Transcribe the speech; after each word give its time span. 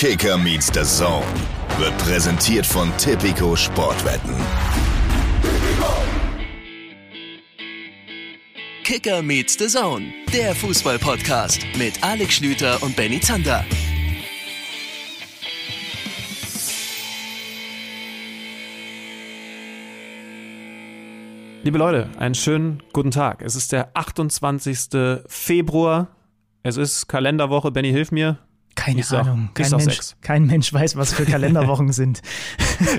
Kicker 0.00 0.38
meets 0.38 0.68
the 0.72 0.84
Zone 0.84 1.26
wird 1.76 1.98
präsentiert 1.98 2.64
von 2.64 2.96
Tipico 2.98 3.56
Sportwetten. 3.56 4.32
Kicker 8.84 9.22
meets 9.22 9.58
the 9.58 9.66
Zone, 9.66 10.06
der 10.32 10.54
Fußball-Podcast 10.54 11.66
mit 11.76 12.00
Alex 12.04 12.34
Schlüter 12.34 12.80
und 12.84 12.94
Benny 12.94 13.18
Zander. 13.18 13.64
Liebe 21.64 21.78
Leute, 21.78 22.08
einen 22.20 22.36
schönen 22.36 22.84
guten 22.92 23.10
Tag. 23.10 23.42
Es 23.42 23.56
ist 23.56 23.72
der 23.72 23.90
28. 23.94 25.22
Februar. 25.26 26.14
Es 26.62 26.76
ist 26.76 27.08
Kalenderwoche. 27.08 27.72
Benny, 27.72 27.90
hilf 27.90 28.12
mir. 28.12 28.38
Keine 28.88 29.00
Ich 29.00 29.06
sag- 29.06 29.26
Ahnung. 29.26 29.48
ich 29.48 29.54
Kein 29.54 29.66
sag 29.66 29.78
Mensch, 29.78 29.94
sechs. 29.94 30.16
kein 30.20 30.46
Mensch 30.46 30.72
weiß, 30.72 30.96
was 30.96 31.12
für 31.12 31.24
Kalenderwochen 31.30 31.92
sind. 31.92 32.20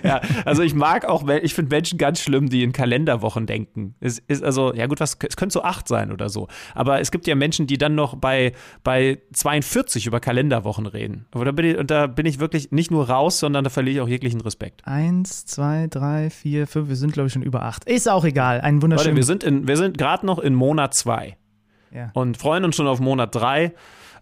Ja, 0.04 0.20
also 0.44 0.62
ich 0.62 0.74
mag 0.74 1.06
auch, 1.06 1.26
ich 1.30 1.54
finde 1.54 1.74
Menschen 1.74 1.98
ganz 1.98 2.20
schlimm, 2.20 2.50
die 2.50 2.64
in 2.64 2.74
Kalenderwochen 2.74 3.46
denken. 3.46 3.96
Es 4.02 4.20
ist 4.20 4.44
also, 4.44 4.74
ja 4.74 4.88
gut, 4.88 5.00
was, 5.00 5.18
es 5.28 5.38
könnte 5.38 5.54
so 5.54 5.64
acht 5.64 5.88
sein 5.88 6.12
oder 6.12 6.28
so. 6.28 6.50
Aber 6.76 7.00
es 7.00 7.12
gibt 7.12 7.28
ja 7.28 7.36
Menschen, 7.36 7.66
die 7.66 7.78
dann 7.78 7.96
noch 7.96 8.16
bei, 8.18 8.52
bei 8.84 9.20
42 9.32 10.06
über 10.06 10.20
Kalenderwochen 10.20 10.86
reden. 10.86 11.28
Aber 11.32 11.46
da 11.46 11.52
bin 11.54 11.66
ich, 11.66 11.78
und 11.78 11.90
da 11.92 12.08
bin 12.08 12.26
ich 12.26 12.40
wirklich 12.40 12.72
nicht 12.72 12.92
nur 12.92 13.10
raus, 13.10 13.40
sondern 13.40 13.64
da 13.64 13.70
verliere 13.70 13.96
ich 13.96 14.02
auch 14.02 14.10
jeglichen 14.10 14.42
Respekt. 14.42 14.86
Eins, 14.86 15.46
zwei, 15.46 15.88
drei, 15.90 16.30
vier, 16.30 16.68
fünf. 16.68 16.90
Wir 16.90 16.96
sind, 16.98 17.14
glaube 17.14 17.28
ich, 17.28 17.34
schon 17.34 17.44
über 17.44 17.64
acht. 17.64 17.86
Ist 17.86 18.10
auch 18.10 18.26
egal. 18.26 18.60
Ein 18.62 18.76
Leute, 18.76 18.84
wunderschönen. 18.84 19.16
wir 19.16 19.24
sind, 19.24 19.44
in, 19.46 19.68
wir 19.68 19.78
sind 19.78 19.98
gerade 19.98 20.26
noch 20.26 20.40
in 20.40 20.56
Monat 20.56 20.94
zwei. 20.94 21.38
ja. 21.92 22.12
und 22.14 22.36
freuen 22.38 22.66
uns 22.66 22.76
schon 22.76 22.88
auf 22.88 23.00
Monat 23.00 23.34
3. 23.34 23.74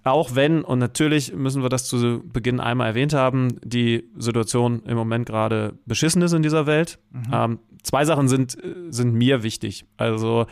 Auch 0.08 0.36
wenn, 0.36 0.64
und 0.64 0.80
natürlich 0.80 1.34
müssen 1.34 1.62
wir 1.64 1.70
das 1.70 1.86
zu 1.86 2.24
Beginn 2.24 2.62
einmal 2.62 2.88
erwähnt 2.88 3.14
haben, 3.14 3.60
die 3.62 4.06
Situation 4.18 4.82
im 4.86 4.96
Moment 4.96 5.26
gerade 5.26 5.74
beschissen 5.86 6.22
ist 6.22 6.32
in 6.32 6.44
dieser 6.44 6.66
Welt. 6.66 6.98
Ähm, 7.34 7.60
zwei 7.84 8.06
Sachen 8.06 8.30
sind, 8.30 8.58
äh, 8.64 8.76
sind 8.90 9.14
mir 9.14 9.44
wichtig. 9.44 9.86
Also 9.98 10.46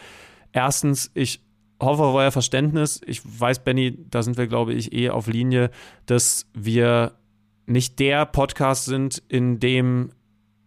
erstens, 0.52 1.10
ich 1.14 1.42
hoffe 1.82 2.04
auf 2.04 2.16
euer 2.16 2.32
Verständnis. 2.32 3.00
Ich 3.06 3.22
weiß, 3.24 3.64
Benny, 3.64 3.98
da 4.10 4.24
sind 4.24 4.38
wir, 4.38 4.48
glaube 4.48 4.74
ich, 4.74 4.92
eh 4.92 5.10
auf 5.10 5.28
Linie, 5.28 5.72
dass 6.06 6.48
wir 6.54 7.14
nicht 7.66 8.00
der 8.00 8.26
Podcast 8.26 8.86
sind, 8.86 9.24
in 9.30 9.60
dem 9.60 10.12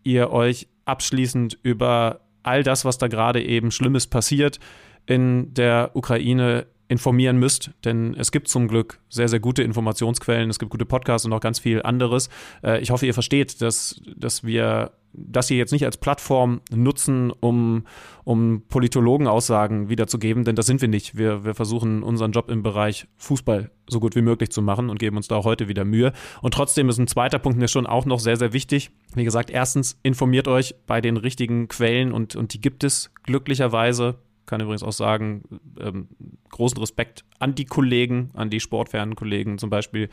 ihr 0.02 0.30
euch 0.30 0.66
abschließend 0.86 1.58
über 1.62 2.20
all 2.42 2.62
das, 2.62 2.86
was 2.86 2.96
da 2.96 3.08
gerade 3.08 3.42
eben 3.42 3.70
Schlimmes 3.70 4.06
passiert, 4.06 4.58
in 5.04 5.52
der 5.52 5.90
Ukraine 5.92 6.66
informieren 6.88 7.38
müsst, 7.38 7.70
denn 7.84 8.14
es 8.14 8.32
gibt 8.32 8.48
zum 8.48 8.66
Glück 8.66 8.98
sehr, 9.08 9.28
sehr 9.28 9.40
gute 9.40 9.62
Informationsquellen, 9.62 10.50
es 10.50 10.58
gibt 10.58 10.70
gute 10.70 10.86
Podcasts 10.86 11.26
und 11.26 11.32
auch 11.32 11.40
ganz 11.40 11.58
viel 11.58 11.82
anderes. 11.82 12.28
Äh, 12.62 12.80
Ich 12.80 12.90
hoffe, 12.90 13.06
ihr 13.06 13.14
versteht, 13.14 13.60
dass, 13.60 14.00
dass 14.16 14.42
wir 14.42 14.92
das 15.12 15.48
hier 15.48 15.56
jetzt 15.56 15.72
nicht 15.72 15.84
als 15.84 15.96
Plattform 15.96 16.60
nutzen, 16.70 17.30
um, 17.30 17.84
um 18.24 18.62
Politologenaussagen 18.68 19.88
wiederzugeben, 19.88 20.44
denn 20.44 20.54
das 20.54 20.66
sind 20.66 20.80
wir 20.80 20.88
nicht. 20.88 21.16
Wir, 21.16 21.44
wir 21.44 21.54
versuchen 21.54 22.02
unseren 22.02 22.32
Job 22.32 22.50
im 22.50 22.62
Bereich 22.62 23.06
Fußball 23.16 23.70
so 23.88 24.00
gut 24.00 24.14
wie 24.16 24.22
möglich 24.22 24.50
zu 24.50 24.60
machen 24.62 24.90
und 24.90 24.98
geben 24.98 25.16
uns 25.16 25.28
da 25.28 25.36
auch 25.36 25.44
heute 25.44 25.68
wieder 25.68 25.84
Mühe. 25.84 26.12
Und 26.42 26.54
trotzdem 26.54 26.88
ist 26.88 26.98
ein 26.98 27.06
zweiter 27.06 27.38
Punkt 27.38 27.58
mir 27.58 27.68
schon 27.68 27.86
auch 27.86 28.04
noch 28.04 28.20
sehr, 28.20 28.36
sehr 28.36 28.52
wichtig. 28.52 28.90
Wie 29.14 29.24
gesagt, 29.24 29.50
erstens 29.50 29.98
informiert 30.02 30.46
euch 30.46 30.74
bei 30.86 31.00
den 31.00 31.16
richtigen 31.16 31.68
Quellen 31.68 32.12
und, 32.12 32.36
und 32.36 32.52
die 32.52 32.60
gibt 32.60 32.84
es 32.84 33.10
glücklicherweise 33.24 34.16
kann 34.48 34.60
übrigens 34.60 34.82
auch 34.82 34.92
sagen, 34.92 35.42
ähm, 35.80 36.08
großen 36.50 36.78
Respekt 36.78 37.24
an 37.38 37.54
die 37.54 37.64
Kollegen, 37.64 38.30
an 38.34 38.50
die 38.50 38.60
sportfernen 38.60 39.14
Kollegen, 39.14 39.58
zum 39.58 39.70
Beispiel 39.70 40.08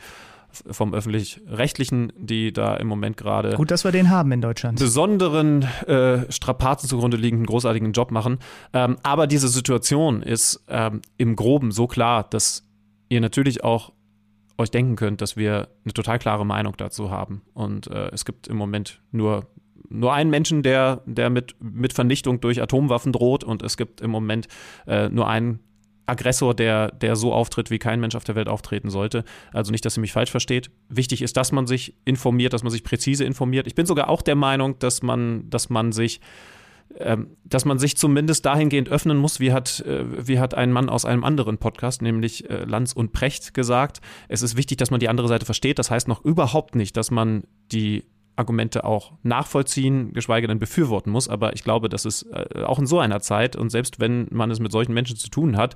vom 0.70 0.94
öffentlich-rechtlichen, 0.94 2.12
die 2.16 2.52
da 2.52 2.76
im 2.76 2.86
Moment 2.86 3.16
gerade 3.16 3.54
Gut, 3.56 3.70
dass 3.70 3.84
wir 3.84 3.92
den 3.92 4.10
haben 4.10 4.32
in 4.32 4.40
Deutschland. 4.40 4.78
besonderen 4.78 5.62
äh, 5.86 6.30
Strapazen 6.30 6.88
zugrunde 6.88 7.16
liegenden 7.16 7.46
großartigen 7.46 7.92
Job 7.92 8.10
machen. 8.10 8.38
Ähm, 8.72 8.96
aber 9.02 9.26
diese 9.26 9.48
Situation 9.48 10.22
ist 10.22 10.64
ähm, 10.68 11.02
im 11.18 11.36
Groben 11.36 11.72
so 11.72 11.86
klar, 11.86 12.24
dass 12.30 12.62
ihr 13.08 13.20
natürlich 13.20 13.64
auch 13.64 13.92
euch 14.58 14.70
denken 14.70 14.96
könnt, 14.96 15.20
dass 15.20 15.36
wir 15.36 15.68
eine 15.84 15.92
total 15.92 16.18
klare 16.18 16.46
Meinung 16.46 16.74
dazu 16.76 17.10
haben. 17.10 17.42
Und 17.52 17.88
äh, 17.88 18.08
es 18.12 18.24
gibt 18.24 18.48
im 18.48 18.56
Moment 18.56 19.02
nur, 19.10 19.46
nur 19.88 20.12
einen 20.12 20.30
Menschen, 20.30 20.62
der, 20.62 21.02
der 21.06 21.30
mit, 21.30 21.56
mit 21.60 21.92
Vernichtung 21.92 22.40
durch 22.40 22.62
Atomwaffen 22.62 23.12
droht. 23.12 23.44
Und 23.44 23.62
es 23.62 23.76
gibt 23.76 24.00
im 24.00 24.10
Moment 24.10 24.48
äh, 24.86 25.08
nur 25.08 25.28
einen 25.28 25.60
Aggressor, 26.06 26.54
der, 26.54 26.92
der 26.92 27.16
so 27.16 27.32
auftritt, 27.32 27.70
wie 27.70 27.78
kein 27.78 28.00
Mensch 28.00 28.14
auf 28.14 28.24
der 28.24 28.36
Welt 28.36 28.48
auftreten 28.48 28.90
sollte. 28.90 29.24
Also 29.52 29.72
nicht, 29.72 29.84
dass 29.84 29.98
ihr 29.98 30.00
mich 30.00 30.12
falsch 30.12 30.30
versteht. 30.30 30.70
Wichtig 30.88 31.20
ist, 31.22 31.36
dass 31.36 31.52
man 31.52 31.66
sich 31.66 31.94
informiert, 32.04 32.52
dass 32.52 32.62
man 32.62 32.70
sich 32.70 32.84
präzise 32.84 33.24
informiert. 33.24 33.66
Ich 33.66 33.74
bin 33.74 33.86
sogar 33.86 34.08
auch 34.08 34.22
der 34.22 34.36
Meinung, 34.36 34.78
dass 34.78 35.02
man, 35.02 35.50
dass 35.50 35.68
man 35.68 35.92
sich 35.92 36.20
ähm, 36.98 37.36
dass 37.44 37.64
man 37.64 37.78
sich 37.78 37.96
zumindest 37.96 38.46
dahingehend 38.46 38.88
öffnen 38.88 39.18
muss, 39.18 39.40
wie 39.40 39.52
hat, 39.52 39.80
äh, 39.80 40.04
wie 40.26 40.38
hat 40.38 40.54
ein 40.54 40.72
Mann 40.72 40.88
aus 40.88 41.04
einem 41.04 41.24
anderen 41.24 41.58
Podcast, 41.58 42.00
nämlich 42.00 42.48
äh, 42.48 42.64
Lanz 42.64 42.92
und 42.92 43.12
Precht, 43.12 43.54
gesagt. 43.54 44.00
Es 44.28 44.42
ist 44.42 44.56
wichtig, 44.56 44.78
dass 44.78 44.90
man 44.90 45.00
die 45.00 45.08
andere 45.08 45.28
Seite 45.28 45.44
versteht. 45.44 45.78
Das 45.78 45.90
heißt 45.90 46.06
noch 46.06 46.24
überhaupt 46.24 46.74
nicht, 46.74 46.96
dass 46.96 47.10
man 47.10 47.42
die 47.72 48.04
Argumente 48.36 48.84
auch 48.84 49.12
nachvollziehen, 49.22 50.12
geschweige 50.12 50.46
denn 50.46 50.58
befürworten 50.58 51.10
muss. 51.10 51.28
Aber 51.28 51.54
ich 51.54 51.64
glaube, 51.64 51.88
dass 51.88 52.04
es 52.04 52.22
äh, 52.22 52.62
auch 52.62 52.78
in 52.78 52.86
so 52.86 52.98
einer 52.98 53.20
Zeit 53.20 53.56
und 53.56 53.70
selbst 53.70 53.98
wenn 53.98 54.28
man 54.30 54.50
es 54.50 54.60
mit 54.60 54.72
solchen 54.72 54.92
Menschen 54.92 55.16
zu 55.16 55.30
tun 55.30 55.56
hat, 55.56 55.74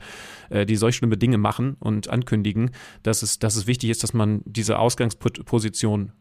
äh, 0.51 0.67
die 0.67 0.77
solch 0.77 0.97
schlimme 0.97 1.17
Dinge 1.17 1.39
machen 1.39 1.77
und 1.81 2.09
ankündigen, 2.09 2.71
dass 3.03 3.23
es, 3.23 3.39
dass 3.39 3.57
es 3.57 3.67
wichtig 3.67 3.91
ist, 3.91 4.03
dass 4.03 4.13
man 4.13 4.43
diese 4.45 4.79
Ausgangsposition 4.79 6.13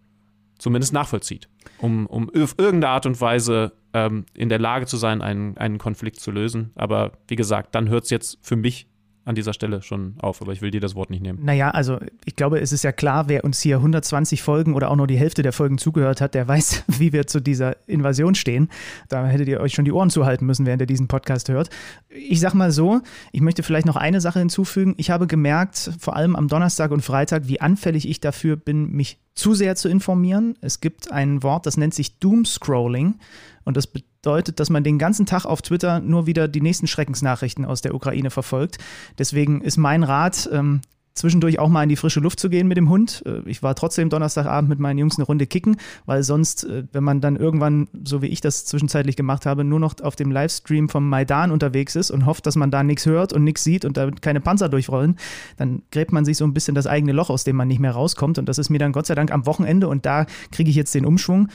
zumindest 0.57 0.93
nachvollzieht, 0.93 1.49
um, 1.79 2.05
um 2.05 2.29
auf 2.29 2.55
irgendeine 2.57 2.89
Art 2.89 3.05
und 3.05 3.19
Weise 3.19 3.73
ähm, 3.93 4.25
in 4.33 4.49
der 4.49 4.59
Lage 4.59 4.85
zu 4.85 4.97
sein, 4.97 5.21
einen, 5.21 5.57
einen 5.57 5.77
Konflikt 5.77 6.19
zu 6.19 6.31
lösen. 6.31 6.71
Aber 6.75 7.13
wie 7.27 7.35
gesagt, 7.35 7.75
dann 7.75 7.89
hört 7.89 8.05
es 8.05 8.09
jetzt 8.09 8.37
für 8.41 8.55
mich 8.55 8.87
an 9.29 9.35
dieser 9.35 9.53
Stelle 9.53 9.83
schon 9.83 10.15
auf, 10.17 10.41
aber 10.41 10.53
ich 10.53 10.61
will 10.63 10.71
dir 10.71 10.81
das 10.81 10.95
Wort 10.95 11.11
nicht 11.11 11.21
nehmen. 11.21 11.37
Naja, 11.43 11.69
also 11.69 11.99
ich 12.25 12.35
glaube, 12.35 12.59
es 12.59 12.71
ist 12.71 12.83
ja 12.83 12.91
klar, 12.91 13.29
wer 13.29 13.43
uns 13.43 13.61
hier 13.61 13.75
120 13.75 14.41
Folgen 14.41 14.73
oder 14.73 14.89
auch 14.89 14.95
nur 14.95 15.05
die 15.05 15.17
Hälfte 15.17 15.43
der 15.43 15.53
Folgen 15.53 15.77
zugehört 15.77 16.19
hat, 16.19 16.33
der 16.33 16.47
weiß, 16.47 16.85
wie 16.97 17.13
wir 17.13 17.27
zu 17.27 17.39
dieser 17.39 17.75
Invasion 17.87 18.33
stehen. 18.33 18.69
Da 19.07 19.27
hättet 19.27 19.47
ihr 19.47 19.59
euch 19.59 19.75
schon 19.75 19.85
die 19.85 19.91
Ohren 19.91 20.09
zuhalten 20.09 20.47
müssen, 20.47 20.65
während 20.65 20.81
ihr 20.81 20.87
diesen 20.87 21.07
Podcast 21.07 21.47
hört. 21.47 21.69
Ich 22.09 22.39
sag 22.39 22.55
mal 22.55 22.71
so, 22.71 23.01
ich 23.31 23.41
möchte 23.41 23.61
vielleicht 23.61 23.85
noch 23.85 23.97
eine 23.97 24.19
Sache 24.19 24.39
hinzufügen. 24.39 24.95
Ich 24.97 25.11
habe 25.11 25.27
gemerkt, 25.27 25.91
vor 25.99 26.15
allem 26.15 26.35
am 26.35 26.47
Donnerstag 26.47 26.89
und 26.89 27.01
Freitag, 27.01 27.47
wie 27.47 27.61
anfällig 27.61 28.09
ich 28.09 28.19
dafür 28.21 28.55
bin, 28.55 28.91
mich 28.93 29.19
zu 29.35 29.53
sehr 29.53 29.75
zu 29.75 29.89
informieren. 29.89 30.55
Es 30.61 30.81
gibt 30.81 31.11
ein 31.11 31.43
Wort, 31.43 31.67
das 31.67 31.77
nennt 31.77 31.93
sich 31.93 32.17
Doomscrolling. 32.17 33.19
Und 33.63 33.77
das 33.77 33.85
bedeutet, 33.85 34.08
dass 34.21 34.69
man 34.69 34.83
den 34.83 34.99
ganzen 34.99 35.25
Tag 35.25 35.45
auf 35.45 35.61
Twitter 35.61 35.99
nur 35.99 36.25
wieder 36.25 36.47
die 36.47 36.61
nächsten 36.61 36.87
Schreckensnachrichten 36.87 37.65
aus 37.65 37.81
der 37.81 37.95
Ukraine 37.95 38.29
verfolgt. 38.31 38.77
Deswegen 39.17 39.61
ist 39.61 39.77
mein 39.77 40.03
Rat, 40.03 40.49
ähm, 40.51 40.81
zwischendurch 41.19 41.59
auch 41.59 41.69
mal 41.69 41.83
in 41.83 41.89
die 41.89 41.95
frische 41.95 42.19
Luft 42.19 42.39
zu 42.39 42.49
gehen 42.49 42.67
mit 42.67 42.77
dem 42.77 42.89
Hund. 42.89 43.23
Äh, 43.25 43.41
Ich 43.45 43.61
war 43.61 43.75
trotzdem 43.75 44.09
Donnerstagabend 44.09 44.69
mit 44.69 44.79
meinen 44.79 44.97
Jungs 44.97 45.17
eine 45.17 45.25
Runde 45.25 45.45
kicken, 45.47 45.77
weil 46.05 46.23
sonst, 46.23 46.63
äh, 46.63 46.83
wenn 46.91 47.03
man 47.03 47.21
dann 47.21 47.35
irgendwann, 47.35 47.87
so 48.03 48.21
wie 48.21 48.27
ich 48.27 48.41
das 48.41 48.65
zwischenzeitlich 48.65 49.15
gemacht 49.15 49.45
habe, 49.45 49.63
nur 49.63 49.79
noch 49.79 49.99
auf 50.01 50.15
dem 50.15 50.31
Livestream 50.31 50.89
vom 50.89 51.07
Maidan 51.09 51.51
unterwegs 51.51 51.95
ist 51.95 52.11
und 52.11 52.25
hofft, 52.25 52.45
dass 52.45 52.55
man 52.55 52.71
da 52.71 52.83
nichts 52.83 53.05
hört 53.05 53.33
und 53.33 53.43
nichts 53.43 53.63
sieht 53.63 53.85
und 53.85 53.97
da 53.97 54.09
keine 54.11 54.41
Panzer 54.41 54.69
durchrollen, 54.69 55.17
dann 55.57 55.83
gräbt 55.91 56.11
man 56.11 56.25
sich 56.25 56.37
so 56.37 56.45
ein 56.45 56.53
bisschen 56.53 56.75
das 56.75 56.87
eigene 56.87 57.11
Loch, 57.11 57.29
aus 57.29 57.43
dem 57.43 57.55
man 57.55 57.67
nicht 57.67 57.79
mehr 57.79 57.91
rauskommt. 57.91 58.37
Und 58.37 58.47
das 58.47 58.57
ist 58.57 58.69
mir 58.69 58.79
dann 58.79 58.91
Gott 58.91 59.05
sei 59.05 59.15
Dank 59.15 59.31
am 59.31 59.45
Wochenende 59.45 59.87
und 59.87 60.05
da 60.05 60.25
kriege 60.51 60.69
ich 60.69 60.75
jetzt 60.75 60.95
den 60.95 61.05
Umschwung 61.05 61.49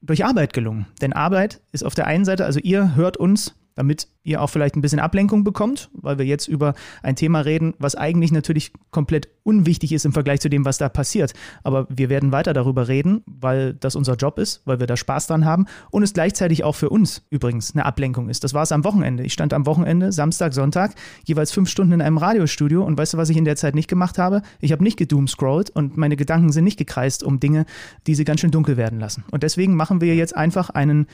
durch 0.00 0.24
Arbeit 0.24 0.52
gelungen. 0.52 0.86
Denn 1.00 1.12
Arbeit 1.12 1.60
ist 1.72 1.84
auf 1.84 1.94
der 1.94 2.06
einen 2.06 2.24
Seite, 2.24 2.44
also 2.44 2.60
ihr 2.60 2.94
hört 2.94 3.16
uns, 3.16 3.54
damit 3.78 4.08
ihr 4.24 4.42
auch 4.42 4.48
vielleicht 4.48 4.74
ein 4.74 4.80
bisschen 4.80 4.98
Ablenkung 4.98 5.44
bekommt, 5.44 5.88
weil 5.92 6.18
wir 6.18 6.26
jetzt 6.26 6.48
über 6.48 6.74
ein 7.00 7.14
Thema 7.14 7.40
reden, 7.40 7.74
was 7.78 7.94
eigentlich 7.94 8.32
natürlich 8.32 8.72
komplett 8.90 9.28
unwichtig 9.44 9.92
ist 9.92 10.04
im 10.04 10.12
Vergleich 10.12 10.40
zu 10.40 10.50
dem, 10.50 10.64
was 10.64 10.78
da 10.78 10.88
passiert. 10.88 11.32
Aber 11.62 11.86
wir 11.88 12.08
werden 12.08 12.32
weiter 12.32 12.52
darüber 12.52 12.88
reden, 12.88 13.22
weil 13.26 13.74
das 13.74 13.94
unser 13.94 14.16
Job 14.16 14.38
ist, 14.38 14.62
weil 14.64 14.80
wir 14.80 14.88
da 14.88 14.96
Spaß 14.96 15.28
dran 15.28 15.44
haben 15.44 15.66
und 15.92 16.02
es 16.02 16.12
gleichzeitig 16.12 16.64
auch 16.64 16.74
für 16.74 16.90
uns 16.90 17.22
übrigens 17.30 17.72
eine 17.72 17.86
Ablenkung 17.86 18.28
ist. 18.28 18.42
Das 18.42 18.52
war 18.52 18.64
es 18.64 18.72
am 18.72 18.82
Wochenende. 18.82 19.22
Ich 19.22 19.32
stand 19.32 19.54
am 19.54 19.64
Wochenende, 19.64 20.10
Samstag, 20.10 20.54
Sonntag, 20.54 20.96
jeweils 21.24 21.52
fünf 21.52 21.70
Stunden 21.70 21.92
in 21.92 22.02
einem 22.02 22.18
Radiostudio 22.18 22.82
und 22.82 22.98
weißt 22.98 23.14
du, 23.14 23.16
was 23.16 23.30
ich 23.30 23.36
in 23.36 23.44
der 23.44 23.56
Zeit 23.56 23.76
nicht 23.76 23.88
gemacht 23.88 24.18
habe? 24.18 24.42
Ich 24.60 24.72
habe 24.72 24.82
nicht 24.82 24.98
gedoomscrollt 24.98 25.70
und 25.70 25.96
meine 25.96 26.16
Gedanken 26.16 26.50
sind 26.50 26.64
nicht 26.64 26.78
gekreist 26.78 27.22
um 27.22 27.38
Dinge, 27.38 27.64
die 28.08 28.16
sie 28.16 28.24
ganz 28.24 28.40
schön 28.40 28.50
dunkel 28.50 28.76
werden 28.76 28.98
lassen. 28.98 29.22
Und 29.30 29.44
deswegen 29.44 29.76
machen 29.76 30.00
wir 30.00 30.16
jetzt 30.16 30.36
einfach 30.36 30.68
einen 30.70 31.06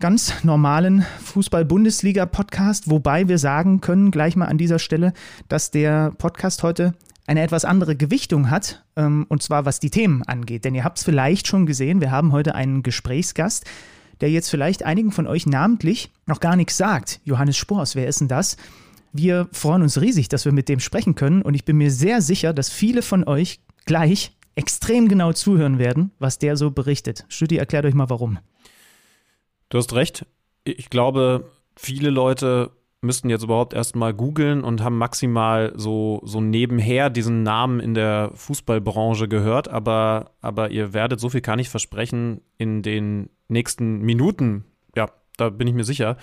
ganz 0.00 0.44
normalen 0.44 1.04
Fußball-Bundesliga-Podcast, 1.24 2.88
wobei 2.88 3.26
wir 3.26 3.38
sagen 3.38 3.80
können, 3.80 4.10
gleich 4.10 4.36
mal 4.36 4.46
an 4.46 4.58
dieser 4.58 4.78
Stelle, 4.78 5.12
dass 5.48 5.70
der 5.70 6.12
Podcast 6.18 6.62
heute 6.62 6.94
eine 7.26 7.42
etwas 7.42 7.64
andere 7.64 7.96
Gewichtung 7.96 8.50
hat, 8.50 8.84
ähm, 8.96 9.26
und 9.28 9.42
zwar 9.42 9.64
was 9.64 9.80
die 9.80 9.90
Themen 9.90 10.22
angeht. 10.22 10.64
Denn 10.64 10.74
ihr 10.74 10.84
habt 10.84 10.98
es 10.98 11.04
vielleicht 11.04 11.48
schon 11.48 11.66
gesehen, 11.66 12.00
wir 12.00 12.10
haben 12.10 12.32
heute 12.32 12.54
einen 12.54 12.82
Gesprächsgast, 12.82 13.64
der 14.20 14.30
jetzt 14.30 14.50
vielleicht 14.50 14.84
einigen 14.84 15.10
von 15.10 15.26
euch 15.26 15.46
namentlich 15.46 16.10
noch 16.26 16.40
gar 16.40 16.56
nichts 16.56 16.76
sagt. 16.76 17.20
Johannes 17.24 17.56
Spors, 17.56 17.96
wer 17.96 18.06
ist 18.06 18.20
denn 18.20 18.28
das? 18.28 18.56
Wir 19.12 19.48
freuen 19.52 19.82
uns 19.82 20.00
riesig, 20.00 20.28
dass 20.28 20.44
wir 20.44 20.52
mit 20.52 20.68
dem 20.68 20.80
sprechen 20.80 21.16
können 21.16 21.42
und 21.42 21.54
ich 21.54 21.64
bin 21.64 21.76
mir 21.76 21.90
sehr 21.90 22.22
sicher, 22.22 22.52
dass 22.52 22.70
viele 22.70 23.02
von 23.02 23.24
euch 23.24 23.60
gleich 23.84 24.36
extrem 24.54 25.08
genau 25.08 25.32
zuhören 25.32 25.78
werden, 25.78 26.12
was 26.18 26.38
der 26.38 26.56
so 26.56 26.70
berichtet. 26.70 27.24
Stütti, 27.28 27.56
erklärt 27.56 27.84
euch 27.84 27.94
mal 27.94 28.10
warum. 28.10 28.38
Du 29.68 29.78
hast 29.78 29.92
recht. 29.94 30.26
Ich 30.64 30.90
glaube, 30.90 31.50
viele 31.76 32.10
Leute 32.10 32.70
müssten 33.00 33.30
jetzt 33.30 33.44
überhaupt 33.44 33.74
erstmal 33.74 34.12
googeln 34.12 34.64
und 34.64 34.82
haben 34.82 34.98
maximal 34.98 35.72
so, 35.76 36.20
so 36.24 36.40
nebenher 36.40 37.10
diesen 37.10 37.42
Namen 37.42 37.78
in 37.78 37.94
der 37.94 38.32
Fußballbranche 38.34 39.28
gehört, 39.28 39.68
aber, 39.68 40.32
aber 40.40 40.70
ihr 40.70 40.94
werdet, 40.94 41.20
so 41.20 41.28
viel 41.28 41.40
kann 41.40 41.60
ich 41.60 41.68
versprechen, 41.68 42.40
in 42.56 42.82
den 42.82 43.30
nächsten 43.46 44.00
Minuten, 44.00 44.64
ja, 44.96 45.06
da 45.36 45.50
bin 45.50 45.68
ich 45.68 45.74
mir 45.74 45.84
sicher, 45.84 46.16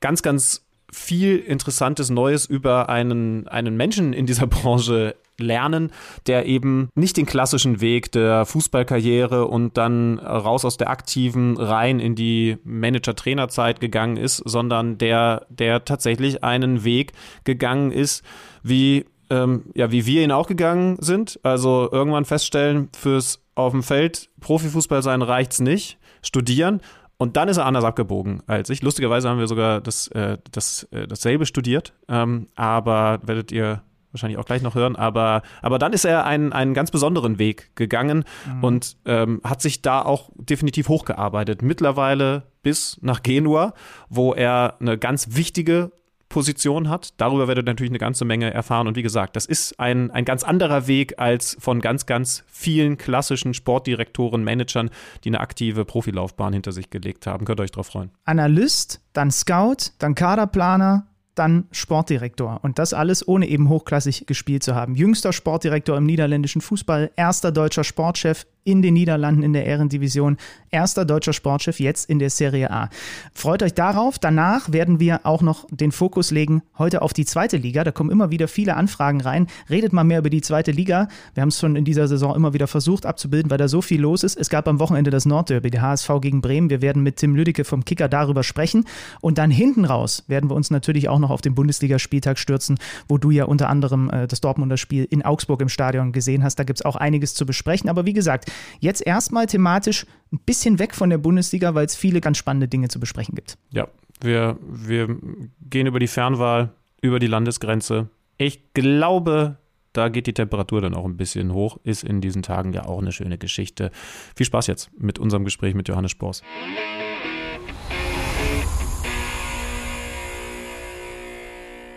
ganz, 0.00 0.22
ganz 0.22 0.66
viel 0.90 1.36
Interessantes 1.36 2.08
Neues 2.08 2.46
über 2.46 2.88
einen, 2.88 3.46
einen 3.48 3.76
Menschen 3.76 4.14
in 4.14 4.24
dieser 4.24 4.46
Branche 4.46 5.16
lernen, 5.38 5.90
der 6.26 6.46
eben 6.46 6.88
nicht 6.94 7.16
den 7.16 7.26
klassischen 7.26 7.80
Weg 7.80 8.12
der 8.12 8.46
Fußballkarriere 8.46 9.46
und 9.46 9.76
dann 9.76 10.18
raus 10.18 10.64
aus 10.64 10.76
der 10.76 10.90
aktiven 10.90 11.56
rein 11.56 12.00
in 12.00 12.14
die 12.14 12.58
Manager-Trainer-Zeit 12.64 13.80
gegangen 13.80 14.16
ist, 14.16 14.36
sondern 14.44 14.98
der, 14.98 15.46
der 15.48 15.84
tatsächlich 15.84 16.44
einen 16.44 16.84
Weg 16.84 17.12
gegangen 17.44 17.92
ist, 17.92 18.24
wie, 18.62 19.04
ähm, 19.30 19.64
ja, 19.74 19.90
wie 19.90 20.06
wir 20.06 20.22
ihn 20.22 20.32
auch 20.32 20.46
gegangen 20.46 20.96
sind. 21.00 21.40
Also 21.42 21.88
irgendwann 21.90 22.24
feststellen, 22.24 22.88
fürs 22.96 23.42
auf 23.54 23.72
dem 23.72 23.82
Feld 23.82 24.28
Profifußball 24.40 25.02
sein 25.02 25.22
reicht's 25.22 25.60
nicht, 25.60 25.98
studieren 26.22 26.80
und 27.18 27.36
dann 27.36 27.48
ist 27.48 27.56
er 27.56 27.66
anders 27.66 27.84
abgebogen 27.84 28.42
als 28.46 28.70
ich. 28.70 28.82
Lustigerweise 28.82 29.28
haben 29.28 29.38
wir 29.38 29.46
sogar 29.46 29.80
das, 29.80 30.08
äh, 30.08 30.38
das, 30.52 30.84
äh, 30.90 31.06
dasselbe 31.06 31.46
studiert, 31.46 31.94
ähm, 32.08 32.48
aber 32.54 33.20
werdet 33.24 33.52
ihr 33.52 33.82
wahrscheinlich 34.16 34.38
auch 34.38 34.44
gleich 34.44 34.62
noch 34.62 34.74
hören. 34.74 34.96
Aber, 34.96 35.42
aber 35.62 35.78
dann 35.78 35.92
ist 35.92 36.04
er 36.04 36.24
einen, 36.24 36.52
einen 36.52 36.74
ganz 36.74 36.90
besonderen 36.90 37.38
Weg 37.38 37.74
gegangen 37.76 38.24
mhm. 38.46 38.64
und 38.64 38.96
ähm, 39.04 39.40
hat 39.44 39.62
sich 39.62 39.82
da 39.82 40.02
auch 40.02 40.30
definitiv 40.36 40.88
hochgearbeitet. 40.88 41.62
Mittlerweile 41.62 42.44
bis 42.62 42.98
nach 43.00 43.22
Genua, 43.22 43.74
wo 44.08 44.34
er 44.34 44.76
eine 44.80 44.98
ganz 44.98 45.36
wichtige 45.36 45.92
Position 46.28 46.88
hat. 46.88 47.14
Darüber 47.18 47.48
werdet 47.48 47.66
ihr 47.66 47.70
natürlich 47.70 47.90
eine 47.90 47.98
ganze 47.98 48.24
Menge 48.24 48.52
erfahren. 48.52 48.86
Und 48.86 48.96
wie 48.96 49.02
gesagt, 49.02 49.36
das 49.36 49.46
ist 49.46 49.78
ein, 49.78 50.10
ein 50.10 50.24
ganz 50.24 50.42
anderer 50.42 50.86
Weg 50.86 51.18
als 51.18 51.56
von 51.60 51.80
ganz, 51.80 52.06
ganz 52.06 52.44
vielen 52.48 52.98
klassischen 52.98 53.54
Sportdirektoren, 53.54 54.42
Managern, 54.42 54.90
die 55.24 55.30
eine 55.30 55.40
aktive 55.40 55.84
Profilaufbahn 55.84 56.52
hinter 56.52 56.72
sich 56.72 56.90
gelegt 56.90 57.26
haben. 57.26 57.44
Könnt 57.44 57.60
ihr 57.60 57.64
euch 57.64 57.70
drauf 57.70 57.86
freuen. 57.86 58.10
Analyst, 58.24 59.00
dann 59.12 59.30
Scout, 59.30 59.92
dann 59.98 60.14
Kaderplaner, 60.14 61.06
dann 61.38 61.66
Sportdirektor. 61.70 62.60
Und 62.62 62.78
das 62.78 62.92
alles 62.92 63.26
ohne 63.26 63.46
eben 63.46 63.68
hochklassig 63.68 64.26
gespielt 64.26 64.62
zu 64.62 64.74
haben. 64.74 64.94
Jüngster 64.94 65.32
Sportdirektor 65.32 65.96
im 65.96 66.06
niederländischen 66.06 66.60
Fußball, 66.60 67.10
erster 67.16 67.52
deutscher 67.52 67.84
Sportchef 67.84 68.46
in 68.66 68.82
den 68.82 68.94
Niederlanden 68.94 69.42
in 69.42 69.52
der 69.52 69.64
Ehrendivision, 69.64 70.36
erster 70.70 71.04
deutscher 71.04 71.32
Sportchef 71.32 71.80
jetzt 71.80 72.10
in 72.10 72.18
der 72.18 72.30
Serie 72.30 72.70
A. 72.70 72.90
Freut 73.32 73.62
euch 73.62 73.72
darauf. 73.72 74.18
Danach 74.18 74.72
werden 74.72 75.00
wir 75.00 75.20
auch 75.24 75.40
noch 75.40 75.66
den 75.70 75.92
Fokus 75.92 76.30
legen 76.32 76.62
heute 76.76 77.00
auf 77.00 77.12
die 77.12 77.24
zweite 77.24 77.56
Liga. 77.56 77.84
Da 77.84 77.92
kommen 77.92 78.10
immer 78.10 78.30
wieder 78.30 78.48
viele 78.48 78.76
Anfragen 78.76 79.20
rein. 79.20 79.46
Redet 79.70 79.92
mal 79.92 80.04
mehr 80.04 80.18
über 80.18 80.30
die 80.30 80.40
zweite 80.40 80.72
Liga. 80.72 81.08
Wir 81.34 81.42
haben 81.42 81.48
es 81.48 81.60
schon 81.60 81.76
in 81.76 81.84
dieser 81.84 82.08
Saison 82.08 82.34
immer 82.34 82.52
wieder 82.54 82.66
versucht 82.66 83.06
abzubilden, 83.06 83.50
weil 83.50 83.58
da 83.58 83.68
so 83.68 83.80
viel 83.82 84.00
los 84.00 84.24
ist. 84.24 84.36
Es 84.36 84.50
gab 84.50 84.66
am 84.66 84.80
Wochenende 84.80 85.10
das 85.10 85.26
Nordderby, 85.26 85.70
der 85.70 85.82
HSV 85.82 86.10
gegen 86.20 86.40
Bremen. 86.40 86.68
Wir 86.68 86.82
werden 86.82 87.02
mit 87.02 87.16
Tim 87.16 87.36
Lüdecke 87.36 87.64
vom 87.64 87.84
Kicker 87.84 88.08
darüber 88.08 88.42
sprechen. 88.42 88.84
Und 89.20 89.38
dann 89.38 89.52
hinten 89.52 89.84
raus 89.84 90.24
werden 90.26 90.50
wir 90.50 90.56
uns 90.56 90.70
natürlich 90.70 91.08
auch 91.08 91.20
noch 91.20 91.30
auf 91.30 91.40
den 91.40 91.54
Bundesligaspieltag 91.54 92.38
stürzen, 92.38 92.78
wo 93.06 93.16
du 93.16 93.30
ja 93.30 93.44
unter 93.44 93.68
anderem 93.68 94.10
äh, 94.10 94.26
das 94.26 94.40
Dortmunder 94.40 94.76
Spiel 94.76 95.06
in 95.08 95.24
Augsburg 95.24 95.60
im 95.60 95.68
Stadion 95.68 96.10
gesehen 96.10 96.42
hast. 96.42 96.58
Da 96.58 96.64
gibt 96.64 96.80
es 96.80 96.84
auch 96.84 96.96
einiges 96.96 97.34
zu 97.34 97.46
besprechen. 97.46 97.88
Aber 97.88 98.04
wie 98.06 98.12
gesagt, 98.12 98.50
Jetzt 98.80 99.06
erstmal 99.06 99.46
thematisch 99.46 100.06
ein 100.32 100.40
bisschen 100.44 100.78
weg 100.78 100.94
von 100.94 101.10
der 101.10 101.18
Bundesliga, 101.18 101.74
weil 101.74 101.86
es 101.86 101.96
viele 101.96 102.20
ganz 102.20 102.38
spannende 102.38 102.68
Dinge 102.68 102.88
zu 102.88 103.00
besprechen 103.00 103.34
gibt. 103.34 103.56
Ja, 103.70 103.88
wir, 104.20 104.58
wir 104.60 105.16
gehen 105.60 105.86
über 105.86 105.98
die 105.98 106.06
Fernwahl, 106.06 106.72
über 107.00 107.18
die 107.18 107.26
Landesgrenze. 107.26 108.08
Ich 108.38 108.72
glaube, 108.74 109.58
da 109.92 110.08
geht 110.08 110.26
die 110.26 110.34
Temperatur 110.34 110.82
dann 110.82 110.94
auch 110.94 111.04
ein 111.04 111.16
bisschen 111.16 111.52
hoch. 111.52 111.78
Ist 111.82 112.04
in 112.04 112.20
diesen 112.20 112.42
Tagen 112.42 112.72
ja 112.72 112.84
auch 112.84 113.00
eine 113.00 113.12
schöne 113.12 113.38
Geschichte. 113.38 113.90
Viel 114.34 114.46
Spaß 114.46 114.66
jetzt 114.66 114.90
mit 114.98 115.18
unserem 115.18 115.44
Gespräch 115.44 115.74
mit 115.74 115.88
Johannes 115.88 116.10
Spors. 116.10 116.42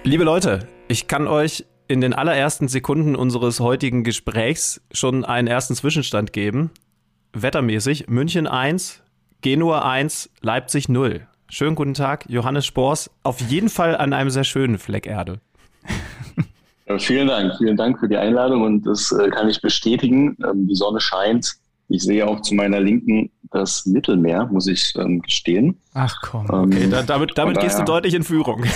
Liebe 0.05 0.23
Leute, 0.23 0.67
ich 0.87 1.07
kann 1.07 1.27
euch 1.27 1.65
in 1.89 2.01
den 2.01 2.13
allerersten 2.13 2.67
Sekunden 2.67 3.15
unseres 3.15 3.59
heutigen 3.59 4.03
Gesprächs 4.03 4.79
schon 4.91 5.25
einen 5.25 5.47
ersten 5.47 5.73
Zwischenstand 5.73 6.31
geben. 6.31 6.69
Wettermäßig 7.33 8.07
München 8.07 8.45
1, 8.45 9.01
Genua 9.41 9.89
1, 9.89 10.29
Leipzig 10.41 10.87
0. 10.87 11.27
Schönen 11.49 11.75
guten 11.75 11.95
Tag, 11.95 12.25
Johannes 12.29 12.67
Spors. 12.67 13.09
Auf 13.23 13.41
jeden 13.41 13.69
Fall 13.69 13.97
an 13.97 14.13
einem 14.13 14.29
sehr 14.29 14.43
schönen 14.43 14.77
Fleck 14.77 15.07
Erde. 15.07 15.39
Ja, 16.87 16.99
vielen 16.99 17.27
Dank, 17.27 17.53
vielen 17.57 17.75
Dank 17.75 17.99
für 17.99 18.07
die 18.07 18.17
Einladung 18.17 18.61
und 18.61 18.83
das 18.85 19.11
äh, 19.11 19.29
kann 19.29 19.49
ich 19.49 19.59
bestätigen. 19.59 20.37
Ähm, 20.43 20.67
die 20.67 20.75
Sonne 20.75 21.01
scheint. 21.01 21.53
Ich 21.87 22.03
sehe 22.03 22.27
auch 22.27 22.41
zu 22.41 22.53
meiner 22.53 22.79
Linken 22.79 23.31
das 23.49 23.87
Mittelmeer, 23.87 24.47
muss 24.51 24.67
ich 24.67 24.93
ähm, 24.95 25.23
gestehen. 25.23 25.75
Ach 25.95 26.15
komm. 26.21 26.47
Ähm, 26.51 26.63
okay, 26.65 26.87
da, 26.87 27.01
damit, 27.01 27.35
damit 27.35 27.59
gehst 27.59 27.79
du 27.79 27.83
deutlich 27.83 28.13
in 28.13 28.23
Führung. 28.23 28.63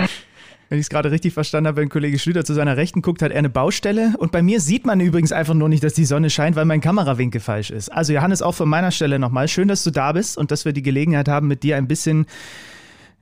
Wenn 0.68 0.78
ich 0.78 0.86
es 0.86 0.90
gerade 0.90 1.12
richtig 1.12 1.32
verstanden 1.32 1.68
habe, 1.68 1.80
wenn 1.80 1.88
Kollege 1.88 2.18
Schlüter 2.18 2.44
zu 2.44 2.52
seiner 2.52 2.76
Rechten 2.76 3.00
guckt, 3.00 3.22
hat 3.22 3.30
er 3.30 3.38
eine 3.38 3.48
Baustelle. 3.48 4.14
Und 4.18 4.32
bei 4.32 4.42
mir 4.42 4.60
sieht 4.60 4.84
man 4.84 4.98
übrigens 4.98 5.30
einfach 5.30 5.54
nur 5.54 5.68
nicht, 5.68 5.84
dass 5.84 5.94
die 5.94 6.04
Sonne 6.04 6.28
scheint, 6.28 6.56
weil 6.56 6.64
mein 6.64 6.80
Kamerawinkel 6.80 7.40
falsch 7.40 7.70
ist. 7.70 7.92
Also 7.92 8.12
Johannes, 8.12 8.42
auch 8.42 8.54
von 8.54 8.68
meiner 8.68 8.90
Stelle 8.90 9.20
nochmal. 9.20 9.46
Schön, 9.46 9.68
dass 9.68 9.84
du 9.84 9.92
da 9.92 10.10
bist 10.10 10.36
und 10.36 10.50
dass 10.50 10.64
wir 10.64 10.72
die 10.72 10.82
Gelegenheit 10.82 11.28
haben, 11.28 11.46
mit 11.46 11.62
dir 11.62 11.76
ein 11.76 11.86
bisschen 11.86 12.26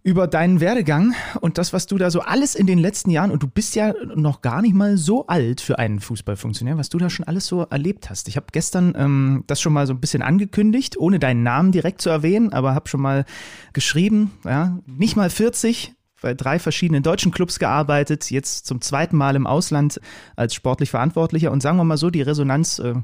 über 0.03 0.27
deinen 0.27 0.61
Werdegang 0.61 1.15
und 1.41 1.57
das, 1.57 1.73
was 1.73 1.87
du 1.87 1.97
da 1.97 2.11
so 2.11 2.21
alles 2.21 2.55
in 2.55 2.67
den 2.67 2.79
letzten 2.79 3.09
Jahren, 3.09 3.31
und 3.31 3.43
du 3.43 3.47
bist 3.49 3.75
ja 3.75 3.95
noch 4.15 4.43
gar 4.43 4.61
nicht 4.61 4.75
mal 4.75 4.99
so 4.99 5.27
alt 5.27 5.63
für 5.63 5.79
einen 5.79 5.99
Fußballfunktionär, 5.99 6.77
was 6.77 6.91
du 6.91 6.99
da 6.99 7.09
schon 7.09 7.27
alles 7.27 7.47
so 7.47 7.63
erlebt 7.63 8.11
hast. 8.11 8.29
Ich 8.29 8.37
habe 8.37 8.47
gestern 8.53 8.95
ähm, 8.99 9.45
das 9.47 9.63
schon 9.63 9.73
mal 9.73 9.87
so 9.87 9.95
ein 9.95 10.01
bisschen 10.01 10.21
angekündigt, 10.21 10.99
ohne 10.99 11.19
deinen 11.19 11.43
Namen 11.43 11.73
direkt 11.73 12.03
zu 12.03 12.11
erwähnen, 12.11 12.53
aber 12.53 12.75
habe 12.75 12.89
schon 12.89 13.01
mal 13.01 13.25
geschrieben, 13.73 14.33
ja, 14.45 14.79
nicht 14.87 15.17
mal 15.17 15.31
40, 15.31 15.95
bei 16.25 16.33
drei 16.33 16.59
verschiedenen 16.59 17.03
deutschen 17.03 17.33
Clubs 17.33 17.59
gearbeitet, 17.59 18.31
jetzt 18.31 18.67
zum 18.67 18.81
zweiten 18.81 19.15
Mal 19.15 19.37
im 19.37 19.47
Ausland 19.47 20.01
als 20.37 20.55
sportlich 20.55 20.91
Verantwortlicher. 20.91 21.53
Und 21.53 21.61
sagen 21.61 21.77
wir 21.77 21.85
mal 21.85 21.99
so, 21.99 22.09
die 22.09 22.23
Resonanz 22.23 22.79
äh, 22.79 22.95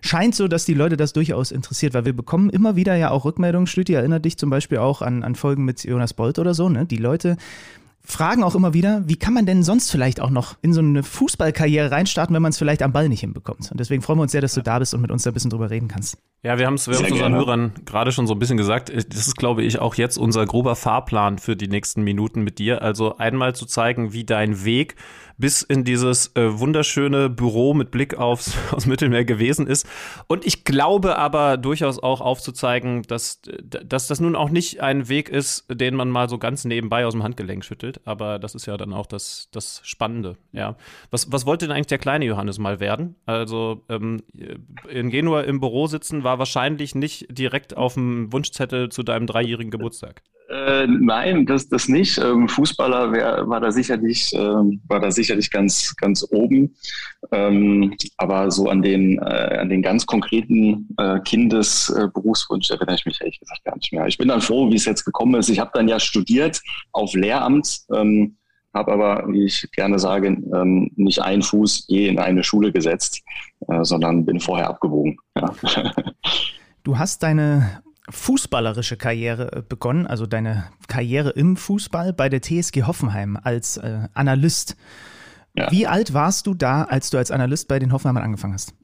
scheint 0.00 0.34
so, 0.34 0.48
dass 0.48 0.64
die 0.64 0.72
Leute 0.72 0.96
das 0.96 1.12
durchaus 1.12 1.52
interessiert, 1.52 1.92
weil 1.92 2.06
wir 2.06 2.16
bekommen 2.16 2.48
immer 2.48 2.74
wieder 2.74 2.96
ja 2.96 3.10
auch 3.10 3.26
Rückmeldungen. 3.26 3.66
Stütti, 3.66 3.92
erinnert 3.92 4.24
dich 4.24 4.38
zum 4.38 4.48
Beispiel 4.48 4.78
auch 4.78 5.02
an, 5.02 5.22
an 5.22 5.34
Folgen 5.34 5.66
mit 5.66 5.84
Jonas 5.84 6.14
Bolt 6.14 6.38
oder 6.38 6.54
so. 6.54 6.70
Ne? 6.70 6.86
Die 6.86 6.96
Leute 6.96 7.36
fragen 8.04 8.42
auch 8.42 8.54
immer 8.54 8.74
wieder, 8.74 9.02
wie 9.06 9.16
kann 9.16 9.32
man 9.32 9.46
denn 9.46 9.62
sonst 9.62 9.90
vielleicht 9.90 10.20
auch 10.20 10.30
noch 10.30 10.56
in 10.60 10.72
so 10.72 10.80
eine 10.80 11.02
Fußballkarriere 11.02 11.90
reinstarten, 11.90 12.34
wenn 12.34 12.42
man 12.42 12.50
es 12.50 12.58
vielleicht 12.58 12.82
am 12.82 12.92
Ball 12.92 13.08
nicht 13.08 13.20
hinbekommt. 13.20 13.70
Und 13.70 13.78
deswegen 13.78 14.02
freuen 14.02 14.18
wir 14.18 14.22
uns 14.22 14.32
sehr, 14.32 14.40
dass 14.40 14.54
du 14.54 14.62
da 14.62 14.78
bist 14.78 14.92
und 14.94 15.00
mit 15.00 15.10
uns 15.10 15.22
da 15.22 15.30
ein 15.30 15.34
bisschen 15.34 15.50
drüber 15.50 15.70
reden 15.70 15.88
kannst. 15.88 16.18
Ja, 16.42 16.58
wir 16.58 16.66
haben 16.66 16.74
es 16.74 16.88
unseren 16.88 17.14
gerne. 17.14 17.36
Hörern 17.36 17.72
gerade 17.84 18.10
schon 18.10 18.26
so 18.26 18.34
ein 18.34 18.38
bisschen 18.40 18.56
gesagt. 18.56 18.88
Das 18.90 19.28
ist, 19.28 19.36
glaube 19.36 19.62
ich, 19.62 19.78
auch 19.78 19.94
jetzt 19.94 20.18
unser 20.18 20.44
grober 20.44 20.74
Fahrplan 20.74 21.38
für 21.38 21.54
die 21.54 21.68
nächsten 21.68 22.02
Minuten 22.02 22.42
mit 22.42 22.58
dir. 22.58 22.82
Also 22.82 23.16
einmal 23.18 23.54
zu 23.54 23.64
zeigen, 23.64 24.12
wie 24.12 24.24
dein 24.24 24.64
Weg 24.64 24.96
bis 25.38 25.62
in 25.62 25.84
dieses 25.84 26.34
äh, 26.36 26.58
wunderschöne 26.58 27.28
Büro 27.28 27.74
mit 27.74 27.90
Blick 27.90 28.16
aufs, 28.16 28.56
aufs 28.72 28.86
Mittelmeer 28.86 29.24
gewesen 29.24 29.66
ist. 29.66 29.86
Und 30.26 30.46
ich 30.46 30.64
glaube 30.64 31.18
aber 31.18 31.56
durchaus 31.56 31.98
auch 31.98 32.20
aufzuzeigen, 32.20 33.02
dass, 33.02 33.40
dass 33.42 34.06
das 34.06 34.20
nun 34.20 34.36
auch 34.36 34.50
nicht 34.50 34.80
ein 34.80 35.08
Weg 35.08 35.28
ist, 35.28 35.66
den 35.70 35.94
man 35.94 36.10
mal 36.10 36.28
so 36.28 36.38
ganz 36.38 36.64
nebenbei 36.64 37.06
aus 37.06 37.14
dem 37.14 37.22
Handgelenk 37.22 37.64
schüttelt. 37.64 38.00
Aber 38.04 38.38
das 38.38 38.54
ist 38.54 38.66
ja 38.66 38.76
dann 38.76 38.92
auch 38.92 39.06
das, 39.06 39.48
das 39.52 39.80
Spannende. 39.84 40.36
Ja. 40.52 40.76
Was, 41.10 41.30
was 41.32 41.46
wollte 41.46 41.66
denn 41.66 41.74
eigentlich 41.74 41.86
der 41.86 41.98
kleine 41.98 42.24
Johannes 42.24 42.58
mal 42.58 42.80
werden? 42.80 43.16
Also 43.26 43.82
ähm, 43.88 44.22
in 44.88 45.10
Genua 45.10 45.42
im 45.42 45.60
Büro 45.60 45.86
sitzen 45.86 46.24
war 46.24 46.38
wahrscheinlich 46.38 46.94
nicht 46.94 47.26
direkt 47.30 47.76
auf 47.76 47.94
dem 47.94 48.32
Wunschzettel 48.32 48.88
zu 48.88 49.02
deinem 49.02 49.26
dreijährigen 49.26 49.70
Geburtstag. 49.70 50.22
Äh, 50.52 50.86
nein, 50.86 51.46
das, 51.46 51.68
das 51.68 51.88
nicht. 51.88 52.18
Ähm, 52.18 52.46
Fußballer 52.46 53.10
wär, 53.10 53.48
war 53.48 53.60
da 53.60 53.72
sicherlich, 53.72 54.32
ähm, 54.34 54.82
war 54.86 55.00
da 55.00 55.10
sicherlich 55.10 55.50
ganz, 55.50 55.96
ganz 55.96 56.26
oben. 56.30 56.76
Ähm, 57.30 57.94
aber 58.18 58.50
so 58.50 58.68
an 58.68 58.82
den, 58.82 59.18
äh, 59.18 59.58
an 59.58 59.70
den 59.70 59.80
ganz 59.80 60.04
konkreten 60.04 60.88
äh, 60.98 61.20
Kindesberufswunsch 61.20 62.70
erinnere 62.70 62.96
ich 62.96 63.06
mich 63.06 63.18
ehrlich 63.22 63.40
gesagt 63.40 63.64
gar 63.64 63.76
nicht 63.76 63.92
mehr. 63.94 64.06
Ich 64.06 64.18
bin 64.18 64.28
dann 64.28 64.42
froh, 64.42 64.70
wie 64.70 64.76
es 64.76 64.84
jetzt 64.84 65.04
gekommen 65.04 65.36
ist. 65.36 65.48
Ich 65.48 65.58
habe 65.58 65.70
dann 65.72 65.88
ja 65.88 65.98
studiert 65.98 66.60
auf 66.92 67.14
Lehramt, 67.14 67.80
ähm, 67.94 68.36
habe 68.74 68.92
aber, 68.92 69.24
wie 69.28 69.46
ich 69.46 69.70
gerne 69.72 69.98
sage, 69.98 70.28
ähm, 70.28 70.90
nicht 70.96 71.22
einen 71.22 71.42
Fuß 71.42 71.86
je 71.88 72.08
in 72.08 72.18
eine 72.18 72.44
Schule 72.44 72.72
gesetzt, 72.72 73.22
äh, 73.68 73.84
sondern 73.84 74.26
bin 74.26 74.38
vorher 74.38 74.68
abgewogen. 74.68 75.16
Ja. 75.34 75.54
Du 76.84 76.98
hast 76.98 77.22
deine 77.22 77.80
fußballerische 78.12 78.96
Karriere 78.96 79.52
äh, 79.52 79.62
begonnen, 79.66 80.06
also 80.06 80.26
deine 80.26 80.70
Karriere 80.86 81.30
im 81.30 81.56
Fußball 81.56 82.12
bei 82.12 82.28
der 82.28 82.42
TSG 82.42 82.82
Hoffenheim 82.84 83.38
als 83.42 83.76
äh, 83.78 84.08
Analyst. 84.14 84.76
Ja. 85.54 85.70
Wie 85.70 85.86
alt 85.86 86.14
warst 86.14 86.46
du 86.46 86.54
da, 86.54 86.84
als 86.84 87.10
du 87.10 87.18
als 87.18 87.30
Analyst 87.30 87.68
bei 87.68 87.78
den 87.78 87.92
Hoffenheimern 87.92 88.22
angefangen 88.22 88.54
hast? 88.54 88.74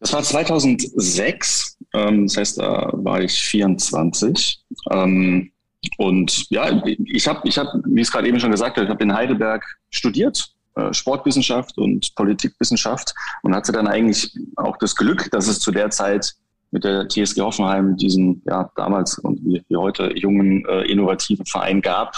Das 0.00 0.12
war 0.12 0.22
2006, 0.22 1.78
ähm, 1.94 2.26
das 2.26 2.36
heißt, 2.36 2.58
da 2.58 2.90
war 2.92 3.20
ich 3.20 3.32
24. 3.32 4.60
Ähm, 4.90 5.50
und 5.96 6.50
ja, 6.50 6.82
ich 6.84 7.26
habe, 7.28 7.48
ich 7.48 7.58
hab, 7.58 7.68
wie 7.84 8.00
ich 8.00 8.08
es 8.08 8.12
gerade 8.12 8.28
eben 8.28 8.40
schon 8.40 8.50
gesagt 8.50 8.76
habe, 8.76 8.84
ich 8.84 8.90
habe 8.90 9.02
in 9.02 9.14
Heidelberg 9.14 9.64
studiert, 9.90 10.52
äh, 10.74 10.92
Sportwissenschaft 10.92 11.78
und 11.78 12.14
Politikwissenschaft 12.14 13.14
und 13.42 13.54
hatte 13.54 13.72
dann 13.72 13.86
eigentlich 13.86 14.36
auch 14.56 14.76
das 14.76 14.94
Glück, 14.94 15.30
dass 15.30 15.48
es 15.48 15.60
zu 15.60 15.72
der 15.72 15.90
Zeit 15.90 16.34
mit 16.70 16.84
der 16.84 17.08
TSG 17.08 17.40
Hoffenheim 17.40 17.96
diesen 17.96 18.42
ja 18.46 18.70
damals 18.76 19.18
und 19.18 19.40
wie, 19.44 19.62
heute 19.76 20.16
jungen 20.16 20.64
äh, 20.66 20.82
innovativen 20.82 21.46
Verein 21.46 21.80
gab, 21.80 22.14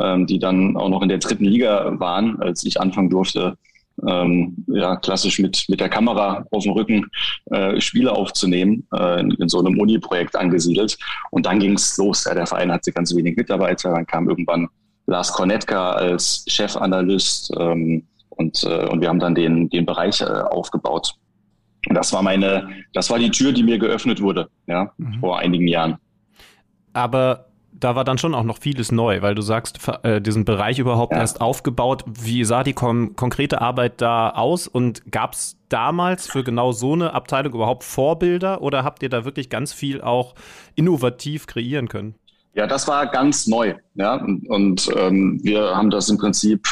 ähm, 0.00 0.26
die 0.26 0.38
dann 0.38 0.76
auch 0.76 0.88
noch 0.88 1.02
in 1.02 1.08
der 1.08 1.18
dritten 1.18 1.44
Liga 1.44 1.98
waren, 2.00 2.40
als 2.40 2.64
ich 2.64 2.80
anfangen 2.80 3.10
durfte, 3.10 3.56
ähm, 4.06 4.56
ja, 4.66 4.96
klassisch 4.96 5.38
mit, 5.38 5.66
mit 5.68 5.80
der 5.80 5.88
Kamera 5.88 6.44
auf 6.50 6.64
dem 6.64 6.72
Rücken 6.72 7.06
äh, 7.46 7.80
Spiele 7.80 8.12
aufzunehmen, 8.12 8.86
äh, 8.92 9.20
in, 9.20 9.30
in, 9.32 9.48
so 9.48 9.60
einem 9.60 9.78
Uni-Projekt 9.78 10.36
angesiedelt. 10.36 10.98
Und 11.30 11.46
dann 11.46 11.60
ging 11.60 11.74
es 11.74 11.96
los. 11.96 12.24
Ja, 12.24 12.34
der 12.34 12.46
Verein 12.46 12.72
hatte 12.72 12.92
ganz 12.92 13.14
wenig 13.14 13.36
Mitarbeiter. 13.36 13.92
Dann 13.92 14.06
kam 14.06 14.28
irgendwann 14.28 14.68
Lars 15.06 15.32
Kornetka 15.32 15.92
als 15.92 16.44
Chefanalyst 16.48 17.52
ähm, 17.58 18.04
und, 18.30 18.64
äh, 18.64 18.86
und 18.86 19.00
wir 19.00 19.08
haben 19.08 19.20
dann 19.20 19.34
den, 19.34 19.68
den 19.68 19.86
Bereich 19.86 20.20
äh, 20.20 20.24
aufgebaut. 20.24 21.14
Das 21.90 22.12
war 22.12 22.22
meine, 22.22 22.68
das 22.92 23.10
war 23.10 23.18
die 23.18 23.30
Tür, 23.30 23.52
die 23.52 23.62
mir 23.62 23.78
geöffnet 23.78 24.20
wurde, 24.20 24.48
ja, 24.66 24.92
mhm. 24.96 25.20
vor 25.20 25.38
einigen 25.38 25.68
Jahren. 25.68 25.98
Aber 26.92 27.46
da 27.72 27.96
war 27.96 28.04
dann 28.04 28.18
schon 28.18 28.34
auch 28.34 28.44
noch 28.44 28.58
vieles 28.58 28.92
neu, 28.92 29.20
weil 29.20 29.34
du 29.34 29.42
sagst, 29.42 29.80
äh, 30.04 30.20
diesen 30.20 30.44
Bereich 30.44 30.78
überhaupt 30.78 31.12
ja. 31.12 31.18
erst 31.18 31.40
aufgebaut. 31.40 32.04
Wie 32.06 32.44
sah 32.44 32.62
die 32.62 32.72
kon 32.72 33.16
konkrete 33.16 33.60
Arbeit 33.60 34.00
da 34.00 34.30
aus 34.30 34.68
und 34.68 35.10
gab 35.10 35.34
es 35.34 35.58
damals 35.68 36.28
für 36.28 36.44
genau 36.44 36.72
so 36.72 36.92
eine 36.92 37.12
Abteilung 37.12 37.52
überhaupt 37.54 37.84
Vorbilder 37.84 38.62
oder 38.62 38.84
habt 38.84 39.02
ihr 39.02 39.08
da 39.08 39.24
wirklich 39.24 39.50
ganz 39.50 39.72
viel 39.72 40.00
auch 40.00 40.34
innovativ 40.76 41.46
kreieren 41.46 41.88
können? 41.88 42.14
Ja, 42.54 42.68
das 42.68 42.86
war 42.86 43.06
ganz 43.06 43.48
neu. 43.48 43.74
Ja, 43.94 44.14
und, 44.14 44.48
und 44.48 44.88
ähm, 44.96 45.40
wir 45.42 45.74
haben 45.76 45.90
das 45.90 46.08
im 46.08 46.18
Prinzip 46.18 46.68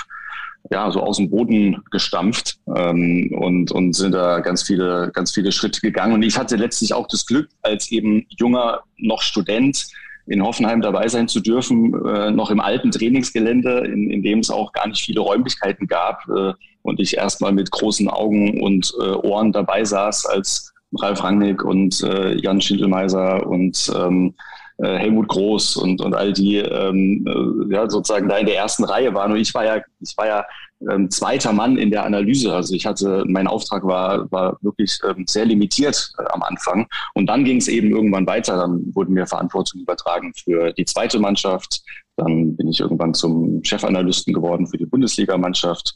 ja, 0.71 0.91
so 0.91 1.01
aus 1.01 1.17
dem 1.17 1.31
Boden 1.31 1.83
gestampft 1.91 2.59
ähm, 2.75 3.31
und, 3.37 3.73
und 3.73 3.95
sind 3.95 4.13
da 4.13 4.41
ganz 4.41 4.63
viele, 4.63 5.11
ganz 5.13 5.33
viele 5.33 5.53
Schritte 5.53 5.81
gegangen. 5.81 6.15
Und 6.15 6.23
ich 6.23 6.39
hatte 6.39 6.57
letztlich 6.57 6.95
auch 6.95 7.07
das 7.09 7.27
Glück, 7.27 7.49
als 7.63 7.91
eben 7.91 8.27
junger 8.39 8.81
noch 8.97 9.23
Student 9.23 9.87
in 10.27 10.43
Hoffenheim 10.43 10.81
dabei 10.81 11.09
sein 11.09 11.29
zu 11.29 11.41
dürfen, 11.41 11.95
äh, 12.07 12.31
noch 12.31 12.51
im 12.51 12.61
alten 12.61 12.91
Trainingsgelände, 12.91 13.81
in, 13.81 14.11
in 14.11 14.23
dem 14.23 14.39
es 14.39 14.51
auch 14.51 14.73
gar 14.73 14.87
nicht 14.87 15.05
viele 15.05 15.21
Räumlichkeiten 15.21 15.89
gab 15.89 16.23
äh, 16.29 16.53
und 16.83 17.01
ich 17.01 17.17
erstmal 17.17 17.53
mit 17.53 17.71
großen 17.71 18.09
Augen 18.09 18.61
und 18.63 18.93
äh, 19.01 19.11
Ohren 19.11 19.53
dabei 19.53 19.85
saß, 19.85 20.27
als 20.27 20.73
Ralf 20.99 21.25
Rangnick 21.25 21.65
und 21.65 22.03
äh, 22.03 22.35
Jan 22.37 22.61
Schindelmeiser 22.61 23.47
und 23.47 23.91
ähm, 23.97 24.35
äh, 24.83 24.99
Helmut 24.99 25.29
Groß 25.29 25.77
und, 25.77 26.01
und 26.01 26.15
all 26.15 26.33
die 26.33 26.57
ähm, 26.57 27.25
äh, 27.27 27.75
ja, 27.75 27.89
sozusagen 27.89 28.29
da 28.29 28.37
in 28.37 28.47
der 28.47 28.57
ersten 28.57 28.85
Reihe 28.85 29.15
waren. 29.15 29.33
Und 29.33 29.39
ich 29.39 29.55
war 29.55 29.65
ja, 29.65 29.81
ich 30.01 30.17
war 30.17 30.27
ja 30.27 30.45
ähm, 30.91 31.09
zweiter 31.09 31.53
Mann 31.53 31.79
in 31.79 31.91
der 31.91 32.05
Analyse. 32.05 32.53
Also 32.53 32.75
ich 32.75 32.85
hatte, 32.85 33.25
mein 33.29 33.47
Auftrag 33.47 33.85
war, 33.85 34.31
war 34.33 34.59
wirklich 34.61 34.99
ähm, 35.09 35.25
sehr 35.29 35.45
limitiert 35.45 36.13
äh, 36.19 36.25
am 36.33 36.43
Anfang. 36.43 36.89
Und 37.15 37.27
dann 37.27 37.45
ging 37.45 37.59
es 37.59 37.69
eben 37.69 37.91
irgendwann 37.91 38.27
weiter. 38.27 38.57
Dann 38.57 38.83
wurden 38.95 39.15
mir 39.15 39.27
Verantwortung 39.27 39.83
übertragen 39.83 40.33
für 40.35 40.73
die 40.73 40.85
zweite 40.85 41.21
Mannschaft. 41.21 41.83
Dann 42.17 42.57
bin 42.57 42.67
ich 42.67 42.81
irgendwann 42.81 43.15
zum 43.15 43.63
Chefanalysten 43.63 44.35
geworden 44.35 44.67
für 44.67 44.79
die 44.79 44.87
Bundesligamannschaft. 44.87 45.95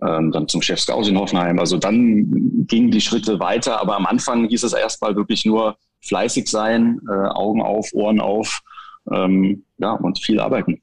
Ähm, 0.00 0.32
dann 0.32 0.48
zum 0.48 0.62
Chef 0.62 0.80
Scout 0.80 1.06
in 1.06 1.18
Hoffenheim. 1.18 1.58
Also 1.58 1.76
dann 1.76 2.64
gingen 2.66 2.90
die 2.90 3.02
Schritte 3.02 3.38
weiter. 3.40 3.78
Aber 3.78 3.96
am 3.96 4.06
Anfang 4.06 4.48
hieß 4.48 4.62
es 4.62 4.72
erstmal 4.72 5.14
wirklich 5.16 5.44
nur 5.44 5.76
fleißig 6.02 6.48
sein, 6.48 7.00
äh, 7.08 7.12
Augen 7.12 7.62
auf, 7.62 7.90
Ohren 7.92 8.20
auf, 8.20 8.62
ähm, 9.10 9.64
ja, 9.78 9.92
und 9.92 10.18
viel 10.18 10.40
arbeiten. 10.40 10.82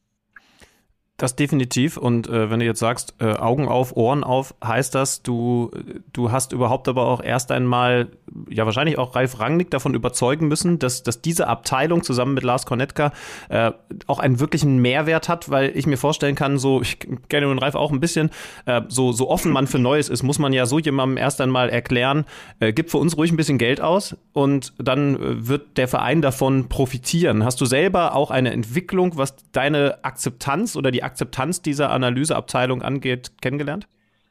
Das 1.19 1.35
definitiv. 1.35 1.97
Und 1.97 2.29
äh, 2.29 2.49
wenn 2.49 2.61
du 2.61 2.65
jetzt 2.65 2.79
sagst, 2.79 3.13
äh, 3.19 3.33
Augen 3.33 3.67
auf, 3.67 3.97
Ohren 3.97 4.23
auf, 4.23 4.55
heißt 4.63 4.95
das, 4.95 5.21
du, 5.21 5.69
du 6.13 6.31
hast 6.31 6.53
überhaupt 6.53 6.88
aber 6.88 7.07
auch 7.07 7.21
erst 7.21 7.51
einmal, 7.51 8.07
ja 8.49 8.65
wahrscheinlich 8.65 8.97
auch 8.97 9.15
Ralf 9.15 9.38
Rangnick 9.38 9.69
davon 9.69 9.95
überzeugen 9.95 10.47
müssen, 10.47 10.79
dass, 10.79 11.03
dass 11.03 11.21
diese 11.21 11.47
Abteilung 11.47 12.03
zusammen 12.03 12.35
mit 12.35 12.43
Lars 12.43 12.65
Kornetka 12.65 13.11
äh, 13.49 13.71
auch 14.07 14.19
einen 14.19 14.39
wirklichen 14.39 14.77
Mehrwert 14.77 15.27
hat, 15.27 15.49
weil 15.49 15.75
ich 15.75 15.88
mir 15.88 15.97
vorstellen 15.97 16.35
kann, 16.35 16.57
so, 16.57 16.81
ich 16.81 16.99
kenne 17.27 17.47
den 17.47 17.59
Ralf 17.59 17.75
auch 17.75 17.91
ein 17.91 17.99
bisschen, 17.99 18.29
äh, 18.65 18.81
so, 18.88 19.11
so 19.11 19.29
offen 19.29 19.51
man 19.51 19.67
für 19.67 19.77
Neues 19.77 20.07
ist, 20.07 20.23
muss 20.23 20.39
man 20.39 20.53
ja 20.53 20.65
so 20.65 20.79
jemandem 20.79 21.17
erst 21.17 21.41
einmal 21.41 21.69
erklären, 21.69 22.23
äh, 22.61 22.71
gib 22.71 22.91
für 22.91 22.97
uns 22.97 23.17
ruhig 23.17 23.33
ein 23.33 23.38
bisschen 23.38 23.57
Geld 23.57 23.81
aus 23.81 24.15
und 24.31 24.71
dann 24.77 25.15
äh, 25.15 25.47
wird 25.49 25.75
der 25.75 25.89
Verein 25.89 26.21
davon 26.21 26.69
profitieren. 26.69 27.43
Hast 27.43 27.59
du 27.59 27.65
selber 27.65 28.15
auch 28.15 28.31
eine 28.31 28.53
Entwicklung, 28.53 29.17
was 29.17 29.35
deine 29.51 30.01
Akzeptanz 30.05 30.77
oder 30.77 30.91
die 30.91 31.08
Akzeptanz 31.09 31.61
dieser 31.61 31.89
Analyseabteilung 31.89 32.81
angeht, 32.81 33.31
kennengelernt? 33.41 33.87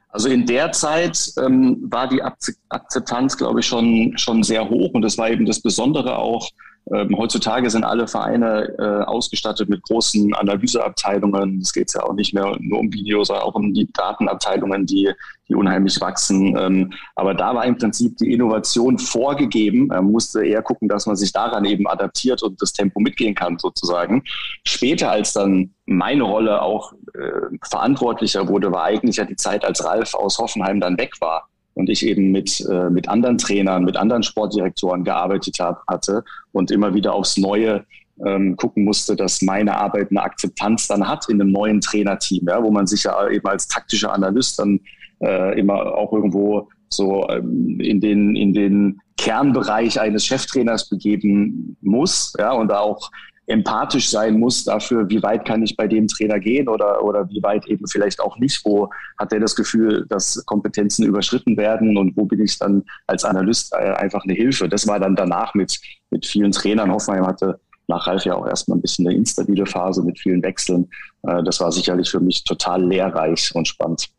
Also 0.09 0.27
in 0.27 0.45
der 0.45 0.71
Zeit 0.71 1.31
ähm, 1.37 1.77
war 1.83 2.07
die 2.07 2.21
Akzeptanz, 2.69 3.37
glaube 3.37 3.59
ich, 3.59 3.67
schon, 3.67 4.17
schon 4.17 4.41
sehr 4.41 4.67
hoch. 4.67 4.93
Und 4.93 5.03
das 5.03 5.17
war 5.17 5.29
eben 5.29 5.45
das 5.45 5.61
Besondere 5.61 6.17
auch 6.17 6.49
ähm, 6.93 7.15
heutzutage 7.17 7.69
sind 7.69 7.83
alle 7.83 8.07
Vereine 8.07 8.73
äh, 8.79 9.03
ausgestattet 9.03 9.69
mit 9.69 9.83
großen 9.83 10.33
Analyseabteilungen. 10.33 11.59
Es 11.61 11.73
geht 11.73 11.93
ja 11.93 12.03
auch 12.03 12.13
nicht 12.13 12.33
mehr 12.33 12.57
nur 12.59 12.79
um 12.79 12.91
Videos, 12.91 13.27
sondern 13.27 13.45
auch 13.45 13.55
um 13.55 13.73
die 13.73 13.91
Datenabteilungen, 13.93 14.85
die, 14.85 15.11
die 15.47 15.55
unheimlich 15.55 16.01
wachsen. 16.01 16.57
Ähm, 16.57 16.93
aber 17.15 17.33
da 17.33 17.53
war 17.53 17.65
im 17.65 17.77
Prinzip 17.77 18.17
die 18.17 18.33
Innovation 18.33 18.97
vorgegeben. 18.97 19.87
Man 19.87 20.11
musste 20.11 20.43
eher 20.43 20.63
gucken, 20.63 20.87
dass 20.87 21.05
man 21.05 21.15
sich 21.15 21.31
daran 21.31 21.65
eben 21.65 21.87
adaptiert 21.87 22.41
und 22.41 22.61
das 22.61 22.73
Tempo 22.73 22.99
mitgehen 22.99 23.35
kann, 23.35 23.59
sozusagen. 23.59 24.23
Später, 24.65 25.11
als 25.11 25.33
dann 25.33 25.73
meine 25.85 26.23
Rolle 26.23 26.61
auch 26.61 26.93
äh, 27.13 27.57
verantwortlicher 27.69 28.47
wurde, 28.47 28.71
war 28.71 28.85
eigentlich 28.85 29.17
ja 29.17 29.25
die 29.25 29.35
Zeit, 29.35 29.63
als 29.63 29.83
Ralf 29.83 30.13
aus 30.15 30.39
Hoffenheim 30.39 30.79
dann 30.79 30.97
weg 30.97 31.13
war 31.19 31.49
und 31.73 31.89
ich 31.89 32.05
eben 32.05 32.31
mit, 32.31 32.65
äh, 32.69 32.89
mit 32.89 33.07
anderen 33.07 33.37
Trainern, 33.37 33.85
mit 33.85 33.97
anderen 33.97 34.23
Sportdirektoren 34.23 35.03
gearbeitet 35.03 35.57
hab, 35.59 35.83
hatte 35.87 36.23
und 36.51 36.71
immer 36.71 36.93
wieder 36.93 37.13
aufs 37.13 37.37
Neue 37.37 37.85
ähm, 38.25 38.57
gucken 38.57 38.83
musste, 38.83 39.15
dass 39.15 39.41
meine 39.41 39.77
Arbeit 39.77 40.11
eine 40.11 40.21
Akzeptanz 40.21 40.87
dann 40.87 41.07
hat 41.07 41.29
in 41.29 41.41
einem 41.41 41.51
neuen 41.51 41.81
Trainerteam, 41.81 42.47
ja, 42.47 42.61
wo 42.61 42.71
man 42.71 42.87
sich 42.87 43.03
ja 43.03 43.29
eben 43.29 43.47
als 43.47 43.67
taktischer 43.67 44.13
Analyst 44.13 44.59
dann 44.59 44.79
äh, 45.21 45.57
immer 45.59 45.95
auch 45.95 46.11
irgendwo 46.11 46.67
so 46.89 47.27
ähm, 47.29 47.79
in 47.79 48.01
den 48.01 48.35
in 48.35 48.53
den 48.53 48.99
Kernbereich 49.17 49.99
eines 49.99 50.25
Cheftrainers 50.25 50.89
begeben 50.89 51.77
muss, 51.81 52.33
ja, 52.37 52.51
und 52.51 52.69
da 52.69 52.79
auch 52.79 53.11
empathisch 53.49 54.09
sein 54.09 54.39
muss 54.39 54.63
dafür, 54.63 55.09
wie 55.09 55.23
weit 55.23 55.43
kann 55.43 55.63
ich 55.63 55.75
bei 55.75 55.87
dem 55.87 56.07
Trainer 56.07 56.39
gehen 56.39 56.69
oder, 56.69 57.03
oder 57.03 57.27
wie 57.29 57.41
weit 57.41 57.67
eben 57.67 57.87
vielleicht 57.87 58.21
auch 58.21 58.37
nicht. 58.37 58.63
Wo 58.63 58.89
hat 59.17 59.33
er 59.33 59.39
das 59.39 59.55
Gefühl, 59.55 60.05
dass 60.07 60.43
Kompetenzen 60.45 61.05
überschritten 61.05 61.57
werden 61.57 61.97
und 61.97 62.15
wo 62.15 62.25
bin 62.25 62.41
ich 62.41 62.59
dann 62.59 62.83
als 63.07 63.25
Analyst 63.25 63.73
äh, 63.73 63.93
einfach 63.93 64.23
eine 64.23 64.33
Hilfe. 64.33 64.69
Das 64.69 64.87
war 64.87 64.99
dann 64.99 65.15
danach 65.15 65.55
mit, 65.55 65.79
mit 66.11 66.27
vielen 66.27 66.51
Trainern. 66.51 66.91
Hoffenheim 66.91 67.25
hatte 67.25 67.59
nach 67.87 68.05
Ralf 68.05 68.23
ja 68.23 68.35
auch 68.35 68.45
erstmal 68.45 68.77
ein 68.77 68.81
bisschen 68.81 69.07
eine 69.07 69.15
instabile 69.15 69.65
Phase 69.65 70.03
mit 70.03 70.19
vielen 70.19 70.43
Wechseln. 70.43 70.87
Äh, 71.23 71.41
das 71.43 71.59
war 71.59 71.71
sicherlich 71.71 72.11
für 72.11 72.19
mich 72.19 72.43
total 72.43 72.85
lehrreich 72.85 73.51
und 73.55 73.67
spannend. 73.67 74.09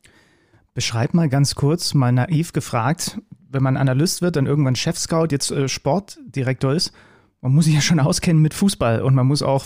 Beschreib 0.74 1.14
mal 1.14 1.28
ganz 1.28 1.54
kurz, 1.54 1.94
mal 1.94 2.10
naiv 2.10 2.52
gefragt, 2.52 3.18
wenn 3.48 3.62
man 3.62 3.76
Analyst 3.76 4.22
wird, 4.22 4.34
dann 4.34 4.46
irgendwann 4.46 4.74
Chef-Scout, 4.74 5.28
jetzt 5.30 5.52
äh, 5.52 5.68
Sportdirektor 5.68 6.72
ist, 6.72 6.92
man 7.42 7.54
muss 7.54 7.64
sich 7.64 7.74
ja 7.74 7.80
schon 7.80 8.00
auskennen 8.00 8.42
mit 8.42 8.52
Fußball 8.52 9.00
und 9.00 9.14
man 9.14 9.26
muss 9.26 9.42
auch 9.42 9.64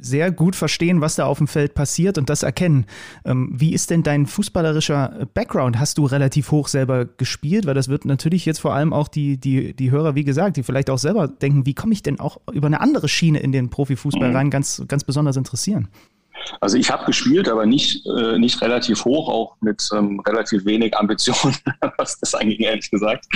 sehr 0.00 0.30
gut 0.30 0.54
verstehen, 0.54 1.00
was 1.00 1.16
da 1.16 1.26
auf 1.26 1.38
dem 1.38 1.48
Feld 1.48 1.74
passiert 1.74 2.18
und 2.18 2.30
das 2.30 2.44
erkennen. 2.44 2.86
Ähm, 3.24 3.50
wie 3.52 3.72
ist 3.72 3.90
denn 3.90 4.04
dein 4.04 4.26
fußballerischer 4.26 5.26
Background? 5.34 5.78
Hast 5.78 5.98
du 5.98 6.06
relativ 6.06 6.52
hoch 6.52 6.68
selber 6.68 7.04
gespielt? 7.04 7.66
Weil 7.66 7.74
das 7.74 7.88
wird 7.88 8.04
natürlich 8.04 8.46
jetzt 8.46 8.60
vor 8.60 8.74
allem 8.74 8.92
auch 8.92 9.08
die, 9.08 9.38
die, 9.38 9.74
die 9.74 9.90
Hörer, 9.90 10.14
wie 10.14 10.24
gesagt, 10.24 10.56
die 10.56 10.62
vielleicht 10.62 10.88
auch 10.88 10.98
selber 10.98 11.26
denken, 11.26 11.66
wie 11.66 11.74
komme 11.74 11.94
ich 11.94 12.02
denn 12.02 12.20
auch 12.20 12.38
über 12.52 12.68
eine 12.68 12.80
andere 12.80 13.08
Schiene 13.08 13.40
in 13.40 13.50
den 13.50 13.70
Profifußball 13.70 14.30
mhm. 14.30 14.36
rein, 14.36 14.50
ganz, 14.50 14.84
ganz 14.86 15.02
besonders 15.02 15.36
interessieren. 15.36 15.88
Also 16.60 16.76
ich 16.76 16.90
habe 16.90 17.04
gespielt, 17.06 17.48
aber 17.48 17.66
nicht, 17.66 18.06
äh, 18.06 18.38
nicht 18.38 18.60
relativ 18.62 19.04
hoch, 19.04 19.28
auch 19.28 19.56
mit 19.60 19.88
ähm, 19.92 20.20
relativ 20.20 20.64
wenig 20.64 20.96
Ambitionen, 20.96 21.56
was 21.98 22.20
das 22.20 22.34
angeht, 22.34 22.60
ehrlich 22.60 22.90
gesagt. 22.90 23.26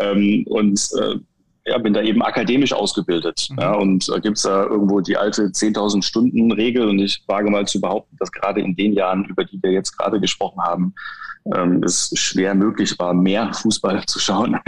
Ähm, 0.00 0.44
und 0.48 0.78
äh, 1.00 1.16
ja, 1.64 1.78
bin 1.78 1.94
da 1.94 2.02
eben 2.02 2.22
akademisch 2.22 2.72
ausgebildet. 2.72 3.48
Mhm. 3.50 3.58
Ja, 3.60 3.74
und 3.74 4.08
äh, 4.08 4.20
gibt 4.20 4.36
es 4.36 4.42
da 4.42 4.64
irgendwo 4.64 5.00
die 5.00 5.16
alte 5.16 5.44
10.000 5.44 6.02
Stunden 6.02 6.52
Regel 6.52 6.88
und 6.88 6.98
ich 6.98 7.22
wage 7.26 7.50
mal 7.50 7.66
zu 7.66 7.80
behaupten, 7.80 8.16
dass 8.18 8.32
gerade 8.32 8.60
in 8.60 8.74
den 8.74 8.94
Jahren, 8.94 9.24
über 9.26 9.44
die 9.44 9.62
wir 9.62 9.72
jetzt 9.72 9.96
gerade 9.96 10.20
gesprochen 10.20 10.60
haben, 10.60 10.94
ähm, 11.54 11.82
es 11.82 12.12
schwer 12.14 12.54
möglich 12.54 12.98
war, 12.98 13.14
mehr 13.14 13.52
Fußball 13.52 14.04
zu 14.06 14.18
schauen, 14.18 14.58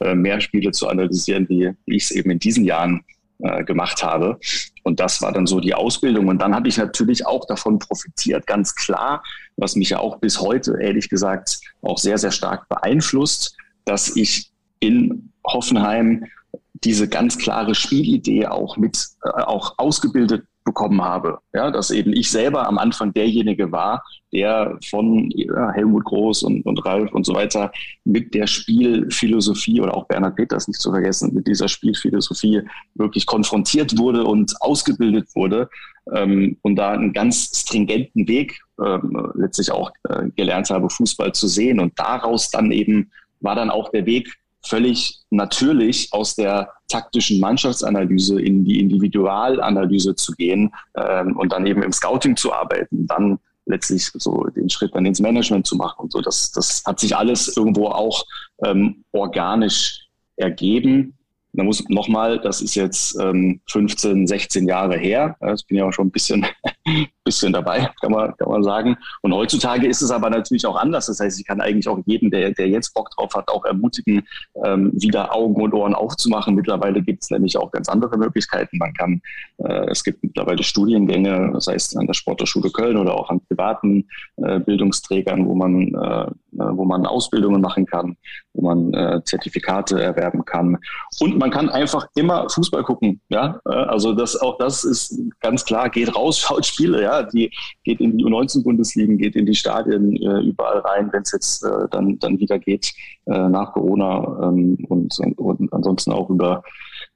äh, 0.00 0.14
mehr 0.14 0.40
Spiele 0.40 0.70
zu 0.72 0.88
analysieren, 0.88 1.48
wie, 1.48 1.70
wie 1.86 1.96
ich 1.96 2.04
es 2.04 2.10
eben 2.10 2.30
in 2.30 2.38
diesen 2.38 2.64
Jahren 2.64 3.04
äh, 3.38 3.64
gemacht 3.64 4.02
habe. 4.02 4.38
Und 4.84 5.00
das 5.00 5.22
war 5.22 5.32
dann 5.32 5.46
so 5.46 5.60
die 5.60 5.74
Ausbildung. 5.74 6.28
Und 6.28 6.40
dann 6.40 6.54
habe 6.54 6.68
ich 6.68 6.76
natürlich 6.76 7.26
auch 7.26 7.46
davon 7.46 7.78
profitiert, 7.78 8.46
ganz 8.46 8.74
klar, 8.74 9.22
was 9.56 9.76
mich 9.76 9.90
ja 9.90 9.98
auch 9.98 10.18
bis 10.18 10.40
heute, 10.40 10.78
ehrlich 10.80 11.08
gesagt, 11.08 11.58
auch 11.82 11.98
sehr, 11.98 12.18
sehr 12.18 12.30
stark 12.30 12.68
beeinflusst, 12.68 13.56
dass 13.84 14.14
ich 14.16 14.50
in 14.80 15.32
Hoffenheim 15.46 16.24
diese 16.72 17.08
ganz 17.08 17.38
klare 17.38 17.74
Spielidee 17.74 18.46
auch 18.46 18.76
mit 18.76 18.98
äh, 19.24 19.28
auch 19.42 19.74
ausgebildet 19.78 20.44
bekommen 20.64 21.02
habe. 21.02 21.38
Ja, 21.52 21.70
dass 21.70 21.90
eben 21.90 22.12
ich 22.12 22.30
selber 22.30 22.66
am 22.66 22.78
Anfang 22.78 23.12
derjenige 23.12 23.70
war, 23.70 24.02
der 24.32 24.78
von 24.88 25.30
ja, 25.34 25.70
Helmut 25.72 26.04
Groß 26.04 26.42
und, 26.42 26.64
und 26.64 26.84
Ralf 26.84 27.12
und 27.12 27.24
so 27.24 27.34
weiter 27.34 27.70
mit 28.04 28.34
der 28.34 28.46
Spielphilosophie 28.46 29.80
oder 29.80 29.94
auch 29.94 30.06
Bernhard 30.06 30.36
Peters 30.36 30.66
nicht 30.66 30.80
zu 30.80 30.90
vergessen, 30.90 31.34
mit 31.34 31.46
dieser 31.46 31.68
Spielphilosophie 31.68 32.62
wirklich 32.94 33.26
konfrontiert 33.26 33.98
wurde 33.98 34.24
und 34.24 34.54
ausgebildet 34.60 35.28
wurde 35.34 35.68
ähm, 36.12 36.56
und 36.62 36.76
da 36.76 36.92
einen 36.92 37.12
ganz 37.12 37.50
stringenten 37.60 38.26
Weg 38.26 38.58
ähm, 38.84 39.32
letztlich 39.34 39.70
auch 39.70 39.92
äh, 40.08 40.30
gelernt 40.34 40.70
habe, 40.70 40.88
Fußball 40.88 41.32
zu 41.32 41.46
sehen. 41.46 41.78
Und 41.78 41.92
daraus 41.98 42.50
dann 42.50 42.72
eben 42.72 43.10
war 43.40 43.54
dann 43.54 43.70
auch 43.70 43.90
der 43.90 44.06
Weg 44.06 44.34
völlig 44.66 45.20
natürlich 45.30 46.08
aus 46.12 46.34
der 46.34 46.70
taktischen 46.88 47.40
Mannschaftsanalyse 47.40 48.40
in 48.40 48.64
die 48.64 48.80
Individualanalyse 48.80 50.14
zu 50.14 50.32
gehen 50.32 50.72
ähm, 50.96 51.36
und 51.36 51.52
dann 51.52 51.66
eben 51.66 51.82
im 51.82 51.92
Scouting 51.92 52.36
zu 52.36 52.52
arbeiten, 52.52 53.06
dann 53.06 53.38
letztlich 53.66 54.10
so 54.14 54.44
den 54.54 54.68
Schritt 54.68 54.94
dann 54.94 55.06
ins 55.06 55.20
Management 55.20 55.66
zu 55.66 55.76
machen 55.76 56.02
und 56.02 56.12
so. 56.12 56.20
Das, 56.20 56.52
das 56.52 56.82
hat 56.84 57.00
sich 57.00 57.16
alles 57.16 57.56
irgendwo 57.56 57.88
auch 57.88 58.24
ähm, 58.64 59.04
organisch 59.12 60.06
ergeben. 60.36 61.16
Da 61.56 61.62
muss 61.62 61.88
nochmal, 61.88 62.40
das 62.40 62.60
ist 62.60 62.74
jetzt 62.74 63.18
ähm, 63.20 63.60
15, 63.70 64.26
16 64.26 64.66
Jahre 64.66 64.96
her. 64.96 65.36
Ich 65.54 65.66
bin 65.66 65.78
ja 65.78 65.86
auch 65.86 65.92
schon 65.92 66.08
ein 66.08 66.10
bisschen, 66.10 66.44
bisschen 67.24 67.52
dabei, 67.52 67.88
kann 68.00 68.10
man, 68.10 68.36
kann 68.36 68.48
man 68.48 68.64
sagen. 68.64 68.96
Und 69.22 69.32
heutzutage 69.32 69.86
ist 69.86 70.02
es 70.02 70.10
aber 70.10 70.30
natürlich 70.30 70.66
auch 70.66 70.76
anders. 70.76 71.06
Das 71.06 71.20
heißt, 71.20 71.38
ich 71.38 71.46
kann 71.46 71.60
eigentlich 71.60 71.88
auch 71.88 72.00
jeden, 72.06 72.30
der, 72.30 72.50
der 72.50 72.68
jetzt 72.68 72.92
Bock 72.92 73.10
drauf 73.10 73.34
hat, 73.34 73.48
auch 73.48 73.64
ermutigen, 73.64 74.26
ähm, 74.64 74.90
wieder 74.94 75.34
Augen 75.34 75.62
und 75.62 75.72
Ohren 75.74 75.94
aufzumachen. 75.94 76.56
Mittlerweile 76.56 77.00
gibt 77.02 77.22
es 77.22 77.30
nämlich 77.30 77.56
auch 77.56 77.70
ganz 77.70 77.88
andere 77.88 78.18
Möglichkeiten. 78.18 78.78
Man 78.78 78.92
kann, 78.92 79.22
äh, 79.58 79.90
es 79.90 80.02
gibt 80.02 80.24
mittlerweile 80.24 80.62
Studiengänge, 80.62 81.50
das 81.52 81.68
heißt 81.68 81.96
an 81.96 82.06
der 82.06 82.14
Sporthochschule 82.14 82.70
Köln 82.70 82.96
oder 82.96 83.14
auch 83.14 83.30
an 83.30 83.40
privaten 83.48 84.08
äh, 84.38 84.58
Bildungsträgern, 84.58 85.46
wo 85.46 85.54
man, 85.54 85.94
äh, 85.94 86.26
wo 86.54 86.84
man 86.84 87.06
Ausbildungen 87.06 87.60
machen 87.60 87.86
kann, 87.86 88.16
wo 88.52 88.62
man 88.62 88.92
äh, 88.94 89.22
Zertifikate 89.24 90.02
erwerben 90.02 90.44
kann. 90.44 90.78
Und 91.20 91.38
man 91.38 91.50
kann 91.50 91.68
einfach 91.68 92.06
immer 92.14 92.48
Fußball 92.48 92.82
gucken. 92.82 93.20
Ja, 93.28 93.60
äh, 93.66 93.72
also 93.72 94.12
das 94.12 94.36
auch 94.40 94.58
das 94.58 94.84
ist 94.84 95.20
ganz 95.40 95.64
klar. 95.64 95.90
Geht 95.90 96.14
raus, 96.14 96.38
schaut 96.40 96.66
Spiele. 96.66 97.02
Ja, 97.02 97.22
die 97.22 97.50
geht 97.84 98.00
in 98.00 98.18
die 98.18 98.24
U19-Bundesligen, 98.24 99.18
geht 99.18 99.36
in 99.36 99.46
die 99.46 99.54
Stadien 99.54 100.16
äh, 100.16 100.40
überall 100.40 100.78
rein, 100.78 101.12
wenn 101.12 101.22
es 101.22 101.32
jetzt 101.32 101.64
äh, 101.64 101.88
dann 101.90 102.18
dann 102.18 102.38
wieder 102.38 102.58
geht 102.58 102.92
äh, 103.26 103.48
nach 103.48 103.72
Corona 103.72 104.48
ähm, 104.48 104.78
und, 104.88 105.18
und 105.18 105.72
ansonsten 105.72 106.12
auch 106.12 106.30
über 106.30 106.62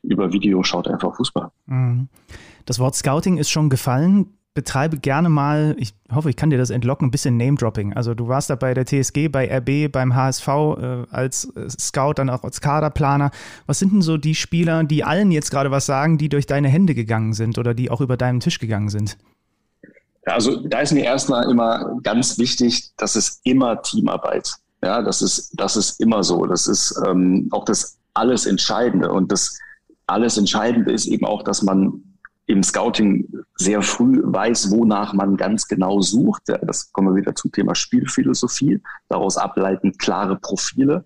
über 0.02 0.32
Video 0.32 0.62
schaut 0.62 0.88
einfach 0.88 1.16
Fußball. 1.16 1.50
Mhm. 1.66 2.08
Das 2.64 2.78
Wort 2.78 2.94
Scouting 2.94 3.38
ist 3.38 3.50
schon 3.50 3.70
gefallen 3.70 4.37
betreibe 4.58 4.98
gerne 4.98 5.28
mal, 5.28 5.76
ich 5.78 5.94
hoffe, 6.12 6.30
ich 6.30 6.34
kann 6.34 6.50
dir 6.50 6.58
das 6.58 6.70
entlocken, 6.70 7.06
ein 7.06 7.10
bisschen 7.12 7.36
Name-Dropping. 7.36 7.92
Also 7.92 8.14
du 8.14 8.26
warst 8.26 8.50
da 8.50 8.56
bei 8.56 8.74
der 8.74 8.84
TSG, 8.84 9.28
bei 9.28 9.48
RB, 9.48 9.92
beim 9.92 10.16
HSV 10.16 10.48
äh, 10.48 11.04
als 11.12 11.44
äh, 11.54 11.70
Scout, 11.70 12.14
dann 12.16 12.28
auch 12.28 12.42
als 12.42 12.60
Kaderplaner. 12.60 13.30
Was 13.66 13.78
sind 13.78 13.92
denn 13.92 14.02
so 14.02 14.16
die 14.16 14.34
Spieler, 14.34 14.82
die 14.82 15.04
allen 15.04 15.30
jetzt 15.30 15.52
gerade 15.52 15.70
was 15.70 15.86
sagen, 15.86 16.18
die 16.18 16.28
durch 16.28 16.46
deine 16.46 16.66
Hände 16.66 16.96
gegangen 16.96 17.34
sind 17.34 17.56
oder 17.56 17.72
die 17.72 17.88
auch 17.88 18.00
über 18.00 18.16
deinen 18.16 18.40
Tisch 18.40 18.58
gegangen 18.58 18.88
sind? 18.88 19.16
Also 20.24 20.66
da 20.66 20.80
ist 20.80 20.92
mir 20.92 21.04
erstmal 21.04 21.48
immer 21.48 21.96
ganz 22.02 22.36
wichtig, 22.36 22.90
dass 22.96 23.14
es 23.14 23.40
immer 23.44 23.80
Teamarbeit. 23.82 24.54
Ja, 24.82 25.02
das 25.02 25.22
ist, 25.22 25.52
das 25.54 25.76
ist 25.76 26.00
immer 26.00 26.24
so. 26.24 26.46
Das 26.46 26.66
ist 26.66 27.00
ähm, 27.06 27.46
auch 27.52 27.64
das 27.64 27.96
alles 28.14 28.44
Entscheidende. 28.44 29.12
Und 29.12 29.30
das 29.30 29.56
alles 30.08 30.36
Entscheidende 30.36 30.90
ist 30.90 31.06
eben 31.06 31.26
auch, 31.26 31.44
dass 31.44 31.62
man 31.62 32.02
im 32.48 32.62
Scouting 32.62 33.28
sehr 33.56 33.82
früh 33.82 34.20
weiß, 34.24 34.70
wonach 34.70 35.12
man 35.12 35.36
ganz 35.36 35.68
genau 35.68 36.00
sucht. 36.00 36.44
Das 36.62 36.90
kommen 36.92 37.14
wir 37.14 37.20
wieder 37.20 37.34
zum 37.34 37.52
Thema 37.52 37.74
Spielphilosophie, 37.74 38.80
daraus 39.08 39.36
ableitend 39.36 39.98
klare 39.98 40.36
Profile. 40.36 41.04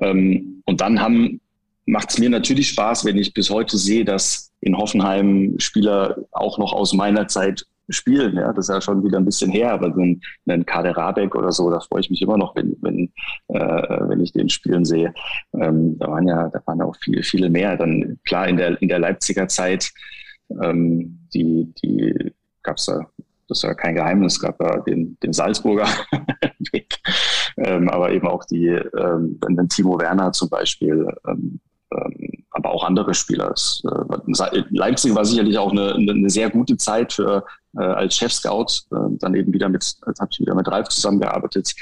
Ähm, 0.00 0.62
und 0.64 0.80
dann 0.80 1.40
macht 1.84 2.10
es 2.10 2.18
mir 2.18 2.30
natürlich 2.30 2.70
Spaß, 2.70 3.04
wenn 3.04 3.18
ich 3.18 3.34
bis 3.34 3.50
heute 3.50 3.76
sehe, 3.76 4.04
dass 4.04 4.50
in 4.60 4.76
Hoffenheim 4.76 5.56
Spieler 5.58 6.16
auch 6.32 6.56
noch 6.58 6.72
aus 6.72 6.94
meiner 6.94 7.28
Zeit 7.28 7.66
spielen. 7.90 8.36
Ja, 8.36 8.54
das 8.54 8.70
ist 8.70 8.74
ja 8.74 8.80
schon 8.80 9.04
wieder 9.04 9.18
ein 9.18 9.26
bisschen 9.26 9.50
her, 9.50 9.72
aber 9.72 9.92
so 9.92 10.00
ein, 10.00 10.22
ein 10.46 10.64
Kader 10.64 10.96
Rabeck 10.96 11.34
oder 11.34 11.52
so, 11.52 11.68
da 11.68 11.80
freue 11.80 12.00
ich 12.00 12.08
mich 12.08 12.22
immer 12.22 12.38
noch, 12.38 12.56
wenn, 12.56 12.76
wenn, 12.80 13.12
äh, 13.48 14.08
wenn 14.08 14.20
ich 14.20 14.32
den 14.32 14.48
spielen 14.48 14.86
sehe. 14.86 15.12
Ähm, 15.52 15.98
da 15.98 16.08
waren 16.08 16.26
ja, 16.26 16.48
da 16.48 16.62
waren 16.64 16.78
ja 16.78 16.86
auch 16.86 16.96
viele, 16.96 17.22
viele 17.22 17.50
mehr. 17.50 17.76
Dann 17.76 18.18
klar 18.24 18.48
in 18.48 18.56
der 18.56 18.80
in 18.80 18.88
der 18.88 19.00
Leipziger 19.00 19.48
Zeit 19.48 19.92
ähm, 20.62 21.18
die 21.32 21.72
die 21.82 22.32
gab 22.62 22.76
es 22.76 22.86
da, 22.86 23.00
das 23.48 23.58
ist 23.58 23.62
ja 23.64 23.74
kein 23.74 23.94
Geheimnis, 23.94 24.40
gab 24.40 24.60
ja 24.60 24.80
den, 24.80 25.16
den 25.22 25.32
Salzburger 25.32 25.86
Weg, 26.72 26.98
ähm, 27.58 27.88
aber 27.88 28.12
eben 28.12 28.26
auch 28.26 28.44
die, 28.44 28.66
ähm, 28.68 29.38
den 29.46 29.68
Timo 29.68 29.98
Werner 29.98 30.32
zum 30.32 30.48
Beispiel, 30.48 31.06
ähm, 31.26 31.60
ähm, 31.92 32.44
aber 32.50 32.70
auch 32.70 32.84
andere 32.84 33.14
Spieler. 33.14 33.52
Äh, 33.84 34.62
Leipzig 34.70 35.14
war 35.14 35.24
sicherlich 35.24 35.58
auch 35.58 35.72
eine, 35.72 35.94
eine 35.94 36.30
sehr 36.30 36.50
gute 36.50 36.76
Zeit 36.76 37.12
für 37.12 37.44
äh, 37.76 37.82
als 37.82 38.16
Chef-Scout, 38.16 38.66
äh, 38.92 39.16
dann 39.18 39.34
eben 39.34 39.52
wieder 39.52 39.68
mit, 39.68 39.96
habe 40.18 40.28
ich 40.30 40.40
wieder 40.40 40.54
mit 40.54 40.68
Ralf 40.68 40.88
zusammengearbeitet. 40.88 41.74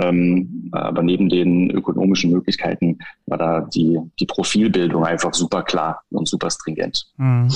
Ähm, 0.00 0.68
aber 0.72 1.02
neben 1.02 1.30
den 1.30 1.70
ökonomischen 1.70 2.30
Möglichkeiten 2.30 2.98
war 3.24 3.38
da 3.38 3.60
die, 3.62 3.98
die 4.20 4.26
Profilbildung 4.26 5.04
einfach 5.04 5.32
super 5.32 5.62
klar 5.62 6.02
und 6.10 6.28
super 6.28 6.50
stringent. 6.50 7.10
Mhm 7.16 7.48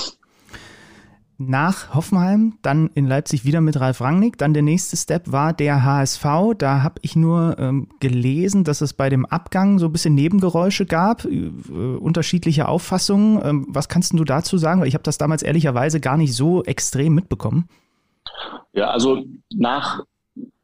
nach 1.48 1.94
Hoffenheim, 1.94 2.58
dann 2.62 2.90
in 2.94 3.06
Leipzig 3.06 3.44
wieder 3.44 3.60
mit 3.60 3.78
Ralf 3.80 4.00
Rangnick. 4.00 4.38
Dann 4.38 4.54
der 4.54 4.62
nächste 4.62 4.96
Step 4.96 5.30
war 5.30 5.52
der 5.52 5.84
HSV. 5.84 6.24
Da 6.58 6.82
habe 6.82 6.96
ich 7.02 7.16
nur 7.16 7.56
ähm, 7.58 7.88
gelesen, 8.00 8.64
dass 8.64 8.80
es 8.80 8.92
bei 8.92 9.08
dem 9.08 9.26
Abgang 9.26 9.78
so 9.78 9.86
ein 9.86 9.92
bisschen 9.92 10.14
Nebengeräusche 10.14 10.86
gab, 10.86 11.24
äh, 11.24 11.50
unterschiedliche 11.68 12.68
Auffassungen. 12.68 13.40
Ähm, 13.44 13.66
was 13.68 13.88
kannst 13.88 14.12
du 14.12 14.24
dazu 14.24 14.58
sagen? 14.58 14.80
Weil 14.80 14.88
ich 14.88 14.94
habe 14.94 15.04
das 15.04 15.18
damals 15.18 15.42
ehrlicherweise 15.42 16.00
gar 16.00 16.16
nicht 16.16 16.34
so 16.34 16.62
extrem 16.64 17.14
mitbekommen. 17.14 17.68
Ja, 18.72 18.90
also 18.90 19.24
nach, 19.54 20.00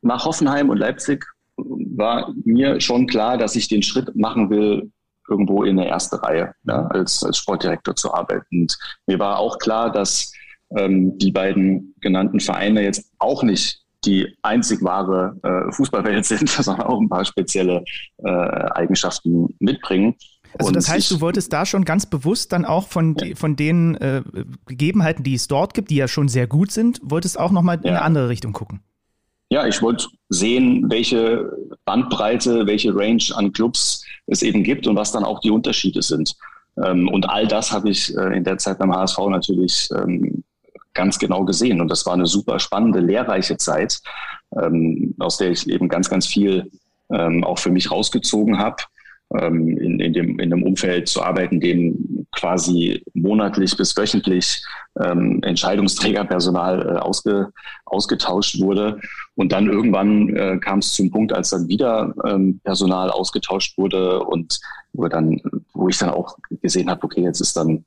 nach 0.02 0.24
Hoffenheim 0.24 0.70
und 0.70 0.78
Leipzig 0.78 1.24
war 1.56 2.32
mir 2.44 2.80
schon 2.80 3.06
klar, 3.06 3.36
dass 3.36 3.56
ich 3.56 3.68
den 3.68 3.82
Schritt 3.82 4.14
machen 4.14 4.50
will, 4.50 4.90
irgendwo 5.28 5.62
in 5.64 5.76
der 5.76 5.88
ersten 5.88 6.16
Reihe 6.16 6.54
ja, 6.64 6.86
als, 6.86 7.22
als 7.22 7.38
Sportdirektor 7.38 7.94
zu 7.94 8.12
arbeiten. 8.12 8.62
Und 8.62 8.78
mir 9.06 9.18
war 9.18 9.38
auch 9.38 9.58
klar, 9.58 9.90
dass 9.92 10.32
ähm, 10.76 11.18
die 11.18 11.32
beiden 11.32 11.94
genannten 12.00 12.40
Vereine 12.40 12.82
jetzt 12.82 13.10
auch 13.18 13.42
nicht 13.42 13.82
die 14.04 14.36
einzig 14.42 14.82
wahre 14.82 15.36
äh, 15.42 15.72
Fußballwelt 15.72 16.24
sind, 16.24 16.48
sondern 16.48 16.86
auch 16.86 17.00
ein 17.00 17.08
paar 17.08 17.24
spezielle 17.24 17.84
äh, 18.18 18.28
Eigenschaften 18.28 19.54
mitbringen. 19.58 20.14
Also 20.58 20.72
das 20.72 20.88
heißt, 20.88 21.10
du 21.10 21.20
wolltest 21.20 21.52
da 21.52 21.66
schon 21.66 21.84
ganz 21.84 22.06
bewusst 22.06 22.52
dann 22.52 22.64
auch 22.64 22.88
von, 22.88 23.16
ja. 23.20 23.34
von 23.34 23.54
den 23.54 23.96
äh, 23.96 24.22
Gegebenheiten, 24.66 25.22
die 25.22 25.34
es 25.34 25.46
dort 25.46 25.74
gibt, 25.74 25.90
die 25.90 25.96
ja 25.96 26.08
schon 26.08 26.28
sehr 26.28 26.46
gut 26.46 26.70
sind, 26.70 27.00
wolltest 27.02 27.38
auch 27.38 27.50
nochmal 27.50 27.78
in 27.82 27.90
eine 27.90 28.02
andere 28.02 28.28
Richtung 28.28 28.52
gucken. 28.52 28.80
Ja, 29.50 29.66
ich 29.66 29.80
wollte 29.80 30.06
sehen, 30.28 30.90
welche 30.90 31.50
Bandbreite, 31.84 32.66
welche 32.66 32.94
Range 32.94 33.22
an 33.34 33.52
Clubs 33.52 34.04
es 34.26 34.42
eben 34.42 34.62
gibt 34.62 34.86
und 34.86 34.96
was 34.96 35.12
dann 35.12 35.24
auch 35.24 35.40
die 35.40 35.50
Unterschiede 35.50 36.02
sind. 36.02 36.34
Ähm, 36.82 37.08
und 37.08 37.28
all 37.28 37.46
das 37.46 37.72
habe 37.72 37.88
ich 37.90 38.14
äh, 38.16 38.36
in 38.36 38.44
der 38.44 38.58
Zeit 38.58 38.78
beim 38.78 38.94
HSV 38.94 39.18
natürlich 39.28 39.88
ähm, 39.96 40.44
ganz 40.94 41.18
genau 41.18 41.44
gesehen. 41.44 41.80
Und 41.80 41.88
das 41.88 42.06
war 42.06 42.14
eine 42.14 42.26
super 42.26 42.58
spannende, 42.58 43.00
lehrreiche 43.00 43.56
Zeit, 43.56 44.00
ähm, 44.60 45.14
aus 45.18 45.38
der 45.38 45.50
ich 45.50 45.68
eben 45.68 45.88
ganz, 45.88 46.10
ganz 46.10 46.26
viel 46.26 46.70
ähm, 47.12 47.44
auch 47.44 47.58
für 47.58 47.70
mich 47.70 47.90
rausgezogen 47.90 48.58
habe. 48.58 48.76
Ähm, 49.38 49.76
in, 49.76 50.00
in, 50.00 50.14
dem, 50.14 50.38
in 50.38 50.50
einem 50.52 50.62
Umfeld 50.62 51.06
zu 51.06 51.22
arbeiten, 51.22 51.60
dem 51.60 52.26
quasi 52.32 53.04
monatlich 53.12 53.76
bis 53.76 53.94
wöchentlich 53.94 54.64
ähm, 54.98 55.42
Entscheidungsträgerpersonal 55.42 56.96
äh, 56.96 56.98
ausge, 56.98 57.52
ausgetauscht 57.84 58.58
wurde. 58.58 58.98
Und 59.34 59.52
dann 59.52 59.68
irgendwann 59.68 60.34
äh, 60.34 60.58
kam 60.58 60.78
es 60.78 60.94
zum 60.94 61.10
Punkt, 61.10 61.34
als 61.34 61.50
dann 61.50 61.68
wieder 61.68 62.14
ähm, 62.26 62.60
Personal 62.64 63.10
ausgetauscht 63.10 63.76
wurde 63.76 64.20
und 64.24 64.60
wo, 64.94 65.06
dann, 65.08 65.42
wo 65.74 65.90
ich 65.90 65.98
dann 65.98 66.08
auch 66.08 66.38
gesehen 66.62 66.88
habe, 66.88 67.04
okay, 67.04 67.20
jetzt 67.20 67.42
ist 67.42 67.54
dann 67.54 67.84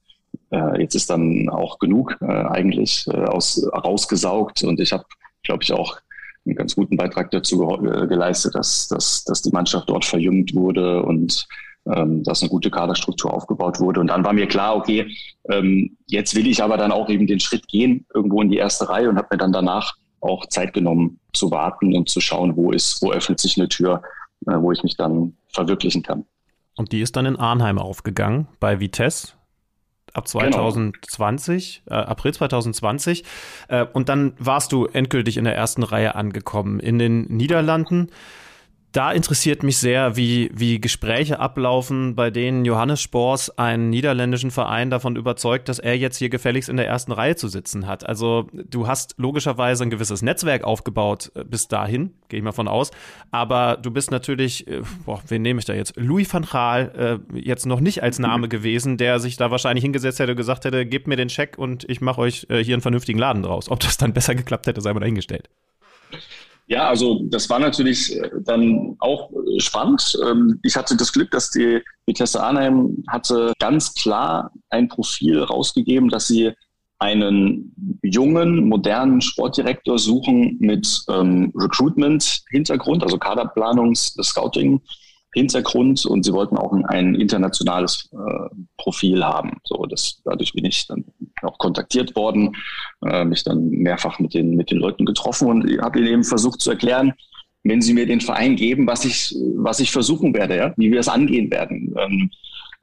äh, 0.52 0.82
jetzt 0.82 0.96
ist 0.96 1.10
dann 1.10 1.50
auch 1.50 1.80
genug 1.80 2.18
äh, 2.22 2.26
eigentlich 2.26 3.08
äh, 3.08 3.26
aus, 3.26 3.66
rausgesaugt 3.74 4.64
und 4.64 4.80
ich 4.80 4.92
habe, 4.92 5.06
glaube 5.44 5.64
ich, 5.64 5.74
auch 5.74 5.98
einen 6.46 6.56
ganz 6.56 6.76
guten 6.76 6.98
Beitrag 6.98 7.32
dazu 7.32 7.60
ge 7.60 8.08
geleistet, 8.08 8.56
dass, 8.56 8.88
dass, 8.88 9.24
dass 9.24 9.42
die 9.42 9.52
Mannschaft 9.52 9.90
dort 9.90 10.06
verjüngt 10.06 10.56
wurde 10.56 11.04
und 11.04 11.48
ähm, 11.86 12.24
dass 12.24 12.42
eine 12.42 12.50
gute 12.50 12.70
Kaderstruktur 12.70 13.34
aufgebaut 13.34 13.80
wurde. 13.80 14.00
Und 14.00 14.08
dann 14.08 14.24
war 14.24 14.34
mir 14.34 14.48
klar, 14.48 14.76
okay, 14.76 15.12
ähm, 15.50 15.98
jetzt 16.08 16.36
will 16.36 16.48
ich 16.48 16.62
aber 16.62 16.78
dann 16.78 16.92
auch 16.92 17.10
eben 17.10 17.28
den 17.28 17.40
Schritt 17.40 17.68
gehen, 17.68 18.06
irgendwo 18.14 18.42
in 18.42 18.50
die 18.50 18.58
erste 18.58 18.90
Reihe 18.90 19.10
und 19.10 19.18
habe 19.18 19.30
mir 19.32 19.38
dann 19.38 19.52
danach 19.52 19.96
auch 20.20 20.46
Zeit 20.48 20.74
genommen 20.74 21.20
zu 21.34 21.50
warten 21.50 21.96
und 21.96 22.10
zu 22.10 22.22
schauen, 22.22 22.56
wo 22.56 22.72
ist, 22.72 23.02
wo 23.02 23.12
öffnet 23.12 23.40
sich 23.40 23.58
eine 23.58 23.68
Tür, 23.68 24.04
äh, 24.48 24.54
wo 24.58 24.72
ich 24.72 24.84
mich 24.84 24.98
dann 24.98 25.38
verwirklichen 25.54 26.04
kann. 26.04 26.26
Und 26.78 26.92
die 26.92 27.02
ist 27.02 27.16
dann 27.16 27.26
in 27.26 27.36
Arnheim 27.36 27.78
aufgegangen 27.78 28.48
bei 28.60 28.80
Vitesse 28.80 29.34
ab 30.14 30.28
2020, 30.28 31.84
genau. 31.86 32.02
äh, 32.02 32.04
April 32.04 32.34
2020. 32.34 33.24
Äh, 33.68 33.86
und 33.94 34.10
dann 34.10 34.34
warst 34.38 34.72
du 34.72 34.86
endgültig 34.86 35.38
in 35.38 35.44
der 35.44 35.56
ersten 35.56 35.84
Reihe 35.84 36.16
angekommen. 36.16 36.80
In 36.80 37.00
den 37.00 37.24
Niederlanden 37.24 38.10
da 38.92 39.12
interessiert 39.14 39.64
mich 39.64 39.78
sehr, 39.78 40.18
wie, 40.18 40.52
wie 40.54 40.82
Gespräche 40.82 41.40
ablaufen, 41.40 42.16
bei 42.16 42.30
denen 42.30 42.66
Johannes 42.66 43.02
Spors 43.02 43.58
einen 43.58 43.90
niederländischen 43.90 44.52
Verein 44.52 44.90
davon 44.90 45.16
überzeugt, 45.16 45.70
dass 45.70 45.80
er 45.80 45.98
jetzt 45.98 46.18
hier 46.18 46.30
gefälligst 46.30 46.68
in 46.68 46.76
der 46.76 46.88
ersten 46.88 47.14
Reihe 47.14 47.38
zu 47.38 47.48
sitzen 47.48 47.88
hat. 47.88 48.06
Also 48.06 48.48
du 48.52 48.88
hast 48.88 49.16
logischerweise 49.18 49.84
ein 49.84 49.90
gewisses 49.90 50.22
Netzwerk 50.22 50.66
aufgebaut 50.66 51.32
äh, 51.36 51.46
bis 51.46 51.70
dahin, 51.70 52.14
gehe 52.28 52.40
ich 52.40 52.44
mal 52.44 52.52
von 52.52 52.68
aus. 52.68 52.92
Aber 53.32 53.78
du 53.78 53.92
bist 53.92 54.12
natürlich, 54.12 54.68
äh, 54.68 54.82
boah, 55.06 55.22
wen 55.28 55.42
nehme 55.42 55.60
ich 55.60 55.66
da 55.66 55.74
jetzt? 55.74 55.94
Louis 55.96 56.32
van 56.32 56.46
Gaal, 56.46 57.22
äh, 57.34 57.40
jetzt 57.40 57.66
noch 57.66 57.80
nicht 57.80 58.04
als 58.04 58.20
Name 58.20 58.50
gewesen, 58.50 58.98
der 58.98 59.20
sich 59.20 59.38
da 59.38 59.52
wahrscheinlich 59.52 59.84
hingesetzt 59.84 60.20
hätte 60.20 60.32
und 60.32 60.38
gesagt 60.38 60.66
hätte, 60.66 60.86
gebt 60.86 61.08
mir 61.08 61.16
den 61.16 61.30
Scheck 61.30 61.58
und 61.58 61.90
ich 61.90 62.02
mache 62.02 62.20
euch 62.20 62.46
äh, 62.50 62.62
hier 62.62 62.76
einen 62.76 62.82
vernünftigen 62.82 63.20
Laden 63.20 63.44
draus. 63.44 63.70
Ob 63.70 63.80
das 63.80 63.96
dann 63.96 64.12
besser 64.12 64.36
geklappt 64.36 64.68
hätte, 64.68 64.82
sei 64.82 64.94
mal 64.94 65.00
dahingestellt. 65.00 65.50
Ja, 66.68 66.88
also 66.88 67.22
das 67.24 67.50
war 67.50 67.60
natürlich 67.60 68.16
äh, 68.16 68.30
dann 68.42 68.96
auch 69.00 69.30
äh, 69.32 69.60
spannend. 69.60 70.18
Ähm, 70.26 70.60
ich 70.64 70.76
hatte 70.78 70.96
das 70.96 71.12
Glück, 71.12 71.32
dass 71.32 71.52
die 71.52 71.82
Vitesse 72.06 72.42
Arnheim 72.42 73.04
hatte 73.08 73.54
ganz 73.60 73.94
klar 73.94 74.52
ein 74.70 74.88
Profil 74.88 75.44
rausgegeben, 75.44 76.10
dass 76.10 76.28
sie 76.28 76.52
einen 77.00 78.00
jungen, 78.04 78.70
modernen 78.70 79.22
Sportdirektor 79.22 79.98
suchen 79.98 80.58
mit 80.60 81.04
ähm, 81.10 81.52
Recruitment-Hintergrund, 81.56 83.04
also 83.04 83.18
Kaderplanungs-, 83.18 84.22
Scouting 84.24 84.80
Hintergrund 85.34 86.06
und 86.06 86.24
sie 86.24 86.34
wollten 86.34 86.58
auch 86.58 86.74
ein, 86.74 87.16
internationales 87.16 88.10
äh, 88.12 88.56
Profil 88.78 89.24
haben. 89.24 89.58
So, 89.64 89.86
das, 89.86 90.22
dadurch 90.26 90.54
bin 90.54 90.66
ich 90.66 90.88
dann 90.88 91.06
auch 91.42 91.58
kontaktiert 91.58 92.16
worden, 92.16 92.56
äh, 93.06 93.24
mich 93.24 93.44
dann 93.44 93.70
mehrfach 93.70 94.20
mit 94.20 94.34
den, 94.34 94.56
mit 94.56 94.72
den 94.72 94.78
Leuten 94.78 95.06
getroffen 95.06 95.48
und 95.48 95.82
habe 95.82 96.00
ihnen 96.00 96.08
eben 96.08 96.24
versucht 96.24 96.60
zu 96.60 96.72
erklären, 96.72 97.14
wenn 97.64 97.82
sie 97.82 97.94
mir 97.94 98.06
den 98.06 98.22
Verein 98.22 98.56
geben, 98.56 98.88
was 98.88 99.06
ich, 99.06 99.36
was 99.56 99.80
ich 99.80 99.92
versuchen 99.92 100.34
werde, 100.34 100.58
ja, 100.58 100.74
wie 100.78 100.92
wir 100.92 101.00
es 101.00 101.08
angehen 101.08 101.52
werden. 101.52 101.94
Ähm, 101.98 102.32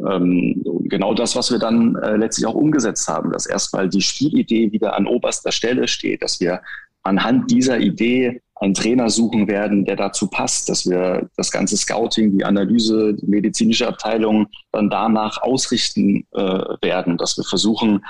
ähm, 0.08 0.62
genau 0.84 1.12
das, 1.12 1.34
was 1.34 1.50
wir 1.50 1.58
dann 1.58 1.96
äh, 1.96 2.16
letztlich 2.16 2.46
auch 2.46 2.54
umgesetzt 2.54 3.08
haben, 3.08 3.32
dass 3.32 3.46
erstmal 3.46 3.88
die 3.88 4.00
Spielidee 4.00 4.70
wieder 4.70 4.96
an 4.96 5.06
oberster 5.06 5.50
Stelle 5.50 5.88
steht, 5.88 6.22
dass 6.22 6.38
wir 6.40 6.60
anhand 7.02 7.50
dieser 7.50 7.78
Idee 7.78 8.42
einen 8.60 8.74
Trainer 8.74 9.08
suchen 9.08 9.46
werden, 9.46 9.84
der 9.84 9.96
dazu 9.96 10.26
passt, 10.26 10.68
dass 10.68 10.84
wir 10.86 11.28
das 11.36 11.52
ganze 11.52 11.76
Scouting, 11.76 12.36
die 12.36 12.44
Analyse, 12.44 13.14
die 13.14 13.26
medizinische 13.26 13.86
Abteilung 13.86 14.48
dann 14.72 14.90
danach 14.90 15.40
ausrichten 15.42 16.26
äh, 16.32 16.64
werden, 16.82 17.16
dass 17.18 17.36
wir 17.36 17.44
versuchen, 17.44 18.04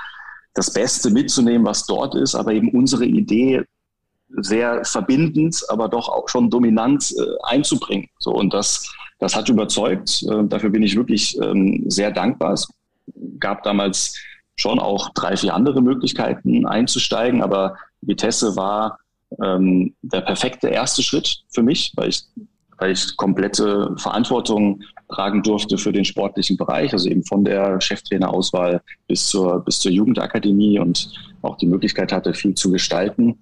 das 0.55 0.73
Beste 0.73 1.11
mitzunehmen, 1.11 1.65
was 1.65 1.85
dort 1.85 2.15
ist, 2.15 2.33
aber 2.33 2.53
eben 2.53 2.69
unsere 2.69 3.05
Idee 3.05 3.63
sehr 4.29 4.83
verbindend, 4.83 5.63
aber 5.69 5.87
doch 5.87 6.09
auch 6.09 6.29
schon 6.29 6.49
dominant 6.49 7.13
äh, 7.17 7.23
einzubringen. 7.43 8.09
So 8.19 8.31
und 8.31 8.53
das, 8.53 8.91
das 9.19 9.35
hat 9.35 9.49
überzeugt. 9.49 10.23
Äh, 10.23 10.45
dafür 10.45 10.69
bin 10.69 10.83
ich 10.83 10.95
wirklich 10.95 11.37
ähm, 11.41 11.83
sehr 11.87 12.11
dankbar. 12.11 12.53
Es 12.53 12.67
gab 13.39 13.63
damals 13.63 14.15
schon 14.59 14.79
auch 14.79 15.09
drei, 15.13 15.37
vier 15.37 15.53
andere 15.53 15.81
Möglichkeiten 15.81 16.65
einzusteigen, 16.65 17.41
aber 17.41 17.75
Vitesse 18.01 18.55
war 18.55 18.99
ähm, 19.43 19.93
der 20.01 20.21
perfekte 20.21 20.67
erste 20.67 21.03
Schritt 21.03 21.43
für 21.49 21.63
mich, 21.63 21.93
weil 21.95 22.09
ich, 22.09 22.23
weil 22.77 22.91
ich 22.91 23.15
komplette 23.17 23.95
Verantwortung 23.97 24.81
tragen 25.09 25.43
durfte 25.43 25.77
für 25.77 25.91
den 25.91 26.05
sportlichen 26.05 26.57
Bereich, 26.57 26.93
also 26.93 27.09
eben 27.09 27.23
von 27.23 27.43
der 27.43 27.79
Cheftrainerauswahl 27.81 28.81
bis 29.07 29.27
zur, 29.27 29.63
bis 29.63 29.79
zur 29.79 29.91
Jugendakademie 29.91 30.79
und 30.79 31.09
auch 31.41 31.57
die 31.57 31.67
Möglichkeit 31.67 32.11
hatte, 32.11 32.33
viel 32.33 32.53
zu 32.53 32.71
gestalten. 32.71 33.39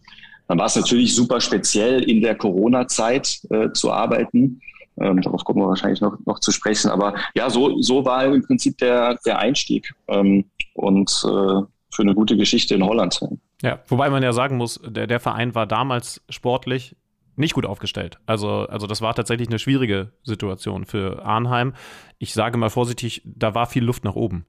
Dann 0.47 0.59
war 0.59 0.67
es 0.67 0.75
natürlich 0.75 1.13
super 1.13 1.41
speziell 1.41 2.03
in 2.03 2.21
der 2.21 2.35
Corona-Zeit 2.35 3.39
äh, 3.49 3.71
zu 3.73 3.91
arbeiten. 3.91 4.61
Ähm, 4.99 5.21
darauf 5.21 5.43
kommen 5.43 5.59
wir 5.59 5.67
wahrscheinlich 5.67 6.01
noch, 6.01 6.17
noch 6.25 6.39
zu 6.39 6.51
sprechen. 6.51 6.89
Aber 6.89 7.15
ja, 7.35 7.49
so, 7.49 7.81
so 7.81 8.05
war 8.05 8.25
im 8.25 8.43
Prinzip 8.43 8.77
der, 8.77 9.17
der 9.25 9.39
Einstieg 9.39 9.93
ähm, 10.07 10.45
und 10.73 11.09
äh, 11.25 11.61
für 11.91 12.01
eine 12.01 12.15
gute 12.15 12.37
Geschichte 12.37 12.75
in 12.75 12.83
Holland. 12.83 13.19
Ja, 13.61 13.79
wobei 13.87 14.09
man 14.09 14.23
ja 14.23 14.33
sagen 14.33 14.57
muss, 14.57 14.79
der, 14.85 15.07
der 15.07 15.19
Verein 15.19 15.55
war 15.55 15.65
damals 15.65 16.21
sportlich 16.29 16.95
nicht 17.35 17.53
gut 17.53 17.65
aufgestellt. 17.65 18.17
Also, 18.25 18.67
also 18.67 18.87
das 18.87 19.01
war 19.01 19.13
tatsächlich 19.13 19.47
eine 19.47 19.59
schwierige 19.59 20.11
Situation 20.23 20.85
für 20.85 21.23
Arnheim. 21.23 21.73
Ich 22.17 22.33
sage 22.33 22.57
mal 22.57 22.69
vorsichtig, 22.69 23.21
da 23.25 23.53
war 23.53 23.67
viel 23.67 23.83
Luft 23.83 24.03
nach 24.03 24.15
oben. 24.15 24.45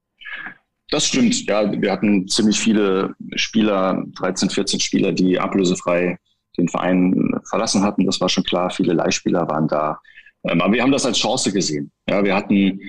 Das 0.90 1.06
stimmt, 1.06 1.46
ja. 1.46 1.70
Wir 1.70 1.92
hatten 1.92 2.26
ziemlich 2.28 2.58
viele 2.58 3.14
Spieler, 3.36 4.04
13, 4.16 4.48
14 4.48 4.80
Spieler, 4.80 5.12
die 5.12 5.38
ablösefrei 5.38 6.18
den 6.56 6.68
Verein 6.68 7.38
verlassen 7.44 7.82
hatten. 7.82 8.06
Das 8.06 8.20
war 8.20 8.28
schon 8.28 8.44
klar. 8.44 8.70
Viele 8.70 8.94
Leihspieler 8.94 9.48
waren 9.48 9.68
da. 9.68 10.00
Ähm, 10.44 10.60
aber 10.60 10.72
wir 10.72 10.82
haben 10.82 10.92
das 10.92 11.06
als 11.06 11.18
Chance 11.18 11.52
gesehen. 11.52 11.90
Ja, 12.08 12.24
wir 12.24 12.34
hatten 12.34 12.80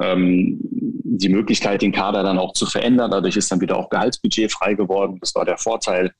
ähm, 0.00 0.58
die 0.62 1.28
Möglichkeit, 1.28 1.82
den 1.82 1.92
Kader 1.92 2.22
dann 2.22 2.38
auch 2.38 2.52
zu 2.52 2.66
verändern. 2.66 3.10
Dadurch 3.10 3.36
ist 3.36 3.50
dann 3.50 3.60
wieder 3.60 3.76
auch 3.76 3.88
Gehaltsbudget 3.88 4.52
frei 4.52 4.74
geworden. 4.74 5.18
Das 5.20 5.34
war 5.34 5.44
der 5.44 5.58
Vorteil. 5.58 6.12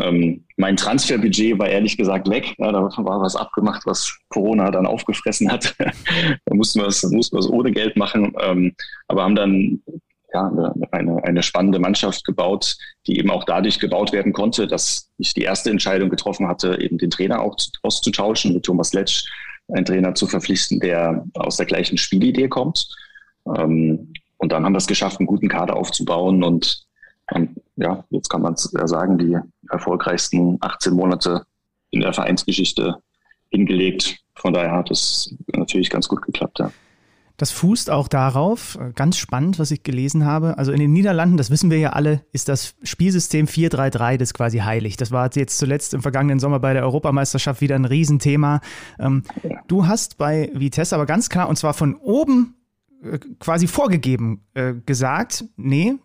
Ähm, 0.00 0.44
mein 0.56 0.76
Transferbudget 0.76 1.58
war 1.58 1.68
ehrlich 1.68 1.96
gesagt 1.96 2.28
weg. 2.28 2.54
Ja, 2.58 2.72
da 2.72 2.82
war 2.82 3.20
was 3.20 3.36
abgemacht, 3.36 3.86
was 3.86 4.18
Corona 4.28 4.70
dann 4.70 4.86
aufgefressen 4.86 5.50
hat. 5.50 5.74
da 5.78 6.54
mussten 6.54 6.80
wir 6.80 6.88
es 6.88 7.02
mussten 7.04 7.36
ohne 7.36 7.70
Geld 7.70 7.96
machen. 7.96 8.32
Ähm, 8.40 8.74
aber 9.08 9.22
haben 9.22 9.36
dann 9.36 9.82
ja, 10.32 10.74
eine, 10.90 11.22
eine 11.22 11.42
spannende 11.44 11.78
Mannschaft 11.78 12.24
gebaut, 12.24 12.76
die 13.06 13.18
eben 13.18 13.30
auch 13.30 13.44
dadurch 13.44 13.78
gebaut 13.78 14.12
werden 14.12 14.32
konnte, 14.32 14.66
dass 14.66 15.08
ich 15.16 15.32
die 15.32 15.42
erste 15.42 15.70
Entscheidung 15.70 16.10
getroffen 16.10 16.48
hatte, 16.48 16.80
eben 16.80 16.98
den 16.98 17.10
Trainer 17.10 17.40
auch 17.40 17.56
auszutauschen, 17.82 18.52
mit 18.52 18.64
Thomas 18.64 18.92
Letsch 18.92 19.24
einen 19.68 19.84
Trainer 19.84 20.14
zu 20.14 20.26
verpflichten, 20.26 20.80
der 20.80 21.24
aus 21.34 21.56
der 21.56 21.66
gleichen 21.66 21.98
Spielidee 21.98 22.48
kommt. 22.48 22.88
Ähm, 23.56 24.12
und 24.38 24.52
dann 24.52 24.64
haben 24.64 24.74
wir 24.74 24.78
es 24.78 24.86
geschafft, 24.86 25.18
einen 25.20 25.26
guten 25.26 25.48
Kader 25.48 25.76
aufzubauen 25.76 26.42
und 26.42 26.84
ähm, 27.34 27.56
ja, 27.76 28.04
jetzt 28.10 28.28
kann 28.28 28.42
man 28.42 28.54
sagen, 28.56 29.18
die 29.18 29.36
erfolgreichsten 29.70 30.58
18 30.60 30.92
Monate 30.92 31.44
in 31.90 32.00
der 32.00 32.12
Vereinsgeschichte 32.12 32.96
hingelegt. 33.50 34.18
Von 34.34 34.52
daher 34.52 34.72
hat 34.72 34.90
es 34.90 35.34
natürlich 35.54 35.90
ganz 35.90 36.08
gut 36.08 36.22
geklappt, 36.22 36.58
ja. 36.58 36.70
Das 37.36 37.50
fußt 37.50 37.90
auch 37.90 38.06
darauf, 38.06 38.78
äh, 38.80 38.92
ganz 38.94 39.16
spannend, 39.16 39.58
was 39.58 39.72
ich 39.72 39.82
gelesen 39.82 40.24
habe. 40.24 40.56
Also 40.56 40.70
in 40.70 40.78
den 40.78 40.92
Niederlanden, 40.92 41.36
das 41.36 41.50
wissen 41.50 41.70
wir 41.70 41.78
ja 41.78 41.90
alle, 41.90 42.24
ist 42.32 42.48
das 42.48 42.76
Spielsystem 42.84 43.46
4-3-3 43.46 44.18
das 44.18 44.34
quasi 44.34 44.58
heilig. 44.58 44.96
Das 44.96 45.10
war 45.10 45.28
jetzt 45.34 45.58
zuletzt 45.58 45.94
im 45.94 46.02
vergangenen 46.02 46.38
Sommer 46.38 46.60
bei 46.60 46.72
der 46.74 46.84
Europameisterschaft 46.84 47.60
wieder 47.60 47.74
ein 47.74 47.86
Riesenthema. 47.86 48.60
Ähm, 49.00 49.24
du 49.66 49.88
hast 49.88 50.16
bei 50.16 50.50
Vitesse 50.54 50.94
aber 50.94 51.06
ganz 51.06 51.28
klar, 51.28 51.48
und 51.48 51.56
zwar 51.56 51.74
von 51.74 51.96
oben 51.96 52.54
äh, 53.02 53.18
quasi 53.40 53.66
vorgegeben, 53.66 54.44
äh, 54.54 54.74
gesagt, 54.86 55.44
nee, 55.56 55.96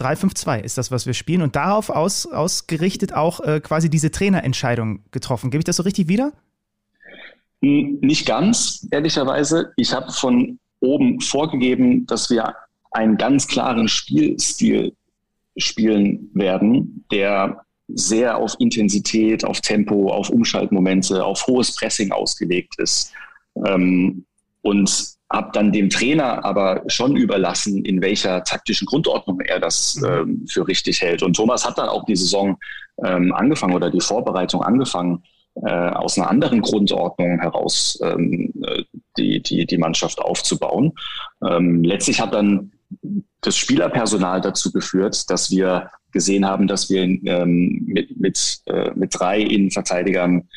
3-5-2 0.00 0.62
ist 0.62 0.78
das, 0.78 0.90
was 0.90 1.04
wir 1.04 1.12
spielen 1.12 1.42
und 1.42 1.54
darauf 1.54 1.90
aus, 1.90 2.24
ausgerichtet 2.24 3.14
auch 3.14 3.40
quasi 3.64 3.90
diese 3.90 4.12
Trainerentscheidung 4.12 5.00
getroffen. 5.10 5.50
Gebe 5.50 5.58
ich 5.58 5.64
das 5.64 5.74
so 5.74 5.82
richtig 5.82 6.06
wieder? 6.06 6.34
Nicht 7.60 8.24
ganz, 8.24 8.86
ehrlicherweise. 8.92 9.72
Ich 9.74 9.92
habe 9.92 10.12
von 10.12 10.60
oben 10.80 11.20
vorgegeben, 11.20 12.06
dass 12.06 12.30
wir 12.30 12.54
einen 12.90 13.16
ganz 13.16 13.46
klaren 13.46 13.88
Spielstil 13.88 14.94
spielen 15.56 16.30
werden, 16.34 17.04
der 17.10 17.62
sehr 17.88 18.36
auf 18.36 18.54
Intensität, 18.58 19.44
auf 19.44 19.60
Tempo, 19.60 20.12
auf 20.12 20.30
Umschaltmomente, 20.30 21.24
auf 21.24 21.46
hohes 21.46 21.74
Pressing 21.74 22.12
ausgelegt 22.12 22.74
ist. 22.78 23.12
Ähm, 23.66 24.24
und 24.62 25.18
habe 25.30 25.50
dann 25.52 25.72
dem 25.72 25.90
Trainer 25.90 26.44
aber 26.44 26.82
schon 26.86 27.16
überlassen, 27.16 27.84
in 27.84 28.00
welcher 28.00 28.42
taktischen 28.44 28.86
Grundordnung 28.86 29.40
er 29.40 29.60
das 29.60 29.96
mhm. 29.96 30.06
ähm, 30.06 30.46
für 30.48 30.66
richtig 30.66 31.02
hält. 31.02 31.22
Und 31.22 31.36
Thomas 31.36 31.66
hat 31.66 31.78
dann 31.78 31.88
auch 31.88 32.04
die 32.04 32.16
Saison 32.16 32.56
ähm, 33.04 33.32
angefangen 33.32 33.74
oder 33.74 33.90
die 33.90 34.00
Vorbereitung 34.00 34.62
angefangen, 34.62 35.22
äh, 35.62 35.70
aus 35.70 36.18
einer 36.18 36.30
anderen 36.30 36.62
Grundordnung 36.62 37.40
heraus 37.40 37.98
ähm, 38.02 38.52
äh, 38.64 38.84
die, 39.18 39.42
die, 39.42 39.66
die 39.66 39.78
Mannschaft 39.78 40.20
aufzubauen. 40.20 40.92
Ähm, 41.46 41.84
letztlich 41.84 42.20
hat 42.20 42.34
dann 42.34 42.72
das 43.40 43.56
Spielerpersonal 43.56 44.40
dazu 44.40 44.72
geführt, 44.72 45.28
dass 45.30 45.50
wir 45.50 45.90
gesehen 46.12 46.46
haben, 46.46 46.66
dass 46.66 46.88
wir 46.88 47.02
ähm, 47.02 47.82
mit, 47.86 48.18
mit, 48.18 48.60
äh, 48.66 48.90
mit 48.94 49.14
drei 49.18 49.40
Innenverteidigern 49.40 50.48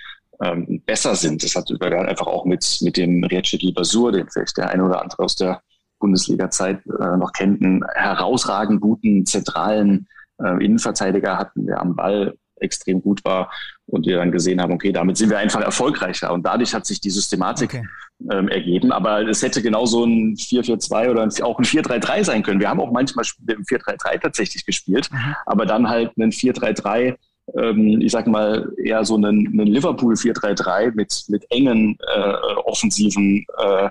ähm, 0.42 0.82
besser 0.86 1.16
sind. 1.16 1.44
Das 1.44 1.56
hat 1.56 1.70
einfach 1.82 2.28
auch 2.28 2.46
mit, 2.46 2.80
mit 2.82 2.98
dem 2.98 3.24
Rietschedi 3.24 3.72
Basur, 3.72 4.12
den 4.12 4.30
vielleicht 4.30 4.58
der 4.58 4.70
eine 4.70 4.86
oder 4.86 5.02
andere 5.02 5.24
aus 5.24 5.36
der 5.36 5.62
Bundesliga-Zeit 6.00 6.82
äh, 6.88 7.18
noch 7.18 7.32
kennt, 7.34 7.62
einen 7.62 7.86
herausragend 7.94 8.82
guten 8.82 9.26
zentralen 9.26 10.08
äh, 10.42 10.64
Innenverteidiger 10.64 11.38
hatten, 11.38 11.68
der 11.68 11.80
am 11.80 11.96
Ball 11.96 12.36
extrem 12.56 13.02
gut 13.02 13.24
war 13.26 13.52
und 13.92 14.06
wir 14.06 14.18
dann 14.18 14.32
gesehen 14.32 14.62
haben, 14.62 14.74
okay, 14.74 14.92
damit 14.92 15.18
sind 15.18 15.30
wir 15.30 15.38
einfach 15.38 15.62
erfolgreicher. 15.62 16.32
Und 16.34 16.46
dadurch 16.46 16.74
hat 16.74 16.86
sich 16.86 17.00
die 17.00 17.10
Systematik 17.10 17.74
okay. 17.76 17.88
ähm, 18.32 18.48
ergeben. 18.48 18.92
Aber 18.92 19.28
es 19.28 19.42
hätte 19.44 19.62
genauso 19.62 20.06
ein 20.06 20.36
4-4-2 20.36 21.12
oder 21.12 21.24
auch 21.46 21.60
ein 21.60 21.66
4-3-3 21.66 22.24
sein 22.24 22.44
können. 22.44 22.60
Wir 22.60 22.70
haben 22.70 22.80
auch 22.80 22.92
manchmal 22.92 23.26
im 23.48 23.64
4-3-3 23.64 24.22
tatsächlich 24.22 24.66
gespielt, 24.66 25.10
mhm. 25.12 25.36
aber 25.46 25.66
dann 25.66 25.90
halt 25.90 26.18
ein 26.18 26.32
4-3-3 26.32 27.16
ähm, 27.58 28.00
ich 28.02 28.12
sag 28.12 28.28
mal, 28.28 28.72
eher 28.78 29.04
so 29.04 29.16
einen, 29.16 29.48
einen 29.48 29.68
Liverpool 29.68 30.14
4-3-3 30.14 30.94
mit, 30.96 31.26
mit 31.28 31.46
engen 31.50 31.98
äh, 32.16 32.34
offensiven 32.66 33.46
äh, 33.58 33.90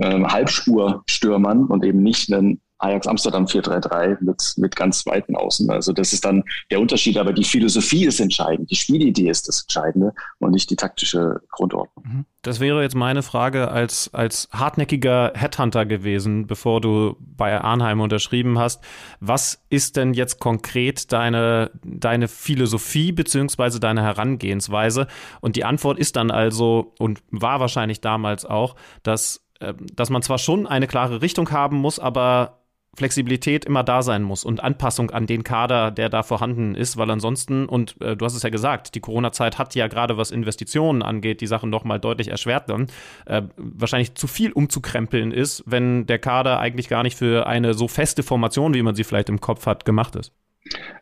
äh, 0.00 0.24
Halbspurstürmern 0.24 1.66
und 1.66 1.84
eben 1.84 2.02
nicht 2.02 2.32
einen 2.32 2.60
Ajax 2.78 3.06
Amsterdam 3.06 3.46
4-3-3 3.46 4.18
mit, 4.20 4.54
mit 4.56 4.76
ganz 4.76 5.04
weiten 5.06 5.36
Außen. 5.36 5.68
Also 5.70 5.92
das 5.92 6.12
ist 6.12 6.24
dann 6.24 6.44
der 6.70 6.80
Unterschied, 6.80 7.18
aber 7.18 7.32
die 7.32 7.44
Philosophie 7.44 8.04
ist 8.04 8.20
entscheidend, 8.20 8.70
die 8.70 8.76
Spielidee 8.76 9.28
ist 9.28 9.48
das 9.48 9.62
Entscheidende 9.62 10.14
und 10.38 10.52
nicht 10.52 10.70
die 10.70 10.76
taktische 10.76 11.40
Grundordnung. 11.50 12.04
Mhm. 12.06 12.24
Das 12.42 12.60
wäre 12.60 12.82
jetzt 12.82 12.94
meine 12.94 13.22
Frage 13.22 13.68
als, 13.68 14.14
als 14.14 14.48
hartnäckiger 14.52 15.32
Headhunter 15.34 15.84
gewesen, 15.86 16.46
bevor 16.46 16.80
du 16.80 17.16
bei 17.18 17.60
Arnheim 17.60 18.00
unterschrieben 18.00 18.58
hast. 18.58 18.82
Was 19.18 19.64
ist 19.70 19.96
denn 19.96 20.14
jetzt 20.14 20.38
konkret 20.38 21.12
deine, 21.12 21.72
deine 21.84 22.28
Philosophie 22.28 23.10
beziehungsweise 23.10 23.80
deine 23.80 24.02
Herangehensweise? 24.02 25.08
Und 25.40 25.56
die 25.56 25.64
Antwort 25.64 25.98
ist 25.98 26.14
dann 26.14 26.30
also 26.30 26.94
und 26.98 27.22
war 27.30 27.58
wahrscheinlich 27.58 28.00
damals 28.00 28.44
auch, 28.44 28.76
dass 29.02 29.44
äh, 29.60 29.74
dass 29.94 30.10
man 30.10 30.22
zwar 30.22 30.38
schon 30.38 30.66
eine 30.66 30.86
klare 30.86 31.20
Richtung 31.20 31.50
haben 31.50 31.78
muss, 31.78 31.98
aber 31.98 32.57
Flexibilität 32.98 33.64
immer 33.64 33.82
da 33.82 34.02
sein 34.02 34.22
muss 34.22 34.44
und 34.44 34.62
Anpassung 34.62 35.10
an 35.10 35.26
den 35.26 35.44
Kader, 35.44 35.90
der 35.90 36.08
da 36.08 36.22
vorhanden 36.22 36.74
ist, 36.74 36.96
weil 36.96 37.10
ansonsten, 37.10 37.66
und 37.66 38.00
äh, 38.00 38.16
du 38.16 38.24
hast 38.24 38.34
es 38.34 38.42
ja 38.42 38.50
gesagt, 38.50 38.94
die 38.94 39.00
Corona-Zeit 39.00 39.58
hat 39.58 39.74
ja 39.74 39.88
gerade 39.88 40.16
was 40.16 40.30
Investitionen 40.30 41.02
angeht, 41.02 41.40
die 41.40 41.46
Sachen 41.46 41.70
nochmal 41.70 41.98
deutlich 42.00 42.28
erschwert 42.28 42.68
dann, 42.68 42.88
äh, 43.26 43.42
wahrscheinlich 43.56 44.14
zu 44.14 44.26
viel 44.26 44.52
umzukrempeln 44.52 45.32
ist, 45.32 45.62
wenn 45.66 46.06
der 46.06 46.18
Kader 46.18 46.60
eigentlich 46.60 46.88
gar 46.88 47.02
nicht 47.02 47.16
für 47.16 47.46
eine 47.46 47.74
so 47.74 47.88
feste 47.88 48.22
Formation, 48.22 48.74
wie 48.74 48.82
man 48.82 48.94
sie 48.94 49.04
vielleicht 49.04 49.28
im 49.28 49.40
Kopf 49.40 49.66
hat, 49.66 49.84
gemacht 49.84 50.16
ist. 50.16 50.32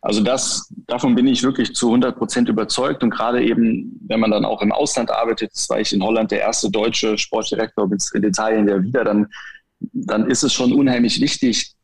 Also 0.03 0.23
das, 0.23 0.73
davon 0.87 1.15
bin 1.15 1.27
ich 1.27 1.43
wirklich 1.43 1.75
zu 1.75 1.89
100 1.89 2.17
Prozent 2.17 2.49
überzeugt 2.49 3.03
und 3.03 3.11
gerade 3.11 3.43
eben, 3.43 3.99
wenn 4.07 4.21
man 4.21 4.31
dann 4.31 4.45
auch 4.45 4.63
im 4.63 4.73
Ausland 4.73 5.11
arbeitet, 5.11 5.53
das 5.53 5.69
war 5.69 5.81
ich 5.81 5.93
in 5.93 6.03
Holland 6.03 6.31
der 6.31 6.41
erste 6.41 6.71
deutsche 6.71 7.19
Sportdirektor, 7.19 7.89
in 8.15 8.23
Italien 8.23 8.69
ja 8.69 8.83
wieder, 8.83 9.05
dann, 9.05 9.27
dann 9.93 10.31
ist 10.31 10.43
es 10.43 10.53
schon 10.53 10.73
unheimlich 10.73 11.21
wichtig, 11.21 11.76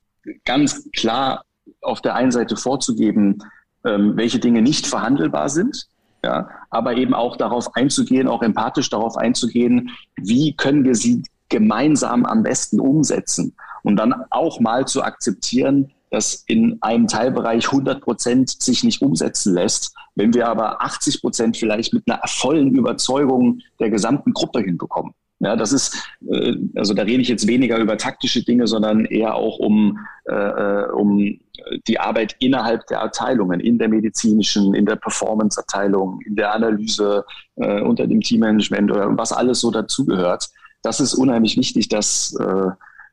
ganz 0.45 0.89
klar 0.93 1.45
auf 1.81 2.01
der 2.01 2.15
einen 2.15 2.31
Seite 2.31 2.57
vorzugeben, 2.57 3.39
ähm, 3.85 4.17
welche 4.17 4.39
Dinge 4.39 4.63
nicht 4.63 4.87
verhandelbar 4.87 5.49
sind, 5.49 5.89
ja, 6.25 6.49
aber 6.71 6.97
eben 6.97 7.15
auch 7.15 7.37
darauf 7.37 7.75
einzugehen, 7.75 8.29
auch 8.29 8.43
empathisch 8.43 8.91
darauf 8.91 9.17
einzugehen, 9.17 9.91
wie 10.17 10.55
können 10.55 10.85
wir 10.85 10.95
sie 10.95 11.23
gemeinsam 11.49 12.25
am 12.25 12.43
besten 12.43 12.81
umsetzen 12.81 13.55
und 13.83 13.97
dann 13.97 14.15
auch 14.31 14.61
mal 14.61 14.87
zu 14.87 15.03
akzeptieren, 15.03 15.91
dass 16.11 16.45
in 16.47 16.79
einem 16.83 17.09
Teilbereich 17.09 17.67
100 17.67 18.03
Prozent 18.03 18.63
sich 18.63 18.85
nicht 18.85 19.03
umsetzen 19.03 19.55
lässt, 19.55 19.95
wenn 20.15 20.35
wir 20.35 20.47
aber 20.47 20.83
80 20.83 21.23
Prozent 21.23 21.57
vielleicht 21.57 21.95
mit 21.95 22.05
einer 22.07 22.21
vollen 22.27 22.75
Überzeugung 22.75 23.61
der 23.81 23.91
gesamten 23.91 24.33
Gruppe 24.33 24.61
hinbekommen. 24.61 25.15
Ja, 25.43 25.57
das 25.57 25.73
ist, 25.73 25.97
äh, 26.31 26.55
also 26.77 26.95
da 26.95 27.03
rede 27.03 27.21
ich 27.21 27.29
jetzt 27.29 27.49
weniger 27.49 27.77
über 27.79 27.99
taktische 27.99 28.45
Dinge, 28.45 28.69
sondern 28.69 29.05
eher 29.07 29.35
auch 29.35 29.59
um, 29.59 29.99
äh, 30.27 30.35
äh, 30.35 30.91
um 30.93 31.41
die 31.89 31.99
Arbeit 31.99 32.37
innerhalb 32.39 32.87
der 32.87 33.03
Abteilungen, 33.03 33.59
in 33.59 33.77
der 33.77 33.89
medizinischen, 33.89 34.73
in 34.73 34.87
der 34.87 34.97
Performance-Abteilung, 34.97 36.21
in 36.25 36.37
der 36.37 36.55
Analyse, 36.55 37.25
äh, 37.57 37.81
unter 37.81 38.07
dem 38.07 38.21
Teammanagement 38.21 38.93
oder 38.93 39.19
was 39.19 39.33
alles 39.33 39.61
so 39.61 39.73
dazugehört. 39.73 40.49
Das 40.83 41.01
ist 41.01 41.15
unheimlich 41.15 41.57
wichtig, 41.57 41.89
dass 41.89 42.37
äh, 42.39 42.71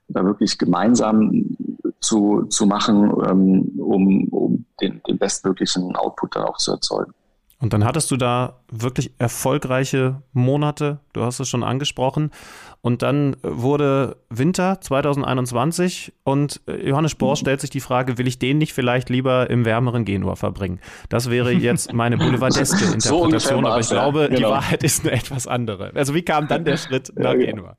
da 0.10 0.24
wirklich 0.24 0.60
gemeinsam 0.60 1.58
zu, 2.00 2.44
zu 2.44 2.68
machen, 2.68 3.12
ähm, 3.28 3.72
um, 3.80 4.28
um 4.30 4.66
den, 4.82 5.02
den 5.08 5.18
bestmöglichen 5.18 5.96
Output 5.96 6.36
dann 6.36 6.44
auch 6.44 6.58
zu 6.58 6.74
erzeugen. 6.74 7.14
Und 7.62 7.74
dann 7.74 7.84
hattest 7.84 8.10
du 8.10 8.16
da 8.16 8.62
wirklich 8.72 9.12
erfolgreiche 9.18 10.22
Monate, 10.32 11.00
du 11.12 11.24
hast 11.24 11.42
es 11.42 11.50
schon 11.50 11.64
angesprochen. 11.64 12.32
Und 12.82 13.02
dann 13.02 13.36
wurde 13.42 14.16
Winter 14.30 14.80
2021 14.80 16.14
und 16.24 16.62
äh, 16.68 16.88
Johannes 16.88 17.12
Spohr 17.12 17.36
stellt 17.38 17.60
sich 17.60 17.70
die 17.70 17.82
Frage, 17.82 18.18
will 18.18 18.28
ich 18.28 18.40
den 18.40 18.58
nicht 18.58 18.72
vielleicht 18.72 19.10
lieber 19.10 19.50
im 19.50 19.66
wärmeren 19.66 20.06
Genua 20.06 20.36
verbringen? 20.36 20.80
Das 21.10 21.30
wäre 21.30 21.52
jetzt 21.52 21.92
meine 21.92 22.18
boulevardeske 22.18 22.94
Interpretation, 22.94 23.64
so 23.66 23.70
aber 23.70 23.80
ich 23.82 23.90
glaube, 23.90 24.22
ja, 24.22 24.28
genau. 24.28 24.38
die 24.38 24.46
Wahrheit 24.46 24.84
ist 24.84 25.06
eine 25.06 25.12
etwas 25.12 25.46
andere. 25.46 25.92
Also 25.96 26.16
wie 26.16 26.22
kam 26.22 26.48
dann 26.48 26.64
der 26.64 26.78
Schritt 26.78 27.12
nach 27.18 27.34
ja, 27.34 27.52
Genua? 27.52 27.76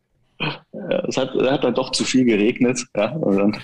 Es 1.08 1.16
hat, 1.16 1.30
hat 1.34 1.64
dann 1.64 1.74
doch 1.74 1.92
zu 1.92 2.04
viel 2.04 2.24
geregnet. 2.24 2.84
Ja, 2.96 3.08
dann, 3.18 3.56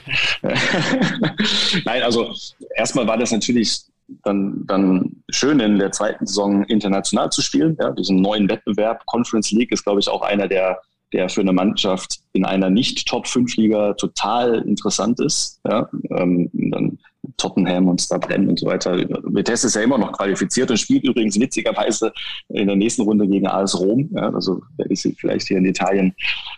Nein, 1.85 2.03
also 2.03 2.35
erstmal 2.75 3.07
war 3.07 3.17
das 3.17 3.33
natürlich 3.33 3.87
dann, 4.25 4.65
dann 4.67 5.23
schön 5.31 5.61
in 5.61 5.79
der 5.79 5.93
zweiten 5.93 6.27
Saison 6.27 6.65
international 6.65 7.31
zu 7.31 7.43
spielen. 7.43 7.77
Ja, 7.81 7.91
diesen 7.91 8.21
neuen 8.21 8.49
Wettbewerb. 8.49 9.05
Conference 9.07 9.51
League 9.51 9.73
ist, 9.73 9.85
glaube 9.85 10.01
ich, 10.01 10.09
auch 10.09 10.23
einer 10.23 10.49
der, 10.49 10.81
der 11.13 11.29
für 11.29 11.41
eine 11.41 11.53
Mannschaft 11.53 12.21
in 12.33 12.45
einer 12.45 12.71
Nicht-Top-5-Liga 12.71 13.95
total 13.95 14.63
interessant 14.67 15.21
ist. 15.21 15.61
Ja, 15.69 15.89
ähm, 16.11 16.51
dann 16.53 16.99
Tottenham 17.37 17.89
und 17.89 18.01
Starbrenn 18.01 18.49
und 18.49 18.59
so 18.59 18.67
weiter. 18.67 18.97
Vitesse 18.97 19.67
ist 19.67 19.75
ja 19.75 19.83
immer 19.83 19.99
noch 19.99 20.13
qualifiziert 20.13 20.71
und 20.71 20.77
spielt 20.77 21.05
übrigens 21.05 21.39
witzigerweise 21.39 22.13
in 22.49 22.67
der 22.67 22.77
nächsten 22.77 23.03
Runde 23.03 23.27
gegen 23.27 23.47
AS 23.47 23.79
Rom. 23.79 24.09
Ja, 24.15 24.33
also 24.33 24.63
werde 24.77 24.93
ich 24.93 25.03
sie 25.03 25.15
vielleicht 25.19 25.49
hier 25.49 25.59
in 25.59 25.65
Italien 25.65 26.15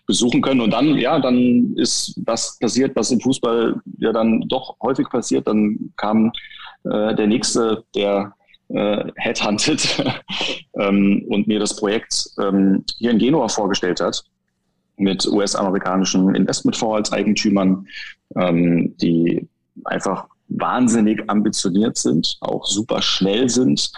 besuchen 0.07 0.41
können. 0.41 0.61
Und 0.61 0.73
dann, 0.73 0.97
ja, 0.97 1.19
dann 1.19 1.75
ist 1.77 2.15
das 2.25 2.59
passiert, 2.59 2.95
was 2.97 3.11
im 3.11 3.21
Fußball 3.21 3.81
ja 3.99 4.13
dann 4.13 4.43
doch 4.49 4.77
häufig 4.83 5.09
passiert. 5.09 5.47
Dann 5.47 5.93
kam 5.97 6.33
äh, 6.91 7.15
der 7.15 7.27
nächste, 7.27 7.85
der 7.95 8.33
äh, 8.69 9.05
Headhunted 9.17 10.05
ähm, 10.79 11.25
und 11.29 11.47
mir 11.47 11.59
das 11.59 11.77
Projekt 11.77 12.31
ähm, 12.41 12.85
hier 12.99 13.11
in 13.11 13.19
Genua 13.19 13.49
vorgestellt 13.49 14.01
hat 14.01 14.25
mit 14.97 15.27
US-amerikanischen 15.27 16.35
Investmentfonds 16.35 16.97
als 16.97 17.13
Eigentümern, 17.13 17.87
ähm, 18.37 18.97
die 18.99 19.49
einfach 19.85 20.27
wahnsinnig 20.49 21.23
ambitioniert 21.29 21.97
sind, 21.97 22.37
auch 22.41 22.67
super 22.67 23.01
schnell 23.01 23.49
sind, 23.49 23.93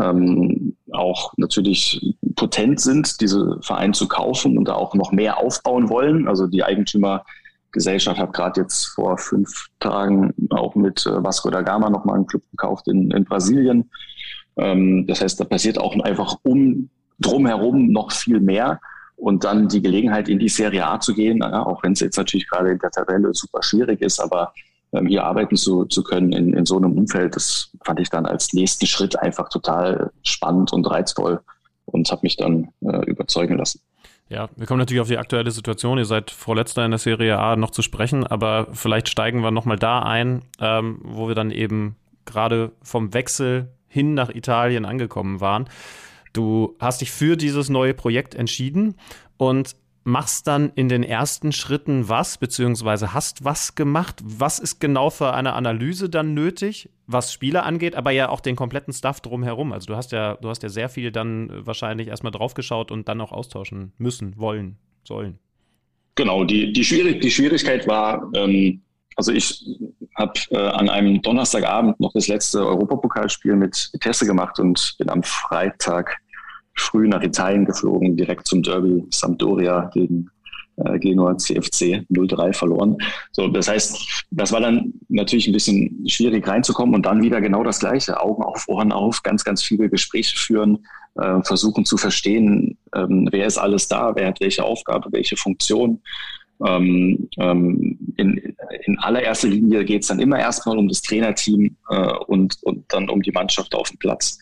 ähm, 0.00 0.76
auch 0.92 1.32
natürlich 1.36 2.14
potent 2.36 2.80
sind, 2.80 3.20
diese 3.20 3.58
Verein 3.62 3.94
zu 3.94 4.06
kaufen 4.08 4.56
und 4.58 4.66
da 4.68 4.74
auch 4.74 4.94
noch 4.94 5.12
mehr 5.12 5.38
aufbauen 5.38 5.88
wollen. 5.88 6.28
Also 6.28 6.46
die 6.46 6.62
Eigentümer 6.62 7.24
Gesellschaft 7.72 8.18
hat 8.18 8.32
gerade 8.32 8.62
jetzt 8.62 8.86
vor 8.86 9.18
fünf 9.18 9.66
Tagen 9.80 10.34
auch 10.50 10.74
mit 10.74 11.04
äh, 11.06 11.22
Vasco 11.22 11.50
da 11.50 11.62
Gama 11.62 11.90
nochmal 11.90 12.16
einen 12.16 12.26
Club 12.26 12.42
gekauft 12.50 12.88
in, 12.88 13.10
in 13.10 13.24
Brasilien. 13.24 13.90
Ähm, 14.56 15.06
das 15.06 15.20
heißt, 15.20 15.38
da 15.40 15.44
passiert 15.44 15.78
auch 15.78 15.98
einfach 16.00 16.36
um 16.42 16.88
drumherum 17.18 17.90
noch 17.92 18.12
viel 18.12 18.40
mehr. 18.40 18.80
Und 19.16 19.42
dann 19.42 19.68
die 19.68 19.82
Gelegenheit, 19.82 20.28
in 20.28 20.38
die 20.38 20.48
Serie 20.48 20.86
A 20.86 21.00
zu 21.00 21.12
gehen, 21.12 21.38
ja, 21.38 21.66
auch 21.66 21.82
wenn 21.82 21.92
es 21.92 22.00
jetzt 22.00 22.16
natürlich 22.16 22.48
gerade 22.48 22.70
in 22.70 22.78
der 22.78 22.92
Tabelle 22.92 23.34
super 23.34 23.62
schwierig 23.64 24.00
ist, 24.00 24.20
aber 24.20 24.52
ähm, 24.92 25.06
hier 25.06 25.24
arbeiten 25.24 25.56
zu, 25.56 25.84
zu 25.86 26.04
können 26.04 26.32
in, 26.32 26.54
in 26.54 26.64
so 26.64 26.76
einem 26.76 26.96
Umfeld, 26.96 27.34
das 27.34 27.70
fand 27.84 27.98
ich 27.98 28.10
dann 28.10 28.26
als 28.26 28.52
nächsten 28.52 28.86
Schritt 28.86 29.18
einfach 29.18 29.48
total 29.48 30.12
spannend 30.22 30.72
und 30.72 30.88
reizvoll 30.88 31.40
und 31.86 32.10
habe 32.10 32.20
mich 32.22 32.36
dann 32.36 32.68
äh, 32.80 33.04
überzeugen 33.06 33.58
lassen. 33.58 33.80
Ja, 34.28 34.50
wir 34.56 34.66
kommen 34.66 34.78
natürlich 34.78 35.00
auf 35.00 35.08
die 35.08 35.16
aktuelle 35.16 35.50
Situation. 35.50 35.96
Ihr 35.98 36.04
seid 36.04 36.30
vorletzter 36.30 36.84
in 36.84 36.90
der 36.90 36.98
Serie 36.98 37.38
A 37.38 37.56
noch 37.56 37.70
zu 37.70 37.80
sprechen, 37.80 38.26
aber 38.26 38.68
vielleicht 38.72 39.08
steigen 39.08 39.42
wir 39.42 39.50
nochmal 39.50 39.78
da 39.78 40.00
ein, 40.00 40.42
ähm, 40.60 41.00
wo 41.02 41.28
wir 41.28 41.34
dann 41.34 41.50
eben 41.50 41.96
gerade 42.26 42.72
vom 42.82 43.14
Wechsel 43.14 43.72
hin 43.88 44.12
nach 44.12 44.28
Italien 44.28 44.84
angekommen 44.84 45.40
waren. 45.40 45.68
Du 46.34 46.76
hast 46.78 47.00
dich 47.00 47.10
für 47.10 47.36
dieses 47.36 47.70
neue 47.70 47.94
Projekt 47.94 48.34
entschieden 48.34 48.96
und 49.38 49.76
machst 50.08 50.46
dann 50.46 50.72
in 50.74 50.88
den 50.88 51.02
ersten 51.04 51.52
Schritten 51.52 52.08
was, 52.08 52.38
beziehungsweise 52.38 53.14
hast 53.14 53.44
was 53.44 53.74
gemacht? 53.74 54.16
Was 54.24 54.58
ist 54.58 54.80
genau 54.80 55.10
für 55.10 55.34
eine 55.34 55.52
Analyse 55.52 56.08
dann 56.08 56.34
nötig, 56.34 56.88
was 57.06 57.32
Spieler 57.32 57.64
angeht, 57.64 57.94
aber 57.94 58.10
ja 58.10 58.28
auch 58.30 58.40
den 58.40 58.56
kompletten 58.56 58.92
Stuff 58.92 59.20
drumherum? 59.20 59.72
Also 59.72 59.86
du 59.86 59.96
hast 59.96 60.10
ja, 60.12 60.36
du 60.36 60.48
hast 60.48 60.62
ja 60.62 60.68
sehr 60.68 60.88
viel 60.88 61.12
dann 61.12 61.50
wahrscheinlich 61.66 62.08
erstmal 62.08 62.32
draufgeschaut 62.32 62.90
und 62.90 63.08
dann 63.08 63.20
auch 63.20 63.32
austauschen 63.32 63.92
müssen, 63.98 64.36
wollen, 64.38 64.78
sollen. 65.04 65.38
Genau, 66.14 66.42
die, 66.42 66.72
die, 66.72 66.84
Schwierig 66.84 67.20
die 67.20 67.30
Schwierigkeit 67.30 67.86
war, 67.86 68.28
ähm, 68.34 68.80
also 69.14 69.32
ich 69.32 69.64
habe 70.16 70.32
äh, 70.50 70.56
an 70.56 70.88
einem 70.88 71.20
Donnerstagabend 71.22 72.00
noch 72.00 72.12
das 72.12 72.28
letzte 72.28 72.64
Europapokalspiel 72.64 73.56
mit 73.56 73.90
Tesse 74.00 74.26
gemacht 74.26 74.58
und 74.58 74.94
bin 74.98 75.10
am 75.10 75.22
Freitag 75.22 76.16
früh 76.80 77.08
nach 77.08 77.22
Italien 77.22 77.64
geflogen, 77.64 78.16
direkt 78.16 78.46
zum 78.46 78.62
Derby 78.62 79.04
Sampdoria 79.10 79.90
gegen 79.92 80.30
äh, 80.84 80.98
Genua 80.98 81.36
CFC 81.36 82.04
0-3 82.10 82.52
verloren. 82.52 82.96
So, 83.32 83.48
das 83.48 83.68
heißt, 83.68 84.26
das 84.30 84.52
war 84.52 84.60
dann 84.60 84.92
natürlich 85.08 85.46
ein 85.46 85.52
bisschen 85.52 86.04
schwierig 86.08 86.46
reinzukommen 86.46 86.94
und 86.94 87.06
dann 87.06 87.22
wieder 87.22 87.40
genau 87.40 87.64
das 87.64 87.80
Gleiche. 87.80 88.20
Augen 88.20 88.42
auf, 88.42 88.68
Ohren 88.68 88.92
auf, 88.92 89.22
ganz, 89.22 89.44
ganz 89.44 89.62
viele 89.62 89.88
Gespräche 89.88 90.36
führen, 90.36 90.78
äh, 91.16 91.42
versuchen 91.42 91.84
zu 91.84 91.96
verstehen, 91.96 92.78
ähm, 92.94 93.28
wer 93.30 93.46
ist 93.46 93.58
alles 93.58 93.88
da, 93.88 94.14
wer 94.14 94.28
hat 94.28 94.40
welche 94.40 94.64
Aufgabe, 94.64 95.08
welche 95.12 95.36
Funktion. 95.36 96.00
Ähm, 96.66 97.28
ähm, 97.38 97.98
in, 98.16 98.54
in 98.84 98.98
allererster 98.98 99.48
Linie 99.48 99.84
geht 99.84 100.02
es 100.02 100.08
dann 100.08 100.20
immer 100.20 100.38
erstmal 100.38 100.76
um 100.76 100.88
das 100.88 101.02
Trainerteam 101.02 101.76
äh, 101.88 102.12
und, 102.26 102.56
und 102.62 102.84
dann 102.92 103.08
um 103.08 103.22
die 103.22 103.32
Mannschaft 103.32 103.74
auf 103.74 103.90
dem 103.90 103.98
Platz. 103.98 104.38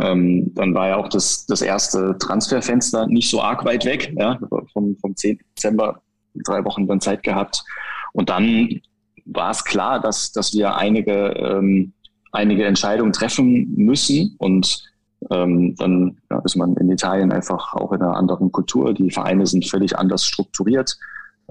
Ähm, 0.00 0.52
dann 0.54 0.74
war 0.74 0.88
ja 0.88 0.96
auch 0.96 1.08
das, 1.08 1.46
das 1.46 1.62
erste 1.62 2.16
Transferfenster 2.18 3.06
nicht 3.06 3.30
so 3.30 3.42
arg 3.42 3.64
weit 3.64 3.84
weg, 3.84 4.14
ja, 4.16 4.38
vom, 4.72 4.96
vom 4.96 5.16
10. 5.16 5.40
Dezember, 5.56 6.02
drei 6.34 6.64
Wochen 6.64 6.86
dann 6.86 7.00
Zeit 7.00 7.22
gehabt. 7.22 7.64
Und 8.12 8.30
dann 8.30 8.80
war 9.26 9.50
es 9.50 9.64
klar, 9.64 10.00
dass, 10.00 10.32
dass 10.32 10.52
wir 10.54 10.76
einige, 10.76 11.30
ähm, 11.30 11.92
einige 12.32 12.64
Entscheidungen 12.64 13.12
treffen 13.12 13.74
müssen. 13.76 14.34
Und 14.38 14.84
ähm, 15.30 15.74
dann 15.76 16.18
ja, 16.30 16.40
ist 16.44 16.56
man 16.56 16.76
in 16.76 16.90
Italien 16.90 17.32
einfach 17.32 17.74
auch 17.74 17.92
in 17.92 18.02
einer 18.02 18.16
anderen 18.16 18.50
Kultur. 18.52 18.94
Die 18.94 19.10
Vereine 19.10 19.46
sind 19.46 19.68
völlig 19.68 19.98
anders 19.98 20.24
strukturiert. 20.24 20.96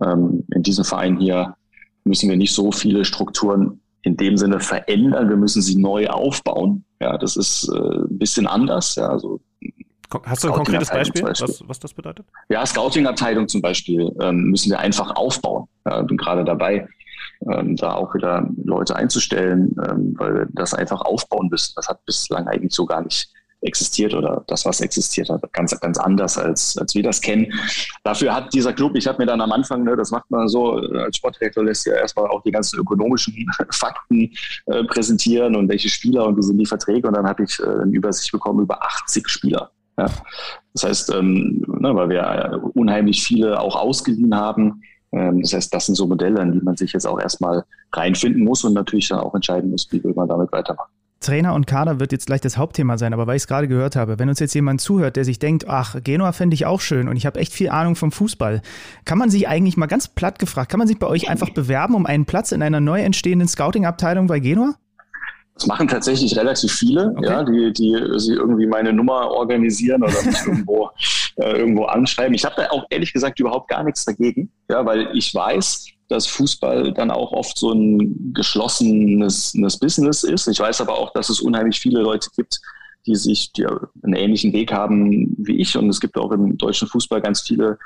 Ähm, 0.02 0.45
in 0.54 0.63
diesem 0.63 0.86
Verein 0.86 1.17
hier 1.17 1.56
müssen 2.04 2.30
wir 2.30 2.38
nicht 2.38 2.54
so 2.54 2.71
viele 2.71 3.06
Strukturen 3.06 3.82
in 4.03 4.17
dem 4.17 4.38
Sinne 4.38 4.59
verändern. 4.59 5.29
Wir 5.29 5.38
müssen 5.38 5.62
sie 5.62 5.77
neu 5.77 6.07
aufbauen. 6.07 6.85
Ja, 7.01 7.17
das 7.17 7.35
ist 7.35 7.69
äh, 7.73 7.77
ein 7.77 8.17
bisschen 8.17 8.47
anders. 8.47 8.95
Ja, 8.95 9.09
also 9.09 9.39
Hast 10.23 10.43
du 10.43 10.47
ein 10.47 10.53
konkretes 10.55 10.89
Beispiel, 10.89 11.21
was, 11.23 11.63
was, 11.67 11.79
das 11.79 11.93
bedeutet? 11.93 12.25
Ja, 12.49 12.65
Scouting-Abteilung 12.65 13.47
zum 13.47 13.62
Beispiel 13.62 14.12
ähm, 14.21 14.45
müssen 14.45 14.71
wir 14.71 14.79
einfach 14.79 15.15
aufbauen. 15.15 15.67
Ja, 15.85 16.01
bin 16.01 16.17
gerade 16.17 16.43
dabei, 16.43 16.88
ähm, 17.51 17.75
da 17.75 17.93
auch 17.93 18.15
wieder 18.15 18.49
Leute 18.63 18.95
einzustellen, 18.95 19.75
ähm, 19.88 20.15
weil 20.17 20.33
wir 20.33 20.47
das 20.53 20.73
einfach 20.73 21.01
aufbauen 21.01 21.49
müssen. 21.51 21.73
Das 21.75 21.88
hat 21.88 22.03
bislang 22.05 22.47
eigentlich 22.47 22.73
so 22.73 22.88
gar 22.88 23.03
nicht 23.03 23.29
existiert 23.62 24.13
oder 24.13 24.43
das, 24.48 24.65
was 24.65 24.82
existiert 24.82 25.30
hat, 25.30 25.41
ganz, 25.54 25.78
ganz 25.80 25.98
anders, 25.98 26.38
als, 26.38 26.78
als 26.78 26.95
wir 26.95 27.04
das 27.04 27.19
kennen. 27.22 27.52
Dafür 28.04 28.34
hat 28.34 28.54
dieser 28.54 28.74
Club, 28.74 28.95
ich 28.95 29.08
habe 29.08 29.19
mir 29.19 29.26
dann 29.26 29.41
am 29.41 29.52
Anfang, 29.52 29.84
ne, 29.84 29.95
das 29.95 30.12
macht 30.12 30.30
man 30.32 30.48
so, 30.48 30.74
als 30.74 31.17
Sportdirektor 31.17 31.63
lässt 31.63 31.86
ja 31.86 31.93
erstmal 31.93 32.28
auch 32.28 32.41
die 32.43 32.52
ganzen 32.52 32.80
ökonomischen 32.80 33.34
Fakten 33.72 34.32
äh, 34.67 34.84
präsentieren 34.86 35.56
und 35.56 35.69
welche 35.69 35.89
Spieler 35.89 36.26
und 36.26 36.38
wie 36.38 36.43
sind 36.43 36.58
die 36.58 36.65
Verträge 36.65 37.08
und 37.08 37.15
dann 37.15 37.28
habe 37.28 37.43
ich 37.43 37.60
äh, 37.60 37.63
eine 37.63 37.91
Übersicht 37.91 38.32
bekommen 38.32 38.62
über 38.62 38.82
80 38.84 39.28
Spieler. 39.28 39.72
Ja. 39.98 40.06
Das 40.74 40.84
heißt, 40.84 41.13
ähm, 41.15 41.65
ne, 41.67 41.93
weil 41.95 42.10
wir 42.10 42.62
unheimlich 42.76 43.24
viele 43.24 43.60
auch 43.60 43.76
ausgeliehen 43.76 44.36
haben, 44.36 44.82
ähm, 45.12 45.41
das 45.41 45.54
heißt, 45.54 45.74
das 45.74 45.88
sind 45.88 45.95
so 45.95 46.08
Modelle, 46.08 46.41
in 46.41 46.52
die 46.54 46.62
man 46.62 46.78
sich 46.78 46.93
jetzt 46.93 47.06
auch 47.06 47.19
erstmal 47.19 47.65
reinfinden 47.91 48.43
muss 48.43 48.63
und 48.63 48.74
natürlich 48.74 49.10
dann 49.10 49.19
auch 49.19 49.34
entscheiden 49.36 49.72
muss, 49.72 49.88
wie 49.91 50.04
will 50.04 50.13
man 50.13 50.28
damit 50.28 50.52
weitermachen. 50.52 50.91
Trainer 51.19 51.53
und 51.53 51.67
Kader 51.67 51.99
wird 51.99 52.12
jetzt 52.12 52.27
gleich 52.27 52.41
das 52.41 52.58
Hauptthema 52.58 52.97
sein, 52.97 53.13
aber 53.13 53.27
weil 53.27 53.36
ich 53.36 53.43
es 53.43 53.47
gerade 53.47 53.67
gehört 53.67 53.95
habe, 53.95 54.19
wenn 54.19 54.29
uns 54.29 54.39
jetzt 54.39 54.53
jemand 54.53 54.82
zuhört, 54.82 55.15
der 55.15 55.25
sich 55.25 55.39
denkt, 55.39 55.67
ach, 55.67 55.95
Genua 56.03 56.32
fände 56.32 56.53
ich 56.53 56.65
auch 56.65 56.82
schön 56.82 57.08
und 57.08 57.17
ich 57.17 57.25
habe 57.25 57.39
echt 57.39 57.53
viel 57.53 57.69
Ahnung 57.69 57.95
vom 57.95 58.12
Fußball, 58.12 58.62
kann 59.05 59.17
man 59.17 59.29
sich 59.29 59.47
eigentlich 59.47 59.77
mal 59.77 59.88
ganz 59.88 60.08
platt 60.08 60.39
gefragt, 60.39 60.71
kann 60.71 60.77
man 60.77 60.88
sich 60.88 60.99
bei 60.99 61.08
euch 61.08 61.29
einfach 61.29 61.49
bewerben 61.49 61.95
um 61.95 62.05
einen 62.05 62.25
Platz 62.25 62.51
in 62.51 62.62
einer 62.62 62.79
neu 62.79 63.01
entstehenden 63.01 63.47
Scouting-Abteilung 63.47 64.27
bei 64.27 64.39
Genua? 64.39 64.75
Das 65.60 65.67
machen 65.67 65.89
tatsächlich 65.89 66.38
relativ 66.38 66.72
viele, 66.72 67.13
okay. 67.17 67.26
ja, 67.26 67.43
die, 67.43 67.74
die 67.74 67.98
sie 68.17 68.34
irgendwie 68.34 68.65
meine 68.65 68.93
Nummer 68.93 69.30
organisieren 69.30 70.02
oder 70.04 70.24
mich 70.24 70.38
irgendwo, 70.45 70.89
äh, 71.36 71.58
irgendwo 71.58 71.84
anschreiben. 71.84 72.34
Ich 72.34 72.45
habe 72.45 72.56
da 72.56 72.69
auch 72.69 72.86
ehrlich 72.89 73.12
gesagt 73.12 73.41
überhaupt 73.41 73.67
gar 73.67 73.84
nichts 73.84 74.06
dagegen, 74.06 74.50
ja, 74.69 74.86
weil 74.86 75.10
ich 75.13 75.36
weiß, 75.36 75.88
dass 76.08 76.28
Fußball 76.28 76.93
dann 76.93 77.12
auch 77.12 77.34
oft 77.34 77.58
so 77.58 77.74
ein 77.74 78.34
geschlossenes 78.34 79.78
Business 79.80 80.24
ist. 80.24 80.48
Ich 80.48 80.60
weiß 80.62 80.80
aber 80.80 80.98
auch, 80.98 81.12
dass 81.12 81.28
es 81.28 81.41
unheimlich 81.41 81.78
viele 81.78 82.00
Leute 82.00 82.30
gibt, 82.38 82.62
die 83.06 83.15
sich 83.15 83.52
die 83.52 83.65
einen 83.65 84.13
ähnlichen 84.13 84.54
Weg 84.54 84.72
haben 84.72 85.36
wie 85.38 85.58
ich. 85.58 85.76
Und 85.76 85.89
es 85.89 86.00
gibt 86.00 86.17
auch 86.17 86.32
im 86.32 86.58
deutschen 86.58 86.88
Fußball 86.88 87.22
ganz 87.22 87.41
viele, 87.41 87.78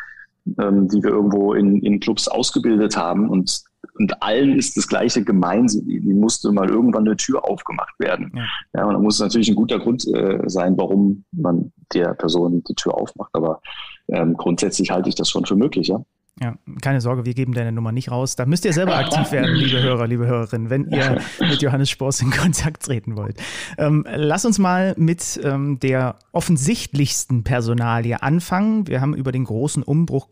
ähm, 0.60 0.88
die 0.90 1.02
wir 1.02 1.10
irgendwo 1.10 1.56
in, 1.56 1.82
in 1.82 2.00
Clubs 2.00 2.28
ausgebildet 2.28 2.96
haben. 2.96 3.30
Und, 3.30 3.64
und 3.96 4.22
allen 4.24 4.58
ist 4.58 4.78
das 4.78 4.88
Gleiche 4.88 5.24
gemein. 5.24 5.68
Die 5.68 6.14
musste 6.14 6.52
mal 6.52 6.70
irgendwann 6.70 7.06
eine 7.06 7.18
Tür 7.18 7.46
aufgemacht 7.46 7.94
werden. 8.00 8.32
Ja. 8.36 8.46
ja 8.76 8.86
und 8.86 8.94
da 8.94 9.00
muss 9.00 9.20
natürlich 9.20 9.50
ein 9.50 9.56
guter 9.56 9.80
Grund 9.80 10.08
äh, 10.08 10.40
sein, 10.48 10.78
warum 10.78 11.26
man 11.32 11.72
der 11.94 12.14
Person 12.14 12.64
die 12.64 12.76
Tür 12.76 12.96
aufmacht. 12.96 13.32
Aber 13.34 13.62
ähm, 14.08 14.36
grundsätzlich 14.36 14.92
halte 14.92 15.10
ich 15.10 15.16
das 15.16 15.30
schon 15.30 15.46
für 15.46 15.56
möglich, 15.56 15.88
ja. 15.88 16.04
Ja, 16.42 16.56
keine 16.82 17.00
Sorge, 17.00 17.26
wir 17.26 17.36
geben 17.36 17.54
deine 17.54 17.72
Nummer 17.72 17.92
nicht 17.92 18.10
raus. 18.10 18.36
Da 18.36 18.48
müsst 18.48 18.66
ihr 18.66 18.74
selber 18.74 18.96
aktiv 18.96 19.32
werden, 19.32 19.54
liebe 19.56 19.80
Hörer, 19.82 20.08
liebe 20.08 20.26
Hörerinnen, 20.26 20.72
wenn 20.72 20.90
ihr 20.90 21.22
mit 21.40 21.62
Johannes 21.62 21.92
Spors 21.92 22.22
in 22.22 22.32
Kontakt 22.32 22.84
treten 22.84 23.16
wollt. 23.16 23.38
Ähm, 23.78 24.04
lass 24.10 24.44
uns 24.44 24.58
mal 24.58 24.96
mit 24.98 25.40
ähm, 25.44 25.80
der 25.80 26.16
offensichtlichsten 26.32 27.44
Personalie 27.44 28.24
anfangen. 28.24 28.88
Wir 28.88 29.00
haben 29.00 29.14
über 29.14 29.32
den 29.32 29.44
großen 29.44 29.84
Umbruch 29.84 30.30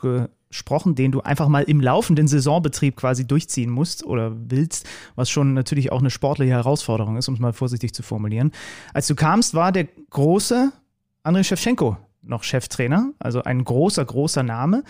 gesprochen, 0.52 0.96
den 0.96 1.12
du 1.12 1.22
einfach 1.22 1.48
mal 1.48 1.64
im 1.64 1.82
laufenden 1.82 2.28
Saisonbetrieb 2.28 2.96
quasi 2.96 3.26
durchziehen 3.26 3.70
musst 3.70 4.06
oder 4.06 4.34
willst, 4.36 4.88
was 5.16 5.30
schon 5.30 5.54
natürlich 5.54 5.92
auch 5.92 6.00
eine 6.00 6.10
sportliche 6.10 6.52
Herausforderung 6.52 7.18
ist, 7.18 7.28
um 7.28 7.34
es 7.34 7.40
mal 7.40 7.54
vorsichtig 7.54 7.94
zu 7.94 8.04
formulieren. 8.04 8.52
Als 8.94 9.08
du 9.08 9.16
kamst, 9.16 9.54
war 9.54 9.72
der 9.72 9.88
große 10.10 10.72
Andrei 11.24 11.44
Shevchenko 11.44 11.98
noch 12.22 12.44
Cheftrainer, 12.44 13.14
also 13.20 13.44
ein 13.44 13.64
großer, 13.64 14.06
großer 14.06 14.44
Name. 14.44 14.84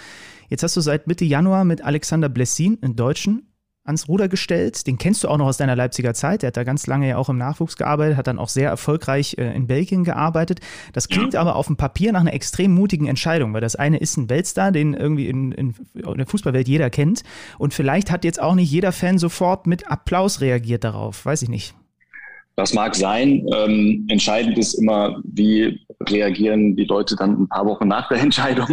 Jetzt 0.50 0.64
hast 0.64 0.76
du 0.76 0.82
seit 0.82 1.08
Mitte 1.08 1.26
Januar 1.26 1.64
mit 1.64 1.82
Alexander 1.82 2.30
Blessin, 2.30 2.78
einen 2.82 2.96
Deutschen, 2.96 3.51
ans 3.84 4.08
Ruder 4.08 4.28
gestellt. 4.28 4.86
Den 4.88 4.98
kennst 4.98 5.24
du 5.24 5.28
auch 5.28 5.38
noch 5.38 5.48
aus 5.48 5.58
deiner 5.58 5.76
Leipziger 5.76 6.14
Zeit. 6.14 6.42
Der 6.42 6.48
hat 6.48 6.58
da 6.58 6.64
ganz 6.64 6.88
lange 6.88 7.10
ja 7.10 7.18
auch 7.18 7.30
im 7.30 7.38
Nachwuchs 7.38 7.78
gearbeitet, 7.78 8.18
hat 8.18 8.28
dann 8.28 8.40
auch 8.40 8.50
sehr 8.50 8.70
erfolgreich 8.70 9.36
äh, 9.38 9.56
in 9.56 9.68
Belgien 9.68 10.04
gearbeitet. 10.04 10.60
Das 10.94 11.08
klingt 11.08 11.34
ja. 11.34 11.42
aber 11.42 11.56
auf 11.56 11.68
dem 11.68 11.78
Papier 11.78 12.12
nach 12.12 12.22
einer 12.22 12.34
extrem 12.34 12.74
mutigen 12.74 13.08
Entscheidung, 13.08 13.54
weil 13.54 13.62
das 13.62 13.76
eine 13.76 13.98
ist 13.98 14.18
ein 14.18 14.30
Weltstar, 14.30 14.72
den 14.72 14.94
irgendwie 14.94 15.28
in, 15.28 15.52
in, 15.52 15.76
in 15.96 16.18
der 16.18 16.28
Fußballwelt 16.28 16.68
jeder 16.68 16.90
kennt. 16.90 17.24
Und 17.58 17.74
vielleicht 17.74 18.12
hat 18.12 18.24
jetzt 18.24 18.42
auch 18.42 18.56
nicht 18.56 18.72
jeder 18.72 18.92
Fan 18.92 19.18
sofort 19.18 19.68
mit 19.68 19.90
Applaus 19.90 20.42
reagiert 20.42 20.84
darauf. 20.84 21.26
Weiß 21.26 21.42
ich 21.42 21.50
nicht. 21.50 21.76
Das 22.62 22.76
mag 22.76 22.96
sein. 22.96 23.44
Ähm, 23.56 24.06
entscheidend 24.08 24.56
ist 24.60 24.76
immer, 24.76 25.20
wie 25.24 25.84
reagieren 26.08 26.76
die 26.76 26.86
Leute 26.86 27.16
dann 27.16 27.42
ein 27.42 27.48
paar 27.48 27.66
Wochen 27.66 27.88
nach 27.88 28.08
der 28.08 28.20
Entscheidung. 28.22 28.68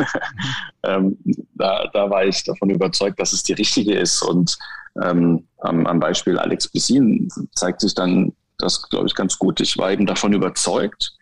ähm, 0.82 1.16
da, 1.54 1.88
da 1.94 2.10
war 2.10 2.26
ich 2.26 2.44
davon 2.44 2.68
überzeugt, 2.68 3.18
dass 3.18 3.32
es 3.32 3.44
die 3.44 3.54
richtige 3.54 3.94
ist. 3.94 4.20
Und 4.22 4.58
ähm, 5.02 5.46
am, 5.60 5.86
am 5.86 6.00
Beispiel 6.00 6.38
Alex 6.38 6.68
Bessin 6.68 7.30
zeigt 7.54 7.80
sich 7.80 7.94
dann 7.94 8.34
das, 8.58 8.82
glaube 8.90 9.06
ich, 9.06 9.14
ganz 9.14 9.38
gut. 9.38 9.58
Ich 9.60 9.78
war 9.78 9.90
eben 9.90 10.04
davon 10.04 10.34
überzeugt, 10.34 11.16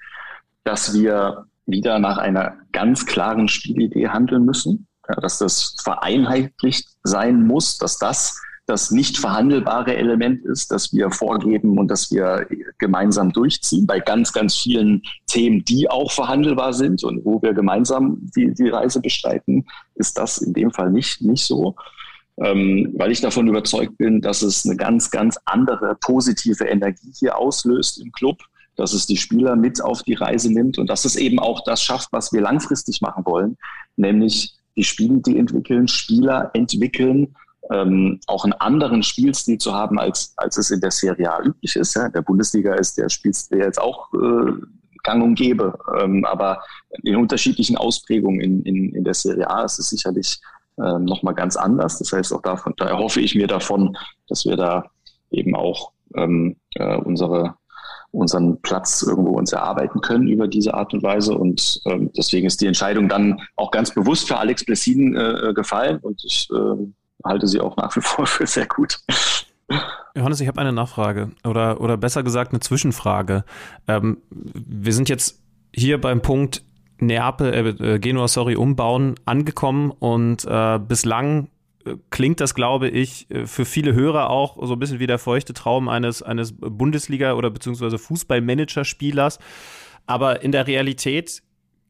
dass 0.64 0.92
wir 0.92 1.46
wieder 1.66 2.00
nach 2.00 2.18
einer 2.18 2.56
ganz 2.72 3.06
klaren 3.06 3.46
Spielidee 3.46 4.08
handeln 4.08 4.44
müssen, 4.44 4.88
ja, 5.08 5.14
dass 5.20 5.38
das 5.38 5.76
vereinheitlicht 5.84 6.88
sein 7.04 7.46
muss, 7.46 7.78
dass 7.78 7.98
das 7.98 8.40
das 8.66 8.90
nicht 8.90 9.16
verhandelbare 9.16 9.96
Element 9.96 10.44
ist, 10.44 10.72
dass 10.72 10.92
wir 10.92 11.10
vorgeben 11.10 11.78
und 11.78 11.88
dass 11.88 12.10
wir 12.10 12.46
gemeinsam 12.78 13.32
durchziehen 13.32 13.86
bei 13.86 14.00
ganz, 14.00 14.32
ganz 14.32 14.56
vielen 14.56 15.02
Themen, 15.28 15.64
die 15.64 15.88
auch 15.88 16.10
verhandelbar 16.10 16.72
sind 16.72 17.04
und 17.04 17.24
wo 17.24 17.40
wir 17.40 17.54
gemeinsam 17.54 18.18
die, 18.34 18.52
die 18.52 18.68
Reise 18.68 19.00
bestreiten, 19.00 19.66
ist 19.94 20.18
das 20.18 20.38
in 20.38 20.52
dem 20.52 20.72
Fall 20.72 20.90
nicht, 20.90 21.22
nicht 21.22 21.44
so. 21.44 21.76
Ähm, 22.38 22.92
weil 22.96 23.12
ich 23.12 23.20
davon 23.20 23.46
überzeugt 23.46 23.96
bin, 23.96 24.20
dass 24.20 24.42
es 24.42 24.66
eine 24.66 24.76
ganz, 24.76 25.10
ganz 25.10 25.38
andere 25.46 25.96
positive 26.00 26.64
Energie 26.64 27.12
hier 27.18 27.38
auslöst 27.38 27.98
im 27.98 28.12
Club, 28.12 28.42
dass 28.74 28.92
es 28.92 29.06
die 29.06 29.16
Spieler 29.16 29.56
mit 29.56 29.82
auf 29.82 30.02
die 30.02 30.14
Reise 30.14 30.52
nimmt 30.52 30.76
und 30.76 30.90
dass 30.90 31.04
es 31.04 31.16
eben 31.16 31.38
auch 31.38 31.62
das 31.64 31.82
schafft, 31.82 32.08
was 32.12 32.32
wir 32.32 32.42
langfristig 32.42 33.00
machen 33.00 33.24
wollen, 33.24 33.56
nämlich 33.96 34.54
die 34.76 34.84
Spiele, 34.84 35.20
die 35.20 35.38
entwickeln, 35.38 35.88
Spieler 35.88 36.50
entwickeln, 36.52 37.34
ähm, 37.70 38.20
auch 38.26 38.44
einen 38.44 38.52
anderen 38.54 39.02
Spielstil 39.02 39.58
zu 39.58 39.74
haben, 39.74 39.98
als, 39.98 40.34
als 40.36 40.56
es 40.56 40.70
in 40.70 40.80
der 40.80 40.90
Serie 40.90 41.32
A 41.32 41.42
üblich 41.42 41.76
ist. 41.76 41.94
Ja. 41.94 42.06
In 42.06 42.12
der 42.12 42.22
Bundesliga 42.22 42.74
ist 42.74 42.96
der 42.98 43.08
Spielstil 43.08 43.58
jetzt 43.58 43.80
auch 43.80 44.12
äh, 44.14 44.52
gang 45.02 45.22
und 45.22 45.34
gäbe, 45.36 45.78
ähm, 46.00 46.24
aber 46.24 46.62
in 47.02 47.16
unterschiedlichen 47.16 47.76
Ausprägungen 47.76 48.40
in, 48.40 48.62
in, 48.62 48.94
in 48.94 49.04
der 49.04 49.14
Serie 49.14 49.48
A 49.48 49.64
ist 49.64 49.78
es 49.78 49.90
sicherlich 49.90 50.40
ähm, 50.78 51.04
nochmal 51.04 51.34
ganz 51.34 51.56
anders. 51.56 51.98
Das 51.98 52.12
heißt, 52.12 52.32
auch 52.32 52.42
davon, 52.42 52.74
da 52.76 52.86
erhoffe 52.86 53.20
ich 53.20 53.34
mir 53.34 53.46
davon, 53.46 53.96
dass 54.28 54.44
wir 54.44 54.56
da 54.56 54.84
eben 55.30 55.54
auch 55.54 55.92
ähm, 56.14 56.56
äh, 56.74 56.96
unsere 56.96 57.54
unseren 58.12 58.60
Platz 58.62 59.02
irgendwo 59.02 59.32
uns 59.36 59.52
erarbeiten 59.52 60.00
können 60.00 60.26
über 60.26 60.48
diese 60.48 60.74
Art 60.74 60.94
und 60.94 61.02
Weise. 61.02 61.36
Und 61.36 61.80
ähm, 61.86 62.10
deswegen 62.16 62.46
ist 62.46 62.60
die 62.60 62.66
Entscheidung 62.66 63.08
dann 63.08 63.40
auch 63.56 63.70
ganz 63.70 63.92
bewusst 63.92 64.26
für 64.26 64.38
Alex 64.38 64.64
Blessin 64.64 65.14
äh, 65.14 65.52
gefallen. 65.54 65.98
Und 65.98 66.22
ich 66.24 66.48
äh, 66.50 66.86
halte 67.26 67.46
sie 67.46 67.60
auch 67.60 67.76
nach 67.76 67.94
wie 67.96 68.00
vor 68.00 68.26
für 68.26 68.46
sehr 68.46 68.66
gut. 68.66 68.98
Johannes, 70.14 70.40
ich 70.40 70.48
habe 70.48 70.60
eine 70.60 70.72
Nachfrage 70.72 71.32
oder, 71.44 71.80
oder 71.80 71.96
besser 71.96 72.22
gesagt 72.22 72.52
eine 72.52 72.60
Zwischenfrage. 72.60 73.44
Ähm, 73.88 74.18
wir 74.30 74.92
sind 74.92 75.08
jetzt 75.08 75.42
hier 75.74 76.00
beim 76.00 76.22
Punkt, 76.22 76.62
Neapel, 76.98 77.52
äh, 77.52 77.94
äh, 77.94 77.98
Genua, 77.98 78.28
sorry, 78.28 78.56
umbauen, 78.56 79.16
angekommen 79.24 79.90
und 79.90 80.44
äh, 80.46 80.78
bislang 80.78 81.48
äh, 81.84 81.96
klingt 82.10 82.40
das, 82.40 82.54
glaube 82.54 82.88
ich, 82.88 83.30
äh, 83.30 83.46
für 83.46 83.64
viele 83.64 83.92
Hörer 83.92 84.30
auch 84.30 84.56
so 84.66 84.74
ein 84.74 84.78
bisschen 84.78 84.98
wie 84.98 85.06
der 85.06 85.18
feuchte 85.18 85.52
Traum 85.52 85.88
eines, 85.88 86.22
eines 86.22 86.54
Bundesliga- 86.54 87.34
oder 87.34 87.50
beziehungsweise 87.50 87.98
Fußballmanager-Spielers. 87.98 89.38
Aber 90.06 90.42
in 90.42 90.52
der 90.52 90.66
Realität 90.66 91.42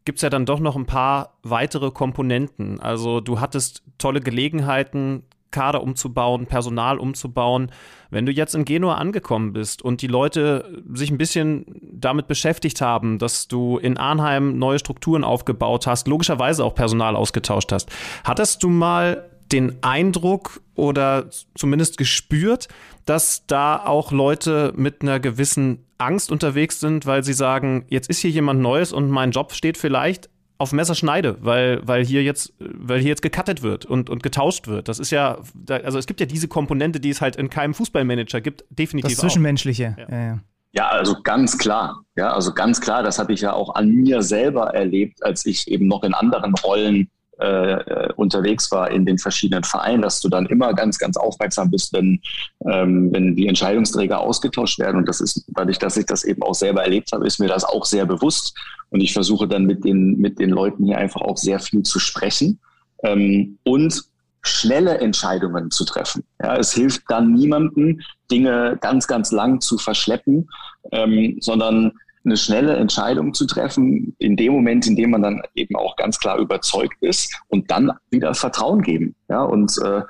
gibt 0.07 0.19
es 0.19 0.23
ja 0.23 0.31
dann 0.31 0.47
doch 0.47 0.61
noch 0.61 0.77
ein 0.77 0.87
paar 0.87 1.35
weitere 1.43 1.91
Komponenten. 1.91 2.81
Also 2.81 3.21
du 3.21 3.41
hattest 3.41 3.83
tolle 3.99 4.21
Gelegenheiten, 4.21 5.25
Kader 5.51 5.83
umzubauen, 5.83 6.47
Personal 6.47 6.99
umzubauen. 6.99 7.73
Wenn 8.11 8.25
du 8.25 8.33
jetzt 8.33 8.55
in 8.55 8.65
Genua 8.65 8.95
angekommen 8.95 9.53
bist 9.53 9.83
und 9.83 10.03
die 10.03 10.07
Leute 10.07 10.83
sich 10.93 11.11
ein 11.11 11.19
bisschen 11.19 11.67
damit 11.83 12.29
beschäftigt 12.29 12.81
haben, 12.81 13.19
dass 13.19 13.49
du 13.49 13.79
in 13.79 13.99
Arnheim 13.99 14.59
neue 14.59 14.79
Strukturen 14.79 15.25
aufgebaut 15.25 15.87
hast, 15.87 16.09
logischerweise 16.09 16.65
auch 16.65 16.75
Personal 16.75 17.17
ausgetauscht 17.17 17.73
hast, 17.73 17.91
hattest 18.25 18.63
du 18.63 18.69
mal 18.69 19.29
den 19.53 19.83
Eindruck 19.83 20.61
oder 20.77 21.27
zumindest 21.55 21.99
gespürt, 21.99 22.69
dass 23.05 23.47
da 23.47 23.85
auch 23.85 24.13
Leute 24.13 24.73
mit 24.77 25.03
einer 25.03 25.21
gewissen 25.21 25.85
Angst 25.99 26.31
unterwegs 26.31 26.81
sind, 26.81 27.07
weil 27.07 27.25
sie 27.25 27.33
sagen, 27.33 27.87
jetzt 27.89 28.11
ist 28.11 28.19
hier 28.19 28.31
jemand 28.31 28.61
Neues 28.61 28.93
und 28.93 29.11
mein 29.11 29.31
Job 29.31 29.53
steht 29.53 29.79
vielleicht 29.79 30.29
auf 30.59 30.73
Messerschneide, 30.73 31.37
weil, 31.41 31.87
weil 31.87 32.05
hier 32.05 32.23
jetzt, 32.23 32.55
weil 32.59 33.01
hier 33.01 33.11
jetzt 33.11 33.23
gecuttet 33.23 33.63
wird 33.63 33.85
und, 33.85 34.09
und 34.09 34.23
getauscht 34.23 34.69
wird. 34.69 34.89
Das 34.89 34.99
ist 34.99 35.11
ja, 35.11 35.39
also 35.69 35.99
es 35.99 36.07
gibt 36.07 36.21
ja 36.21 36.27
diese 36.27 36.49
Komponente, 36.49 36.99
die 36.99 37.11
es 37.11 37.21
halt 37.21 37.37
in 37.37 37.51
keinem 37.51 37.75
Fußballmanager 37.75 38.41
gibt, 38.41 38.65
definitiv. 38.71 39.13
Das 39.13 39.21
Zwischenmenschliche. 39.21 39.97
Ja. 39.99 40.07
Ja, 40.09 40.25
ja. 40.25 40.39
ja, 40.73 40.89
also 40.89 41.17
ganz 41.23 41.59
klar. 41.59 42.03
Ja, 42.17 42.33
also 42.33 42.55
ganz 42.55 42.81
klar, 42.81 43.03
das 43.03 43.19
habe 43.19 43.35
ich 43.35 43.43
ja 43.43 43.53
auch 43.53 43.75
an 43.75 43.91
mir 43.91 44.23
selber 44.23 44.75
erlebt, 44.75 45.23
als 45.23 45.45
ich 45.45 45.69
eben 45.69 45.89
noch 45.89 46.03
in 46.05 46.15
anderen 46.15 46.55
Rollen 46.55 47.11
äh, 47.39 48.13
unterwegs 48.17 48.71
war 48.73 48.91
in 48.91 49.05
den 49.05 49.19
verschiedenen 49.19 49.65
Vereinen, 49.65 50.03
dass 50.03 50.21
du 50.21 50.29
dann 50.29 50.47
immer 50.47 50.73
ganz, 50.75 50.99
ganz 50.99 51.17
aufmerksam 51.17 51.71
bist, 51.71 51.93
wenn, 51.93 52.21
ähm, 52.67 53.13
wenn 53.13 53.37
die 53.37 53.47
Entscheidungsträger 53.47 54.21
ausgetauscht 54.21 54.79
werden. 54.79 54.99
Und 54.99 55.09
das 55.09 55.21
ist, 55.21 55.45
dadurch, 55.49 55.79
dass 55.79 55.97
ich 55.97 56.07
das 56.07 56.25
eben 56.25 56.43
auch 56.43 56.55
selber 56.55 56.83
erlebt 56.83 57.13
habe, 57.13 57.27
ist 57.27 57.39
mir 57.39 57.49
das 57.49 57.65
auch 57.65 57.85
sehr 57.85 58.07
bewusst. 58.07 58.57
Und 58.91 59.01
ich 59.01 59.13
versuche 59.13 59.49
dann 59.49 59.65
mit 59.65 59.85
den, 59.85 60.19
mit 60.19 60.39
den 60.39 60.51
Leuten 60.51 60.85
hier 60.85 60.99
einfach 60.99 61.21
auch 61.21 61.37
sehr 61.37 61.61
viel 61.61 61.83
zu 61.83 61.99
sprechen 61.99 62.59
ähm, 63.03 63.59
und 63.65 64.05
schnelle 64.43 64.99
Entscheidungen 64.99 65.71
zu 65.71 65.85
treffen. 65.85 66.25
Ja, 66.41 66.57
es 66.57 66.73
hilft 66.73 67.03
dann 67.09 67.35
niemandem, 67.35 68.01
Dinge 68.31 68.79
ganz, 68.81 69.07
ganz 69.07 69.33
lang 69.33 69.61
zu 69.61 69.77
verschleppen, 69.77 70.49
ähm, 70.93 71.37
sondern 71.41 71.93
eine 72.27 72.37
schnelle 72.37 72.77
Entscheidung 72.77 73.33
zu 73.33 73.47
treffen, 73.47 74.15
in 74.19 74.37
dem 74.37 74.53
Moment, 74.53 74.87
in 74.87 74.97
dem 74.97 75.11
man 75.11 75.23
dann 75.23 75.43
eben 75.55 75.77
auch 75.77 75.97
ganz 75.97 76.19
klar 76.19 76.39
überzeugt 76.39 77.01
ist 77.01 77.33
und 77.49 77.71
dann 77.71 77.93
wieder 78.11 78.35
Vertrauen 78.35 78.83
geben. 78.83 79.15
Ja, 79.29 79.43
und, 79.43 79.73
äh, 79.83 80.03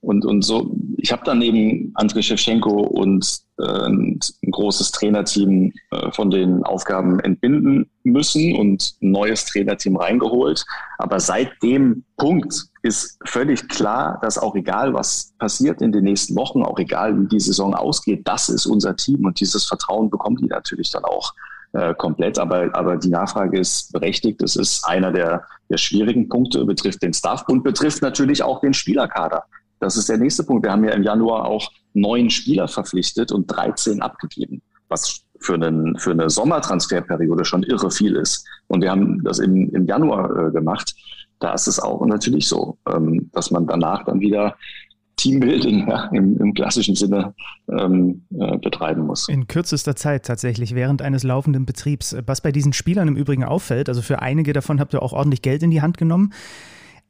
und, 0.00 0.24
und 0.24 0.42
so, 0.42 0.76
ich 0.96 1.12
habe 1.12 1.22
dann 1.24 1.40
eben 1.42 1.92
Andrei 1.94 2.22
Shevchenko 2.22 2.82
und 2.82 3.40
äh, 3.58 3.62
ein, 3.62 4.18
ein 4.42 4.50
großes 4.50 4.90
Trainerteam 4.90 5.72
äh, 5.92 6.10
von 6.12 6.30
den 6.30 6.64
Aufgaben 6.64 7.20
entbinden 7.20 7.88
müssen 8.02 8.56
und 8.56 8.94
ein 9.00 9.12
neues 9.12 9.44
Trainerteam 9.44 9.96
reingeholt. 9.96 10.64
Aber 10.98 11.20
seit 11.20 11.50
dem 11.62 12.04
Punkt 12.16 12.66
ist 12.82 13.18
völlig 13.24 13.68
klar, 13.68 14.18
dass 14.22 14.38
auch 14.38 14.56
egal, 14.56 14.94
was 14.94 15.34
passiert 15.38 15.82
in 15.82 15.92
den 15.92 16.04
nächsten 16.04 16.34
Wochen, 16.34 16.62
auch 16.62 16.78
egal, 16.78 17.20
wie 17.20 17.28
die 17.28 17.40
Saison 17.40 17.74
ausgeht, 17.74 18.22
das 18.24 18.48
ist 18.48 18.66
unser 18.66 18.96
Team 18.96 19.24
und 19.24 19.38
dieses 19.38 19.66
Vertrauen 19.66 20.10
bekommen 20.10 20.36
die 20.36 20.46
natürlich 20.46 20.90
dann 20.90 21.04
auch 21.04 21.32
äh, 21.72 21.94
komplett. 21.94 22.38
Aber, 22.38 22.68
aber 22.74 22.96
die 22.96 23.10
Nachfrage 23.10 23.58
ist 23.58 23.92
berechtigt. 23.92 24.42
Es 24.42 24.56
ist 24.56 24.84
einer 24.84 25.12
der, 25.12 25.44
der 25.68 25.78
schwierigen 25.78 26.28
Punkte, 26.28 26.64
betrifft 26.64 27.02
den 27.02 27.12
Staff 27.12 27.44
und 27.48 27.62
betrifft 27.62 28.02
natürlich 28.02 28.42
auch 28.42 28.60
den 28.60 28.74
Spielerkader. 28.74 29.44
Das 29.80 29.96
ist 29.96 30.08
der 30.08 30.18
nächste 30.18 30.44
Punkt. 30.44 30.64
Wir 30.64 30.72
haben 30.72 30.84
ja 30.84 30.92
im 30.92 31.02
Januar 31.02 31.46
auch 31.46 31.70
neun 31.94 32.28
Spieler 32.30 32.68
verpflichtet 32.68 33.32
und 33.32 33.46
13 33.46 34.02
abgegeben, 34.02 34.62
was 34.88 35.22
für, 35.40 35.54
einen, 35.54 35.98
für 35.98 36.10
eine 36.10 36.28
Sommertransferperiode 36.28 37.44
schon 37.44 37.62
irre 37.62 37.90
viel 37.90 38.16
ist. 38.16 38.46
Und 38.68 38.82
wir 38.82 38.90
haben 38.90 39.24
das 39.24 39.38
im, 39.38 39.70
im 39.74 39.86
Januar 39.86 40.48
äh, 40.48 40.50
gemacht. 40.50 40.94
Da 41.38 41.54
ist 41.54 41.66
es 41.66 41.80
auch 41.80 42.04
natürlich 42.04 42.46
so, 42.46 42.76
ähm, 42.86 43.30
dass 43.32 43.50
man 43.50 43.66
danach 43.66 44.04
dann 44.04 44.20
wieder 44.20 44.56
Teambuilding 45.20 45.86
ja, 45.86 46.04
im, 46.12 46.38
im, 46.38 46.54
klassischen 46.54 46.94
Sinne 46.94 47.34
ähm, 47.68 48.22
äh, 48.38 48.56
betreiben 48.58 49.06
muss. 49.06 49.28
In 49.28 49.46
kürzester 49.46 49.94
Zeit 49.94 50.24
tatsächlich, 50.24 50.74
während 50.74 51.02
eines 51.02 51.22
laufenden 51.22 51.66
Betriebs. 51.66 52.16
Was 52.26 52.40
bei 52.40 52.52
diesen 52.52 52.72
Spielern 52.72 53.06
im 53.08 53.16
Übrigen 53.16 53.44
auffällt, 53.44 53.88
also 53.88 54.02
für 54.02 54.22
einige 54.22 54.52
davon 54.52 54.80
habt 54.80 54.94
ihr 54.94 55.02
auch 55.02 55.12
ordentlich 55.12 55.42
Geld 55.42 55.62
in 55.62 55.70
die 55.70 55.82
Hand 55.82 55.98
genommen. 55.98 56.32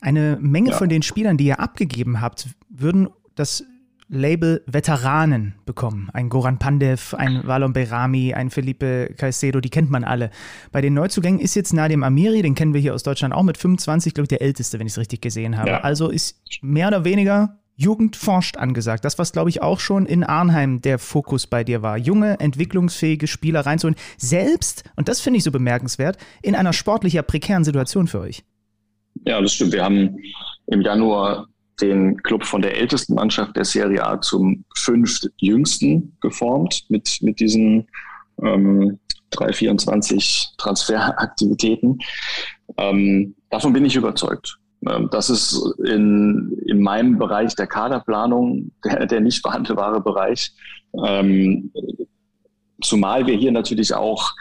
Eine 0.01 0.39
Menge 0.41 0.71
ja. 0.71 0.77
von 0.77 0.89
den 0.89 1.03
Spielern, 1.03 1.37
die 1.37 1.47
ihr 1.47 1.61
abgegeben 1.61 2.21
habt, 2.21 2.49
würden 2.69 3.09
das 3.37 3.65
Label 4.09 4.63
Veteranen 4.67 5.55
bekommen. 5.67 6.11
Ein 6.13 6.31
Goran 6.31 6.59
Pandev, 6.59 7.15
ein 7.15 7.47
Valon 7.47 7.73
Berami, 7.73 8.35
ein 8.35 8.51
Felipe 8.51 9.15
Caicedo, 9.17 9.61
die 9.61 9.71
kennt 9.71 9.89
man 9.89 10.03
alle. 10.03 10.31
Bei 10.73 10.81
den 10.81 10.95
Neuzugängen 10.95 11.39
ist 11.39 11.55
jetzt 11.55 11.73
Nadim 11.73 12.03
Amiri, 12.03 12.43
den 12.43 12.57
kennen 12.57 12.75
wir 12.75 12.81
hier 12.81 12.93
aus 12.93 13.05
Deutschland 13.05 13.33
auch 13.33 13.45
mit 13.45 13.57
25, 13.57 14.13
glaube 14.15 14.25
ich, 14.25 14.29
der 14.29 14.43
älteste, 14.43 14.81
wenn 14.81 14.87
ich 14.89 14.95
es 14.95 14.99
richtig 14.99 15.21
gesehen 15.21 15.57
habe. 15.57 15.71
Ja. 15.71 15.81
Also 15.83 16.09
ist 16.09 16.43
mehr 16.61 16.89
oder 16.89 17.05
weniger 17.05 17.60
Jugend 17.81 18.15
forscht 18.15 18.59
angesagt. 18.59 19.07
Das, 19.07 19.19
was, 19.19 19.33
glaube 19.33 19.49
ich, 19.49 19.63
auch 19.63 19.81
schon 19.81 20.05
in 20.05 20.23
Arnheim 20.23 20.83
der 20.83 20.99
Fokus 20.99 21.47
bei 21.47 21.65
dir 21.65 21.81
war. 21.81 21.97
Junge, 21.97 22.39
entwicklungsfähige 22.39 23.27
Spieler 23.27 23.65
reinzuholen. 23.65 23.97
Selbst, 24.19 24.85
und 24.97 25.09
das 25.09 25.23
finde 25.23 25.39
ich 25.39 25.45
so 25.45 25.51
bemerkenswert, 25.51 26.19
in 26.43 26.55
einer 26.55 26.75
sportlicher 26.75 27.23
prekären 27.23 27.65
Situation 27.65 28.07
für 28.07 28.21
euch. 28.21 28.45
Ja, 29.27 29.41
das 29.41 29.55
stimmt. 29.55 29.73
Wir 29.73 29.83
haben 29.83 30.19
im 30.67 30.83
Januar 30.83 31.47
den 31.81 32.23
Club 32.23 32.45
von 32.45 32.61
der 32.61 32.77
ältesten 32.77 33.15
Mannschaft 33.15 33.57
der 33.57 33.65
Serie 33.65 34.05
A 34.07 34.21
zum 34.21 34.63
fünftjüngsten 34.77 36.15
geformt 36.21 36.85
mit, 36.91 37.19
mit 37.23 37.41
diesen 37.41 37.89
ähm, 38.43 38.99
324 39.31 40.51
Transferaktivitäten. 40.59 41.99
Ähm, 42.77 43.35
davon 43.49 43.73
bin 43.73 43.87
ich 43.87 43.97
überzeugt. 43.97 44.60
Ähm, 44.89 45.09
das 45.11 45.31
ist 45.31 45.61
in, 45.85 46.59
in 46.67 46.81
meinem 46.81 47.19
Bereich 47.19 47.55
der 47.55 47.67
Kaderplanung 47.67 48.71
der, 48.85 49.07
der 49.07 49.21
nicht 49.21 49.43
behandelbare 49.43 50.01
Bereich. 50.01 50.53
Ähm, 51.05 51.73
zumal 52.83 53.27
wir 53.27 53.37
hier 53.37 53.53
natürlich 53.53 53.95
auch, 53.95 54.33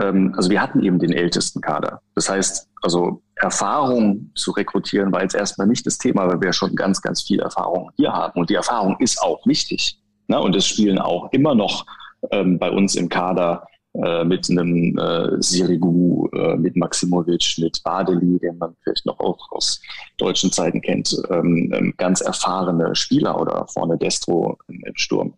ähm, 0.00 0.34
also 0.36 0.50
wir 0.50 0.60
hatten 0.60 0.82
eben 0.82 0.98
den 0.98 1.12
ältesten 1.12 1.60
Kader. 1.60 2.00
Das 2.14 2.28
heißt, 2.28 2.68
also 2.82 3.22
Erfahrung 3.36 4.30
zu 4.34 4.52
rekrutieren 4.52 5.12
war 5.12 5.22
jetzt 5.22 5.34
erstmal 5.34 5.66
nicht 5.66 5.86
das 5.86 5.98
Thema, 5.98 6.28
weil 6.28 6.40
wir 6.40 6.52
schon 6.52 6.74
ganz, 6.74 7.00
ganz 7.02 7.22
viel 7.22 7.40
Erfahrung 7.40 7.90
hier 7.96 8.12
haben. 8.12 8.40
Und 8.40 8.50
die 8.50 8.54
Erfahrung 8.54 8.96
ist 8.98 9.20
auch 9.20 9.44
wichtig. 9.46 9.98
Ne? 10.28 10.40
Und 10.40 10.56
es 10.56 10.66
spielen 10.66 10.98
auch 10.98 11.30
immer 11.32 11.54
noch 11.54 11.86
ähm, 12.30 12.58
bei 12.58 12.70
uns 12.70 12.94
im 12.94 13.08
Kader 13.08 13.66
äh, 13.94 14.24
mit 14.24 14.48
einem 14.48 14.96
äh, 14.96 15.42
Sirigu, 15.42 16.26
äh, 16.32 16.56
mit 16.56 16.76
Maximovic, 16.76 17.56
mit 17.58 17.82
Badeli, 17.82 18.38
den 18.38 18.56
man 18.56 18.74
vielleicht 18.82 19.04
noch 19.04 19.20
auch 19.20 19.52
aus 19.52 19.82
deutschen 20.16 20.50
Zeiten 20.50 20.80
kennt, 20.80 21.14
ähm, 21.28 21.70
ähm, 21.74 21.94
ganz 21.98 22.22
erfahrene 22.22 22.94
Spieler 22.94 23.38
oder 23.38 23.66
vorne 23.68 23.98
Destro 23.98 24.56
im, 24.68 24.82
im 24.86 24.96
Sturm. 24.96 25.34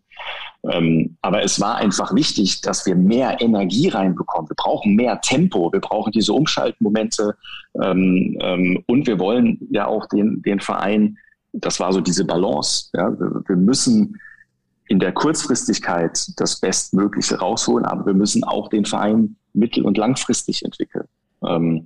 Ähm, 0.71 1.17
aber 1.21 1.43
es 1.43 1.59
war 1.59 1.75
einfach 1.75 2.15
wichtig, 2.15 2.61
dass 2.61 2.85
wir 2.85 2.95
mehr 2.95 3.41
Energie 3.41 3.89
reinbekommen. 3.89 4.49
Wir 4.49 4.55
brauchen 4.55 4.95
mehr 4.95 5.19
Tempo, 5.19 5.71
wir 5.73 5.81
brauchen 5.81 6.13
diese 6.13 6.31
Umschaltmomente 6.31 7.35
ähm, 7.81 8.37
ähm, 8.39 8.83
und 8.87 9.05
wir 9.05 9.19
wollen 9.19 9.67
ja 9.69 9.87
auch 9.87 10.07
den, 10.07 10.41
den 10.43 10.61
Verein, 10.61 11.17
das 11.51 11.79
war 11.81 11.91
so 11.91 11.99
diese 11.99 12.23
Balance. 12.23 12.89
Ja? 12.93 13.11
Wir, 13.19 13.43
wir 13.47 13.55
müssen 13.57 14.17
in 14.87 14.99
der 14.99 15.11
Kurzfristigkeit 15.11 16.27
das 16.37 16.59
Bestmögliche 16.59 17.39
rausholen, 17.39 17.85
aber 17.85 18.05
wir 18.05 18.13
müssen 18.13 18.43
auch 18.43 18.69
den 18.69 18.85
Verein 18.85 19.35
mittel- 19.53 19.85
und 19.85 19.97
langfristig 19.97 20.63
entwickeln. 20.63 21.07
Ähm, 21.45 21.85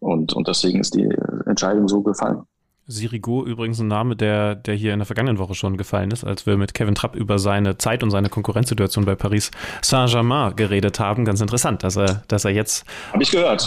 und, 0.00 0.32
und 0.32 0.48
deswegen 0.48 0.80
ist 0.80 0.94
die 0.94 1.08
Entscheidung 1.46 1.86
so 1.86 2.00
gefallen. 2.00 2.42
Sirigo 2.90 3.46
übrigens 3.46 3.80
ein 3.80 3.86
Name, 3.86 4.16
der, 4.16 4.56
der 4.56 4.74
hier 4.74 4.92
in 4.92 4.98
der 4.98 5.06
vergangenen 5.06 5.38
Woche 5.38 5.54
schon 5.54 5.76
gefallen 5.76 6.10
ist, 6.10 6.24
als 6.24 6.46
wir 6.46 6.56
mit 6.56 6.74
Kevin 6.74 6.94
Trapp 6.96 7.14
über 7.14 7.38
seine 7.38 7.78
Zeit 7.78 8.02
und 8.02 8.10
seine 8.10 8.28
Konkurrenzsituation 8.28 9.04
bei 9.04 9.14
Paris 9.14 9.52
Saint-Germain 9.82 10.56
geredet 10.56 10.98
haben. 10.98 11.24
Ganz 11.24 11.40
interessant, 11.40 11.84
dass 11.84 11.96
er, 11.96 12.24
dass 12.26 12.44
er 12.44 12.50
jetzt 12.50 12.84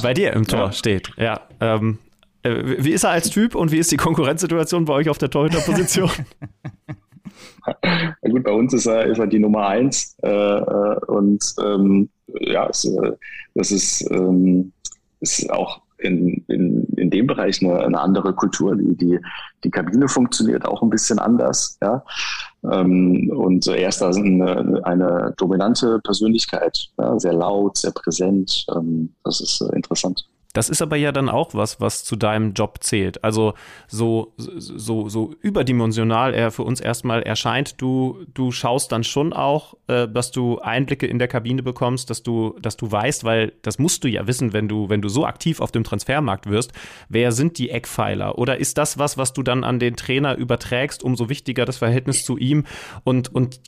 bei 0.02 0.14
dir 0.14 0.34
im 0.34 0.46
Tor 0.46 0.60
ja. 0.60 0.72
steht. 0.74 1.12
Ja, 1.16 1.42
ähm, 1.62 2.00
äh, 2.42 2.84
wie 2.84 2.92
ist 2.92 3.04
er 3.04 3.12
als 3.12 3.30
Typ 3.30 3.56
und 3.56 3.72
wie 3.72 3.78
ist 3.78 3.92
die 3.92 3.98
Konkurrenzsituation 3.98 4.86
bei 4.86 4.94
euch 4.94 5.10
auf 5.10 5.18
der 5.18 5.30
Torhüterposition? 5.30 6.12
Na 7.82 8.30
gut, 8.30 8.44
bei 8.44 8.52
uns 8.52 8.74
ist 8.74 8.86
er, 8.86 9.06
ist 9.06 9.20
er 9.20 9.28
die 9.28 9.40
Nummer 9.40 9.68
eins 9.68 10.16
äh, 10.24 10.30
äh 10.30 10.98
und 11.08 11.44
ähm, 11.64 12.10
ja, 12.40 12.68
es, 12.68 12.86
äh, 12.86 13.14
das 13.56 13.72
ist, 13.72 14.10
ähm, 14.12 14.74
ist 15.20 15.50
auch 15.52 15.82
in, 16.04 16.44
in, 16.48 16.86
in 16.98 17.10
dem 17.10 17.28
Bereich 17.28 17.64
eine, 17.64 17.80
eine 17.80 18.00
andere 18.00 18.34
Kultur. 18.34 18.76
Die, 18.76 18.96
die, 18.96 19.20
die 19.64 19.72
Kabine 19.72 20.08
funktioniert 20.08 20.66
auch 20.66 20.82
ein 20.82 20.90
bisschen 20.90 21.20
anders. 21.20 21.78
Ja? 21.82 22.04
Ähm, 22.70 23.32
und 23.34 23.66
er 23.68 23.90
ist 23.90 24.02
da 24.02 24.10
eine, 24.10 24.82
eine 24.84 25.34
dominante 25.38 26.00
Persönlichkeit, 26.04 26.90
ja? 26.98 27.18
sehr 27.20 27.34
laut, 27.34 27.78
sehr 27.78 27.92
präsent. 27.92 28.66
Ähm, 28.76 29.14
das 29.24 29.42
ist 29.42 29.62
äh, 29.62 29.76
interessant. 29.76 30.28
Das 30.54 30.70
ist 30.70 30.84
aber 30.84 30.96
ja 30.96 31.12
dann 31.12 31.30
auch 31.30 31.56
was, 31.56 31.82
was 31.82 32.04
zu 32.04 32.16
deinem 32.16 32.54
Job 32.54 32.78
zählt. 32.82 33.24
Also 33.24 33.56
so, 33.88 34.34
so, 34.38 35.10
so 35.10 35.34
überdimensional 35.42 36.36
er 36.36 36.52
für 36.52 36.62
uns 36.62 36.80
erstmal 36.80 37.24
erscheint, 37.24 37.82
du, 37.82 38.24
du 38.36 38.52
schaust 38.52 38.92
dann 38.92 39.04
schon 39.04 39.34
auch, 39.34 39.74
äh, 39.88 40.08
dass 40.08 40.32
du 40.32 40.60
Einblicke 40.60 41.08
in 41.08 41.18
der 41.18 41.28
Kabine 41.28 41.64
bekommst, 41.64 42.12
dass 42.12 42.22
du, 42.22 42.56
dass 42.62 42.78
du 42.78 42.92
weißt, 42.92 43.24
weil 43.24 43.54
das 43.64 43.80
musst 43.80 44.04
du 44.04 44.08
ja 44.08 44.28
wissen, 44.28 44.54
wenn 44.54 44.68
du, 44.68 44.90
wenn 44.90 45.02
du 45.02 45.10
so 45.10 45.26
aktiv 45.26 45.60
auf 45.60 45.72
dem 45.72 45.84
Transfermarkt 45.84 46.48
wirst, 46.48 46.72
wer 47.10 47.32
sind 47.32 47.58
die 47.58 47.72
Eckpfeiler? 47.72 48.38
Oder 48.38 48.60
ist 48.60 48.78
das 48.78 49.00
was, 49.00 49.18
was 49.18 49.34
du 49.34 49.42
dann 49.42 49.64
an 49.64 49.80
den 49.80 49.96
Trainer 49.96 50.36
überträgst, 50.36 51.04
umso 51.04 51.30
wichtiger 51.30 51.66
das 51.66 51.78
Verhältnis 51.78 52.24
zu 52.24 52.38
ihm 52.38 52.66
und, 53.04 53.34
und, 53.34 53.60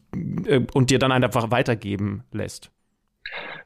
äh, 0.45 0.61
und 0.73 0.91
dir 0.91 0.99
dann 0.99 1.11
einfach 1.11 1.49
weitergeben 1.49 2.23
lässt? 2.31 2.71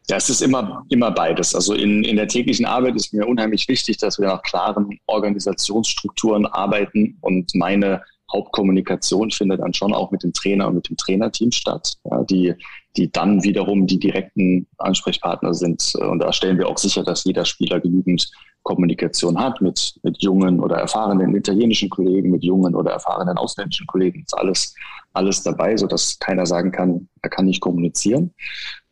Ja, 0.09 0.17
es 0.17 0.29
ist 0.29 0.41
immer, 0.41 0.85
immer 0.89 1.11
beides. 1.11 1.53
Also 1.53 1.75
in, 1.75 2.03
in 2.03 2.15
der 2.15 2.27
täglichen 2.27 2.65
Arbeit 2.65 2.95
ist 2.95 3.13
mir 3.13 3.27
unheimlich 3.27 3.67
wichtig, 3.67 3.97
dass 3.97 4.19
wir 4.19 4.27
nach 4.27 4.41
klaren 4.41 4.99
Organisationsstrukturen 5.05 6.47
arbeiten 6.47 7.17
und 7.21 7.53
meine 7.53 8.03
Hauptkommunikation 8.31 9.31
findet 9.31 9.61
dann 9.61 9.73
schon 9.73 9.93
auch 9.93 10.11
mit 10.11 10.23
dem 10.23 10.33
Trainer 10.33 10.67
und 10.67 10.75
mit 10.75 10.89
dem 10.89 10.97
Trainerteam 10.97 11.51
statt, 11.51 11.95
ja, 12.09 12.23
die, 12.23 12.53
die 12.97 13.11
dann 13.11 13.43
wiederum 13.43 13.87
die 13.87 13.99
direkten 13.99 14.67
Ansprechpartner 14.77 15.53
sind. 15.53 15.93
Und 15.95 16.19
da 16.19 16.31
stellen 16.33 16.57
wir 16.57 16.67
auch 16.67 16.77
sicher, 16.77 17.03
dass 17.03 17.23
jeder 17.23 17.45
Spieler 17.45 17.79
genügend 17.79 18.29
Kommunikation 18.63 19.39
hat 19.39 19.61
mit, 19.61 19.95
mit 20.03 20.21
jungen 20.21 20.59
oder 20.59 20.77
erfahrenen 20.77 21.35
italienischen 21.35 21.89
Kollegen, 21.89 22.29
mit 22.29 22.43
jungen 22.43 22.75
oder 22.75 22.91
erfahrenen 22.91 23.37
ausländischen 23.37 23.87
Kollegen. 23.87 24.21
Ist 24.21 24.37
alles, 24.37 24.75
alles 25.13 25.43
dabei, 25.43 25.77
sodass 25.77 26.19
keiner 26.19 26.45
sagen 26.45 26.71
kann, 26.71 27.07
er 27.21 27.29
kann 27.29 27.45
nicht 27.45 27.61
kommunizieren. 27.61 28.31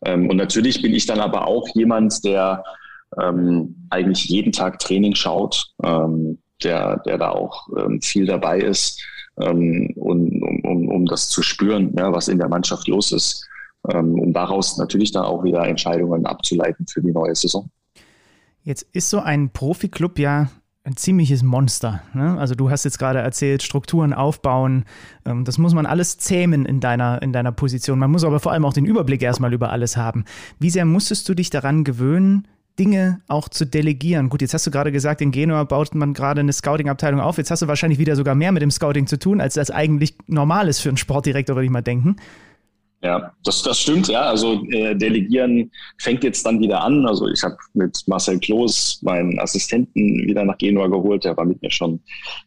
Ähm, 0.04 0.28
und 0.28 0.36
natürlich 0.36 0.82
bin 0.82 0.94
ich 0.94 1.06
dann 1.06 1.20
aber 1.20 1.46
auch 1.46 1.68
jemand, 1.74 2.24
der 2.24 2.64
ähm, 3.20 3.86
eigentlich 3.90 4.24
jeden 4.26 4.52
Tag 4.52 4.78
Training 4.78 5.14
schaut, 5.14 5.72
ähm, 5.82 6.38
der, 6.62 6.98
der 6.98 7.18
da 7.18 7.30
auch 7.30 7.68
ähm, 7.76 8.00
viel 8.00 8.26
dabei 8.26 8.60
ist, 8.60 9.00
ähm, 9.40 9.92
und, 9.96 10.42
um, 10.42 10.64
um, 10.64 10.88
um 10.88 11.06
das 11.06 11.28
zu 11.28 11.42
spüren, 11.42 11.94
ja, 11.96 12.12
was 12.12 12.28
in 12.28 12.38
der 12.38 12.48
Mannschaft 12.48 12.88
los 12.88 13.12
ist, 13.12 13.46
ähm, 13.90 14.18
um 14.18 14.32
daraus 14.32 14.78
natürlich 14.78 15.12
dann 15.12 15.24
auch 15.24 15.44
wieder 15.44 15.66
Entscheidungen 15.66 16.26
abzuleiten 16.26 16.86
für 16.86 17.00
die 17.00 17.12
neue 17.12 17.34
Saison. 17.34 17.70
Jetzt 18.62 18.86
ist 18.92 19.10
so 19.10 19.20
ein 19.20 19.50
Profiklub 19.50 20.18
ja 20.18 20.48
ein 20.88 20.96
ziemliches 20.96 21.42
Monster. 21.42 22.02
Ne? 22.14 22.38
Also 22.38 22.54
du 22.54 22.70
hast 22.70 22.84
jetzt 22.84 22.98
gerade 22.98 23.18
erzählt, 23.18 23.62
Strukturen 23.62 24.14
aufbauen, 24.14 24.84
ähm, 25.26 25.44
das 25.44 25.58
muss 25.58 25.74
man 25.74 25.86
alles 25.86 26.18
zähmen 26.18 26.64
in 26.64 26.80
deiner, 26.80 27.20
in 27.20 27.32
deiner 27.32 27.52
Position. 27.52 27.98
Man 27.98 28.10
muss 28.10 28.24
aber 28.24 28.40
vor 28.40 28.52
allem 28.52 28.64
auch 28.64 28.72
den 28.72 28.86
Überblick 28.86 29.22
erstmal 29.22 29.52
über 29.52 29.70
alles 29.70 29.96
haben. 29.96 30.24
Wie 30.58 30.70
sehr 30.70 30.86
musstest 30.86 31.28
du 31.28 31.34
dich 31.34 31.50
daran 31.50 31.84
gewöhnen, 31.84 32.48
Dinge 32.78 33.20
auch 33.28 33.48
zu 33.48 33.64
delegieren. 33.64 34.28
Gut, 34.28 34.42
jetzt 34.42 34.54
hast 34.54 34.66
du 34.66 34.70
gerade 34.70 34.92
gesagt, 34.92 35.20
in 35.20 35.30
Genua 35.30 35.64
baut 35.64 35.94
man 35.94 36.14
gerade 36.14 36.40
eine 36.40 36.52
Scouting-Abteilung 36.52 37.20
auf. 37.20 37.38
Jetzt 37.38 37.50
hast 37.50 37.62
du 37.62 37.68
wahrscheinlich 37.68 37.98
wieder 37.98 38.16
sogar 38.16 38.34
mehr 38.34 38.52
mit 38.52 38.62
dem 38.62 38.70
Scouting 38.70 39.06
zu 39.06 39.18
tun, 39.18 39.40
als 39.40 39.54
das 39.54 39.70
eigentlich 39.70 40.14
normal 40.26 40.68
ist 40.68 40.80
für 40.80 40.88
einen 40.88 40.96
Sportdirektor, 40.96 41.56
würde 41.56 41.66
ich 41.66 41.70
mal 41.70 41.82
denken. 41.82 42.16
Ja, 43.00 43.32
das, 43.44 43.62
das 43.62 43.78
stimmt, 43.78 44.08
ja. 44.08 44.22
Also 44.22 44.64
äh, 44.70 44.94
Delegieren 44.96 45.70
fängt 45.98 46.24
jetzt 46.24 46.44
dann 46.44 46.58
wieder 46.58 46.82
an. 46.82 47.06
Also 47.06 47.28
ich 47.28 47.42
habe 47.44 47.56
mit 47.74 48.02
Marcel 48.06 48.40
Kloß 48.40 49.02
meinen 49.02 49.38
Assistenten 49.38 50.26
wieder 50.26 50.44
nach 50.44 50.58
Genua 50.58 50.88
geholt. 50.88 51.24
Der 51.24 51.36
war 51.36 51.44
mit 51.44 51.62
mir 51.62 51.70
schon 51.70 52.00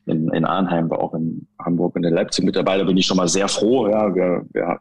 in, 0.07 0.27
in 0.29 0.43
Arnheim, 0.43 0.89
war 0.89 0.99
auch 0.99 1.13
in 1.13 1.47
Hamburg 1.63 1.95
und 1.95 2.03
in 2.03 2.13
Leipzig 2.13 2.43
mit 2.43 2.57
dabei. 2.57 2.77
Da 2.77 2.83
bin 2.83 2.97
ich 2.97 3.05
schon 3.05 3.15
mal 3.15 3.29
sehr 3.29 3.47
froh. 3.47 3.87
Ja, 3.87 4.13
wir, 4.13 4.45
wir, 4.51 4.77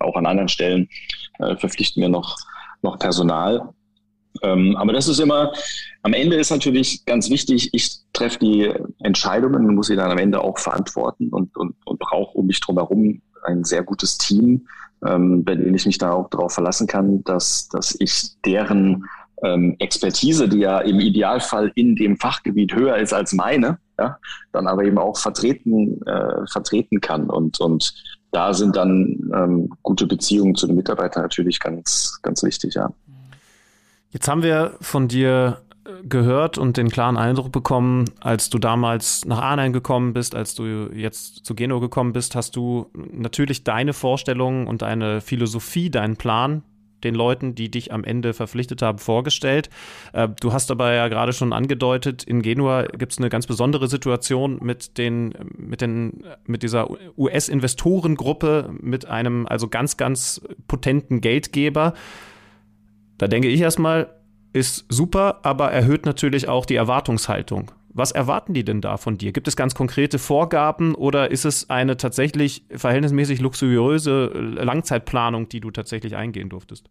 auch 0.00 0.14
an 0.14 0.26
anderen 0.26 0.48
Stellen 0.48 0.88
äh, 1.40 1.56
verpflichten 1.56 2.00
wir 2.00 2.08
noch, 2.08 2.36
noch 2.82 2.96
Personal. 3.00 3.74
Ähm, 4.42 4.76
aber 4.76 4.92
das 4.92 5.08
ist 5.08 5.20
immer, 5.20 5.52
am 6.02 6.14
Ende 6.14 6.36
ist 6.36 6.50
natürlich 6.50 7.04
ganz 7.04 7.30
wichtig, 7.30 7.70
ich 7.72 7.98
treffe 8.12 8.38
die 8.38 8.72
Entscheidungen 9.00 9.66
und 9.66 9.74
muss 9.74 9.88
sie 9.88 9.96
dann 9.96 10.10
am 10.10 10.18
Ende 10.18 10.40
auch 10.42 10.58
verantworten 10.58 11.28
und, 11.28 11.56
und, 11.56 11.74
und 11.84 11.98
brauche 11.98 12.38
um 12.38 12.46
mich 12.46 12.60
drum 12.60 12.76
herum 12.76 13.20
ein 13.44 13.64
sehr 13.64 13.82
gutes 13.82 14.18
Team, 14.18 14.66
ähm, 15.04 15.44
bei 15.44 15.54
dem 15.54 15.74
ich 15.74 15.86
mich 15.86 15.98
da 15.98 16.12
auch 16.12 16.30
darauf 16.30 16.54
verlassen 16.54 16.86
kann, 16.86 17.22
dass, 17.24 17.68
dass 17.68 17.96
ich 17.98 18.40
deren 18.44 19.04
ähm, 19.42 19.76
Expertise, 19.78 20.48
die 20.48 20.58
ja 20.58 20.78
im 20.80 21.00
Idealfall 21.00 21.72
in 21.74 21.96
dem 21.96 22.16
Fachgebiet 22.16 22.74
höher 22.74 22.96
ist 22.96 23.12
als 23.12 23.32
meine, 23.32 23.78
ja, 23.98 24.16
dann 24.52 24.66
aber 24.66 24.84
eben 24.84 24.98
auch 24.98 25.16
vertreten, 25.16 26.00
äh, 26.06 26.46
vertreten 26.50 27.00
kann. 27.00 27.28
Und, 27.28 27.60
und 27.60 27.92
da 28.30 28.54
sind 28.54 28.76
dann 28.76 29.30
ähm, 29.34 29.70
gute 29.82 30.06
Beziehungen 30.06 30.54
zu 30.54 30.66
den 30.66 30.76
Mitarbeitern 30.76 31.22
natürlich 31.22 31.58
ganz, 31.58 32.18
ganz 32.22 32.42
wichtig, 32.42 32.74
ja. 32.74 32.90
Jetzt 34.12 34.28
haben 34.28 34.42
wir 34.42 34.76
von 34.80 35.08
dir 35.08 35.62
gehört 36.04 36.58
und 36.58 36.76
den 36.76 36.90
klaren 36.90 37.16
Eindruck 37.16 37.50
bekommen, 37.50 38.04
als 38.20 38.50
du 38.50 38.58
damals 38.58 39.24
nach 39.24 39.40
Arnheim 39.40 39.72
gekommen 39.72 40.12
bist, 40.12 40.34
als 40.34 40.54
du 40.54 40.90
jetzt 40.94 41.44
zu 41.44 41.54
Geno 41.54 41.80
gekommen 41.80 42.12
bist, 42.12 42.36
hast 42.36 42.54
du 42.54 42.90
natürlich 42.94 43.64
deine 43.64 43.92
Vorstellungen 43.92 44.66
und 44.66 44.82
deine 44.82 45.20
Philosophie, 45.20 45.90
deinen 45.90 46.16
Plan 46.16 46.62
den 47.04 47.16
Leuten, 47.16 47.56
die 47.56 47.68
dich 47.68 47.92
am 47.92 48.04
Ende 48.04 48.32
verpflichtet 48.32 48.80
haben, 48.80 48.98
vorgestellt. 48.98 49.70
Äh, 50.12 50.28
du 50.40 50.52
hast 50.52 50.70
aber 50.70 50.92
ja 50.92 51.08
gerade 51.08 51.32
schon 51.32 51.52
angedeutet, 51.52 52.22
in 52.22 52.42
Genua 52.42 52.84
gibt 52.84 53.10
es 53.10 53.18
eine 53.18 53.28
ganz 53.28 53.48
besondere 53.48 53.88
Situation 53.88 54.60
mit 54.62 54.98
den, 54.98 55.34
mit 55.56 55.80
den, 55.80 56.22
mit 56.46 56.62
dieser 56.62 56.88
US-Investorengruppe, 57.18 58.72
mit 58.80 59.06
einem 59.06 59.48
also 59.48 59.66
ganz, 59.66 59.96
ganz 59.96 60.40
potenten 60.68 61.20
Geldgeber. 61.20 61.94
Da 63.22 63.28
denke 63.28 63.46
ich 63.46 63.60
erstmal, 63.60 64.08
ist 64.52 64.84
super, 64.88 65.38
aber 65.44 65.70
erhöht 65.70 66.06
natürlich 66.06 66.48
auch 66.48 66.66
die 66.66 66.74
Erwartungshaltung. 66.74 67.70
Was 67.90 68.10
erwarten 68.10 68.52
die 68.52 68.64
denn 68.64 68.80
da 68.80 68.96
von 68.96 69.16
dir? 69.16 69.30
Gibt 69.30 69.46
es 69.46 69.54
ganz 69.54 69.76
konkrete 69.76 70.18
Vorgaben 70.18 70.96
oder 70.96 71.30
ist 71.30 71.44
es 71.44 71.70
eine 71.70 71.96
tatsächlich 71.96 72.64
verhältnismäßig 72.74 73.40
luxuriöse 73.40 74.24
Langzeitplanung, 74.24 75.48
die 75.48 75.60
du 75.60 75.70
tatsächlich 75.70 76.16
eingehen 76.16 76.48
durftest? 76.48 76.90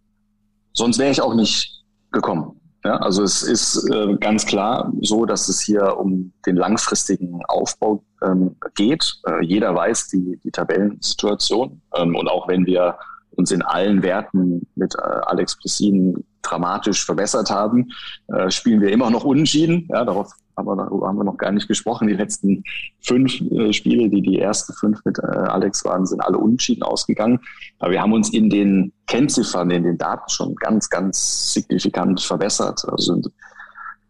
Sonst 0.72 1.00
wäre 1.00 1.12
ich 1.12 1.22
auch 1.22 1.34
nicht 1.34 1.84
gekommen. 2.14 2.62
Ja, 2.86 2.96
also 3.00 3.24
es 3.24 3.44
ist 3.44 3.92
äh, 3.92 4.16
ganz 4.16 4.46
klar 4.46 4.90
so, 5.02 5.26
dass 5.26 5.50
es 5.50 5.60
hier 5.60 5.98
um 5.98 6.32
den 6.46 6.56
langfristigen 6.56 7.42
Aufbau 7.50 8.06
ähm, 8.24 8.56
geht. 8.76 9.18
Äh, 9.28 9.44
jeder 9.44 9.76
weiß 9.76 10.08
die, 10.08 10.40
die 10.46 10.52
Tabellensituation. 10.52 11.82
Ähm, 11.94 12.16
und 12.16 12.30
auch 12.30 12.48
wenn 12.48 12.66
wir 12.66 12.96
uns 13.42 13.52
in 13.52 13.62
allen 13.62 14.04
Werten 14.04 14.68
mit 14.76 14.96
äh, 14.96 15.02
Alex 15.02 15.58
Pressin 15.58 16.24
dramatisch 16.42 17.06
verbessert 17.06 17.50
haben, 17.50 17.90
äh, 18.28 18.50
spielen 18.50 18.82
wir 18.82 18.92
immer 18.92 19.10
noch 19.10 19.24
unentschieden. 19.24 19.88
Ja, 19.90 20.06
darauf 20.06 20.32
haben 20.58 20.68
wir, 20.68 20.76
darüber 20.76 21.08
haben 21.08 21.18
wir 21.18 21.24
noch 21.24 21.38
gar 21.38 21.52
nicht 21.52 21.68
gesprochen. 21.68 22.08
Die 22.08 22.14
letzten 22.14 22.64
fünf 23.00 23.42
äh, 23.42 23.74
Spiele, 23.74 24.10
die 24.10 24.22
die 24.22 24.40
ersten 24.40 24.74
fünf 24.74 25.04
mit 25.06 25.20
äh, 25.20 25.26
Alex 25.26 25.84
waren, 25.86 26.06
sind 26.06 26.22
alle 26.22 26.38
unentschieden 26.38 26.84
ausgegangen. 26.84 27.40
Aber 27.80 27.92
wir 27.92 28.02
haben 28.02 28.14
uns 28.14 28.32
in 28.32 28.50
den 28.50 28.94
Kennziffern, 29.08 29.72
in 29.72 29.84
den 29.84 29.98
Daten 29.98 30.30
schon 30.30 30.56
ganz, 30.56 30.90
ganz 30.90 31.54
signifikant 31.54 32.22
verbessert. 32.22 32.84
Also 32.88 33.14
sind 33.14 33.32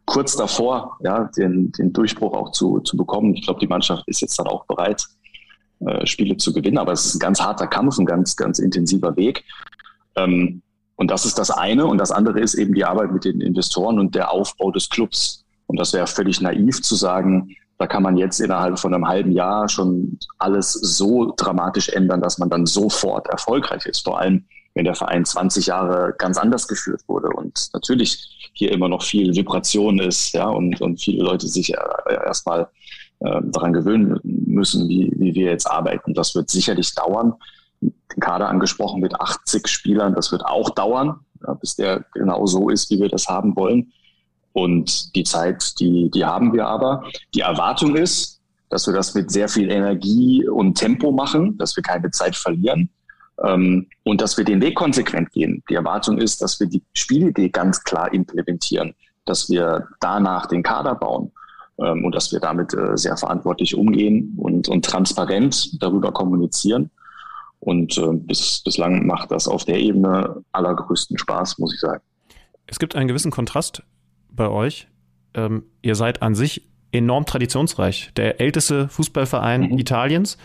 kurz 0.05 0.35
davor, 0.35 0.97
ja, 1.01 1.29
den, 1.37 1.71
den 1.71 1.93
Durchbruch 1.93 2.33
auch 2.33 2.51
zu, 2.51 2.79
zu 2.81 2.97
bekommen. 2.97 3.33
Ich 3.33 3.45
glaube, 3.45 3.59
die 3.59 3.67
Mannschaft 3.67 4.03
ist 4.07 4.21
jetzt 4.21 4.37
dann 4.37 4.47
auch 4.47 4.65
bereit, 4.65 5.05
äh, 5.85 6.05
Spiele 6.05 6.37
zu 6.37 6.53
gewinnen. 6.53 6.77
Aber 6.77 6.91
es 6.91 7.05
ist 7.05 7.15
ein 7.15 7.19
ganz 7.19 7.41
harter 7.41 7.67
Kampf, 7.67 7.97
ein 7.97 8.05
ganz, 8.05 8.35
ganz 8.35 8.59
intensiver 8.59 9.15
Weg. 9.15 9.43
Ähm, 10.15 10.61
und 10.95 11.09
das 11.09 11.25
ist 11.25 11.39
das 11.39 11.49
eine. 11.49 11.85
Und 11.85 11.97
das 11.97 12.11
andere 12.11 12.39
ist 12.39 12.53
eben 12.53 12.73
die 12.73 12.85
Arbeit 12.85 13.11
mit 13.11 13.25
den 13.25 13.41
Investoren 13.41 13.99
und 13.99 14.13
der 14.13 14.31
Aufbau 14.31 14.71
des 14.71 14.89
Clubs. 14.89 15.43
Und 15.65 15.79
das 15.79 15.93
wäre 15.93 16.05
völlig 16.05 16.41
naiv 16.41 16.81
zu 16.81 16.95
sagen, 16.95 17.55
da 17.79 17.87
kann 17.87 18.03
man 18.03 18.15
jetzt 18.15 18.39
innerhalb 18.39 18.77
von 18.77 18.93
einem 18.93 19.07
halben 19.07 19.31
Jahr 19.31 19.67
schon 19.67 20.19
alles 20.37 20.73
so 20.73 21.33
dramatisch 21.35 21.89
ändern, 21.89 22.21
dass 22.21 22.37
man 22.37 22.51
dann 22.51 22.67
sofort 22.67 23.27
erfolgreich 23.27 23.87
ist. 23.87 24.03
Vor 24.03 24.19
allem, 24.19 24.45
wenn 24.75 24.85
der 24.85 24.93
Verein 24.93 25.25
20 25.25 25.65
Jahre 25.65 26.13
ganz 26.19 26.37
anders 26.37 26.67
geführt 26.67 27.01
wurde 27.07 27.29
und 27.29 27.69
natürlich 27.73 28.51
hier 28.53 28.71
immer 28.71 28.87
noch 28.87 29.01
viel 29.01 29.35
Vibration 29.35 29.97
ist, 29.99 30.33
ja, 30.33 30.45
und, 30.45 30.79
und 30.79 31.01
viele 31.01 31.23
Leute 31.23 31.47
sich 31.47 31.73
erstmal 32.07 32.67
äh, 33.21 33.41
daran 33.45 33.73
gewöhnen 33.73 34.19
müssen, 34.53 34.87
wie, 34.87 35.11
wie 35.15 35.33
wir 35.33 35.51
jetzt 35.51 35.69
arbeiten. 35.69 36.13
Das 36.13 36.35
wird 36.35 36.49
sicherlich 36.49 36.93
dauern 36.93 37.33
den 37.81 38.19
Kader 38.19 38.49
angesprochen 38.49 39.01
mit 39.01 39.19
80 39.19 39.67
Spielern. 39.67 40.13
Das 40.13 40.31
wird 40.31 40.45
auch 40.45 40.69
dauern, 40.71 41.19
bis 41.59 41.75
der 41.75 42.05
genau 42.13 42.45
so 42.45 42.69
ist, 42.69 42.89
wie 42.91 42.99
wir 42.99 43.09
das 43.09 43.27
haben 43.27 43.55
wollen. 43.55 43.91
Und 44.53 45.15
die 45.15 45.23
Zeit, 45.23 45.79
die, 45.79 46.11
die 46.11 46.25
haben 46.25 46.53
wir 46.53 46.67
aber. 46.67 47.03
Die 47.33 47.41
Erwartung 47.41 47.95
ist, 47.95 48.39
dass 48.69 48.85
wir 48.87 48.93
das 48.93 49.13
mit 49.15 49.31
sehr 49.31 49.49
viel 49.49 49.71
Energie 49.71 50.47
und 50.47 50.75
Tempo 50.75 51.11
machen, 51.11 51.57
dass 51.57 51.75
wir 51.75 51.83
keine 51.83 52.11
Zeit 52.11 52.35
verlieren 52.35 52.89
ähm, 53.43 53.87
und 54.03 54.21
dass 54.21 54.37
wir 54.37 54.45
den 54.45 54.61
Weg 54.61 54.75
konsequent 54.75 55.31
gehen. 55.31 55.63
Die 55.69 55.75
Erwartung 55.75 56.17
ist, 56.17 56.41
dass 56.41 56.59
wir 56.59 56.67
die 56.67 56.83
Spielidee 56.93 57.49
ganz 57.49 57.83
klar 57.83 58.13
implementieren, 58.13 58.93
dass 59.25 59.49
wir 59.49 59.87
danach 59.99 60.47
den 60.47 60.63
Kader 60.63 60.95
bauen 60.95 61.31
ähm, 61.81 62.05
und 62.05 62.15
dass 62.15 62.31
wir 62.31 62.39
damit 62.39 62.73
äh, 62.73 62.97
sehr 62.97 63.17
verantwortlich 63.17 63.75
umgehen 63.75 64.33
und, 64.37 64.69
und 64.69 64.85
transparent 64.85 65.81
darüber 65.81 66.11
kommunizieren. 66.11 66.91
Und 67.59 67.97
äh, 67.97 68.13
bis, 68.13 68.61
bislang 68.63 69.05
macht 69.05 69.31
das 69.31 69.47
auf 69.47 69.65
der 69.65 69.79
Ebene 69.79 70.43
allergrößten 70.51 71.17
Spaß, 71.17 71.59
muss 71.59 71.73
ich 71.73 71.79
sagen. 71.79 72.01
Es 72.65 72.79
gibt 72.79 72.95
einen 72.95 73.07
gewissen 73.07 73.31
Kontrast 73.31 73.83
bei 74.31 74.49
euch. 74.49 74.87
ähm, 75.33 75.63
ihr 75.81 75.95
seid 75.95 76.21
an 76.21 76.35
sich 76.35 76.67
enorm 76.91 77.25
traditionsreich. 77.25 78.11
Der 78.15 78.41
älteste 78.41 78.89
Fußballverein 78.89 79.61
mhm. 79.61 79.77
Italiens. 79.77 80.37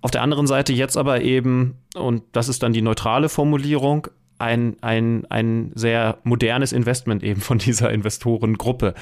Auf 0.00 0.10
der 0.10 0.22
anderen 0.22 0.46
Seite 0.46 0.72
jetzt 0.72 0.96
aber 0.96 1.22
eben, 1.22 1.76
und 1.96 2.22
das 2.32 2.48
ist 2.48 2.62
dann 2.62 2.72
die 2.72 2.82
neutrale 2.82 3.28
Formulierung, 3.28 4.08
ein, 4.38 4.76
ein, 4.80 5.26
ein 5.28 5.72
sehr 5.74 6.18
modernes 6.22 6.72
Investment 6.72 7.22
eben 7.22 7.40
von 7.40 7.58
dieser 7.58 7.90
Investorengruppe. 7.90 8.94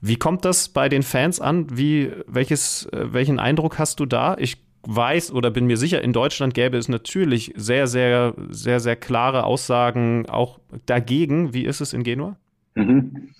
Wie 0.00 0.16
kommt 0.16 0.44
das 0.44 0.68
bei 0.68 0.88
den 0.88 1.02
Fans 1.02 1.40
an? 1.40 1.66
Wie, 1.76 2.12
welches, 2.26 2.86
äh, 2.92 3.12
welchen 3.12 3.38
Eindruck 3.38 3.78
hast 3.78 4.00
du 4.00 4.06
da? 4.06 4.36
Ich 4.38 4.58
weiß 4.86 5.32
oder 5.32 5.50
bin 5.50 5.66
mir 5.66 5.76
sicher, 5.76 6.02
in 6.02 6.12
Deutschland 6.12 6.54
gäbe 6.54 6.76
es 6.76 6.88
natürlich 6.88 7.52
sehr, 7.56 7.86
sehr, 7.86 8.34
sehr, 8.50 8.80
sehr 8.80 8.96
klare 8.96 9.44
Aussagen 9.44 10.28
auch 10.28 10.58
dagegen. 10.86 11.54
Wie 11.54 11.64
ist 11.64 11.80
es 11.80 11.92
in 11.92 12.02
Genua? 12.02 12.36
Mhm. 12.74 13.30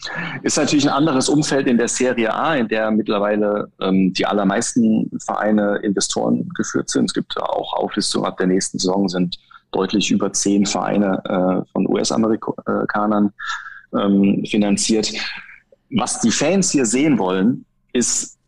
Ist 0.43 0.57
natürlich 0.57 0.87
ein 0.87 0.95
anderes 0.95 1.29
Umfeld 1.29 1.67
in 1.67 1.77
der 1.77 1.89
Serie 1.89 2.33
A, 2.33 2.55
in 2.55 2.69
der 2.69 2.91
mittlerweile 2.93 3.69
ähm, 3.81 4.13
die 4.13 4.25
allermeisten 4.27 5.11
Vereine 5.25 5.81
Investoren 5.83 6.49
geführt 6.57 6.89
sind. 6.89 7.07
Es 7.07 7.15
gibt 7.15 7.37
auch 7.41 7.75
Auflistungen 7.75 8.27
ab 8.27 8.37
der 8.37 8.47
nächsten 8.47 8.79
Saison 8.79 9.09
sind 9.09 9.39
deutlich 9.75 10.11
über 10.11 10.33
zehn 10.33 10.67
Vereine 10.67 11.21
äh, 11.25 11.71
von 11.73 11.87
US-Amerikanern 11.89 13.33
ähm, 13.95 14.45
finanziert. 14.47 15.13
Was 15.91 16.21
die 16.21 16.31
Fans 16.31 16.71
hier 16.71 16.87
sehen 16.87 17.19
wollen, 17.19 17.65
ist, 17.93 18.39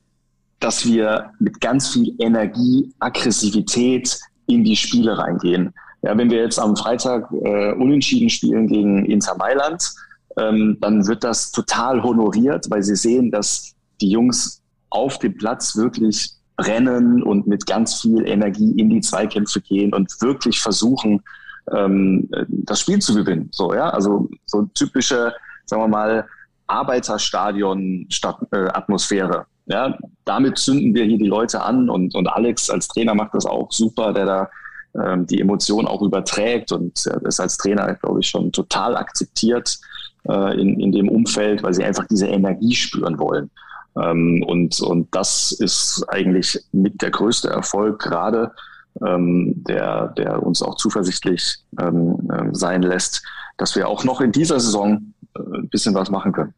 dass 0.61 0.87
wir 0.87 1.31
mit 1.39 1.61
ganz 1.61 1.93
viel 1.93 2.15
Energie, 2.19 2.93
Aggressivität 2.99 4.19
in 4.47 4.65
die 4.65 4.77
Spiele 4.77 5.19
reingehen. 5.19 5.73
Ja, 6.03 6.17
wenn 6.17 6.31
wir 6.31 6.39
jetzt 6.39 6.59
am 6.59 6.77
Freitag 6.77 7.31
äh, 7.33 7.73
unentschieden 7.73 8.31
spielen 8.31 8.67
gegen 8.69 9.05
Inter 9.07 9.37
Mailand, 9.37 9.93
ähm, 10.39 10.79
dann 10.81 11.07
wird 11.07 11.25
das 11.25 11.51
total 11.51 12.03
honoriert, 12.03 12.67
weil 12.71 12.83
sie 12.83 12.97
sehen, 12.97 13.31
dass 13.31 13.75
die 14.01 14.11
Jungs 14.11 14.63
auf 14.91 15.19
dem 15.19 15.37
Platz 15.37 15.77
wirklich 15.77 16.36
brennen 16.57 17.23
und 17.23 17.47
mit 17.47 17.67
ganz 17.67 18.01
viel 18.01 18.27
Energie 18.27 18.73
in 18.73 18.91
die 18.91 19.01
Zweikämpfe 19.01 19.61
gehen 19.61 19.95
und 19.95 20.11
wirklich 20.21 20.61
versuchen, 20.61 21.23
ähm, 21.73 22.29
das 22.49 22.81
Spiel 22.81 22.99
zu 23.01 23.15
gewinnen. 23.15 23.49
So, 23.53 23.73
ja, 23.75 23.91
also 23.91 24.29
so 24.47 24.63
typische, 24.75 25.33
sagen 25.67 25.83
wir 25.83 25.89
mal, 25.89 26.27
Arbeiterstadion-Atmosphäre. 26.67 29.39
Äh, 29.39 29.45
ja, 29.73 29.99
damit 30.25 30.59
zünden 30.59 30.95
wir 30.95 31.05
hier 31.05 31.19
die 31.19 31.27
Leute 31.27 31.61
an 31.61 31.91
und, 31.91 32.15
und 32.15 32.29
Alex 32.29 32.71
als 32.71 32.87
Trainer 32.89 33.15
macht 33.15 33.35
das 33.35 33.45
auch 33.47 33.73
super, 33.73 34.13
der 34.13 34.27
da 34.27 34.49
ähm, 34.95 35.27
die 35.27 35.41
Emotionen 35.41 35.89
auch 35.89 36.03
überträgt 36.03 36.71
und 36.73 37.05
er 37.07 37.25
ist 37.27 37.41
als 37.41 37.57
Trainer, 37.59 37.95
glaube 37.95 38.21
ich, 38.21 38.29
schon 38.29 38.53
total 38.53 38.97
akzeptiert 38.97 39.77
äh, 40.29 40.61
in, 40.61 40.79
in 40.81 40.93
dem 40.93 41.09
Umfeld, 41.09 41.65
weil 41.65 41.75
sie 41.75 41.85
einfach 41.85 42.07
diese 42.07 42.29
Energie 42.29 42.75
spüren 42.75 43.19
wollen. 43.19 43.51
Ähm, 44.01 44.43
und, 44.47 44.81
und 44.81 45.15
das 45.15 45.53
ist 45.53 46.05
eigentlich 46.09 46.63
mit 46.73 47.03
der 47.03 47.11
größte 47.11 47.49
Erfolg 47.49 48.01
gerade, 48.01 48.53
ähm, 49.05 49.65
der, 49.65 50.09
der 50.09 50.43
uns 50.43 50.63
auch 50.63 50.77
zuversichtlich 50.77 51.59
ähm, 51.81 52.31
äh, 52.31 52.49
sein 52.53 52.83
lässt, 52.83 53.23
dass 53.57 53.77
wir 53.77 53.89
auch 53.89 54.05
noch 54.05 54.21
in 54.21 54.33
dieser 54.33 54.61
Saison 54.61 55.13
äh, 55.35 55.41
ein 55.59 55.69
bisschen 55.69 55.95
was 55.95 56.11
machen 56.11 56.33
können. 56.33 56.55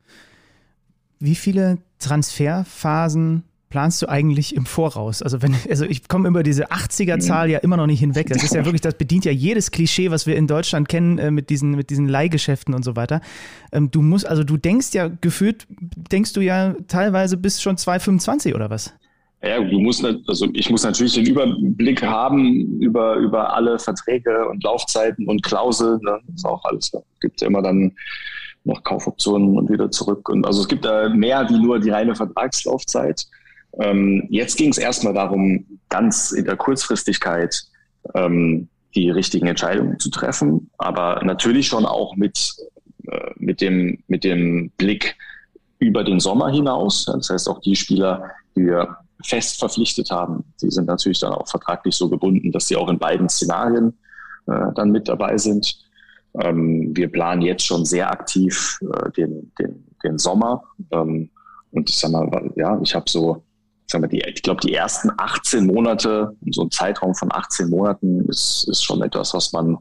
Wie 1.20 1.34
viele 1.34 1.78
Transferphasen 1.99 3.45
planst 3.71 4.03
du 4.03 4.09
eigentlich 4.09 4.55
im 4.55 4.66
Voraus? 4.66 5.23
Also 5.23 5.43
wenn, 5.43 5.55
also 5.69 5.85
ich 5.85 6.09
komme 6.09 6.29
über 6.29 6.43
diese 6.43 6.71
80er-Zahl 6.71 7.51
ja 7.51 7.59
immer 7.59 7.77
noch 7.77 7.87
nicht 7.87 8.01
hinweg. 8.01 8.29
Das 8.29 8.43
ist 8.43 8.55
ja 8.55 8.64
wirklich, 8.66 8.81
das 8.81 8.95
bedient 8.95 9.25
ja 9.25 9.33
jedes 9.33 9.71
Klischee, 9.71 10.11
was 10.11 10.27
wir 10.27 10.37
in 10.37 10.47
Deutschland 10.47 10.89
kennen 10.89 11.19
äh, 11.19 11.31
mit 11.31 11.51
diesen, 11.51 11.73
mit 11.73 11.91
diesen 11.91 12.09
Leihgeschäften 12.09 12.75
und 12.75 12.85
so 12.85 12.97
weiter. 12.97 13.21
Ähm, 13.73 13.91
du 13.91 14.03
musst, 14.03 14.27
also 14.27 14.45
du 14.45 14.57
denkst 14.57 14.95
ja 14.95 15.09
gefühlt, 15.21 15.66
denkst 15.71 16.33
du 16.33 16.41
ja 16.41 16.75
teilweise 16.89 17.37
bis 17.37 17.61
schon 17.61 17.77
2025 17.77 18.55
oder 18.55 18.71
was? 18.71 18.95
Ja, 19.43 19.61
du 19.61 19.79
musst, 19.79 20.05
also 20.05 20.49
ich 20.53 20.69
muss 20.69 20.83
natürlich 20.83 21.14
den 21.14 21.27
Überblick 21.27 22.03
haben 22.03 22.81
über, 22.81 23.14
über 23.16 23.55
alle 23.55 23.79
Verträge 23.79 24.49
und 24.49 24.64
Laufzeiten 24.64 25.29
und 25.29 25.45
Klauseln. 25.45 26.01
Ne? 26.03 26.19
Das 26.27 26.37
ist 26.37 26.45
auch 26.45 26.64
alles. 26.64 26.93
Es 26.93 27.21
gibt 27.21 27.43
immer 27.43 27.62
dann 27.62 27.93
noch 28.64 28.83
Kaufoptionen 28.83 29.57
und 29.57 29.71
wieder 29.71 29.91
zurück. 29.91 30.29
Und 30.29 30.45
also 30.45 30.62
es 30.62 30.69
gibt 30.69 30.85
da 30.85 31.09
mehr 31.09 31.49
wie 31.49 31.59
nur 31.59 31.79
die 31.79 31.91
reine 31.91 32.16
Vertragslaufzeit. 32.16 33.27
Ähm, 33.81 34.27
jetzt 34.31 34.57
ging 34.57 34.71
es 34.71 34.79
erstmal 34.79 35.14
darum, 35.14 35.64
ganz 35.89 36.33
in 36.33 36.45
der 36.45 36.57
Kurzfristigkeit 36.57 37.62
ähm, 38.14 38.69
die 38.95 39.11
richtigen 39.11 39.47
Entscheidungen 39.47 39.99
zu 39.99 40.11
treffen, 40.11 40.71
aber 40.79 41.23
natürlich 41.25 41.69
schon 41.69 41.85
auch 41.85 42.16
mit, 42.16 42.57
äh, 43.07 43.31
mit, 43.37 43.61
dem, 43.61 44.03
mit 44.09 44.25
dem 44.25 44.71
Blick 44.77 45.16
über 45.79 46.05
den 46.05 46.21
Sommer 46.21 46.51
hinaus. 46.51 47.05
Das 47.05 47.31
heißt, 47.31 47.49
auch 47.49 47.61
die 47.61 47.77
Spieler, 47.77 48.31
die 48.57 48.66
wir 48.66 48.97
fest 49.25 49.59
verpflichtet 49.59 50.11
haben, 50.11 50.45
die 50.62 50.71
sind 50.71 50.87
natürlich 50.87 51.21
dann 51.21 51.33
auch 51.33 51.49
vertraglich 51.49 51.95
so 51.95 52.09
gebunden, 52.09 52.53
dass 52.53 52.69
sie 52.69 52.77
auch 52.77 52.89
in 52.89 52.99
beiden 52.99 53.29
Szenarien 53.29 53.97
äh, 54.47 54.73
dann 54.75 54.91
mit 54.91 55.09
dabei 55.09 55.37
sind. 55.37 55.79
Ähm, 56.41 56.97
wir 56.97 57.11
planen 57.11 57.43
jetzt 57.43 57.66
schon 57.66 57.85
sehr 57.85 58.11
aktiv 58.11 58.79
äh, 58.83 59.11
den, 59.12 59.53
den, 59.59 59.85
den 60.05 60.19
Sommer. 60.19 60.64
Ähm, 60.91 61.31
und 61.71 61.91
ich 61.91 61.99
sag 61.99 62.12
mal, 62.12 62.51
ja, 62.57 62.81
ich 62.83 62.95
habe 62.95 63.09
so 63.09 63.43
sagen 63.91 64.05
wir, 64.05 64.09
die, 64.09 64.20
ich 64.20 64.43
glaube, 64.43 64.61
die 64.61 64.74
ersten 64.74 65.11
18 65.16 65.66
Monate, 65.66 66.36
so 66.51 66.62
ein 66.62 66.70
Zeitraum 66.70 67.14
von 67.14 67.32
18 67.32 67.70
Monaten 67.70 68.28
ist, 68.28 68.66
ist 68.68 68.84
schon 68.84 69.03
etwas, 69.03 69.34
was 69.34 69.53
man 69.53 69.78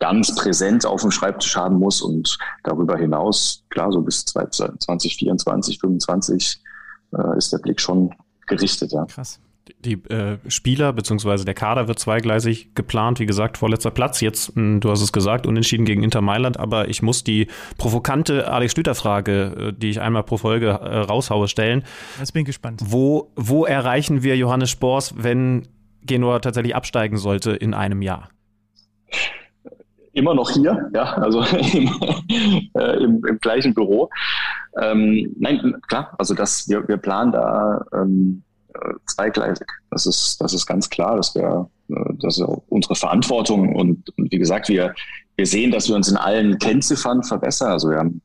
ganz 0.00 0.34
präsent 0.34 0.84
auf 0.86 1.02
dem 1.02 1.10
Schreibtisch 1.10 1.56
haben 1.56 1.76
muss 1.76 2.02
und 2.02 2.38
darüber 2.62 2.96
hinaus, 2.96 3.64
klar, 3.70 3.92
so 3.92 4.00
bis 4.00 4.24
2024, 4.24 5.78
2025 5.78 6.60
äh, 7.16 7.38
ist 7.38 7.52
der 7.52 7.58
Blick 7.58 7.80
schon 7.80 8.14
gerichtet, 8.46 8.92
ja. 8.92 9.04
Krass 9.06 9.38
die 9.84 10.02
äh, 10.08 10.38
Spieler 10.48 10.92
bzw. 10.92 11.44
der 11.44 11.54
Kader 11.54 11.88
wird 11.88 11.98
zweigleisig 11.98 12.74
geplant. 12.74 13.20
Wie 13.20 13.26
gesagt, 13.26 13.58
vorletzter 13.58 13.90
Platz. 13.90 14.20
Jetzt, 14.20 14.56
mh, 14.56 14.62
hm, 14.62 14.80
du 14.80 14.90
hast 14.90 15.02
es 15.02 15.12
gesagt, 15.12 15.46
unentschieden 15.46 15.84
gegen 15.84 16.02
Inter 16.02 16.20
Mailand. 16.20 16.58
Aber 16.58 16.88
ich 16.88 17.02
muss 17.02 17.24
die 17.24 17.48
provokante 17.78 18.50
Alex 18.50 18.72
Stüter-Frage, 18.72 19.32
äh, 19.58 19.72
die 19.72 19.90
ich 19.90 20.00
einmal 20.00 20.22
pro 20.22 20.36
Folge 20.36 20.68
äh, 20.68 20.98
raushaue, 20.98 21.48
stellen. 21.48 21.84
Jetzt 22.18 22.32
bin 22.32 22.40
ich 22.40 22.46
gespannt. 22.46 22.80
Wo, 22.84 23.32
wo 23.36 23.64
erreichen 23.64 24.22
wir 24.22 24.36
Johannes 24.36 24.70
Spors, 24.70 25.14
wenn 25.16 25.68
Genua 26.02 26.38
tatsächlich 26.38 26.74
absteigen 26.74 27.16
sollte 27.16 27.52
in 27.52 27.74
einem 27.74 28.02
Jahr? 28.02 28.28
Immer 30.12 30.34
noch 30.34 30.50
hier, 30.50 30.90
ja, 30.94 31.14
also 31.14 31.40
im, 31.72 31.90
äh, 32.74 32.96
im, 33.02 33.24
im 33.24 33.38
gleichen 33.40 33.74
Büro. 33.74 34.10
Ähm, 34.80 35.34
nein, 35.38 35.74
klar, 35.88 36.14
also 36.18 36.34
das, 36.34 36.68
wir, 36.68 36.86
wir 36.86 36.96
planen 36.98 37.32
da 37.32 37.84
ähm, 37.92 38.42
äh, 38.44 38.53
zweigleisig. 39.06 39.66
Das 39.90 40.06
ist, 40.06 40.40
das 40.40 40.52
ist 40.52 40.66
ganz 40.66 40.90
klar. 40.90 41.16
Das 41.16 41.34
wäre, 41.34 41.68
äh, 41.88 42.14
das 42.20 42.38
ist 42.38 42.46
unsere 42.68 42.94
Verantwortung. 42.94 43.74
Und, 43.74 44.10
und, 44.16 44.32
wie 44.32 44.38
gesagt, 44.38 44.68
wir, 44.68 44.94
wir 45.36 45.46
sehen, 45.46 45.70
dass 45.70 45.88
wir 45.88 45.96
uns 45.96 46.08
in 46.08 46.16
allen 46.16 46.58
Kennziffern 46.58 47.22
verbessern. 47.22 47.72
Also 47.72 47.90
wir 47.90 47.98
haben 47.98 48.20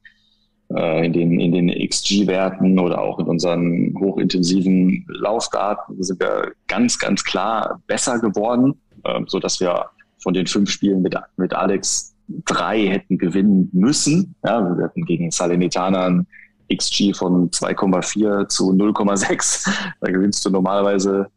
äh, 0.76 1.06
in 1.06 1.14
den, 1.14 1.40
in 1.40 1.52
den 1.52 1.90
XG-Werten 1.90 2.78
oder 2.80 3.02
auch 3.02 3.20
in 3.20 3.26
unseren 3.26 3.96
hochintensiven 4.00 5.06
Laufdaten 5.08 6.02
sind 6.02 6.20
wir 6.20 6.52
ganz, 6.68 7.00
ganz 7.00 7.24
klar 7.24 7.82
besser 7.88 8.20
geworden, 8.20 8.76
äh, 9.04 9.22
so 9.28 9.40
dass 9.40 9.60
wir 9.60 9.86
von 10.22 10.34
den 10.34 10.48
fünf 10.48 10.70
Spielen 10.70 11.02
mit, 11.02 11.16
mit 11.38 11.54
Alex 11.54 12.14
drei 12.46 12.88
hätten 12.88 13.18
gewinnen 13.18 13.70
müssen. 13.74 14.36
Ja, 14.44 14.62
wir 14.78 14.84
hatten 14.84 15.06
gegen 15.06 15.32
Salernitana 15.32 16.24
XG 16.72 17.14
von 17.14 17.50
2,4 17.52 18.48
zu 18.48 18.72
0,6. 18.72 19.70
Da 20.02 20.12
gewinnst 20.12 20.46
du 20.46 20.50
normalerweise 20.50 21.28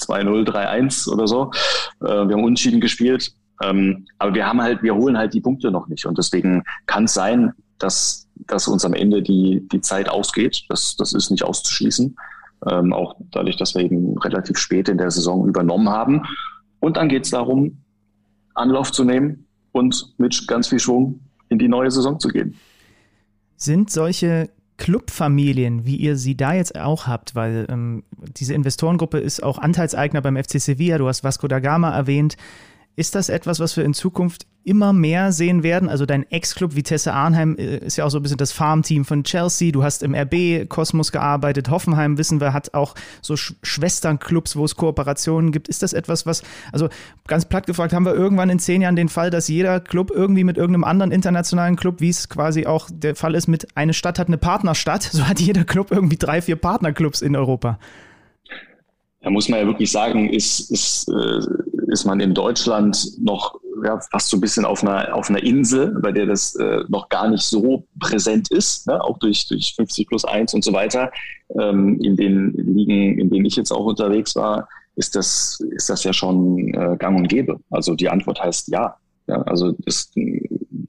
2-0, 0.00 0.44
3-1 0.48 1.10
oder 1.10 1.26
so. 1.26 1.50
Äh, 2.00 2.06
wir 2.06 2.36
haben 2.36 2.44
Unschieden 2.44 2.80
gespielt. 2.80 3.32
Ähm, 3.62 4.06
aber 4.18 4.34
wir 4.34 4.46
haben 4.46 4.60
halt, 4.60 4.82
wir 4.82 4.94
holen 4.94 5.16
halt 5.16 5.32
die 5.34 5.40
Punkte 5.40 5.70
noch 5.70 5.88
nicht. 5.88 6.06
Und 6.06 6.18
deswegen 6.18 6.64
kann 6.86 7.04
es 7.04 7.14
sein, 7.14 7.52
dass, 7.78 8.28
dass 8.46 8.68
uns 8.68 8.84
am 8.84 8.94
Ende 8.94 9.22
die, 9.22 9.66
die 9.70 9.80
Zeit 9.80 10.08
ausgeht. 10.08 10.64
Das, 10.68 10.96
das 10.96 11.12
ist 11.12 11.30
nicht 11.30 11.44
auszuschließen. 11.44 12.16
Ähm, 12.68 12.92
auch 12.92 13.16
dadurch, 13.30 13.56
dass 13.56 13.74
wir 13.74 13.82
eben 13.82 14.18
relativ 14.18 14.58
spät 14.58 14.88
in 14.88 14.98
der 14.98 15.10
Saison 15.10 15.46
übernommen 15.46 15.88
haben. 15.88 16.22
Und 16.80 16.96
dann 16.96 17.08
geht 17.08 17.24
es 17.24 17.30
darum, 17.30 17.78
Anlauf 18.54 18.92
zu 18.92 19.04
nehmen 19.04 19.46
und 19.72 20.14
mit 20.18 20.46
ganz 20.46 20.68
viel 20.68 20.78
Schwung 20.78 21.20
in 21.48 21.58
die 21.58 21.68
neue 21.68 21.90
Saison 21.90 22.18
zu 22.18 22.28
gehen. 22.28 22.56
Sind 23.56 23.90
solche 23.90 24.50
Clubfamilien, 24.76 25.86
wie 25.86 25.96
ihr 25.96 26.16
sie 26.16 26.36
da 26.36 26.52
jetzt 26.54 26.78
auch 26.78 27.06
habt, 27.06 27.34
weil 27.34 27.66
ähm, 27.68 28.02
diese 28.36 28.54
Investorengruppe 28.54 29.18
ist 29.18 29.42
auch 29.42 29.58
Anteilseigner 29.58 30.20
beim 30.20 30.36
FC 30.36 30.60
Sevilla, 30.60 30.98
du 30.98 31.06
hast 31.06 31.22
Vasco 31.22 31.46
da 31.46 31.60
Gama 31.60 31.94
erwähnt. 31.94 32.36
Ist 32.96 33.16
das 33.16 33.28
etwas, 33.28 33.58
was 33.58 33.76
wir 33.76 33.84
in 33.84 33.92
Zukunft 33.92 34.46
immer 34.62 34.92
mehr 34.92 35.32
sehen 35.32 35.64
werden? 35.64 35.88
Also 35.88 36.06
dein 36.06 36.30
Ex-Club 36.30 36.76
Vitesse 36.76 37.12
Arnheim 37.12 37.56
äh, 37.58 37.78
ist 37.78 37.96
ja 37.96 38.04
auch 38.04 38.10
so 38.10 38.18
ein 38.18 38.22
bisschen 38.22 38.38
das 38.38 38.52
Farmteam 38.52 39.04
von 39.04 39.24
Chelsea. 39.24 39.72
Du 39.72 39.82
hast 39.82 40.04
im 40.04 40.14
RB 40.14 40.68
Kosmos 40.68 41.10
gearbeitet. 41.10 41.70
Hoffenheim, 41.70 42.18
wissen 42.18 42.40
wir, 42.40 42.52
hat 42.52 42.72
auch 42.72 42.94
so 43.20 43.36
Sch 43.36 43.54
Schwesternclubs, 43.64 44.54
wo 44.54 44.64
es 44.64 44.76
Kooperationen 44.76 45.50
gibt. 45.50 45.68
Ist 45.68 45.82
das 45.82 45.92
etwas, 45.92 46.24
was, 46.24 46.44
also 46.70 46.88
ganz 47.26 47.46
platt 47.46 47.66
gefragt, 47.66 47.92
haben 47.92 48.06
wir 48.06 48.14
irgendwann 48.14 48.48
in 48.48 48.60
zehn 48.60 48.80
Jahren 48.80 48.96
den 48.96 49.08
Fall, 49.08 49.30
dass 49.30 49.48
jeder 49.48 49.80
Club 49.80 50.12
irgendwie 50.14 50.44
mit 50.44 50.56
irgendeinem 50.56 50.84
anderen 50.84 51.10
internationalen 51.10 51.74
Club, 51.74 52.00
wie 52.00 52.10
es 52.10 52.28
quasi 52.28 52.64
auch 52.66 52.88
der 52.92 53.16
Fall 53.16 53.34
ist, 53.34 53.48
mit 53.48 53.76
eine 53.76 53.92
Stadt 53.92 54.20
hat 54.20 54.28
eine 54.28 54.38
Partnerstadt, 54.38 55.02
so 55.12 55.26
hat 55.26 55.40
jeder 55.40 55.64
Club 55.64 55.90
irgendwie 55.90 56.16
drei, 56.16 56.40
vier 56.40 56.56
Partnerclubs 56.56 57.22
in 57.22 57.34
Europa? 57.34 57.80
Da 59.20 59.30
muss 59.30 59.48
man 59.48 59.58
ja 59.58 59.66
wirklich 59.66 59.90
sagen, 59.90 60.28
ist, 60.28 60.70
ist, 60.70 61.08
äh, 61.08 61.40
ist 61.88 62.04
man 62.04 62.20
in 62.20 62.34
Deutschland 62.34 63.18
noch 63.20 63.58
ja, 63.84 64.00
fast 64.10 64.30
so 64.30 64.36
ein 64.36 64.40
bisschen 64.40 64.64
auf 64.64 64.82
einer, 64.82 65.14
auf 65.14 65.28
einer 65.28 65.42
Insel, 65.42 65.98
bei 66.00 66.12
der 66.12 66.26
das 66.26 66.54
äh, 66.56 66.84
noch 66.88 67.08
gar 67.08 67.28
nicht 67.28 67.42
so 67.42 67.86
präsent 67.98 68.50
ist, 68.50 68.86
ne? 68.86 69.02
auch 69.02 69.18
durch, 69.18 69.46
durch 69.48 69.74
50 69.76 70.08
plus 70.08 70.24
1 70.24 70.54
und 70.54 70.64
so 70.64 70.72
weiter. 70.72 71.10
Ähm, 71.58 72.00
in 72.00 72.16
den 72.16 72.52
Ligen, 72.52 73.18
in 73.18 73.30
denen 73.30 73.44
ich 73.44 73.56
jetzt 73.56 73.72
auch 73.72 73.84
unterwegs 73.84 74.34
war, 74.36 74.68
ist 74.96 75.16
das, 75.16 75.60
ist 75.72 75.90
das 75.90 76.04
ja 76.04 76.12
schon 76.12 76.72
äh, 76.72 76.96
gang 76.98 77.16
und 77.18 77.28
gäbe. 77.28 77.58
Also 77.70 77.94
die 77.94 78.08
Antwort 78.08 78.40
heißt 78.42 78.68
ja. 78.68 78.96
ja 79.26 79.42
also 79.42 79.76
es 79.86 80.12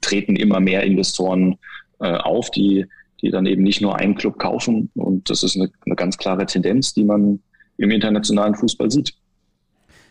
treten 0.01 0.35
immer 0.35 0.59
mehr 0.59 0.83
Investoren 0.83 1.57
äh, 1.99 2.15
auf, 2.17 2.51
die, 2.51 2.85
die 3.21 3.31
dann 3.31 3.45
eben 3.45 3.63
nicht 3.63 3.81
nur 3.81 3.97
einen 3.97 4.15
Club 4.15 4.37
kaufen. 4.37 4.91
Und 4.95 5.29
das 5.29 5.43
ist 5.43 5.55
eine, 5.55 5.71
eine 5.85 5.95
ganz 5.95 6.17
klare 6.17 6.45
Tendenz, 6.45 6.93
die 6.93 7.03
man 7.03 7.41
im 7.77 7.91
internationalen 7.91 8.55
Fußball 8.55 8.91
sieht. 8.91 9.13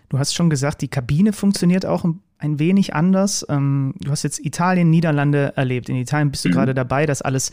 Du 0.09 0.19
hast 0.19 0.35
schon 0.35 0.51
gesagt, 0.51 0.83
die 0.83 0.89
Kabine 0.89 1.33
funktioniert 1.33 1.87
auch 1.87 2.05
ein 2.39 2.59
wenig 2.59 2.95
anders. 2.95 3.45
Ähm, 3.49 3.95
du 4.01 4.11
hast 4.11 4.23
jetzt 4.23 4.45
Italien, 4.45 4.91
Niederlande 4.91 5.55
erlebt. 5.57 5.89
In 5.89 5.97
Italien 5.97 6.31
bist 6.31 6.45
du 6.45 6.51
mhm. 6.51 6.53
gerade 6.53 6.75
dabei, 6.75 7.07
das 7.07 7.23
alles 7.23 7.51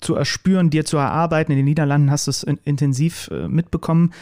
zu 0.00 0.14
erspüren, 0.14 0.70
dir 0.70 0.84
zu 0.84 0.96
erarbeiten. 0.96 1.52
In 1.52 1.58
den 1.58 1.64
Niederlanden 1.64 2.10
hast 2.10 2.26
du 2.26 2.30
es 2.30 2.42
intensiv 2.42 3.30
äh, 3.32 3.48
mitbekommen. 3.48 4.12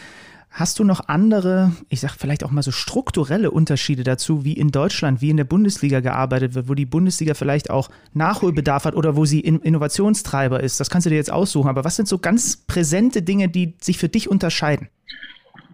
Hast 0.49 0.77
du 0.77 0.83
noch 0.83 1.07
andere, 1.07 1.71
ich 1.89 1.99
sag 1.99 2.11
vielleicht 2.11 2.43
auch 2.43 2.51
mal 2.51 2.61
so 2.61 2.69
strukturelle 2.69 3.49
Unterschiede 3.49 4.03
dazu, 4.03 4.45
wie 4.45 4.53
in 4.53 4.69
Deutschland, 4.69 5.19
wie 5.19 5.31
in 5.31 5.37
der 5.37 5.45
Bundesliga 5.45 5.99
gearbeitet 5.99 6.53
wird, 6.53 6.69
wo 6.69 6.75
die 6.75 6.85
Bundesliga 6.85 7.33
vielleicht 7.33 7.71
auch 7.71 7.89
Nachholbedarf 8.13 8.85
hat 8.85 8.95
oder 8.95 9.15
wo 9.15 9.25
sie 9.25 9.39
Innovationstreiber 9.39 10.61
ist? 10.61 10.79
Das 10.79 10.91
kannst 10.91 11.07
du 11.07 11.09
dir 11.09 11.15
jetzt 11.15 11.31
aussuchen. 11.31 11.69
Aber 11.69 11.83
was 11.85 11.95
sind 11.95 12.07
so 12.07 12.19
ganz 12.19 12.55
präsente 12.55 13.23
Dinge, 13.23 13.49
die 13.49 13.73
sich 13.81 13.97
für 13.97 14.09
dich 14.09 14.29
unterscheiden? 14.29 14.89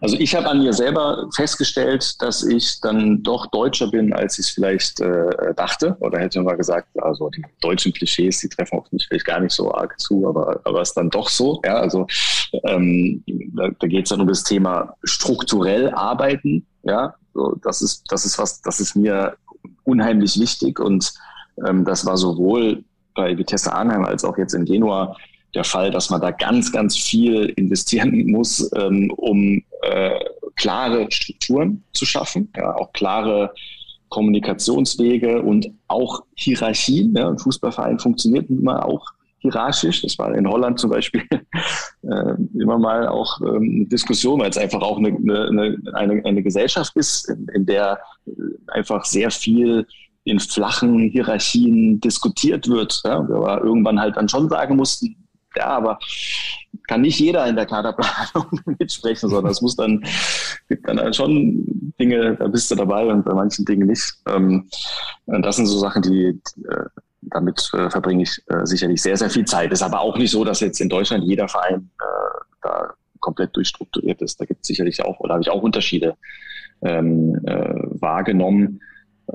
Also 0.02 0.16
ich 0.18 0.36
habe 0.36 0.47
an 0.47 0.60
mir 0.60 0.74
selber 0.74 1.28
festgestellt, 1.36 2.22
dass 2.22 2.43
ich 2.43 2.80
dann 2.82 3.22
doch 3.24 3.47
deutscher 3.47 3.89
bin, 3.89 4.14
als 4.14 4.39
ich 4.39 4.54
vielleicht 4.54 5.00
äh, 5.00 5.54
dachte. 5.56 5.97
Oder 6.00 6.20
hätte 6.20 6.39
man 6.39 6.45
mal 6.45 6.58
gesagt, 6.58 6.88
also 7.02 7.30
die 7.30 7.43
deutschen 7.62 7.93
Klischees, 7.93 8.39
die 8.39 8.50
treffen 8.50 8.80
auf 8.80 8.91
mich 8.91 9.06
vielleicht 9.08 9.26
gar 9.26 9.39
nicht 9.39 9.54
so 9.54 9.74
arg 9.74 10.00
zu, 10.00 10.28
aber 10.28 10.62
aber 10.64 10.82
es 10.82 10.89
ist 10.89 10.95
dann 10.95 11.10
doch 11.10 11.30
so. 11.30 11.62
Ja, 11.66 11.76
also 11.76 12.08
ähm, 12.64 13.24
da, 13.56 13.70
da 13.80 13.88
geht 13.88 14.06
es 14.06 14.10
dann 14.10 14.22
um 14.22 14.28
das 14.28 14.43
Thema 14.43 14.95
strukturell 15.04 15.89
arbeiten. 15.91 16.66
Ja, 16.84 17.16
so, 17.34 17.56
das 17.64 17.82
ist 17.82 18.04
das 18.10 18.26
ist 18.26 18.39
was, 18.39 18.62
das 18.62 18.80
ist 18.80 18.95
mir 18.95 19.36
unheimlich 19.84 20.39
wichtig 20.39 20.80
und 20.80 21.14
ähm, 21.68 21.84
das 21.84 22.06
war 22.06 22.18
sowohl 22.18 22.84
bei 23.16 23.38
Vitesse 23.38 23.74
Arnheim 23.74 24.06
als 24.06 24.24
auch 24.24 24.38
jetzt 24.38 24.54
in 24.54 24.66
Genua 24.66 25.16
der 25.56 25.64
Fall, 25.64 25.91
dass 25.91 26.10
man 26.10 26.22
da 26.22 26.32
ganz, 26.32 26.72
ganz 26.72 26.97
viel 26.97 27.45
investieren 27.56 28.28
muss, 28.28 28.70
ähm, 28.76 29.12
um 29.12 29.64
äh, 29.82 30.20
klare 30.56 31.08
Strukturen 31.10 31.84
zu 31.93 32.06
schaffen, 32.06 32.52
ja, 32.56 32.76
auch 32.76 32.91
klare 32.93 33.54
Kommunikationswege 34.10 35.41
und 35.41 35.72
auch 35.88 36.24
Hierarchien. 36.36 37.14
Ja. 37.16 37.30
Ein 37.30 37.39
Fußballverein 37.39 38.00
funktioniert 38.00 38.50
immer 38.50 38.86
auch 38.86 39.06
hierarchisch. 39.39 40.02
Das 40.02 40.18
war 40.20 40.34
in 40.36 40.47
Holland 40.47 40.80
zum 40.80 40.89
Beispiel 40.89 41.24
äh, 41.32 42.34
immer 42.60 42.78
mal 42.78 43.08
auch 43.08 43.39
ähm, 43.41 43.88
Diskussion, 43.88 44.41
weil 44.41 44.50
es 44.50 44.58
einfach 44.58 44.82
auch 44.82 44.97
eine, 44.97 45.10
eine, 45.10 45.78
eine, 45.93 46.26
eine 46.26 46.43
Gesellschaft 46.43 46.95
ist, 46.95 47.30
in, 47.30 47.47
in 47.54 47.66
der 47.66 48.00
einfach 48.68 49.06
sehr 49.06 49.32
viel 49.32 49.88
in 50.26 50.39
flachen 50.39 51.00
Hierarchien 51.00 52.02
diskutiert 52.02 52.68
wird. 52.68 53.02
Ja, 53.06 53.28
wir 53.28 53.64
irgendwann 53.64 54.00
halt 54.00 54.18
dann 54.18 54.30
schon 54.30 54.50
sagen 54.50 54.76
mussten, 54.76 55.16
ja, 55.56 55.66
aber 55.66 56.00
kann 56.88 57.02
nicht 57.02 57.20
jeder 57.20 57.45
in 57.47 57.56
der 57.56 57.66
Kaderplanung 57.66 58.60
mitsprechen, 58.80 59.30
sondern 59.30 59.52
es 59.52 59.62
muss 59.62 59.76
dann, 59.76 60.04
gibt 60.68 60.88
dann 60.88 61.00
halt 61.00 61.16
schon 61.16 61.93
Dinge, 62.00 62.36
da 62.36 62.47
bist 62.47 62.72
du 62.72 62.76
dabei 62.76 63.06
und 63.06 63.26
bei 63.26 63.34
manchen 63.34 63.66
Dingen 63.66 63.88
nicht. 63.88 64.14
Ähm, 64.28 64.68
das 65.26 65.56
sind 65.56 65.68
so 65.68 65.78
Sachen, 65.78 66.02
die, 66.02 66.26
äh, 66.26 66.86
damit 67.22 67.70
äh, 67.74 67.89
verbringe 67.89 68.24
ich 68.24 68.41
äh, 68.47 68.66
sicherlich 68.66 69.02
sehr, 69.02 69.18
sehr 69.18 69.30
viel 69.30 69.45
Zeit. 69.45 69.72
Ist 69.72 69.84
aber 69.84 70.00
auch 70.00 70.18
nicht 70.18 70.32
so, 70.32 70.43
dass 70.43 70.62
jetzt 70.62 70.82
in 70.82 70.89
Deutschland 70.89 71.24
jeder 71.24 71.47
Verein 71.47 71.89
da 72.62 72.93
komplett 73.20 73.56
durchstrukturiert 73.56 74.22
ist. 74.22 74.39
Da 74.39 74.45
gibt 74.45 74.62
es 74.62 74.68
sicherlich 74.68 75.04
auch, 75.04 75.20
oder 75.20 75.34
habe 75.34 75.43
ich 75.43 75.50
auch 75.50 75.62
Unterschiede 75.62 76.16
ähm, 76.82 77.39
wahrgenommen. 77.43 78.82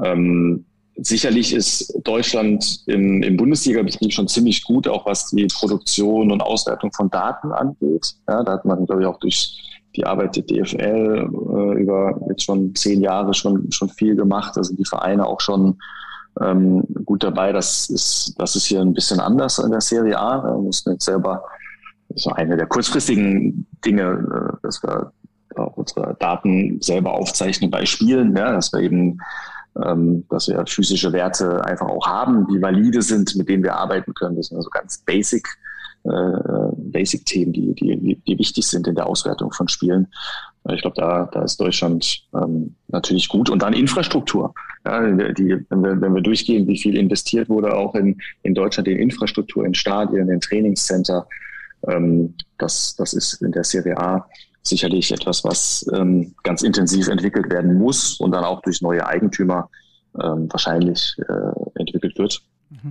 Ähm, 0.03 0.67
Sicherlich 0.97 1.53
ist 1.53 1.93
Deutschland 2.05 2.83
im, 2.87 3.23
im 3.23 3.37
Bundesliga-Betrieb 3.37 4.13
schon 4.13 4.29
ziemlich 4.29 4.63
gut, 4.63 4.87
auch 4.87 5.07
was 5.07 5.31
die 5.31 5.47
Produktion 5.47 6.31
und 6.31 6.41
Auswertung 6.41 6.93
von 6.93 7.11
Daten 7.11 7.51
angeht. 7.53 8.15
Ja, 8.29 8.45
da 8.45 8.53
hat 8.53 8.65
man, 8.65 8.87
glaube 8.87 9.03
ich, 9.03 9.09
auch 9.09 9.19
durch 9.19 9.81
die 9.97 10.07
Arbeit 10.07 10.37
der 10.37 10.45
DFL 10.45 11.29
äh, 11.29 11.83
über 11.83 12.21
jetzt 12.29 12.45
schon 12.45 12.75
zehn 12.75 13.01
Jahre 13.01 13.35
schon, 13.35 13.71
schon 13.71 13.89
viel 13.89 14.15
gemacht. 14.15 14.57
Also 14.57 14.75
die 14.75 14.85
Vereine 14.85 15.27
auch 15.27 15.41
schon 15.41 15.79
ähm, 16.41 16.83
gut 17.05 17.23
dabei. 17.23 17.53
Das 17.53 17.89
ist, 17.91 18.35
das 18.39 18.57
ist 18.57 18.67
hier 18.67 18.81
ein 18.81 18.95
bisschen 18.95 19.21
anders 19.21 19.59
in 19.59 19.71
der 19.71 19.81
Serie 19.81 20.19
A. 20.19 20.45
Wir 20.45 20.59
mussten 20.59 20.93
jetzt 20.93 21.05
selber, 21.05 21.45
das 22.09 22.27
war 22.27 22.37
eine 22.37 22.57
der 22.57 22.67
kurzfristigen 22.67 23.67
Dinge, 23.85 24.03
äh, 24.03 24.57
dass 24.63 24.83
wir 24.83 25.13
auch 25.57 25.77
unsere 25.77 26.17
Daten 26.19 26.81
selber 26.81 27.15
aufzeichnen 27.15 27.71
bei 27.71 27.87
Spielen, 27.87 28.37
ja, 28.37 28.53
dass 28.53 28.73
wir 28.73 28.81
eben 28.81 29.19
ähm, 29.83 30.25
dass 30.31 30.49
wir 30.49 30.65
physische 30.67 31.13
Werte 31.13 31.65
einfach 31.65 31.89
auch 31.89 32.07
haben, 32.07 32.47
die 32.49 32.61
valide 32.61 33.03
sind, 33.03 33.35
mit 33.37 33.49
denen 33.49 33.63
wir 33.63 33.75
arbeiten 33.75 34.15
können. 34.15 34.37
Das 34.37 34.47
sind 34.47 34.57
also 34.57 34.71
ganz 34.71 34.99
basic, 34.99 35.47
äh, 36.05 36.11
basic 36.77 37.27
Themen, 37.27 37.53
die, 37.53 37.75
die, 37.75 38.21
die 38.27 38.39
wichtig 38.39 38.67
sind 38.67 38.87
in 38.87 38.95
der 38.95 39.07
Auswertung 39.07 39.53
von 39.53 39.69
Spielen. 39.69 40.09
Ich 40.73 40.81
glaube, 40.81 40.97
da, 40.97 41.29
da 41.33 41.43
ist 41.43 41.61
Deutschland 41.61 42.25
ähm, 42.35 42.75
natürlich 42.89 43.29
gut. 43.29 43.51
Und 43.51 43.63
dann 43.63 43.75
Infrastruktur. 43.75 44.55
Ja, 44.87 45.11
die, 45.11 45.59
wenn, 45.69 45.83
wir, 45.83 46.01
wenn 46.01 46.15
wir 46.15 46.23
durchgehen, 46.23 46.67
wie 46.67 46.79
viel 46.79 46.97
investiert 46.97 47.49
wurde 47.49 47.75
auch 47.75 47.95
in, 47.95 48.19
in 48.43 48.55
Deutschland 48.55 48.89
in 48.89 48.99
Infrastruktur, 48.99 49.67
in 49.67 49.75
Stadien, 49.75 50.29
in 50.31 50.41
Trainingscenter, 50.41 51.27
ähm, 51.89 52.35
das, 52.59 52.97
das 52.97 53.13
ist 53.13 53.43
in 53.43 53.53
der 53.53 53.65
Serie 53.65 53.99
A 53.99 54.27
sicherlich 54.67 55.13
etwas, 55.13 55.45
was 55.45 55.87
ähm, 55.95 56.35
ganz 56.43 56.63
intensiv 56.63 57.09
entwickelt 57.09 57.51
werden 57.51 57.79
muss 57.79 58.19
und 58.19 58.33
dann 58.33 58.45
auch 58.45 58.63
durch 58.63 58.81
neue 58.81 59.07
Eigentümer 59.07 59.69
ähm, 60.21 60.49
wahrscheinlich 60.51 61.17
äh, 61.29 61.79
entwickelt 61.81 62.19
wird. 62.19 62.43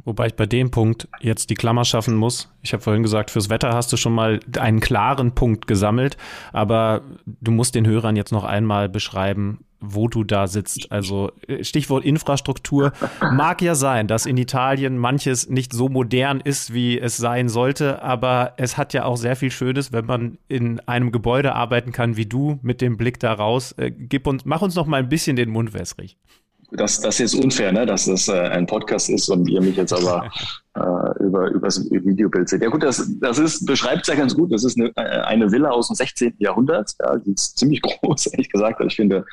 Wobei 0.05 0.27
ich 0.27 0.35
bei 0.35 0.45
dem 0.45 0.71
Punkt 0.71 1.07
jetzt 1.19 1.49
die 1.49 1.55
Klammer 1.55 1.85
schaffen 1.85 2.15
muss. 2.15 2.51
Ich 2.61 2.73
habe 2.73 2.83
vorhin 2.83 3.03
gesagt, 3.03 3.31
fürs 3.31 3.49
Wetter 3.49 3.73
hast 3.73 3.91
du 3.91 3.97
schon 3.97 4.13
mal 4.13 4.39
einen 4.57 4.79
klaren 4.79 5.33
Punkt 5.33 5.67
gesammelt, 5.67 6.17
aber 6.51 7.01
du 7.25 7.51
musst 7.51 7.75
den 7.75 7.87
Hörern 7.87 8.15
jetzt 8.15 8.31
noch 8.31 8.43
einmal 8.43 8.89
beschreiben, 8.89 9.65
wo 9.83 10.07
du 10.07 10.23
da 10.23 10.47
sitzt. 10.47 10.91
Also 10.91 11.31
äh, 11.47 11.63
Stichwort 11.63 12.05
Infrastruktur. 12.05 12.93
Mag 13.33 13.61
ja 13.61 13.75
sein, 13.75 14.07
dass 14.07 14.25
in 14.25 14.37
Italien 14.37 14.97
manches 14.97 15.49
nicht 15.49 15.73
so 15.73 15.89
modern 15.89 16.39
ist, 16.39 16.73
wie 16.73 16.99
es 16.99 17.17
sein 17.17 17.49
sollte, 17.49 18.01
aber 18.01 18.53
es 18.57 18.77
hat 18.77 18.93
ja 18.93 19.03
auch 19.03 19.17
sehr 19.17 19.35
viel 19.35 19.51
Schönes, 19.51 19.91
wenn 19.91 20.05
man 20.05 20.37
in 20.47 20.79
einem 20.87 21.11
Gebäude 21.11 21.53
arbeiten 21.53 21.91
kann 21.91 22.15
wie 22.15 22.25
du 22.25 22.59
mit 22.61 22.79
dem 22.79 22.95
Blick 22.95 23.19
da 23.19 23.33
raus. 23.33 23.73
Äh, 23.73 23.91
gib 23.91 24.25
uns, 24.25 24.45
mach 24.45 24.61
uns 24.61 24.75
noch 24.75 24.87
mal 24.87 24.97
ein 24.97 25.09
bisschen 25.09 25.35
den 25.35 25.49
Mund 25.49 25.73
wässrig. 25.73 26.17
Das, 26.75 26.99
das 26.99 27.19
ist 27.19 27.35
unfair, 27.35 27.71
ne? 27.71 27.85
dass 27.85 28.05
das 28.05 28.27
äh, 28.27 28.33
ein 28.33 28.65
Podcast 28.65 29.09
ist 29.09 29.29
und 29.29 29.47
ihr 29.47 29.61
mich 29.61 29.75
jetzt 29.75 29.93
aber 29.93 30.29
äh, 30.75 31.23
über, 31.23 31.49
über 31.49 31.67
das 31.67 31.89
Videobild 31.91 32.49
seht. 32.49 32.63
Ja 32.63 32.69
gut, 32.69 32.83
das, 32.83 33.07
das 33.19 33.37
ist, 33.37 33.65
beschreibt 33.65 34.01
es 34.01 34.07
ja 34.07 34.15
ganz 34.15 34.35
gut. 34.35 34.51
Das 34.51 34.63
ist 34.63 34.79
eine, 34.79 34.91
äh, 34.95 35.21
eine 35.21 35.51
Villa 35.51 35.69
aus 35.69 35.87
dem 35.87 35.95
16. 35.95 36.35
Jahrhundert. 36.39 36.91
Ja, 36.99 37.17
die 37.17 37.33
ist 37.33 37.57
ziemlich 37.57 37.81
groß, 38.01 38.27
ehrlich 38.27 38.49
gesagt. 38.49 38.81
Ich 38.81 38.95
finde, 38.95 39.25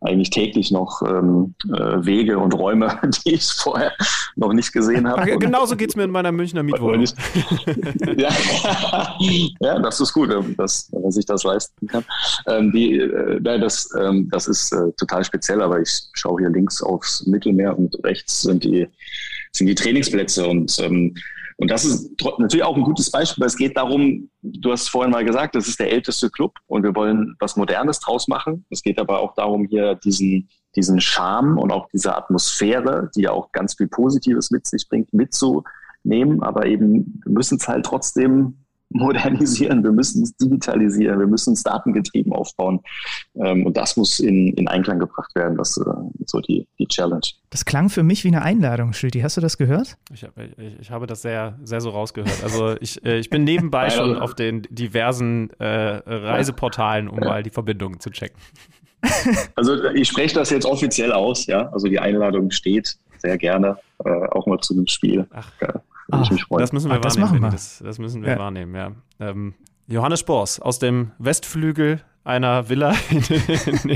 eigentlich 0.00 0.30
täglich 0.30 0.70
noch 0.70 1.02
ähm, 1.02 1.54
äh, 1.72 2.04
Wege 2.04 2.38
und 2.38 2.54
Räume, 2.54 2.98
die 3.24 3.34
ich 3.34 3.44
vorher 3.44 3.92
noch 4.36 4.52
nicht 4.52 4.72
gesehen 4.72 5.08
habe. 5.08 5.38
Genauso 5.38 5.76
geht 5.76 5.90
es 5.90 5.96
mir 5.96 6.04
in 6.04 6.10
meiner 6.10 6.32
Münchner 6.32 6.62
Mietwohnung. 6.62 7.04
ja, 8.16 8.30
ja, 9.60 9.78
das 9.78 10.00
ist 10.00 10.12
gut, 10.12 10.30
ähm, 10.32 10.54
dass, 10.56 10.90
man 10.92 11.10
sich 11.10 11.26
das 11.26 11.44
leisten 11.44 11.86
kann. 11.86 12.04
Ähm, 12.46 12.72
die, 12.72 12.98
äh, 12.98 13.40
das, 13.40 13.88
ähm, 13.98 14.28
das 14.30 14.48
ist 14.48 14.72
äh, 14.72 14.92
total 14.96 15.24
speziell, 15.24 15.62
aber 15.62 15.80
ich 15.80 16.02
schaue 16.12 16.40
hier 16.40 16.50
links 16.50 16.82
aufs 16.82 17.26
Mittelmeer 17.26 17.78
und 17.78 17.96
rechts 18.04 18.42
sind 18.42 18.64
die, 18.64 18.86
sind 19.52 19.66
die 19.66 19.74
Trainingsplätze 19.74 20.46
und 20.46 20.76
ähm, 20.80 21.14
und 21.56 21.70
das 21.70 21.84
ist 21.84 22.10
natürlich 22.38 22.64
auch 22.64 22.76
ein 22.76 22.82
gutes 22.82 23.10
Beispiel, 23.10 23.42
weil 23.42 23.48
es 23.48 23.56
geht 23.56 23.76
darum, 23.76 24.28
du 24.42 24.72
hast 24.72 24.88
vorhin 24.88 25.12
mal 25.12 25.24
gesagt, 25.24 25.54
das 25.54 25.68
ist 25.68 25.78
der 25.78 25.92
älteste 25.92 26.30
Club 26.30 26.54
und 26.66 26.82
wir 26.82 26.94
wollen 26.96 27.36
was 27.38 27.56
Modernes 27.56 28.00
draus 28.00 28.26
machen. 28.26 28.64
Es 28.70 28.82
geht 28.82 28.98
aber 28.98 29.20
auch 29.20 29.34
darum, 29.34 29.66
hier 29.66 29.94
diesen, 29.94 30.48
diesen 30.74 31.00
Charme 31.00 31.58
und 31.58 31.70
auch 31.70 31.88
diese 31.92 32.16
Atmosphäre, 32.16 33.10
die 33.14 33.22
ja 33.22 33.30
auch 33.30 33.52
ganz 33.52 33.74
viel 33.76 33.86
Positives 33.86 34.50
mit 34.50 34.66
sich 34.66 34.88
bringt, 34.88 35.12
mitzunehmen. 35.12 36.42
Aber 36.42 36.66
eben, 36.66 37.20
wir 37.24 37.32
müssen 37.32 37.58
es 37.58 37.68
halt 37.68 37.86
trotzdem 37.86 38.63
modernisieren, 38.94 39.82
wir 39.82 39.90
müssen 39.90 40.22
es 40.22 40.36
digitalisieren, 40.36 41.18
wir 41.18 41.26
müssen 41.26 41.52
es 41.52 41.62
datengetrieben 41.64 42.32
aufbauen. 42.32 42.80
Ähm, 43.34 43.66
und 43.66 43.76
das 43.76 43.96
muss 43.96 44.20
in, 44.20 44.52
in 44.54 44.68
Einklang 44.68 45.00
gebracht 45.00 45.34
werden. 45.34 45.58
Das 45.58 45.76
ist 45.76 45.86
äh, 45.86 45.90
so 46.26 46.40
die, 46.40 46.66
die 46.78 46.86
Challenge. 46.86 47.26
Das 47.50 47.64
klang 47.64 47.88
für 47.90 48.04
mich 48.04 48.22
wie 48.24 48.28
eine 48.28 48.42
Einladung, 48.42 48.92
Schütti. 48.92 49.20
Hast 49.20 49.36
du 49.36 49.40
das 49.40 49.58
gehört? 49.58 49.96
Ich, 50.12 50.22
ich, 50.22 50.80
ich, 50.80 50.90
habe 50.90 51.06
das 51.06 51.22
sehr, 51.22 51.58
sehr 51.64 51.80
so 51.80 51.90
rausgehört. 51.90 52.42
Also 52.44 52.76
ich, 52.80 53.04
äh, 53.04 53.18
ich 53.18 53.30
bin 53.30 53.42
nebenbei 53.44 53.90
schon 53.90 54.16
auf 54.16 54.34
den 54.34 54.62
diversen 54.70 55.50
äh, 55.58 55.66
Reiseportalen, 55.66 57.08
um 57.08 57.18
mal 57.18 57.42
die 57.42 57.50
Verbindungen 57.50 57.98
zu 58.00 58.10
checken. 58.10 58.38
Also 59.54 59.84
ich 59.90 60.08
spreche 60.08 60.34
das 60.34 60.48
jetzt 60.50 60.64
offiziell 60.64 61.12
aus, 61.12 61.46
ja. 61.46 61.68
Also 61.72 61.88
die 61.88 61.98
Einladung 61.98 62.50
steht 62.50 62.96
sehr 63.24 63.38
gerne, 63.38 63.78
äh, 64.04 64.10
auch 64.28 64.46
mal 64.46 64.58
zu 64.60 64.74
einem 64.74 64.86
Spiel. 64.86 65.26
Ach. 65.32 65.50
Ja. 65.60 65.68
Ach, 66.10 66.28
das 66.28 66.72
müssen 66.72 66.90
wir 66.90 67.00
Ach, 67.02 67.16
wahrnehmen. 67.16 67.50
Das, 67.50 67.78
das, 67.78 67.78
das, 67.78 67.98
müssen 67.98 68.22
wir 68.22 68.32
ja. 68.32 68.38
wahrnehmen, 68.38 68.74
ja. 68.74 68.92
Ähm, 69.20 69.54
Johannes 69.86 70.20
Spors 70.20 70.60
aus 70.60 70.78
dem 70.78 71.12
Westflügel 71.18 72.02
einer 72.24 72.70
Villa 72.70 72.94
in, 73.10 73.90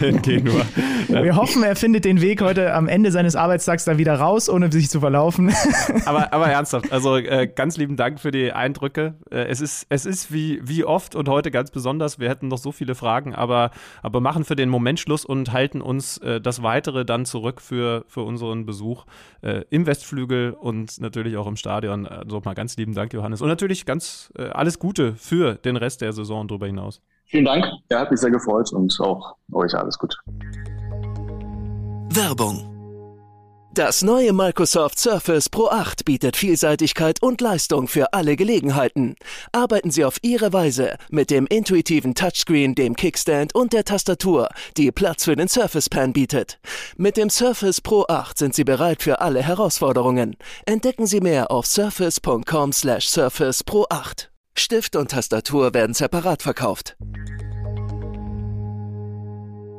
in, 0.00 0.22
Genua. 0.22 0.62
Wir 1.08 1.36
hoffen, 1.36 1.62
er 1.62 1.74
findet 1.74 2.04
den 2.04 2.20
Weg 2.20 2.42
heute 2.42 2.74
am 2.74 2.86
Ende 2.86 3.10
seines 3.10 3.34
Arbeitstags 3.34 3.84
da 3.84 3.96
wieder 3.96 4.14
raus, 4.14 4.50
ohne 4.50 4.70
sich 4.70 4.90
zu 4.90 5.00
verlaufen. 5.00 5.52
Aber, 6.06 6.32
aber 6.32 6.48
ernsthaft, 6.48 6.90
also 6.92 7.16
äh, 7.16 7.46
ganz 7.46 7.76
lieben 7.76 7.96
Dank 7.96 8.18
für 8.20 8.30
die 8.30 8.52
Eindrücke. 8.52 9.14
Äh, 9.30 9.44
es 9.44 9.60
ist, 9.60 9.86
es 9.88 10.04
ist 10.04 10.32
wie, 10.32 10.60
wie 10.62 10.84
oft 10.84 11.14
und 11.14 11.28
heute 11.28 11.50
ganz 11.50 11.70
besonders. 11.70 12.18
Wir 12.18 12.28
hätten 12.28 12.48
noch 12.48 12.58
so 12.58 12.72
viele 12.72 12.94
Fragen, 12.94 13.34
aber, 13.34 13.70
aber 14.02 14.20
machen 14.20 14.44
für 14.44 14.56
den 14.56 14.68
Moment 14.68 15.00
Schluss 15.00 15.24
und 15.24 15.52
halten 15.52 15.80
uns 15.80 16.18
äh, 16.18 16.40
das 16.40 16.62
Weitere 16.62 17.04
dann 17.04 17.24
zurück 17.24 17.60
für, 17.60 18.04
für 18.08 18.22
unseren 18.22 18.66
Besuch 18.66 19.04
äh, 19.42 19.62
im 19.70 19.86
Westflügel 19.86 20.52
und 20.52 21.00
natürlich 21.00 21.36
auch 21.36 21.46
im 21.46 21.56
Stadion. 21.56 22.06
Also 22.06 22.40
mal 22.44 22.54
ganz 22.54 22.76
lieben 22.76 22.94
Dank, 22.94 23.12
Johannes. 23.12 23.40
Und 23.40 23.48
natürlich 23.48 23.86
ganz 23.86 24.32
äh, 24.36 24.44
alles 24.44 24.78
Gute 24.78 25.14
für 25.14 25.54
den 25.54 25.76
Rest 25.76 26.00
der 26.00 26.12
Saison 26.12 26.48
darüber 26.48 26.66
hinaus. 26.66 27.00
Vielen 27.32 27.46
Dank. 27.46 27.64
Er 27.88 28.00
hat 28.00 28.10
mich 28.10 28.20
sehr 28.20 28.30
gefreut 28.30 28.70
und 28.74 28.94
auch 29.00 29.36
euch 29.52 29.74
alles 29.74 29.98
gut. 29.98 30.14
Werbung. 32.10 32.68
Das 33.72 34.02
neue 34.02 34.34
Microsoft 34.34 34.98
Surface 34.98 35.48
Pro 35.48 35.68
8 35.68 36.04
bietet 36.04 36.36
Vielseitigkeit 36.36 37.22
und 37.22 37.40
Leistung 37.40 37.88
für 37.88 38.12
alle 38.12 38.36
Gelegenheiten. 38.36 39.14
Arbeiten 39.50 39.90
Sie 39.90 40.04
auf 40.04 40.18
Ihre 40.20 40.52
Weise 40.52 40.98
mit 41.08 41.30
dem 41.30 41.46
intuitiven 41.46 42.14
Touchscreen, 42.14 42.74
dem 42.74 42.96
Kickstand 42.96 43.54
und 43.54 43.72
der 43.72 43.84
Tastatur, 43.84 44.50
die 44.76 44.92
Platz 44.92 45.24
für 45.24 45.34
den 45.34 45.48
Surface 45.48 45.88
Pen 45.88 46.12
bietet. 46.12 46.58
Mit 46.98 47.16
dem 47.16 47.30
Surface 47.30 47.80
Pro 47.80 48.04
8 48.06 48.36
sind 48.36 48.54
Sie 48.54 48.64
bereit 48.64 49.02
für 49.02 49.22
alle 49.22 49.42
Herausforderungen. 49.42 50.36
Entdecken 50.66 51.06
Sie 51.06 51.22
mehr 51.22 51.50
auf 51.50 51.64
surface.com/surface 51.64 53.64
Pro 53.64 53.86
8. 53.88 54.31
Stift 54.54 54.96
und 54.96 55.10
Tastatur 55.10 55.74
werden 55.74 55.94
separat 55.94 56.42
verkauft. 56.42 56.96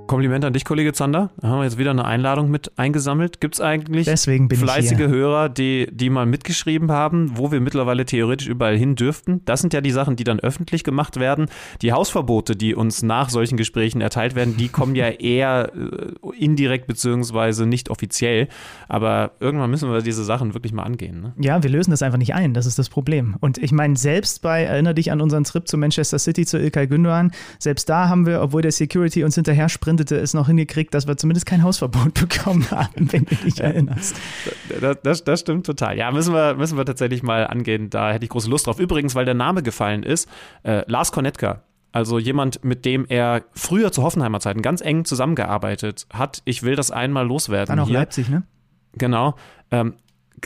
Kompliment 0.07 0.43
an 0.43 0.51
dich, 0.51 0.65
Kollege 0.65 0.91
Zander. 0.91 1.31
Da 1.37 1.47
haben 1.47 1.59
wir 1.59 1.63
jetzt 1.63 1.77
wieder 1.77 1.91
eine 1.91 2.03
Einladung 2.05 2.51
mit 2.51 2.77
eingesammelt. 2.77 3.39
Gibt 3.39 3.55
es 3.55 3.61
eigentlich 3.61 4.05
fleißige 4.05 5.07
Hörer, 5.07 5.47
die, 5.47 5.87
die 5.91 6.09
mal 6.09 6.25
mitgeschrieben 6.25 6.91
haben, 6.91 7.37
wo 7.37 7.51
wir 7.51 7.61
mittlerweile 7.61 8.05
theoretisch 8.05 8.47
überall 8.47 8.77
hin 8.77 8.95
dürften? 8.95 9.41
Das 9.45 9.61
sind 9.61 9.73
ja 9.73 9.79
die 9.79 9.91
Sachen, 9.91 10.15
die 10.17 10.25
dann 10.25 10.39
öffentlich 10.41 10.83
gemacht 10.83 11.19
werden. 11.19 11.47
Die 11.81 11.93
Hausverbote, 11.93 12.55
die 12.55 12.75
uns 12.75 13.01
nach 13.01 13.29
solchen 13.29 13.55
Gesprächen 13.55 14.01
erteilt 14.01 14.35
werden, 14.35 14.57
die 14.57 14.67
kommen 14.67 14.95
ja 14.95 15.07
eher 15.09 15.71
äh, 15.73 16.37
indirekt 16.37 16.85
beziehungsweise 16.85 17.65
nicht 17.65 17.89
offiziell. 17.89 18.49
Aber 18.89 19.31
irgendwann 19.39 19.69
müssen 19.71 19.89
wir 19.89 20.01
diese 20.01 20.25
Sachen 20.25 20.53
wirklich 20.53 20.73
mal 20.73 20.83
angehen. 20.83 21.21
Ne? 21.21 21.33
Ja, 21.39 21.63
wir 21.63 21.69
lösen 21.69 21.91
das 21.91 22.01
einfach 22.01 22.19
nicht 22.19 22.35
ein. 22.35 22.53
Das 22.53 22.65
ist 22.65 22.77
das 22.77 22.89
Problem. 22.89 23.37
Und 23.39 23.57
ich 23.57 23.71
meine, 23.71 23.95
selbst 23.95 24.41
bei, 24.41 24.63
erinnere 24.63 24.95
dich 24.95 25.11
an 25.11 25.21
unseren 25.21 25.45
Trip 25.45 25.65
zu 25.67 25.77
Manchester 25.77 26.19
City, 26.19 26.45
zu 26.45 26.59
Ilkay 26.59 26.85
Gündoğan, 26.85 27.31
selbst 27.57 27.87
da 27.87 28.09
haben 28.09 28.25
wir, 28.25 28.41
obwohl 28.41 28.61
der 28.61 28.71
Security 28.71 29.23
uns 29.23 29.35
hinterher 29.35 29.69
sprintet, 29.69 29.92
Beamtete 29.95 30.19
es 30.19 30.33
noch 30.33 30.47
hingekriegt, 30.47 30.93
dass 30.93 31.07
wir 31.07 31.17
zumindest 31.17 31.45
kein 31.45 31.61
Hausverbot 31.61 32.13
bekommen 32.29 32.69
haben, 32.71 33.11
wenn 33.11 33.25
du 33.25 33.35
dich 33.35 33.59
erinnerst. 33.59 34.15
Das, 34.81 34.97
das, 35.03 35.23
das, 35.23 35.39
stimmt 35.39 35.65
total. 35.65 35.97
Ja, 35.97 36.11
müssen 36.11 36.33
wir, 36.33 36.55
müssen 36.55 36.77
wir 36.77 36.85
tatsächlich 36.85 37.21
mal 37.21 37.45
angehen. 37.45 37.89
Da 37.89 38.11
hätte 38.11 38.25
ich 38.25 38.29
große 38.29 38.49
Lust 38.49 38.67
drauf. 38.67 38.79
Übrigens, 38.79 39.13
weil 39.13 39.25
der 39.25 39.35
Name 39.35 39.61
gefallen 39.61 40.03
ist, 40.03 40.27
äh, 40.63 40.83
Lars 40.89 41.11
Kornetka. 41.11 41.63
Also 41.91 42.17
jemand, 42.17 42.63
mit 42.63 42.85
dem 42.85 43.05
er 43.07 43.43
früher 43.53 43.91
zu 43.91 44.01
Hoffenheimer 44.01 44.39
Zeiten 44.39 44.63
ganz 44.63 44.81
eng 44.81 45.05
zusammengearbeitet 45.05 46.07
hat. 46.11 46.41
Ich 46.45 46.63
will 46.63 46.75
das 46.75 46.89
einmal 46.89 47.27
loswerden. 47.27 47.75
Dann 47.75 47.79
auch 47.79 47.87
hier. 47.87 47.99
Leipzig, 47.99 48.29
ne? 48.29 48.43
Genau. 48.93 49.35
Ähm, 49.69 49.93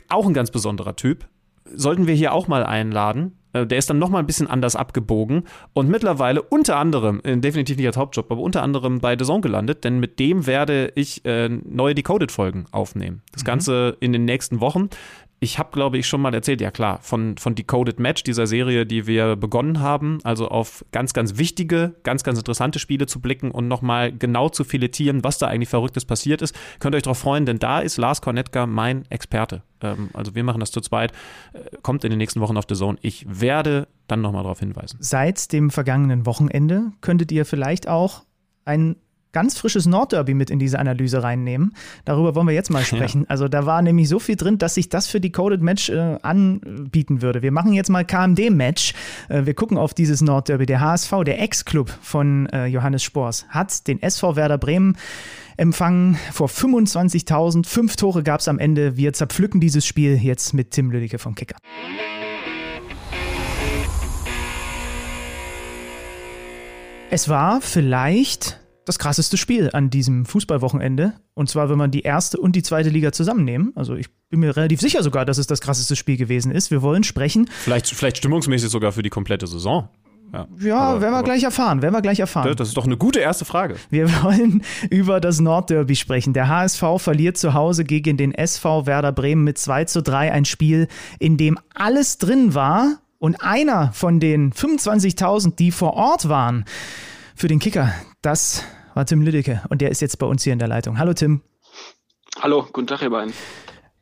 auch 0.10 0.28
ein 0.28 0.34
ganz 0.34 0.52
besonderer 0.52 0.98
Typ. 0.98 1.26
Sollten 1.74 2.06
wir 2.06 2.16
hier 2.16 2.34
auch 2.34 2.50
mal 2.50 2.66
einladen. 2.66 3.38
Äh, 3.58 3.68
der 3.68 3.78
ist 3.78 3.90
dann 3.90 4.00
nochmal 4.00 4.22
ein 4.22 4.28
bisschen 4.28 4.48
anders 4.48 4.76
abgebogen 4.76 5.44
und 5.74 5.90
mittlerweile 5.90 6.42
unter 6.42 6.78
anderem, 6.78 7.22
äh, 7.24 7.38
definitiv 7.38 7.78
nicht 7.78 7.88
als 7.88 7.98
Hauptjob, 7.98 8.32
aber 8.32 8.42
unter 8.42 8.64
anderem 8.64 9.00
bei 9.00 9.18
The 9.18 9.26
Zone 9.26 9.42
gelandet, 9.42 9.84
denn 9.84 10.00
mit 10.00 10.20
dem 10.20 10.48
werde 10.48 10.92
ich 10.96 11.26
äh, 11.26 11.50
neue 11.50 11.96
Decoded-Folgen 11.96 12.66
aufnehmen. 12.72 13.22
Das 13.32 13.44
mhm. 13.44 13.48
Ganze 13.48 13.98
in 14.00 14.14
den 14.14 14.26
nächsten 14.26 14.62
Wochen 14.62 14.90
ich 15.40 15.60
habe, 15.60 15.70
glaube 15.72 15.98
ich, 15.98 16.08
schon 16.08 16.22
mal 16.22 16.34
erzählt, 16.34 16.62
ja 16.62 16.72
klar, 16.72 17.00
von, 17.02 17.38
von 17.38 17.54
Decoded 17.54 18.00
Match, 18.00 18.24
dieser 18.24 18.48
Serie, 18.48 18.88
die 18.88 19.06
wir 19.06 19.36
begonnen 19.36 19.80
haben, 19.80 20.18
also 20.24 20.48
auf 20.48 20.84
ganz, 20.92 21.14
ganz 21.14 21.38
wichtige, 21.38 21.96
ganz, 22.04 22.24
ganz 22.24 22.40
interessante 22.40 22.80
Spiele 22.80 23.06
zu 23.06 23.20
blicken 23.20 23.52
und 23.52 23.68
nochmal 23.68 24.12
genau 24.12 24.50
zu 24.50 24.64
filetieren, 24.64 25.24
was 25.24 25.38
da 25.38 25.48
eigentlich 25.48 25.70
Verrücktes 25.70 26.06
passiert 26.06 26.42
ist. 26.42 26.56
Könnt 26.80 26.96
ihr 26.96 26.98
euch 26.98 27.04
darauf 27.04 27.20
freuen, 27.20 27.46
denn 27.46 27.60
da 27.60 27.80
ist 27.80 27.98
Lars 27.98 28.22
Kornetka 28.22 28.66
mein 28.66 29.06
Experte. 29.12 29.62
Ähm, 29.82 30.10
also 30.14 30.34
wir 30.34 30.44
machen 30.44 30.60
das 30.60 30.72
zu 30.72 30.82
zweit. 30.82 31.12
Äh, 31.54 31.60
kommt 31.84 32.04
in 32.04 32.10
den 32.10 32.18
nächsten 32.18 32.42
Wochen 32.42 32.58
auf 32.58 32.66
The 32.68 32.76
Zone. 32.76 32.98
Ich 33.02 33.26
werde 33.30 33.88
dann 34.08 34.22
nochmal 34.22 34.44
darauf 34.44 34.60
hinweisen. 34.60 34.98
Seit 35.02 35.54
dem 35.54 35.70
vergangenen 35.70 36.26
Wochenende 36.26 36.94
könntet 37.02 37.32
ihr 37.32 37.46
vielleicht 37.46 37.88
auch 37.88 38.24
ein 38.66 38.96
ganz 39.32 39.58
frisches 39.58 39.86
Nordderby 39.86 40.34
mit 40.34 40.50
in 40.50 40.60
diese 40.60 40.80
Analyse 40.80 41.24
reinnehmen. 41.24 41.74
Darüber 42.06 42.36
wollen 42.36 42.48
wir 42.48 42.54
jetzt 42.54 42.70
mal 42.70 42.84
sprechen. 42.86 43.22
Ja. 43.22 43.30
Also 43.30 43.48
da 43.48 43.66
war 43.66 43.82
nämlich 43.82 44.10
so 44.10 44.20
viel 44.20 44.36
drin, 44.36 44.58
dass 44.58 44.76
sich 44.76 44.90
das 44.90 45.08
für 45.08 45.20
die 45.20 45.32
Coded 45.32 45.62
Match 45.62 45.90
äh, 45.90 46.18
anbieten 46.22 47.22
würde. 47.22 47.42
Wir 47.42 47.52
machen 47.52 47.74
jetzt 47.74 47.90
mal 47.90 48.06
KMD-Match. 48.06 48.94
Äh, 49.30 49.46
wir 49.46 49.54
gucken 49.54 49.78
auf 49.78 49.94
dieses 49.94 50.22
Nordderby. 50.22 50.66
Der 50.66 50.82
HSV, 50.82 51.12
der 51.26 51.42
Ex-Club 51.42 51.90
von 52.02 52.48
äh, 52.48 52.66
Johannes 52.66 53.04
Spors, 53.04 53.46
hat 53.50 53.88
den 53.88 54.02
SV 54.02 54.36
Werder 54.36 54.58
Bremen 54.58 54.98
empfangen 55.58 56.18
vor 56.32 56.48
25.000. 56.48 57.66
Fünf 57.66 57.96
Tore 57.96 58.24
gab 58.24 58.40
es 58.40 58.48
am 58.48 58.60
Ende. 58.60 58.96
Wir 58.96 59.14
zerpflücken 59.14 59.60
dieses 59.60 59.86
Spiel 59.86 60.18
jetzt 60.22 60.54
mit 60.54 60.72
Tim 60.72 60.92
Lüdecke 60.92 61.20
vom 61.20 61.36
Kicker. 61.36 61.58
Es 67.10 67.30
war 67.30 67.62
vielleicht 67.62 68.60
das 68.88 69.00
krasseste 69.00 69.36
Spiel 69.36 69.70
an 69.74 69.90
diesem 69.90 70.26
Fußballwochenende. 70.26 71.14
Und 71.34 71.50
zwar, 71.50 71.70
wenn 71.70 71.78
man 71.78 71.92
die 71.92 72.02
erste 72.02 72.40
und 72.40 72.56
die 72.56 72.64
zweite 72.64 72.90
Liga 72.90 73.12
zusammennehmen. 73.12 73.74
Also 73.76 73.96
ich 73.96 74.08
bin 74.30 74.40
mir 74.40 74.56
relativ 74.56 74.80
sicher 74.80 75.04
sogar, 75.04 75.26
dass 75.26 75.38
es 75.38 75.46
das 75.46 75.60
krasseste 75.60 75.96
Spiel 75.96 76.16
gewesen 76.16 76.52
ist. 76.52 76.72
Wir 76.72 76.82
wollen 76.82 77.04
sprechen. 77.04 77.50
Vielleicht, 77.64 77.88
vielleicht 77.88 78.18
stimmungsmäßig 78.18 78.70
sogar 78.70 78.94
für 78.94 79.04
die 79.04 79.10
komplette 79.10 79.46
Saison. 79.46 79.90
Ja, 80.34 80.48
ja 80.60 80.80
aber, 80.80 81.02
werden 81.02 81.14
wir 81.14 81.24
gleich 81.24 81.44
erfahren. 81.44 81.82
Werden 81.82 81.94
wir 81.94 82.02
gleich 82.02 82.20
erfahren. 82.20 82.56
Das 82.56 82.70
ist 82.70 82.78
doch 82.78 82.86
eine 82.86 82.96
gute 82.96 83.20
erste 83.20 83.44
Frage. 83.44 83.76
Wir 83.90 84.08
wollen 84.24 84.64
über 84.90 85.20
das 85.20 85.42
Nordderby 85.42 85.98
sprechen. 85.98 86.32
Der 86.32 86.48
HSV 86.48 86.84
verliert 86.98 87.38
zu 87.38 87.54
Hause 87.54 87.84
gegen 87.84 88.16
den 88.16 88.34
SV 88.34 88.86
Werder 88.86 89.12
Bremen 89.12 89.44
mit 89.44 89.58
2 89.58 89.84
zu 89.86 90.02
3. 90.02 90.32
Ein 90.32 90.46
Spiel, 90.46 90.88
in 91.20 91.36
dem 91.36 91.60
alles 91.76 92.20
drin 92.20 92.54
war. 92.54 93.00
Und 93.20 93.42
einer 93.42 93.92
von 93.94 94.20
den 94.20 94.54
25.000, 94.54 95.56
die 95.56 95.72
vor 95.72 95.96
Ort 95.96 96.30
waren, 96.30 96.66
für 97.36 97.48
den 97.48 97.58
Kicker, 97.60 97.92
das 98.22 98.64
war 98.98 99.06
Tim 99.06 99.22
Lüdecke 99.22 99.62
und 99.70 99.80
der 99.80 99.92
ist 99.92 100.02
jetzt 100.02 100.18
bei 100.18 100.26
uns 100.26 100.44
hier 100.44 100.54
in 100.54 100.60
der 100.60 100.68
Leitung. 100.68 100.98
Hallo 100.98 101.14
Tim. 101.14 101.42
Hallo, 102.42 102.66
guten 102.74 102.88
Tag, 102.88 103.04
ihr 103.04 103.12
beiden. 103.12 103.32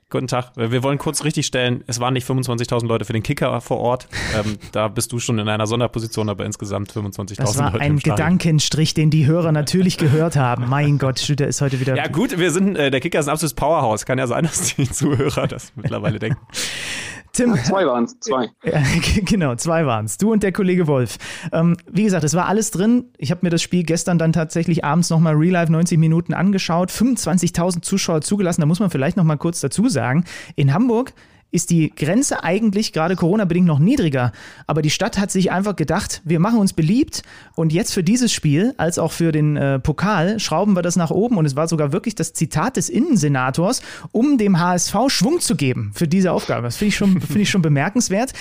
Guten 0.10 0.28
Tag. 0.28 0.52
Wir 0.56 0.84
wollen 0.84 0.98
kurz 0.98 1.26
richtigstellen, 1.26 1.84
es 1.88 2.00
waren 2.00 2.14
nicht 2.14 2.26
25.000 2.26 2.88
Leute 2.88 3.04
für 3.04 3.12
den 3.12 3.24
Kicker 3.24 3.60
vor 3.60 3.80
Ort. 3.80 4.08
Ähm, 4.34 4.58
da 4.72 4.88
bist 4.88 5.12
du 5.12 5.20
schon 5.20 5.38
in 5.40 5.50
einer 5.50 5.68
Sonderposition, 5.68 6.30
aber 6.30 6.46
insgesamt 6.46 6.92
25.000 6.94 7.18
Leute. 7.20 7.36
Das 7.42 7.58
war 7.58 7.72
Leute 7.72 7.82
ein 7.82 8.00
Gedankenstrich, 8.00 8.94
den 8.94 9.10
die 9.10 9.26
Hörer 9.26 9.52
natürlich 9.52 9.98
gehört 9.98 10.38
haben. 10.38 10.70
Mein 10.70 10.98
Gott, 10.98 11.20
Stüter 11.20 11.48
ist 11.48 11.60
heute 11.60 11.82
wieder. 11.82 11.98
Ja, 11.98 12.08
gut, 12.08 12.38
wir 12.38 12.52
sind, 12.52 12.78
äh, 12.78 12.90
der 12.90 13.02
Kicker 13.02 13.20
ist 13.20 13.28
ein 13.28 13.32
absolutes 13.34 13.56
Powerhouse. 13.56 14.06
Kann 14.06 14.18
ja 14.18 14.28
sein, 14.28 14.46
dass 14.46 14.76
die 14.76 14.90
Zuhörer 14.90 15.48
das 15.48 15.74
mittlerweile 15.76 16.20
denken. 16.20 16.40
Tim. 17.36 17.56
Zwei 17.64 17.86
waren 17.86 18.06
es, 18.06 18.20
zwei. 18.20 18.50
Ja, 18.64 18.82
genau, 19.26 19.56
zwei 19.56 19.86
waren 19.86 20.06
es. 20.06 20.18
Du 20.18 20.32
und 20.32 20.42
der 20.44 20.52
Kollege 20.52 20.88
Wolf. 20.88 21.18
Ähm, 21.52 21.78
wie 21.92 22.04
gesagt, 22.04 22.24
es 22.24 22.34
war 22.34 22.48
alles 22.48 22.72
drin. 22.72 23.06
Ich 23.18 23.32
habe 23.32 23.42
mir 23.44 23.50
das 23.50 23.62
Spiel 23.62 23.84
gestern 23.84 24.18
dann 24.18 24.34
tatsächlich 24.34 24.84
abends 24.84 25.10
nochmal 25.10 25.36
Real 25.36 25.54
Life 25.54 25.72
90 25.72 26.00
Minuten 26.00 26.34
angeschaut. 26.34 26.92
25.000 26.92 27.82
Zuschauer 27.82 28.22
zugelassen. 28.22 28.62
Da 28.62 28.68
muss 28.68 28.80
man 28.80 28.90
vielleicht 28.90 29.18
nochmal 29.18 29.38
kurz 29.38 29.60
dazu 29.60 29.90
sagen. 29.90 30.24
In 30.56 30.74
Hamburg 30.74 31.14
ist 31.56 31.70
die 31.70 31.90
Grenze 31.96 32.44
eigentlich 32.44 32.94
gerade 32.94 33.16
Corona-bedingt 33.16 33.66
noch 33.66 33.80
niedriger. 33.80 34.34
Aber 34.68 34.82
die 34.82 34.90
Stadt 34.90 35.18
hat 35.18 35.32
sich 35.32 35.52
einfach 35.52 35.76
gedacht, 35.76 36.22
wir 36.26 36.40
machen 36.40 36.60
uns 36.60 36.74
beliebt 36.74 37.24
und 37.56 37.72
jetzt 37.72 37.94
für 37.94 38.04
dieses 38.04 38.34
Spiel, 38.34 38.74
als 38.78 39.00
auch 39.00 39.14
für 39.14 39.32
den 39.32 39.56
äh, 39.56 39.80
Pokal, 39.80 40.40
schrauben 40.40 40.76
wir 40.76 40.82
das 40.82 40.98
nach 40.98 41.12
oben. 41.12 41.38
Und 41.38 41.46
es 41.46 41.56
war 41.56 41.68
sogar 41.68 41.94
wirklich 41.94 42.16
das 42.16 42.34
Zitat 42.34 42.78
des 42.78 42.90
Innensenators, 42.90 43.82
um 44.12 44.38
dem 44.38 44.60
HSV 44.60 44.96
Schwung 45.08 45.40
zu 45.40 45.56
geben 45.56 45.92
für 45.96 46.08
diese 46.08 46.32
Aufgabe. 46.34 46.64
Das 46.64 46.78
finde 46.78 46.90
ich, 46.90 46.96
schon, 46.98 47.22
find 47.22 47.40
ich 47.40 47.50
schon 47.50 47.62
bemerkenswert. 47.62 48.34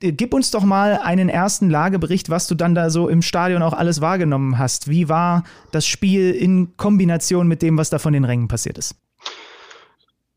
Äh, 0.00 0.12
gib 0.12 0.32
uns 0.32 0.50
doch 0.50 0.64
mal 0.64 1.00
einen 1.02 1.28
ersten 1.28 1.68
Lagebericht, 1.68 2.30
was 2.30 2.46
du 2.46 2.54
dann 2.54 2.74
da 2.74 2.90
so 2.90 3.08
im 3.08 3.22
Stadion 3.22 3.62
auch 3.62 3.72
alles 3.72 4.00
wahrgenommen 4.00 4.58
hast. 4.58 4.88
Wie 4.88 5.08
war 5.08 5.42
das 5.72 5.86
Spiel 5.86 6.30
in 6.30 6.76
Kombination 6.76 7.48
mit 7.48 7.62
dem, 7.62 7.76
was 7.76 7.90
da 7.90 7.98
von 7.98 8.12
den 8.12 8.24
Rängen 8.24 8.48
passiert 8.48 8.78
ist? 8.78 8.94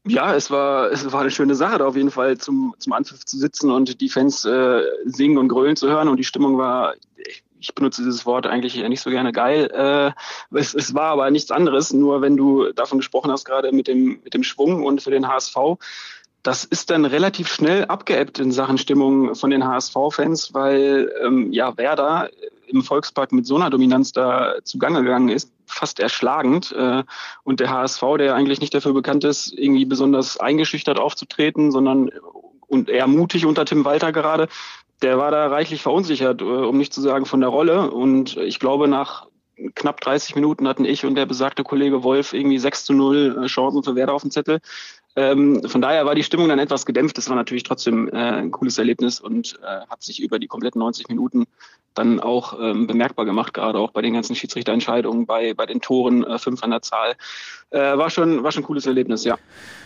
Ja, 0.05 0.35
es 0.35 0.51
war, 0.51 0.91
es 0.91 1.09
war 1.11 1.21
eine 1.21 1.31
schöne 1.31 1.55
Sache, 1.55 1.77
da 1.77 1.87
auf 1.87 1.95
jeden 1.95 2.11
Fall 2.11 2.37
zum, 2.37 2.75
zum 2.77 2.91
Anpfiff 2.91 3.23
zu 3.25 3.37
sitzen 3.37 3.71
und 3.71 4.01
die 4.01 4.09
Fans 4.09 4.43
äh, 4.43 4.81
singen 5.05 5.37
und 5.37 5.47
grölen 5.47 5.77
zu 5.77 5.87
hören. 5.89 6.09
Und 6.09 6.17
die 6.17 6.25
Stimmung 6.25 6.57
war, 6.57 6.95
ich 7.59 7.73
benutze 7.73 8.03
dieses 8.03 8.25
Wort 8.25 8.45
eigentlich 8.45 8.75
nicht 8.75 8.99
so 8.99 9.09
gerne 9.09 9.31
geil. 9.31 9.69
Äh, 9.71 10.11
es, 10.57 10.73
es 10.73 10.93
war 10.93 11.11
aber 11.11 11.31
nichts 11.31 11.51
anderes, 11.51 11.93
nur 11.93 12.21
wenn 12.21 12.35
du 12.35 12.73
davon 12.73 12.97
gesprochen 12.97 13.31
hast, 13.31 13.45
gerade 13.45 13.71
mit 13.71 13.87
dem, 13.87 14.19
mit 14.23 14.33
dem 14.33 14.43
Schwung 14.43 14.83
und 14.83 15.01
für 15.01 15.11
den 15.11 15.27
HSV, 15.27 15.55
das 16.43 16.65
ist 16.65 16.89
dann 16.89 17.05
relativ 17.05 17.47
schnell 17.47 17.85
abgeebbt 17.85 18.39
in 18.39 18.51
Sachen 18.51 18.77
Stimmung 18.77 19.33
von 19.35 19.49
den 19.49 19.65
HSV-Fans, 19.65 20.53
weil 20.53 21.09
ähm, 21.23 21.53
ja 21.53 21.77
Werder 21.77 22.29
im 22.73 22.83
Volkspark 22.83 23.31
mit 23.31 23.45
so 23.45 23.55
einer 23.55 23.69
Dominanz 23.69 24.11
da 24.11 24.55
zugange 24.63 25.03
gegangen 25.03 25.29
ist, 25.29 25.51
fast 25.65 25.99
erschlagend. 25.99 26.71
Äh, 26.71 27.03
und 27.43 27.59
der 27.59 27.69
HSV, 27.69 28.01
der 28.17 28.35
eigentlich 28.35 28.61
nicht 28.61 28.73
dafür 28.73 28.93
bekannt 28.93 29.23
ist, 29.23 29.53
irgendwie 29.53 29.85
besonders 29.85 30.37
eingeschüchtert 30.37 30.99
aufzutreten, 30.99 31.71
sondern 31.71 32.09
und 32.67 32.89
eher 32.89 33.07
mutig 33.07 33.45
unter 33.45 33.65
Tim 33.65 33.85
Walter 33.85 34.11
gerade, 34.11 34.47
der 35.01 35.17
war 35.17 35.31
da 35.31 35.47
reichlich 35.47 35.81
verunsichert, 35.81 36.41
äh, 36.41 36.45
um 36.45 36.77
nicht 36.77 36.93
zu 36.93 37.01
sagen 37.01 37.25
von 37.25 37.41
der 37.41 37.49
Rolle. 37.49 37.91
Und 37.91 38.37
ich 38.37 38.59
glaube, 38.59 38.87
nach 38.87 39.27
knapp 39.75 40.01
30 40.01 40.35
Minuten 40.35 40.67
hatten 40.67 40.85
ich 40.85 41.05
und 41.05 41.15
der 41.15 41.25
besagte 41.25 41.63
Kollege 41.63 42.03
Wolf 42.03 42.33
irgendwie 42.33 42.57
6 42.57 42.85
zu 42.85 42.93
0 42.93 43.43
äh, 43.43 43.45
Chancen 43.47 43.83
für 43.83 43.95
Werder 43.95 44.13
auf 44.13 44.21
dem 44.23 44.31
Zettel. 44.31 44.59
Ähm, 45.15 45.63
von 45.67 45.81
daher 45.81 46.05
war 46.05 46.15
die 46.15 46.23
Stimmung 46.23 46.49
dann 46.49 46.59
etwas 46.59 46.85
gedämpft. 46.85 47.17
Es 47.17 47.29
war 47.29 47.35
natürlich 47.35 47.63
trotzdem 47.63 48.09
äh, 48.09 48.17
ein 48.17 48.51
cooles 48.51 48.77
Erlebnis 48.77 49.19
und 49.19 49.59
äh, 49.61 49.85
hat 49.89 50.01
sich 50.01 50.21
über 50.21 50.39
die 50.39 50.47
kompletten 50.47 50.79
90 50.79 51.09
Minuten 51.09 51.45
dann 51.93 52.19
auch 52.19 52.59
ähm, 52.59 52.87
bemerkbar 52.87 53.25
gemacht, 53.25 53.53
gerade 53.53 53.77
auch 53.77 53.91
bei 53.91 54.01
den 54.01 54.13
ganzen 54.13 54.35
Schiedsrichterentscheidungen, 54.35 55.25
bei, 55.25 55.53
bei 55.53 55.65
den 55.65 55.81
Toren, 55.81 56.23
äh, 56.23 56.39
fünf 56.39 56.63
an 56.63 56.71
der 56.71 56.81
Zahl. 56.81 57.13
Äh, 57.69 57.79
war, 57.79 58.09
schon, 58.09 58.43
war 58.43 58.51
schon 58.51 58.63
ein 58.63 58.65
cooles 58.65 58.85
Erlebnis, 58.85 59.23
ja. 59.23 59.37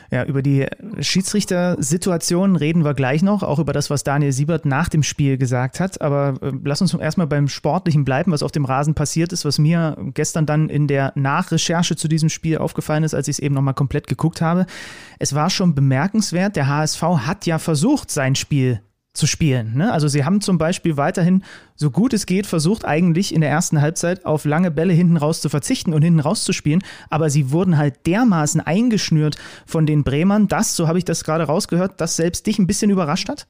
Ja, 0.09 0.23
über 0.23 0.41
die 0.41 0.65
Schiedsrichtersituation 0.99 2.55
reden 2.55 2.85
wir 2.85 2.93
gleich 2.93 3.23
noch, 3.23 3.43
auch 3.43 3.59
über 3.59 3.73
das, 3.73 3.89
was 3.89 4.05
Daniel 4.05 4.31
Siebert 4.31 4.65
nach 4.65 4.87
dem 4.87 5.03
Spiel 5.03 5.37
gesagt 5.37 5.81
hat. 5.81 6.01
Aber 6.01 6.35
äh, 6.41 6.51
lass 6.63 6.81
uns 6.81 6.93
erstmal 6.93 7.27
beim 7.27 7.49
Sportlichen 7.49 8.05
bleiben, 8.05 8.31
was 8.31 8.43
auf 8.43 8.51
dem 8.51 8.63
Rasen 8.63 8.93
passiert 8.93 9.33
ist, 9.33 9.43
was 9.43 9.59
mir 9.59 9.97
gestern 10.13 10.45
dann 10.45 10.69
in 10.69 10.87
der 10.87 11.11
Nachrecherche 11.15 11.97
zu 11.97 12.07
diesem 12.07 12.29
Spiel 12.29 12.57
aufgefallen 12.57 13.03
ist, 13.03 13.13
als 13.13 13.27
ich 13.27 13.35
es 13.35 13.39
eben 13.39 13.55
nochmal 13.55 13.73
komplett 13.73 14.07
geguckt 14.07 14.41
habe. 14.41 14.65
Es 15.19 15.33
war 15.35 15.49
schon 15.49 15.75
bemerkenswert, 15.75 16.55
der 16.55 16.67
HSV 16.67 17.01
hat 17.01 17.45
ja 17.45 17.59
versucht, 17.59 18.11
sein 18.11 18.35
Spiel 18.35 18.81
zu 19.17 19.25
spielen. 19.25 19.75
Ne? 19.75 19.91
Also 19.91 20.07
sie 20.07 20.23
haben 20.23 20.41
zum 20.41 20.57
Beispiel 20.57 20.95
weiterhin, 20.95 21.43
so 21.75 21.91
gut 21.91 22.13
es 22.13 22.25
geht, 22.25 22.45
versucht 22.45 22.85
eigentlich 22.85 23.33
in 23.33 23.41
der 23.41 23.49
ersten 23.49 23.81
Halbzeit 23.81 24.25
auf 24.25 24.45
lange 24.45 24.71
Bälle 24.71 24.93
hinten 24.93 25.17
raus 25.17 25.41
zu 25.41 25.49
verzichten 25.49 25.93
und 25.93 26.03
hinten 26.03 26.19
raus 26.19 26.43
zu 26.43 26.53
spielen, 26.53 26.83
aber 27.09 27.29
sie 27.29 27.51
wurden 27.51 27.77
halt 27.77 28.05
dermaßen 28.05 28.61
eingeschnürt 28.61 29.37
von 29.65 29.85
den 29.85 30.03
Bremern, 30.03 30.47
dass, 30.47 30.75
so 30.75 30.87
habe 30.87 30.99
ich 30.99 31.05
das 31.05 31.23
gerade 31.23 31.45
rausgehört, 31.45 31.99
das 31.99 32.15
selbst 32.15 32.45
dich 32.45 32.59
ein 32.59 32.67
bisschen 32.67 32.91
überrascht 32.91 33.27
hat? 33.27 33.47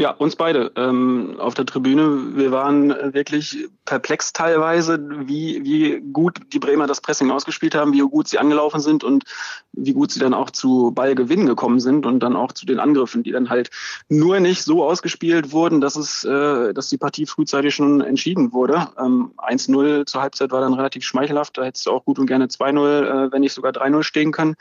Ja, 0.00 0.12
uns 0.12 0.36
beide 0.36 0.70
ähm, 0.76 1.40
auf 1.40 1.54
der 1.54 1.66
Tribüne. 1.66 2.36
Wir 2.36 2.52
waren 2.52 2.90
wirklich 3.14 3.68
perplex 3.84 4.32
teilweise, 4.32 5.00
wie, 5.26 5.64
wie 5.64 6.00
gut 6.12 6.38
die 6.52 6.60
Bremer 6.60 6.86
das 6.86 7.00
Pressing 7.00 7.32
ausgespielt 7.32 7.74
haben, 7.74 7.92
wie 7.92 7.98
gut 7.98 8.28
sie 8.28 8.38
angelaufen 8.38 8.78
sind 8.78 9.02
und 9.02 9.24
wie 9.72 9.94
gut 9.94 10.12
sie 10.12 10.20
dann 10.20 10.34
auch 10.34 10.50
zu 10.50 10.92
Ballgewinnen 10.92 11.46
gekommen 11.46 11.80
sind 11.80 12.06
und 12.06 12.20
dann 12.20 12.36
auch 12.36 12.52
zu 12.52 12.64
den 12.64 12.78
Angriffen, 12.78 13.24
die 13.24 13.32
dann 13.32 13.50
halt 13.50 13.70
nur 14.08 14.38
nicht 14.38 14.62
so 14.62 14.84
ausgespielt 14.84 15.50
wurden, 15.50 15.80
dass 15.80 15.96
es, 15.96 16.22
äh, 16.22 16.72
dass 16.72 16.90
die 16.90 16.98
Partie 16.98 17.26
frühzeitig 17.26 17.74
schon 17.74 18.00
entschieden 18.00 18.52
wurde. 18.52 18.86
Ähm, 19.00 19.32
1-0 19.36 20.06
zur 20.06 20.22
Halbzeit 20.22 20.52
war 20.52 20.60
dann 20.60 20.74
relativ 20.74 21.02
schmeichelhaft. 21.02 21.58
Da 21.58 21.64
hättest 21.64 21.86
du 21.86 21.90
auch 21.90 22.04
gut 22.04 22.20
und 22.20 22.26
gerne 22.26 22.46
2-0, 22.46 23.26
äh, 23.26 23.32
wenn 23.32 23.40
nicht 23.40 23.52
sogar 23.52 23.72
3-0 23.72 24.04
stehen 24.04 24.30
können. 24.30 24.54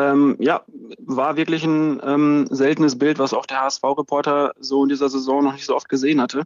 Ähm, 0.00 0.36
ja, 0.38 0.62
war 1.00 1.36
wirklich 1.36 1.64
ein 1.64 2.00
ähm, 2.04 2.46
seltenes 2.50 2.98
Bild, 2.98 3.18
was 3.18 3.34
auch 3.34 3.46
der 3.46 3.62
HSV-Reporter 3.62 4.54
so 4.58 4.82
in 4.82 4.88
dieser 4.88 5.08
Saison 5.08 5.44
noch 5.44 5.52
nicht 5.52 5.66
so 5.66 5.76
oft 5.76 5.88
gesehen 5.88 6.20
hatte. 6.20 6.44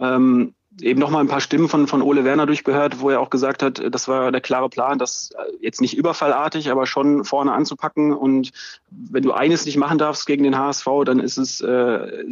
Ähm, 0.00 0.54
eben 0.80 1.00
noch 1.00 1.10
mal 1.10 1.20
ein 1.20 1.28
paar 1.28 1.40
Stimmen 1.40 1.68
von, 1.68 1.86
von 1.86 2.02
Ole 2.02 2.24
Werner 2.24 2.46
durchgehört, 2.46 3.00
wo 3.00 3.10
er 3.10 3.20
auch 3.20 3.30
gesagt 3.30 3.62
hat, 3.62 3.82
das 3.92 4.08
war 4.08 4.32
der 4.32 4.40
klare 4.40 4.68
Plan, 4.68 4.98
das 4.98 5.30
äh, 5.32 5.56
jetzt 5.60 5.80
nicht 5.80 5.96
überfallartig, 5.96 6.70
aber 6.70 6.86
schon 6.86 7.24
vorne 7.24 7.52
anzupacken. 7.52 8.12
Und 8.12 8.52
wenn 8.90 9.22
du 9.22 9.32
eines 9.32 9.64
nicht 9.64 9.76
machen 9.76 9.98
darfst 9.98 10.26
gegen 10.26 10.44
den 10.44 10.58
HSV, 10.58 10.86
dann 11.04 11.20
ist 11.20 11.36
es 11.36 11.60
äh, 11.60 12.24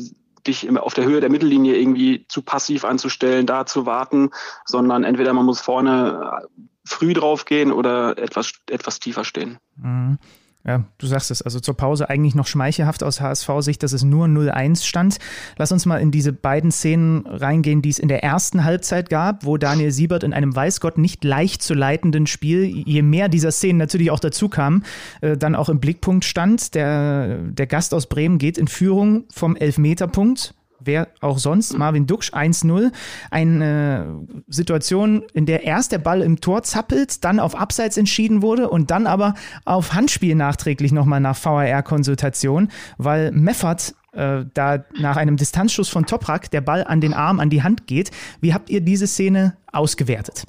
dich 0.47 0.69
auf 0.79 0.95
der 0.95 1.05
Höhe 1.05 1.21
der 1.21 1.31
Mittellinie 1.31 1.77
irgendwie 1.77 2.25
zu 2.29 2.43
passiv 2.43 2.85
anzustellen, 2.85 3.47
da 3.47 3.67
zu 3.67 3.87
warten, 3.87 4.31
sondern 4.65 5.05
entweder 5.05 5.33
man 5.33 5.47
muss 5.47 5.61
vorne 5.61 6.41
äh, 6.43 6.63
früh 6.85 7.15
draufgehen 7.15 7.73
oder 7.73 8.17
etwas, 8.19 8.53
etwas 8.71 9.01
tiefer 9.01 9.25
stehen. 9.25 9.59
Mhm. 9.77 10.19
Ja, 10.67 10.85
du 10.99 11.07
sagst 11.07 11.31
es, 11.31 11.43
also 11.43 11.61
zur 11.61 11.77
Pause 11.77 12.11
eigentlich 12.11 12.35
noch 12.35 12.49
schmeichelhaft 12.49 13.05
aus 13.05 13.21
HSV-Sicht, 13.21 13.85
dass 13.85 13.93
es 13.93 14.03
nur 14.03 14.27
0-1 14.27 14.85
stand. 14.85 15.19
Lass 15.57 15.71
uns 15.71 15.87
mal 15.87 15.99
in 15.99 16.11
diese 16.11 16.33
beiden 16.33 16.73
Szenen 16.73 17.25
reingehen, 17.25 17.83
die 17.83 17.91
es 17.91 18.01
in 18.01 18.09
der 18.09 18.25
ersten 18.25 18.65
Halbzeit 18.65 19.09
gab, 19.09 19.45
wo 19.45 19.59
Daniel 19.59 19.93
Siebert 19.93 20.25
in 20.25 20.33
einem 20.33 20.57
weiß 20.57 20.81
Gott 20.81 20.99
nicht 20.99 21.23
leicht 21.23 21.63
zu 21.63 21.75
leitenden 21.75 22.27
Spiel, 22.27 22.65
je 22.65 23.03
mehr 23.03 23.29
dieser 23.29 23.53
Szenen 23.53 23.79
natürlich 23.79 24.11
auch 24.11 24.19
dazu 24.19 24.49
kam, 24.49 24.83
äh, 25.21 25.37
dann 25.37 25.55
auch 25.55 25.69
im 25.69 25.79
Blickpunkt 25.79 26.25
stand. 26.25 26.75
Der, 26.75 27.39
der 27.39 27.69
Gast 27.69 27.95
aus 27.95 28.09
Bremen 28.09 28.39
geht 28.39 28.59
in 28.59 28.67
Führung 28.67 29.23
vom 29.33 29.55
Elfmeterpunkt 29.55 30.56
wer 30.81 31.09
auch 31.21 31.39
sonst, 31.39 31.77
Marvin 31.77 32.07
Duksch 32.07 32.33
1-0. 32.33 32.93
Eine 33.31 34.27
Situation, 34.49 35.25
in 35.33 35.47
der 35.47 35.65
erst 35.65 35.93
der 35.93 35.99
Ball 35.99 36.23
im 36.23 36.41
Tor 36.41 36.63
zappelt, 36.63 37.25
dann 37.25 37.41
auf 37.41 37.55
Abseits 37.55 37.97
entschieden 37.97 38.43
wurde 38.43 38.69
und 38.69 38.91
dann 38.91 39.07
aber 39.07 39.35
auf 39.65 39.95
Handspiel 39.95 40.35
nachträglich 40.35 40.93
nochmal 40.93 41.21
nach 41.21 41.43
VAR-Konsultation, 41.43 42.69
weil 42.99 43.33
Meffert 43.33 43.95
äh, 44.13 44.45
da 44.55 44.85
nach 44.99 45.17
einem 45.17 45.37
Distanzschuss 45.37 45.89
von 45.89 46.07
Toprak 46.07 46.51
der 46.51 46.61
Ball 46.61 46.85
an 46.85 47.01
den 47.01 47.15
Arm, 47.15 47.41
an 47.41 47.51
die 47.51 47.63
Hand 47.63 47.87
geht. 47.87 48.11
Wie 48.41 48.55
habt 48.55 48.71
ihr 48.71 48.81
diese 48.81 49.07
Szene 49.07 49.57
ausgewertet? 49.73 50.45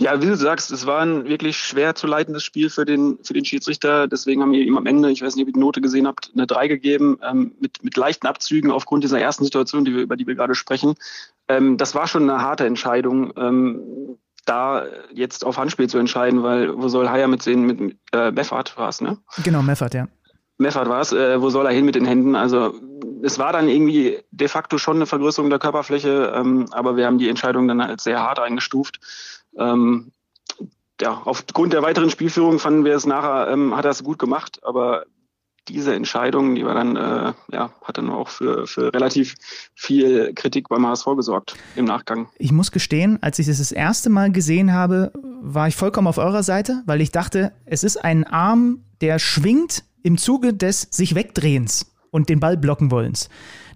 Ja, 0.00 0.22
wie 0.22 0.26
du 0.28 0.34
sagst, 0.34 0.70
es 0.70 0.86
war 0.86 1.00
ein 1.00 1.26
wirklich 1.26 1.58
schwer 1.58 1.94
zu 1.94 2.06
leitendes 2.06 2.42
Spiel 2.42 2.70
für 2.70 2.86
den, 2.86 3.18
für 3.22 3.34
den 3.34 3.44
Schiedsrichter. 3.44 4.08
Deswegen 4.08 4.40
haben 4.40 4.52
wir 4.52 4.62
ihm 4.62 4.78
am 4.78 4.86
Ende, 4.86 5.10
ich 5.10 5.20
weiß 5.20 5.36
nicht, 5.36 5.42
ob 5.42 5.48
ihr 5.48 5.52
die 5.52 5.60
Note 5.60 5.82
gesehen 5.82 6.06
habt, 6.06 6.30
eine 6.34 6.46
3 6.46 6.68
gegeben, 6.68 7.18
ähm, 7.22 7.52
mit, 7.60 7.84
mit 7.84 7.98
leichten 7.98 8.26
Abzügen 8.26 8.70
aufgrund 8.70 9.04
dieser 9.04 9.20
ersten 9.20 9.44
Situation, 9.44 9.84
die 9.84 9.94
wir, 9.94 10.00
über 10.00 10.16
die 10.16 10.26
wir 10.26 10.34
gerade 10.36 10.54
sprechen. 10.54 10.94
Ähm, 11.48 11.76
das 11.76 11.94
war 11.94 12.08
schon 12.08 12.22
eine 12.22 12.40
harte 12.40 12.64
Entscheidung, 12.64 13.34
ähm, 13.36 14.16
da 14.46 14.86
jetzt 15.12 15.44
auf 15.44 15.58
Handspiel 15.58 15.90
zu 15.90 15.98
entscheiden, 15.98 16.42
weil 16.42 16.74
wo 16.78 16.88
soll 16.88 17.10
Haya 17.10 17.28
mit 17.28 17.42
sehen? 17.42 17.66
Mit 17.66 17.98
äh, 18.12 18.30
Meffert 18.30 18.78
war 18.78 18.88
es, 18.88 19.02
ne? 19.02 19.18
Genau, 19.44 19.60
Meffert, 19.60 19.92
ja. 19.92 20.08
Meffert 20.56 20.88
war 20.88 21.02
es. 21.02 21.12
Äh, 21.12 21.42
wo 21.42 21.50
soll 21.50 21.66
er 21.66 21.72
hin 21.72 21.84
mit 21.84 21.94
den 21.94 22.06
Händen? 22.06 22.36
Also 22.36 22.74
es 23.22 23.38
war 23.38 23.52
dann 23.52 23.68
irgendwie 23.68 24.18
de 24.30 24.48
facto 24.48 24.78
schon 24.78 24.96
eine 24.96 25.06
Vergrößerung 25.06 25.50
der 25.50 25.58
Körperfläche, 25.58 26.32
ähm, 26.34 26.64
aber 26.70 26.96
wir 26.96 27.04
haben 27.04 27.18
die 27.18 27.28
Entscheidung 27.28 27.68
dann 27.68 27.82
als 27.82 28.04
sehr 28.04 28.22
hart 28.22 28.38
eingestuft. 28.38 28.98
Ähm, 29.56 30.12
ja, 31.00 31.22
aufgrund 31.24 31.72
der 31.72 31.82
weiteren 31.82 32.10
Spielführung 32.10 32.58
fanden 32.58 32.84
wir 32.84 32.94
es 32.94 33.06
nachher, 33.06 33.48
ähm, 33.50 33.76
hat 33.76 33.84
er 33.84 33.90
es 33.90 34.04
gut 34.04 34.18
gemacht, 34.18 34.60
aber 34.62 35.04
diese 35.68 35.94
Entscheidung, 35.94 36.54
die 36.54 36.64
war 36.64 36.74
dann, 36.74 36.96
äh, 36.96 37.32
ja, 37.52 37.70
hat 37.84 37.98
dann 37.98 38.10
auch 38.10 38.28
für, 38.28 38.66
für 38.66 38.92
relativ 38.92 39.36
viel 39.74 40.32
Kritik 40.34 40.68
beim 40.68 40.86
HSV 40.86 41.06
gesorgt 41.16 41.56
im 41.76 41.84
Nachgang. 41.84 42.28
Ich 42.38 42.52
muss 42.52 42.72
gestehen, 42.72 43.18
als 43.22 43.38
ich 43.38 43.48
es 43.48 43.58
das 43.58 43.72
erste 43.72 44.10
Mal 44.10 44.32
gesehen 44.32 44.72
habe, 44.72 45.12
war 45.42 45.68
ich 45.68 45.76
vollkommen 45.76 46.08
auf 46.08 46.18
eurer 46.18 46.42
Seite, 46.42 46.82
weil 46.86 47.00
ich 47.00 47.12
dachte, 47.12 47.52
es 47.66 47.84
ist 47.84 47.96
ein 47.96 48.24
Arm, 48.24 48.84
der 49.00 49.18
schwingt 49.18 49.84
im 50.02 50.18
Zuge 50.18 50.54
des 50.54 50.88
sich 50.90 51.14
Wegdrehens 51.14 51.86
und 52.10 52.28
den 52.28 52.40
Ball 52.40 52.56
blocken 52.56 52.90
wollens. 52.90 53.28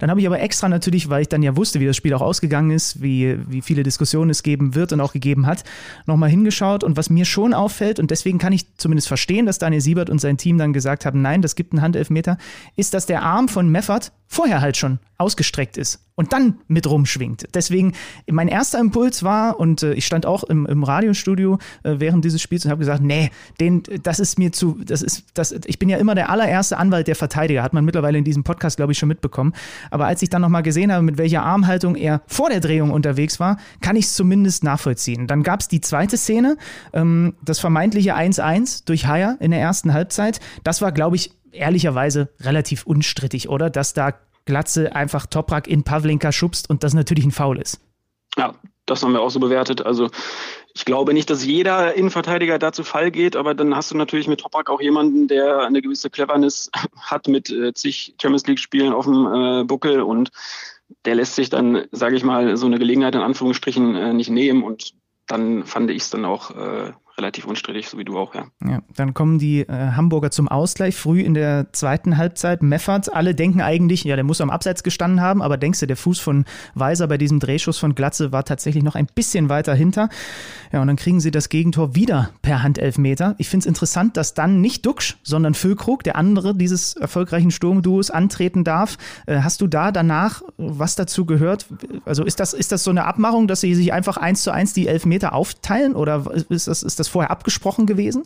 Dann 0.04 0.10
habe 0.10 0.20
ich 0.20 0.26
aber 0.26 0.38
extra 0.38 0.68
natürlich, 0.68 1.08
weil 1.08 1.22
ich 1.22 1.30
dann 1.30 1.42
ja 1.42 1.56
wusste, 1.56 1.80
wie 1.80 1.86
das 1.86 1.96
Spiel 1.96 2.12
auch 2.12 2.20
ausgegangen 2.20 2.70
ist, 2.70 3.00
wie, 3.00 3.38
wie 3.48 3.62
viele 3.62 3.82
Diskussionen 3.82 4.28
es 4.28 4.42
geben 4.42 4.74
wird 4.74 4.92
und 4.92 5.00
auch 5.00 5.14
gegeben 5.14 5.46
hat, 5.46 5.64
nochmal 6.04 6.28
hingeschaut. 6.28 6.84
Und 6.84 6.98
was 6.98 7.08
mir 7.08 7.24
schon 7.24 7.54
auffällt, 7.54 7.98
und 7.98 8.10
deswegen 8.10 8.36
kann 8.36 8.52
ich 8.52 8.66
zumindest 8.76 9.08
verstehen, 9.08 9.46
dass 9.46 9.58
Daniel 9.58 9.80
Siebert 9.80 10.10
und 10.10 10.20
sein 10.20 10.36
Team 10.36 10.58
dann 10.58 10.74
gesagt 10.74 11.06
haben, 11.06 11.22
nein, 11.22 11.40
das 11.40 11.54
gibt 11.54 11.72
einen 11.72 11.80
Handelfmeter, 11.80 12.36
ist, 12.76 12.92
dass 12.92 13.06
der 13.06 13.22
Arm 13.22 13.48
von 13.48 13.70
Meffert 13.70 14.12
vorher 14.26 14.60
halt 14.60 14.76
schon 14.76 14.98
ausgestreckt 15.16 15.78
ist 15.78 16.00
und 16.16 16.32
dann 16.32 16.58
mit 16.68 16.88
rumschwingt. 16.88 17.46
Deswegen, 17.54 17.92
mein 18.30 18.48
erster 18.48 18.78
Impuls 18.78 19.22
war, 19.22 19.58
und 19.58 19.82
äh, 19.82 19.94
ich 19.94 20.06
stand 20.06 20.26
auch 20.26 20.44
im, 20.44 20.66
im 20.66 20.82
Radiostudio 20.82 21.58
äh, 21.82 21.94
während 21.98 22.24
dieses 22.24 22.42
Spiels 22.42 22.64
und 22.64 22.70
habe 22.70 22.80
gesagt, 22.80 23.02
nee, 23.02 23.30
den, 23.60 23.82
das 24.02 24.18
ist 24.18 24.38
mir 24.38 24.52
zu, 24.52 24.78
das 24.84 25.02
ist, 25.02 25.24
das, 25.34 25.52
ich 25.52 25.78
bin 25.78 25.88
ja 25.88 25.98
immer 25.98 26.14
der 26.14 26.30
allererste 26.30 26.78
Anwalt 26.78 27.08
der 27.08 27.16
Verteidiger, 27.16 27.62
hat 27.62 27.72
man 27.72 27.84
mittlerweile 27.84 28.18
in 28.18 28.24
diesem 28.24 28.44
Podcast, 28.44 28.76
glaube 28.76 28.92
ich, 28.92 28.98
schon 28.98 29.08
mitbekommen. 29.08 29.54
Aber 29.94 30.06
als 30.06 30.20
ich 30.22 30.28
dann 30.28 30.42
nochmal 30.42 30.64
gesehen 30.64 30.92
habe, 30.92 31.04
mit 31.04 31.18
welcher 31.18 31.44
Armhaltung 31.44 31.94
er 31.94 32.20
vor 32.26 32.50
der 32.50 32.58
Drehung 32.58 32.90
unterwegs 32.90 33.38
war, 33.38 33.58
kann 33.80 33.94
ich 33.94 34.06
es 34.06 34.14
zumindest 34.14 34.64
nachvollziehen. 34.64 35.28
Dann 35.28 35.44
gab 35.44 35.60
es 35.60 35.68
die 35.68 35.80
zweite 35.80 36.16
Szene, 36.16 36.56
ähm, 36.92 37.36
das 37.44 37.60
vermeintliche 37.60 38.16
1-1 38.16 38.86
durch 38.86 39.06
Haier 39.06 39.36
in 39.38 39.52
der 39.52 39.60
ersten 39.60 39.92
Halbzeit. 39.92 40.40
Das 40.64 40.82
war, 40.82 40.90
glaube 40.90 41.14
ich, 41.14 41.30
ehrlicherweise 41.52 42.30
relativ 42.40 42.84
unstrittig, 42.86 43.48
oder? 43.48 43.70
Dass 43.70 43.92
da 43.92 44.14
Glatze 44.46 44.96
einfach 44.96 45.26
Toprak 45.26 45.68
in 45.68 45.84
Pavlenka 45.84 46.32
schubst 46.32 46.68
und 46.68 46.82
das 46.82 46.92
natürlich 46.92 47.24
ein 47.24 47.30
Foul 47.30 47.60
ist. 47.60 47.78
Ja, 48.36 48.52
das 48.86 49.02
haben 49.02 49.12
wir 49.12 49.20
auch 49.20 49.30
so 49.30 49.40
bewertet. 49.40 49.84
Also 49.84 50.10
ich 50.74 50.84
glaube 50.84 51.14
nicht, 51.14 51.30
dass 51.30 51.44
jeder 51.44 51.94
Innenverteidiger 51.94 52.58
da 52.58 52.72
zu 52.72 52.84
Fall 52.84 53.10
geht, 53.10 53.36
aber 53.36 53.54
dann 53.54 53.76
hast 53.76 53.90
du 53.90 53.96
natürlich 53.96 54.28
mit 54.28 54.40
Toprak 54.40 54.70
auch 54.70 54.80
jemanden, 54.80 55.28
der 55.28 55.60
eine 55.60 55.82
gewisse 55.82 56.10
Cleverness 56.10 56.70
hat 57.00 57.28
mit 57.28 57.50
äh, 57.50 57.72
zig 57.74 58.14
Champions 58.20 58.46
League-Spielen 58.46 58.92
auf 58.92 59.04
dem 59.06 59.26
äh, 59.26 59.64
Buckel 59.64 60.02
und 60.02 60.30
der 61.04 61.14
lässt 61.14 61.34
sich 61.34 61.50
dann, 61.50 61.86
sage 61.92 62.16
ich 62.16 62.24
mal, 62.24 62.56
so 62.56 62.66
eine 62.66 62.78
Gelegenheit 62.78 63.14
in 63.14 63.22
Anführungsstrichen 63.22 63.94
äh, 63.94 64.12
nicht 64.12 64.30
nehmen 64.30 64.62
und 64.62 64.92
dann 65.26 65.64
fand 65.64 65.90
ich 65.90 66.02
es 66.02 66.10
dann 66.10 66.24
auch 66.24 66.50
äh, 66.50 66.92
relativ 67.16 67.46
unstrittig, 67.46 67.88
so 67.88 67.98
wie 67.98 68.04
du 68.04 68.18
auch, 68.18 68.34
ja. 68.34 68.46
ja 68.64 68.82
dann 68.96 69.14
kommen 69.14 69.38
die 69.38 69.60
äh, 69.60 69.92
Hamburger 69.92 70.30
zum 70.30 70.48
Ausgleich 70.48 70.96
früh 70.96 71.20
in 71.20 71.34
der 71.34 71.72
zweiten 71.72 72.16
Halbzeit. 72.16 72.62
Meffert, 72.62 73.12
alle 73.12 73.34
denken 73.34 73.60
eigentlich, 73.60 74.04
ja, 74.04 74.16
der 74.16 74.24
muss 74.24 74.40
am 74.40 74.50
Abseits 74.50 74.82
gestanden 74.82 75.20
haben, 75.20 75.42
aber 75.42 75.56
denkst 75.56 75.80
du, 75.80 75.86
der 75.86 75.96
Fuß 75.96 76.18
von 76.18 76.44
Weiser 76.74 77.06
bei 77.06 77.18
diesem 77.18 77.40
Drehschuss 77.40 77.78
von 77.78 77.94
Glatze 77.94 78.32
war 78.32 78.44
tatsächlich 78.44 78.82
noch 78.82 78.94
ein 78.94 79.06
bisschen 79.06 79.48
weiter 79.48 79.74
hinter. 79.74 80.08
Ja, 80.72 80.80
und 80.80 80.88
dann 80.88 80.96
kriegen 80.96 81.20
sie 81.20 81.30
das 81.30 81.48
Gegentor 81.48 81.94
wieder 81.94 82.30
per 82.42 82.62
Handelfmeter. 82.62 83.34
Ich 83.38 83.48
finde 83.48 83.62
es 83.64 83.66
interessant, 83.66 84.16
dass 84.16 84.34
dann 84.34 84.60
nicht 84.60 84.84
Duxch, 84.84 85.16
sondern 85.22 85.54
Füllkrug, 85.54 86.02
der 86.02 86.16
andere 86.16 86.54
dieses 86.54 86.94
erfolgreichen 86.96 87.50
Sturmduos, 87.50 88.10
antreten 88.10 88.64
darf. 88.64 88.98
Äh, 89.26 89.40
hast 89.40 89.60
du 89.60 89.66
da 89.66 89.92
danach 89.92 90.42
was 90.56 90.96
dazu 90.96 91.26
gehört? 91.26 91.66
Also 92.04 92.24
ist 92.24 92.40
das, 92.40 92.52
ist 92.52 92.72
das 92.72 92.84
so 92.84 92.90
eine 92.90 93.04
Abmachung, 93.04 93.46
dass 93.46 93.60
sie 93.60 93.74
sich 93.74 93.92
einfach 93.92 94.16
eins 94.16 94.42
zu 94.42 94.50
eins 94.50 94.72
die 94.72 94.88
Elfmeter 94.88 95.32
aufteilen 95.32 95.94
oder 95.94 96.24
ist 96.48 96.66
das, 96.68 96.82
ist 96.82 96.98
das 96.98 97.03
das 97.04 97.12
vorher 97.12 97.30
abgesprochen 97.30 97.86
gewesen? 97.86 98.24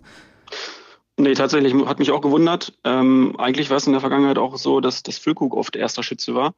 Nee, 1.17 1.35
tatsächlich 1.35 1.75
hat 1.87 1.99
mich 1.99 2.13
auch 2.13 2.21
gewundert. 2.21 2.75
Ähm, 2.85 3.35
eigentlich 3.39 3.71
war 3.71 3.77
es 3.77 3.87
in 3.87 3.93
der 3.93 4.01
Vergangenheit 4.01 4.39
auch 4.39 4.57
so, 4.57 4.81
dass 4.81 5.03
das 5.03 5.19
Füllkrug 5.19 5.57
oft 5.57 5.75
erster 5.75 6.05
Schütze 6.05 6.35
war. 6.35 6.55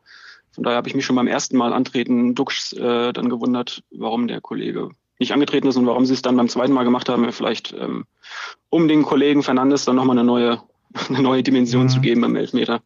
Von 0.53 0.65
daher 0.65 0.77
habe 0.77 0.89
ich 0.89 0.95
mich 0.95 1.07
schon 1.07 1.17
beim 1.17 1.29
ersten 1.29 1.57
Mal 1.57 1.73
antreten 1.73 2.35
Dux 2.35 2.73
äh, 2.75 3.13
dann 3.13 3.31
gewundert, 3.31 3.83
warum 3.91 4.29
der 4.29 4.41
Kollege 4.41 4.91
nicht 5.19 5.33
angetreten 5.33 5.69
ist 5.69 5.77
und 5.77 5.87
warum 5.87 6.07
sie 6.07 6.15
es 6.15 6.23
dann 6.23 6.37
beim 6.37 6.49
zweiten 6.49 6.73
Mal 6.73 6.85
gemacht 6.85 7.09
haben. 7.09 7.31
Vielleicht 7.33 7.75
ähm, 7.79 8.05
um 8.69 8.89
den 8.89 9.03
Kollegen 9.03 9.43
Fernandes 9.43 9.85
dann 9.85 9.97
nochmal 9.97 10.19
eine 10.19 10.27
neue, 10.27 10.61
eine 11.09 11.23
neue 11.23 11.43
Dimension 11.43 11.85
mhm. 11.85 11.89
zu 11.89 12.01
geben 12.01 12.21
beim 12.21 12.37
Elfmeter. 12.37 12.83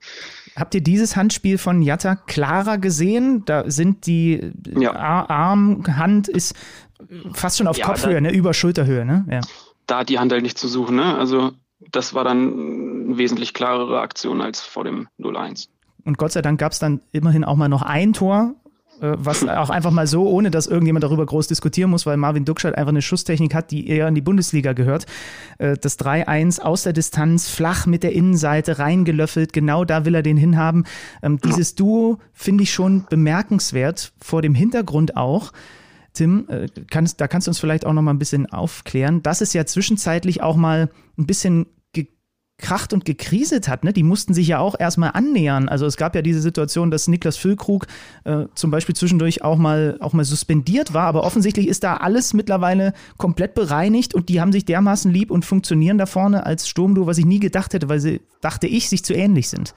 Habt 0.57 0.74
ihr 0.74 0.82
dieses 0.82 1.16
Handspiel 1.16 1.59
von 1.59 1.82
Jatta 1.82 2.14
klarer 2.14 2.78
gesehen? 2.78 3.45
Da 3.45 3.68
sind 3.68 4.07
die 4.07 4.53
ja. 4.78 4.95
Arm, 4.95 5.82
Hand 5.97 6.28
ist 6.28 6.55
fast 7.33 7.59
schon 7.59 7.67
auf 7.67 7.77
ja, 7.77 7.87
Kopfhöhe, 7.87 8.21
ne? 8.21 8.33
über 8.33 8.55
Schulterhöhe, 8.55 9.05
ne? 9.05 9.25
Ja. 9.31 9.41
Da 9.87 9.99
hat 9.99 10.09
die 10.09 10.19
Hand 10.19 10.33
halt 10.33 10.43
nicht 10.43 10.59
zu 10.59 10.69
suchen, 10.69 10.97
ne? 10.97 11.17
Also 11.17 11.53
das 11.91 12.15
war 12.15 12.25
dann 12.25 13.07
eine 13.07 13.19
wesentlich 13.19 13.55
klarere 13.55 14.01
Aktion 14.01 14.41
als 14.41 14.61
vor 14.61 14.85
dem 14.85 15.09
0-1. 15.19 15.69
Und 16.05 16.19
Gott 16.19 16.33
sei 16.33 16.43
Dank 16.43 16.61
gab 16.61 16.73
es 16.73 16.79
dann 16.79 17.01
immerhin 17.13 17.45
auch 17.45 17.57
mal 17.57 17.69
noch 17.69 17.83
ein 17.83 18.13
Tor, 18.13 18.55
äh, 19.01 19.15
was 19.17 19.47
auch 19.49 19.71
einfach 19.71 19.91
mal 19.91 20.07
so, 20.07 20.29
ohne 20.29 20.51
dass 20.51 20.67
irgendjemand 20.67 21.05
darüber 21.05 21.25
groß 21.25 21.49
diskutieren 21.49 21.91
muss, 21.91 22.07
weil 22.07 22.17
Marvin 22.17 22.45
Duckscheit 22.45 22.77
einfach 22.77 22.91
eine 22.91 23.03
Schusstechnik 23.03 23.55
hat, 23.55 23.71
die 23.71 23.89
eher 23.89 24.09
in 24.09 24.15
die 24.15 24.21
Bundesliga 24.21 24.73
gehört. 24.73 25.07
Äh, 25.59 25.77
das 25.81 25.99
3-1 25.99 26.61
aus 26.61 26.83
der 26.83 26.93
Distanz, 26.93 27.49
flach 27.49 27.87
mit 27.87 28.03
der 28.03 28.13
Innenseite, 28.13 28.79
reingelöffelt, 28.79 29.53
genau 29.53 29.85
da 29.85 30.05
will 30.05 30.15
er 30.15 30.23
den 30.23 30.37
hinhaben. 30.37 30.85
Ähm, 31.23 31.39
dieses 31.41 31.75
Duo 31.75 32.19
finde 32.33 32.65
ich 32.65 32.73
schon 32.73 33.07
bemerkenswert, 33.09 34.13
vor 34.21 34.43
dem 34.43 34.55
Hintergrund 34.55 35.17
auch, 35.17 35.53
Tim, 36.15 36.47
äh, 36.49 36.69
kannst, 36.91 37.21
da 37.21 37.29
kannst 37.29 37.47
du 37.47 37.51
uns 37.51 37.59
vielleicht 37.59 37.85
auch 37.85 37.93
noch 37.93 38.03
mal 38.03 38.12
ein 38.12 38.19
bisschen 38.19 38.47
aufklären, 38.47 39.23
dass 39.23 39.41
es 39.41 39.53
ja 39.53 39.67
zwischenzeitlich 39.67 40.43
auch 40.43 40.57
mal 40.57 40.89
ein 41.19 41.27
bisschen 41.27 41.67
gekracht 42.57 42.93
und 42.93 43.05
gekriselt 43.05 43.69
hat. 43.69 43.83
Ne? 43.83 43.93
Die 43.93 44.05
mussten 44.05 44.33
sich 44.33 44.47
ja 44.47 44.61
auch 44.61 44.79
erstmal 44.79 45.11
annähern. 45.15 45.69
Also 45.69 45.87
es 45.87 45.97
gab 45.97 46.15
ja 46.15 46.23
diese 46.23 46.41
Situation, 46.41 46.91
dass 46.93 47.09
Niklas 47.09 47.37
Füllkrug 47.37 47.87
äh, 48.23 48.45
zum 48.55 48.71
Beispiel 48.71 48.95
zwischendurch 48.95 49.43
auch 49.43 49.59
mal, 49.59 49.97
auch 50.01 50.12
mal 50.12 50.25
suspendiert 50.25 50.95
war, 50.95 51.07
aber 51.07 51.25
offensichtlich 51.25 51.67
ist 51.67 51.83
da 51.83 51.97
alles 51.97 52.33
mittlerweile 52.33 52.93
komplett 53.19 53.55
bereinigt 53.55 54.15
und 54.15 54.29
die 54.29 54.41
haben 54.41 54.53
sich 54.53 54.65
dermaßen 54.65 55.11
lieb 55.11 55.33
und 55.33 55.45
funktionieren 55.45 55.99
da 55.99 56.07
vorne 56.07 56.47
als 56.47 56.69
Sturmduo, 56.69 57.07
was 57.07 57.19
ich 57.19 57.27
nie 57.27 57.41
gedacht 57.41 57.75
hätte, 57.75 57.89
weil 57.89 58.01
sie, 58.01 58.21
dachte 58.41 58.69
ich, 58.69 58.89
sich 58.89 59.05
zu 59.05 59.15
ähnlich 59.15 59.49
sind. 59.49 59.75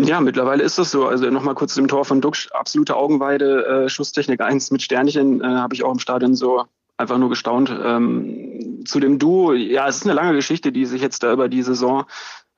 Ja, 0.00 0.20
mittlerweile 0.20 0.62
ist 0.62 0.78
das 0.78 0.90
so. 0.90 1.06
Also 1.06 1.28
nochmal 1.30 1.54
kurz 1.54 1.74
zum 1.74 1.88
Tor 1.88 2.04
von 2.04 2.20
Duxch. 2.20 2.48
Absolute 2.52 2.96
Augenweide, 2.96 3.66
äh, 3.66 3.88
Schusstechnik 3.88 4.40
1 4.40 4.70
mit 4.70 4.82
Sternchen, 4.82 5.40
äh, 5.40 5.44
habe 5.44 5.74
ich 5.74 5.82
auch 5.82 5.92
im 5.92 5.98
Stadion 5.98 6.34
so 6.34 6.64
einfach 6.96 7.18
nur 7.18 7.28
gestaunt. 7.28 7.70
Ähm, 7.84 8.84
zu 8.84 9.00
dem 9.00 9.18
Duo, 9.18 9.52
ja, 9.52 9.88
es 9.88 9.96
ist 9.96 10.04
eine 10.04 10.14
lange 10.14 10.34
Geschichte, 10.34 10.72
die 10.72 10.86
sich 10.86 11.02
jetzt 11.02 11.22
da 11.22 11.32
über 11.32 11.48
die 11.48 11.62
Saison 11.62 12.04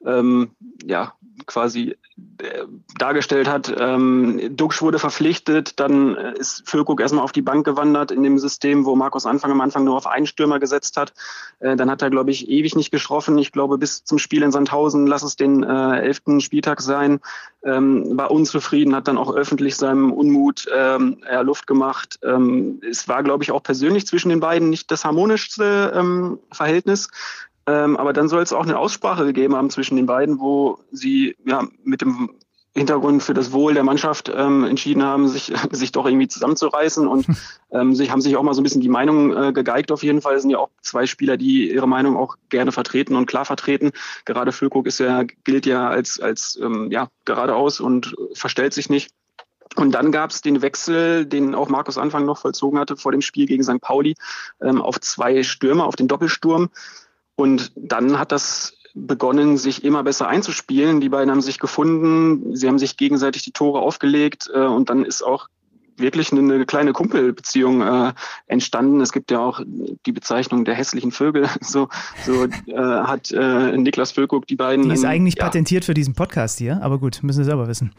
ähm, 0.05 0.51
ja, 0.85 1.15
quasi 1.47 1.97
äh, 2.39 2.65
dargestellt 2.99 3.49
hat. 3.49 3.75
Ähm, 3.79 4.57
Dux 4.57 4.83
wurde 4.83 4.99
verpflichtet, 4.99 5.79
dann 5.81 6.17
äh, 6.17 6.39
ist 6.39 6.69
Füllkrug 6.69 7.01
erstmal 7.01 7.25
auf 7.25 7.33
die 7.33 7.43
Bank 7.43 7.65
gewandert 7.65 8.11
in 8.11 8.23
dem 8.23 8.39
System, 8.39 8.85
wo 8.85 8.95
Markus 8.97 9.27
Anfang 9.27 9.51
am 9.51 9.61
Anfang 9.61 9.85
nur 9.85 9.97
auf 9.97 10.07
einen 10.07 10.27
Stürmer 10.27 10.59
gesetzt 10.59 10.97
hat. 10.97 11.13
Äh, 11.61 11.77
dann 11.77 11.91
hat 11.91 12.03
er, 12.03 12.11
glaube 12.11 12.31
ich, 12.31 12.49
ewig 12.49 12.77
nicht 12.77 12.91
getroffen. 12.91 13.39
Ich 13.39 13.53
glaube, 13.53 13.79
bis 13.79 14.05
zum 14.05 14.19
Spiel 14.19 14.43
in 14.43 14.53
Sandhausen, 14.53 15.07
lass 15.07 15.23
es 15.23 15.37
den 15.37 15.63
äh, 15.63 16.01
elften 16.01 16.41
Spieltag 16.41 16.81
sein, 16.81 17.21
ähm, 17.65 18.17
war 18.17 18.31
unzufrieden, 18.31 18.95
hat 18.95 19.09
dann 19.09 19.19
auch 19.19 19.35
öffentlich 19.35 19.77
seinem 19.77 20.13
Unmut 20.13 20.67
ähm, 20.75 21.19
ja, 21.31 21.41
Luft 21.41 21.67
gemacht. 21.67 22.19
Ähm, 22.23 22.81
es 22.89 23.09
war, 23.09 23.23
glaube 23.23 23.45
ich, 23.45 23.53
auch 23.53 23.63
persönlich 23.63 24.07
zwischen 24.07 24.31
den 24.31 24.41
beiden 24.41 24.71
nicht 24.71 24.91
das 24.91 25.05
harmonischste 25.05 25.93
ähm, 25.95 26.39
Verhältnis. 26.53 27.09
Ähm, 27.71 27.97
aber 27.97 28.13
dann 28.13 28.29
soll 28.29 28.43
es 28.43 28.53
auch 28.53 28.65
eine 28.65 28.79
Aussprache 28.79 29.25
gegeben 29.25 29.55
haben 29.55 29.71
zwischen 29.71 29.95
den 29.95 30.07
beiden, 30.07 30.41
wo 30.41 30.81
sie 30.91 31.37
ja 31.47 31.63
mit 31.85 32.01
dem 32.01 32.31
Hintergrund 32.75 33.23
für 33.23 33.35
das 33.35 33.53
Wohl 33.53 33.75
der 33.75 33.85
Mannschaft 33.85 34.33
ähm, 34.35 34.65
entschieden 34.65 35.05
haben, 35.05 35.29
sich, 35.29 35.53
sich 35.71 35.93
doch 35.93 36.05
irgendwie 36.05 36.27
zusammenzureißen 36.27 37.07
und 37.07 37.27
ähm, 37.71 37.95
sich 37.95 38.11
haben 38.11 38.21
sich 38.21 38.37
auch 38.37 38.43
mal 38.43 38.55
so 38.55 38.61
ein 38.61 38.65
bisschen 38.65 38.81
die 38.81 38.89
Meinung 38.89 39.37
äh, 39.37 39.53
gegeigt 39.53 39.93
auf 39.93 40.03
jeden 40.03 40.21
Fall. 40.21 40.41
Sind 40.41 40.51
ja 40.51 40.59
auch 40.59 40.71
zwei 40.83 41.07
Spieler, 41.07 41.37
die 41.37 41.73
ihre 41.73 41.87
Meinung 41.87 42.17
auch 42.17 42.37
gerne 42.49 42.73
vertreten 42.73 43.15
und 43.15 43.27
klar 43.27 43.45
vertreten. 43.45 43.93
Gerade 44.25 44.51
Füllkrug 44.51 44.89
ist 44.89 44.99
ja, 44.99 45.23
gilt 45.45 45.65
ja 45.65 45.89
als, 45.89 46.19
als 46.19 46.59
ähm, 46.61 46.91
ja, 46.91 47.09
geradeaus 47.25 47.79
und 47.79 48.17
verstellt 48.35 48.73
sich 48.73 48.91
nicht. 48.91 49.11
Und 49.77 49.93
dann 49.93 50.11
gab 50.11 50.31
es 50.31 50.41
den 50.41 50.61
Wechsel, 50.63 51.25
den 51.25 51.55
auch 51.55 51.69
Markus 51.69 51.99
Anfang 51.99 52.25
noch 52.25 52.39
vollzogen 52.39 52.81
hatte 52.81 52.97
vor 52.97 53.13
dem 53.13 53.23
Spiel 53.23 53.47
gegen 53.47 53.63
St. 53.63 53.81
Pauli, 53.81 54.17
ähm, 54.61 54.83
auf 54.83 55.01
zwei 55.01 55.45
Stürmer, 55.45 55.87
auf 55.87 55.95
den 55.95 56.09
Doppelsturm. 56.09 56.71
Und 57.37 57.73
dann 57.77 58.19
hat 58.19 58.33
das 58.33 58.75
begonnen, 58.95 59.57
sich 59.57 59.85
immer 59.85 60.03
besser 60.03 60.29
einzuspielen. 60.29 61.01
Die 61.01 61.09
beiden 61.09 61.31
haben 61.31 61.41
sich 61.41 61.59
gefunden, 61.59 62.57
sie 62.57 62.69
haben 62.69 62.79
sich 62.79 62.97
gegenseitig 62.97 63.43
die 63.43 63.53
Tore 63.53 63.81
aufgelegt 63.81 64.51
äh, 64.53 64.59
und 64.59 64.91
dann 64.91 65.05
ist 65.05 65.23
auch 65.23 65.49
wirklich 66.01 66.33
eine, 66.33 66.55
eine 66.55 66.67
kleine 66.67 66.93
Kumpelbeziehung 66.93 67.83
äh, 67.83 68.13
entstanden. 68.47 69.01
Es 69.01 69.13
gibt 69.13 69.31
ja 69.31 69.39
auch 69.39 69.61
die 70.07 70.13
Bezeichnung 70.13 70.65
der 70.65 70.75
hässlichen 70.75 71.13
Vögel. 71.13 71.49
So, 71.63 71.89
so 72.25 72.45
äh, 72.45 72.75
hat 72.75 73.31
äh, 73.31 73.77
Niklas 73.77 74.13
Völkuk 74.13 74.47
die 74.47 74.57
beiden. 74.57 74.89
Die 74.89 74.95
ist 74.95 75.05
eigentlich 75.05 75.37
ja. 75.37 75.45
patentiert 75.45 75.85
für 75.85 75.95
diesen 75.95 76.15
Podcast 76.15 76.59
hier, 76.59 76.83
aber 76.83 76.99
gut, 76.99 77.23
müssen 77.23 77.39
wir 77.39 77.45
selber 77.45 77.69
wissen. 77.69 77.93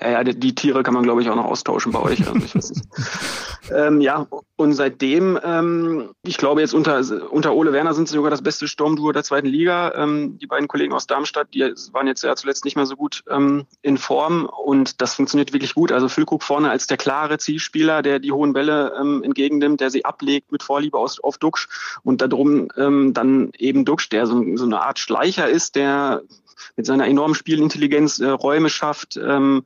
Ja, 0.00 0.10
ja, 0.10 0.24
die, 0.24 0.38
die 0.38 0.54
Tiere 0.54 0.84
kann 0.84 0.94
man, 0.94 1.02
glaube 1.02 1.22
ich, 1.22 1.28
auch 1.28 1.34
noch 1.34 1.46
austauschen 1.46 1.90
bei 1.90 2.00
euch. 2.00 2.26
Also 2.26 2.38
ich 2.38 2.54
weiß 2.54 2.70
nicht. 2.70 2.86
ähm, 3.72 4.00
ja, 4.00 4.28
und 4.56 4.72
seitdem, 4.74 5.38
ähm, 5.42 6.10
ich 6.24 6.36
glaube 6.36 6.60
jetzt 6.60 6.72
unter, 6.72 7.02
unter 7.32 7.54
Ole 7.54 7.72
Werner 7.72 7.94
sind 7.94 8.08
sie 8.08 8.14
sogar 8.14 8.30
das 8.30 8.42
beste 8.42 8.68
Sturmduo 8.68 9.10
der 9.10 9.24
zweiten 9.24 9.48
Liga. 9.48 9.92
Ähm, 9.96 10.38
die 10.38 10.46
beiden 10.46 10.68
Kollegen 10.68 10.92
aus 10.92 11.08
Darmstadt, 11.08 11.52
die 11.52 11.62
waren 11.92 12.06
jetzt 12.06 12.22
ja 12.22 12.36
zuletzt 12.36 12.64
nicht 12.64 12.76
mehr 12.76 12.86
so 12.86 12.94
gut 12.94 13.24
ähm, 13.28 13.66
in 13.82 13.98
Form 13.98 14.46
und 14.46 15.00
das 15.00 15.14
funktioniert 15.14 15.52
wirklich 15.52 15.74
gut. 15.74 15.90
Also 15.90 16.08
Füllkrug 16.08 16.44
vorne 16.44 16.70
als 16.70 16.86
der 16.86 16.96
klare 16.96 17.38
Zielspieler, 17.38 18.02
der 18.02 18.20
die 18.20 18.32
hohen 18.32 18.52
Bälle 18.52 18.92
ähm, 19.00 19.24
entgegennimmt, 19.24 19.80
der 19.80 19.90
sie 19.90 20.04
ablegt 20.04 20.52
mit 20.52 20.62
Vorliebe 20.62 20.96
aus, 20.96 21.18
auf 21.18 21.38
Duxch 21.38 21.68
und 22.04 22.22
darum 22.22 22.68
ähm, 22.76 23.14
dann 23.14 23.50
eben 23.58 23.84
Duxch, 23.84 24.08
der 24.10 24.26
so, 24.26 24.44
so 24.56 24.64
eine 24.64 24.80
Art 24.80 25.00
Schleicher 25.00 25.48
ist, 25.48 25.74
der 25.74 26.22
mit 26.76 26.86
seiner 26.86 27.06
enormen 27.06 27.34
Spielintelligenz 27.34 28.18
äh, 28.18 28.28
Räume 28.28 28.70
schafft, 28.70 29.16
ähm, 29.16 29.64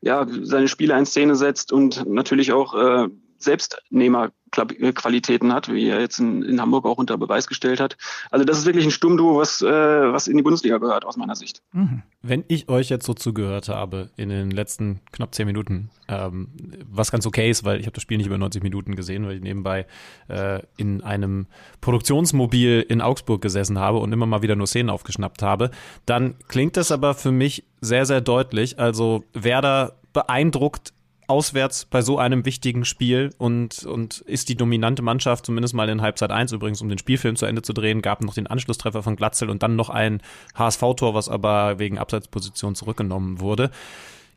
ja, 0.00 0.26
seine 0.42 0.68
Spiele 0.68 0.98
in 0.98 1.06
Szene 1.06 1.36
setzt 1.36 1.72
und 1.72 2.06
natürlich 2.06 2.52
auch 2.52 2.74
äh, 2.74 3.08
Selbstnehmerqualitäten 3.42 5.52
hat, 5.52 5.72
wie 5.72 5.88
er 5.88 6.00
jetzt 6.00 6.18
in, 6.18 6.42
in, 6.42 6.60
Hamburg 6.60 6.86
auch 6.86 6.98
unter 6.98 7.16
Beweis 7.18 7.46
gestellt 7.46 7.80
hat. 7.80 7.96
Also 8.30 8.44
das 8.44 8.58
ist 8.58 8.66
wirklich 8.66 8.84
ein 8.84 8.90
Sturmduo, 8.90 9.38
was, 9.38 9.62
äh, 9.62 9.66
was 9.66 10.28
in 10.28 10.36
die 10.36 10.42
Bundesliga 10.42 10.78
gehört, 10.78 11.04
aus 11.04 11.16
meiner 11.16 11.36
Sicht. 11.36 11.62
Mhm. 11.72 12.02
Wenn 12.22 12.44
ich 12.48 12.68
euch 12.68 12.88
jetzt 12.88 13.06
so 13.06 13.14
zugehört 13.14 13.68
habe 13.68 14.10
in 14.16 14.28
den 14.28 14.50
letzten 14.50 15.00
knapp 15.10 15.34
zehn 15.34 15.46
Minuten, 15.46 15.90
ähm, 16.08 16.48
was 16.88 17.10
ganz 17.10 17.26
okay 17.26 17.50
ist, 17.50 17.64
weil 17.64 17.80
ich 17.80 17.86
habe 17.86 17.94
das 17.94 18.02
Spiel 18.02 18.18
nicht 18.18 18.26
über 18.26 18.38
90 18.38 18.62
Minuten 18.62 18.94
gesehen, 18.94 19.26
weil 19.26 19.36
ich 19.36 19.42
nebenbei 19.42 19.86
äh, 20.28 20.60
in 20.76 21.02
einem 21.02 21.46
Produktionsmobil 21.80 22.84
in 22.88 23.00
Augsburg 23.00 23.42
gesessen 23.42 23.78
habe 23.78 23.98
und 23.98 24.12
immer 24.12 24.26
mal 24.26 24.42
wieder 24.42 24.56
nur 24.56 24.66
Szenen 24.66 24.90
aufgeschnappt 24.90 25.42
habe, 25.42 25.70
dann 26.06 26.34
klingt 26.48 26.76
das 26.76 26.92
aber 26.92 27.14
für 27.14 27.32
mich 27.32 27.64
sehr, 27.80 28.06
sehr 28.06 28.20
deutlich. 28.20 28.78
Also 28.78 29.24
Werder 29.32 29.96
beeindruckt 30.12 30.92
auswärts 31.26 31.84
bei 31.84 32.02
so 32.02 32.18
einem 32.18 32.44
wichtigen 32.44 32.84
Spiel 32.84 33.30
und, 33.38 33.84
und 33.84 34.20
ist 34.20 34.48
die 34.48 34.56
dominante 34.56 35.02
Mannschaft, 35.02 35.46
zumindest 35.46 35.74
mal 35.74 35.88
in 35.88 36.02
Halbzeit 36.02 36.30
1 36.30 36.52
übrigens, 36.52 36.80
um 36.80 36.88
den 36.88 36.98
Spielfilm 36.98 37.36
zu 37.36 37.46
Ende 37.46 37.62
zu 37.62 37.72
drehen, 37.72 38.02
gab 38.02 38.22
noch 38.22 38.34
den 38.34 38.46
Anschlusstreffer 38.46 39.02
von 39.02 39.16
Glatzel 39.16 39.50
und 39.50 39.62
dann 39.62 39.76
noch 39.76 39.88
ein 39.88 40.20
HSV-Tor, 40.54 41.14
was 41.14 41.28
aber 41.28 41.78
wegen 41.78 41.98
Abseitsposition 41.98 42.74
zurückgenommen 42.74 43.40
wurde. 43.40 43.70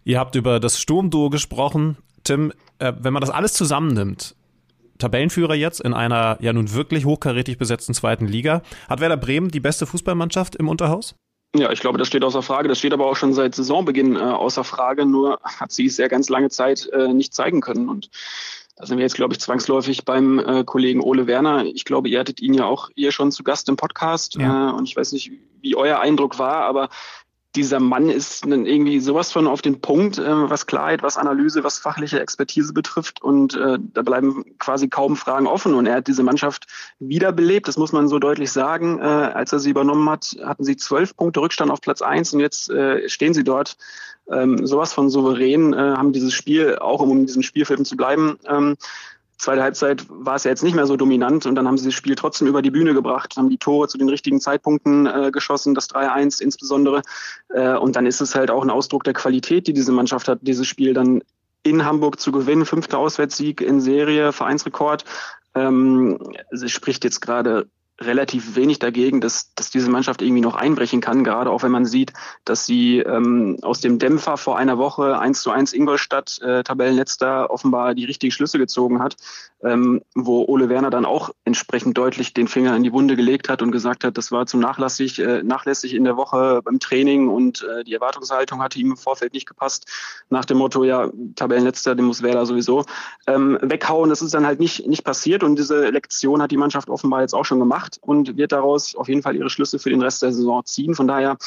Ihr 0.03 0.19
habt 0.19 0.35
über 0.35 0.59
das 0.59 0.79
Sturmduo 0.79 1.29
gesprochen. 1.29 1.97
Tim, 2.23 2.53
äh, 2.79 2.93
wenn 2.99 3.13
man 3.13 3.21
das 3.21 3.29
alles 3.29 3.53
zusammennimmt, 3.53 4.35
Tabellenführer 4.97 5.55
jetzt 5.55 5.81
in 5.81 5.93
einer 5.93 6.37
ja 6.39 6.53
nun 6.53 6.71
wirklich 6.73 7.05
hochkarätig 7.05 7.57
besetzten 7.57 7.93
zweiten 7.93 8.27
Liga, 8.27 8.61
hat 8.87 9.01
Werder 9.01 9.17
Bremen 9.17 9.49
die 9.49 9.59
beste 9.59 9.85
Fußballmannschaft 9.85 10.55
im 10.55 10.69
Unterhaus? 10.69 11.15
Ja, 11.57 11.71
ich 11.71 11.79
glaube, 11.79 11.97
das 11.97 12.07
steht 12.07 12.23
außer 12.23 12.41
Frage. 12.41 12.67
Das 12.67 12.79
steht 12.79 12.93
aber 12.93 13.05
auch 13.05 13.15
schon 13.15 13.33
seit 13.33 13.55
Saisonbeginn 13.55 14.15
äh, 14.15 14.19
außer 14.19 14.63
Frage. 14.63 15.05
Nur 15.05 15.39
hat 15.43 15.71
sie 15.71 15.85
es 15.85 15.97
ja 15.97 16.07
ganz 16.07 16.29
lange 16.29 16.49
Zeit 16.49 16.87
äh, 16.91 17.13
nicht 17.13 17.33
zeigen 17.33 17.61
können. 17.61 17.89
Und 17.89 18.09
da 18.75 18.85
sind 18.85 18.97
wir 18.97 19.03
jetzt, 19.03 19.15
glaube 19.15 19.33
ich, 19.33 19.39
zwangsläufig 19.39 20.03
beim 20.03 20.39
äh, 20.39 20.63
Kollegen 20.65 21.01
Ole 21.01 21.27
Werner. 21.27 21.65
Ich 21.65 21.85
glaube, 21.85 22.09
ihr 22.09 22.19
hattet 22.19 22.41
ihn 22.41 22.53
ja 22.53 22.65
auch 22.65 22.89
hier 22.95 23.11
schon 23.11 23.31
zu 23.31 23.43
Gast 23.43 23.69
im 23.69 23.77
Podcast. 23.77 24.35
Ja. 24.35 24.69
Äh, 24.69 24.73
und 24.73 24.87
ich 24.87 24.95
weiß 24.95 25.13
nicht, 25.13 25.31
wie 25.61 25.75
euer 25.75 25.99
Eindruck 25.99 26.39
war, 26.39 26.57
aber 26.57 26.89
dieser 27.55 27.79
Mann 27.79 28.09
ist 28.09 28.45
irgendwie 28.45 28.99
sowas 28.99 29.31
von 29.31 29.47
auf 29.47 29.61
den 29.61 29.81
Punkt, 29.81 30.17
äh, 30.17 30.49
was 30.49 30.65
Klarheit, 30.65 31.03
was 31.03 31.17
Analyse, 31.17 31.63
was 31.63 31.79
fachliche 31.79 32.19
Expertise 32.19 32.73
betrifft. 32.73 33.21
Und 33.21 33.55
äh, 33.55 33.77
da 33.93 34.01
bleiben 34.01 34.45
quasi 34.59 34.87
kaum 34.87 35.15
Fragen 35.15 35.47
offen. 35.47 35.73
Und 35.73 35.85
er 35.85 35.95
hat 35.95 36.07
diese 36.07 36.23
Mannschaft 36.23 36.67
wiederbelebt, 36.99 37.67
das 37.67 37.77
muss 37.77 37.91
man 37.91 38.07
so 38.07 38.19
deutlich 38.19 38.51
sagen. 38.51 38.99
Äh, 38.99 39.03
als 39.03 39.53
er 39.53 39.59
sie 39.59 39.69
übernommen 39.69 40.09
hat, 40.09 40.35
hatten 40.43 40.63
sie 40.63 40.75
zwölf 40.75 41.15
Punkte 41.15 41.41
Rückstand 41.41 41.71
auf 41.71 41.81
Platz 41.81 42.01
eins 42.01 42.33
und 42.33 42.39
jetzt 42.39 42.69
äh, 42.69 43.07
stehen 43.09 43.33
sie 43.33 43.43
dort. 43.43 43.77
Ähm, 44.31 44.65
sowas 44.65 44.91
von 44.91 45.09
souverän, 45.09 45.73
äh, 45.73 45.77
haben 45.77 46.11
dieses 46.11 46.33
Spiel, 46.33 46.77
auch 46.79 46.99
um 46.99 47.11
in 47.11 47.25
diesen 47.27 47.43
Spielfilmen 47.43 47.85
zu 47.85 47.95
bleiben, 47.95 48.39
ähm, 48.47 48.75
Zweite 49.37 49.63
Halbzeit 49.63 50.05
war 50.09 50.35
es 50.35 50.45
ja 50.45 50.51
jetzt 50.51 50.63
nicht 50.63 50.75
mehr 50.75 50.87
so 50.87 50.95
dominant 50.95 51.45
und 51.45 51.55
dann 51.55 51.67
haben 51.67 51.77
sie 51.77 51.85
das 51.85 51.93
Spiel 51.93 52.15
trotzdem 52.15 52.47
über 52.47 52.61
die 52.61 52.71
Bühne 52.71 52.93
gebracht, 52.93 53.35
haben 53.35 53.49
die 53.49 53.57
Tore 53.57 53.87
zu 53.87 53.97
den 53.97 54.07
richtigen 54.07 54.39
Zeitpunkten 54.39 55.05
äh, 55.07 55.31
geschossen, 55.31 55.75
das 55.75 55.89
3-1 55.89 56.41
insbesondere. 56.41 57.01
Äh, 57.49 57.75
und 57.75 57.95
dann 57.95 58.05
ist 58.05 58.21
es 58.21 58.33
halt 58.33 58.49
auch 58.49 58.63
ein 58.63 58.69
Ausdruck 58.69 59.03
der 59.03 59.13
Qualität, 59.13 59.67
die 59.67 59.73
diese 59.73 59.91
Mannschaft 59.91 60.27
hat, 60.27 60.39
dieses 60.41 60.67
Spiel 60.67 60.93
dann 60.93 61.21
in 61.63 61.83
Hamburg 61.83 62.19
zu 62.19 62.31
gewinnen. 62.31 62.65
Fünfter 62.65 62.97
Auswärtssieg 62.97 63.59
in 63.59 63.81
Serie, 63.81 64.31
Vereinsrekord. 64.31 65.03
Ähm, 65.53 66.17
es 66.51 66.71
spricht 66.71 67.03
jetzt 67.03 67.19
gerade 67.19 67.67
relativ 68.01 68.55
wenig 68.55 68.79
dagegen, 68.79 69.21
dass, 69.21 69.53
dass 69.55 69.69
diese 69.69 69.89
Mannschaft 69.89 70.21
irgendwie 70.21 70.41
noch 70.41 70.55
einbrechen 70.55 70.99
kann, 70.99 71.23
gerade 71.23 71.49
auch 71.49 71.63
wenn 71.63 71.71
man 71.71 71.85
sieht, 71.85 72.11
dass 72.43 72.65
sie 72.65 72.99
ähm, 72.99 73.57
aus 73.61 73.79
dem 73.79 73.99
Dämpfer 73.99 74.35
vor 74.37 74.57
einer 74.57 74.77
Woche 74.77 75.17
1 75.17 75.41
zu 75.41 75.51
1 75.51 75.71
Ingolstadt, 75.73 76.39
äh, 76.41 76.63
Tabellenletzter, 76.63 77.49
offenbar 77.49 77.95
die 77.95 78.03
richtigen 78.03 78.31
Schlüsse 78.31 78.57
gezogen 78.57 79.01
hat, 79.01 79.15
ähm, 79.63 80.01
wo 80.13 80.45
Ole 80.45 80.67
Werner 80.67 80.89
dann 80.89 81.05
auch 81.05 81.29
entsprechend 81.45 81.97
deutlich 81.97 82.33
den 82.33 82.49
Finger 82.49 82.75
in 82.75 82.83
die 82.83 82.91
Wunde 82.91 83.15
gelegt 83.15 83.47
hat 83.47 83.61
und 83.61 83.71
gesagt 83.71 84.03
hat, 84.03 84.17
das 84.17 84.31
war 84.31 84.45
zu 84.45 84.57
nachlässig, 84.57 85.19
äh, 85.19 85.41
nachlässig 85.41 85.93
in 85.93 86.03
der 86.03 86.17
Woche 86.17 86.61
beim 86.63 86.79
Training 86.79 87.29
und 87.29 87.63
äh, 87.63 87.85
die 87.85 87.93
Erwartungshaltung 87.93 88.61
hatte 88.61 88.77
ihm 88.77 88.91
im 88.91 88.97
Vorfeld 88.97 89.33
nicht 89.33 89.47
gepasst, 89.47 89.89
nach 90.29 90.43
dem 90.43 90.57
Motto, 90.57 90.83
ja, 90.83 91.09
Tabellenletzter, 91.35 91.95
den 91.95 92.05
muss 92.05 92.21
Werder 92.21 92.45
sowieso 92.45 92.83
ähm, 93.27 93.57
weghauen. 93.61 94.09
Das 94.09 94.21
ist 94.21 94.33
dann 94.33 94.45
halt 94.45 94.59
nicht, 94.59 94.85
nicht 94.87 95.03
passiert 95.03 95.43
und 95.43 95.55
diese 95.57 95.89
Lektion 95.89 96.41
hat 96.41 96.51
die 96.51 96.57
Mannschaft 96.57 96.89
offenbar 96.89 97.21
jetzt 97.21 97.33
auch 97.33 97.45
schon 97.45 97.59
gemacht 97.59 97.84
gemacht 97.85 97.99
und 98.01 98.37
wird 98.37 98.51
daraus 98.51 98.95
auf 98.95 99.07
jeden 99.07 99.21
Fall 99.21 99.35
ihre 99.35 99.49
Schlüsse 99.49 99.79
für 99.79 99.89
den 99.89 100.01
Rest 100.01 100.21
der 100.21 100.31
Saison 100.31 100.63
ziehen. 100.65 100.95
Von 100.95 101.07
daher 101.07 101.37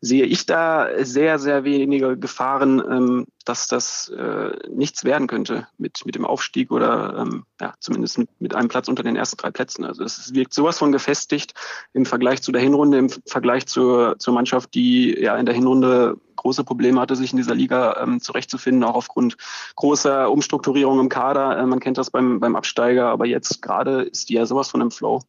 sehe 0.00 0.24
ich 0.24 0.46
da 0.46 0.88
sehr, 1.00 1.38
sehr 1.38 1.64
wenige 1.64 2.16
Gefahren, 2.16 2.82
ähm, 2.90 3.26
dass 3.44 3.68
das 3.68 4.08
äh, 4.10 4.50
nichts 4.70 5.04
werden 5.04 5.26
könnte 5.26 5.66
mit, 5.78 6.04
mit 6.04 6.14
dem 6.14 6.24
Aufstieg 6.24 6.70
oder 6.70 7.18
ähm, 7.18 7.44
ja, 7.60 7.74
zumindest 7.80 8.18
mit, 8.18 8.28
mit 8.38 8.54
einem 8.54 8.68
Platz 8.68 8.88
unter 8.88 9.02
den 9.02 9.16
ersten 9.16 9.36
drei 9.36 9.50
Plätzen. 9.50 9.84
Also 9.84 10.04
es 10.04 10.34
wirkt 10.34 10.54
sowas 10.54 10.78
von 10.78 10.92
gefestigt 10.92 11.54
im 11.92 12.06
Vergleich 12.06 12.42
zu 12.42 12.52
der 12.52 12.62
Hinrunde, 12.62 12.98
im 12.98 13.10
Vergleich 13.26 13.66
zur, 13.66 14.18
zur 14.18 14.34
Mannschaft, 14.34 14.74
die 14.74 15.18
ja 15.18 15.36
in 15.36 15.46
der 15.46 15.54
Hinrunde 15.54 16.16
große 16.36 16.64
Probleme 16.64 17.00
hatte, 17.00 17.16
sich 17.16 17.32
in 17.32 17.38
dieser 17.38 17.54
Liga 17.54 18.02
ähm, 18.02 18.20
zurechtzufinden, 18.20 18.84
auch 18.84 18.96
aufgrund 18.96 19.36
großer 19.76 20.30
Umstrukturierung 20.30 21.00
im 21.00 21.08
Kader. 21.08 21.58
Äh, 21.58 21.66
man 21.66 21.80
kennt 21.80 21.96
das 21.96 22.10
beim, 22.10 22.40
beim 22.40 22.56
Absteiger, 22.56 23.08
aber 23.08 23.26
jetzt 23.26 23.62
gerade 23.62 24.02
ist 24.02 24.28
die 24.28 24.34
ja 24.34 24.44
sowas 24.44 24.68
von 24.68 24.82
im 24.82 24.90
Flow. 24.90 25.22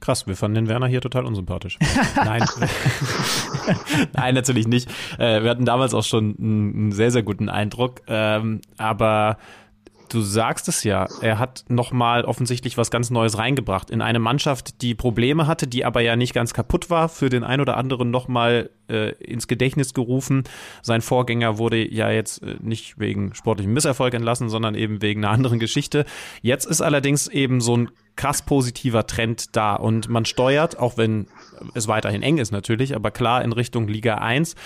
Krass, 0.00 0.26
wir 0.26 0.34
fanden 0.34 0.54
den 0.54 0.68
Werner 0.68 0.86
hier 0.86 1.02
total 1.02 1.26
unsympathisch. 1.26 1.78
Nein. 2.16 2.44
Nein, 4.14 4.34
natürlich 4.34 4.66
nicht. 4.66 4.90
Äh, 5.18 5.42
wir 5.42 5.50
hatten 5.50 5.66
damals 5.66 5.92
auch 5.92 6.04
schon 6.04 6.36
einen 6.38 6.92
sehr, 6.92 7.10
sehr 7.10 7.22
guten 7.22 7.48
Eindruck. 7.48 8.00
Ähm, 8.08 8.62
aber 8.78 9.36
du 10.10 10.20
sagst 10.20 10.68
es 10.68 10.84
ja, 10.84 11.08
er 11.20 11.38
hat 11.38 11.64
nochmal 11.68 12.24
offensichtlich 12.24 12.76
was 12.76 12.90
ganz 12.90 13.10
Neues 13.10 13.38
reingebracht 13.38 13.90
in 13.90 14.02
eine 14.02 14.18
Mannschaft, 14.18 14.82
die 14.82 14.94
Probleme 14.94 15.46
hatte, 15.46 15.66
die 15.66 15.84
aber 15.84 16.00
ja 16.00 16.16
nicht 16.16 16.34
ganz 16.34 16.52
kaputt 16.52 16.90
war, 16.90 17.08
für 17.08 17.28
den 17.28 17.44
ein 17.44 17.60
oder 17.60 17.76
anderen 17.76 18.10
nochmal 18.10 18.70
äh, 18.88 19.12
ins 19.22 19.48
Gedächtnis 19.48 19.94
gerufen. 19.94 20.44
Sein 20.82 21.00
Vorgänger 21.00 21.58
wurde 21.58 21.86
ja 21.92 22.10
jetzt 22.10 22.42
äh, 22.42 22.56
nicht 22.60 22.98
wegen 22.98 23.34
sportlichem 23.34 23.72
Misserfolg 23.72 24.14
entlassen, 24.14 24.48
sondern 24.48 24.74
eben 24.74 25.00
wegen 25.00 25.24
einer 25.24 25.32
anderen 25.32 25.58
Geschichte. 25.58 26.04
Jetzt 26.42 26.66
ist 26.66 26.80
allerdings 26.80 27.28
eben 27.28 27.60
so 27.60 27.76
ein 27.76 27.90
krass 28.16 28.42
positiver 28.42 29.06
Trend 29.06 29.56
da 29.56 29.74
und 29.76 30.08
man 30.08 30.24
steuert, 30.24 30.78
auch 30.78 30.96
wenn 30.98 31.26
es 31.74 31.88
weiterhin 31.88 32.22
eng 32.22 32.38
ist 32.38 32.50
natürlich, 32.50 32.94
aber 32.94 33.10
klar 33.10 33.42
in 33.42 33.52
Richtung 33.52 33.88
Liga 33.88 34.16
1. 34.16 34.56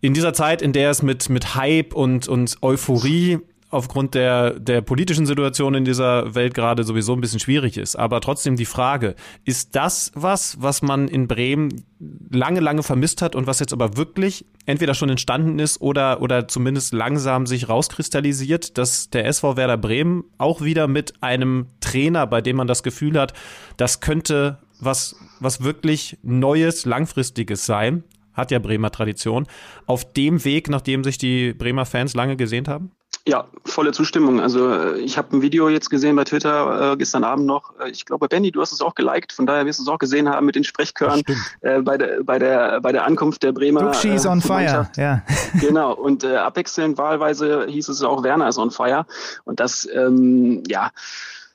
In 0.00 0.14
dieser 0.14 0.32
Zeit, 0.32 0.62
in 0.62 0.72
der 0.72 0.90
es 0.90 1.02
mit, 1.02 1.28
mit 1.28 1.56
Hype 1.56 1.92
und, 1.92 2.28
und 2.28 2.58
Euphorie 2.62 3.40
aufgrund 3.70 4.14
der, 4.14 4.58
der 4.58 4.80
politischen 4.80 5.26
Situation 5.26 5.74
in 5.74 5.84
dieser 5.84 6.34
Welt 6.34 6.54
gerade 6.54 6.84
sowieso 6.84 7.12
ein 7.12 7.20
bisschen 7.20 7.40
schwierig 7.40 7.76
ist. 7.76 7.96
Aber 7.96 8.20
trotzdem 8.20 8.56
die 8.56 8.64
Frage, 8.64 9.14
ist 9.44 9.76
das 9.76 10.10
was, 10.14 10.56
was 10.60 10.80
man 10.80 11.08
in 11.08 11.28
Bremen 11.28 11.84
lange, 12.30 12.60
lange 12.60 12.82
vermisst 12.82 13.20
hat 13.20 13.34
und 13.34 13.46
was 13.46 13.60
jetzt 13.60 13.72
aber 13.72 13.96
wirklich 13.96 14.46
entweder 14.64 14.94
schon 14.94 15.10
entstanden 15.10 15.58
ist 15.58 15.80
oder, 15.80 16.22
oder 16.22 16.48
zumindest 16.48 16.94
langsam 16.94 17.46
sich 17.46 17.68
rauskristallisiert, 17.68 18.78
dass 18.78 19.10
der 19.10 19.26
SV 19.26 19.56
Werder 19.56 19.76
Bremen 19.76 20.24
auch 20.38 20.62
wieder 20.62 20.88
mit 20.88 21.22
einem 21.22 21.66
Trainer, 21.80 22.26
bei 22.26 22.40
dem 22.40 22.56
man 22.56 22.66
das 22.66 22.82
Gefühl 22.82 23.18
hat, 23.18 23.34
das 23.76 24.00
könnte 24.00 24.58
was, 24.80 25.16
was 25.40 25.62
wirklich 25.62 26.18
Neues, 26.22 26.86
Langfristiges 26.86 27.66
sein, 27.66 28.04
hat 28.32 28.50
ja 28.50 28.60
Bremer 28.60 28.92
Tradition, 28.92 29.46
auf 29.86 30.12
dem 30.12 30.44
Weg, 30.44 30.70
nachdem 30.70 31.02
sich 31.02 31.18
die 31.18 31.52
Bremer 31.52 31.84
Fans 31.84 32.14
lange 32.14 32.36
gesehnt 32.36 32.68
haben? 32.68 32.92
Ja, 33.26 33.46
volle 33.64 33.92
Zustimmung. 33.92 34.40
Also 34.40 34.70
äh, 34.70 34.98
ich 35.00 35.18
habe 35.18 35.36
ein 35.36 35.42
Video 35.42 35.68
jetzt 35.68 35.90
gesehen 35.90 36.16
bei 36.16 36.24
Twitter 36.24 36.92
äh, 36.92 36.96
gestern 36.96 37.24
Abend 37.24 37.46
noch. 37.46 37.78
Äh, 37.78 37.90
ich 37.90 38.06
glaube, 38.06 38.28
Benny, 38.28 38.50
du 38.50 38.60
hast 38.60 38.72
es 38.72 38.80
auch 38.80 38.94
geliked, 38.94 39.32
von 39.32 39.46
daher 39.46 39.66
wirst 39.66 39.78
du 39.78 39.82
es 39.82 39.88
auch 39.88 39.98
gesehen 39.98 40.28
haben 40.28 40.46
mit 40.46 40.54
den 40.54 40.64
Sprechchören 40.64 41.22
äh, 41.60 41.80
bei, 41.82 41.98
der, 41.98 42.22
bei, 42.24 42.38
der, 42.38 42.80
bei 42.80 42.92
der 42.92 43.04
Ankunft 43.04 43.42
der 43.42 43.52
Bremer. 43.52 43.80
Duxi 43.80 44.10
is 44.10 44.26
on 44.26 44.40
fire, 44.40 44.88
ja. 44.96 45.22
Genau, 45.60 45.92
und 45.92 46.24
äh, 46.24 46.36
abwechselnd 46.36 46.96
wahlweise 46.98 47.66
hieß 47.68 47.88
es 47.88 48.02
auch 48.02 48.22
Werner 48.22 48.48
is 48.48 48.58
on 48.58 48.70
fire. 48.70 49.04
Und 49.44 49.60
das, 49.60 49.86
ähm, 49.92 50.62
ja, 50.66 50.90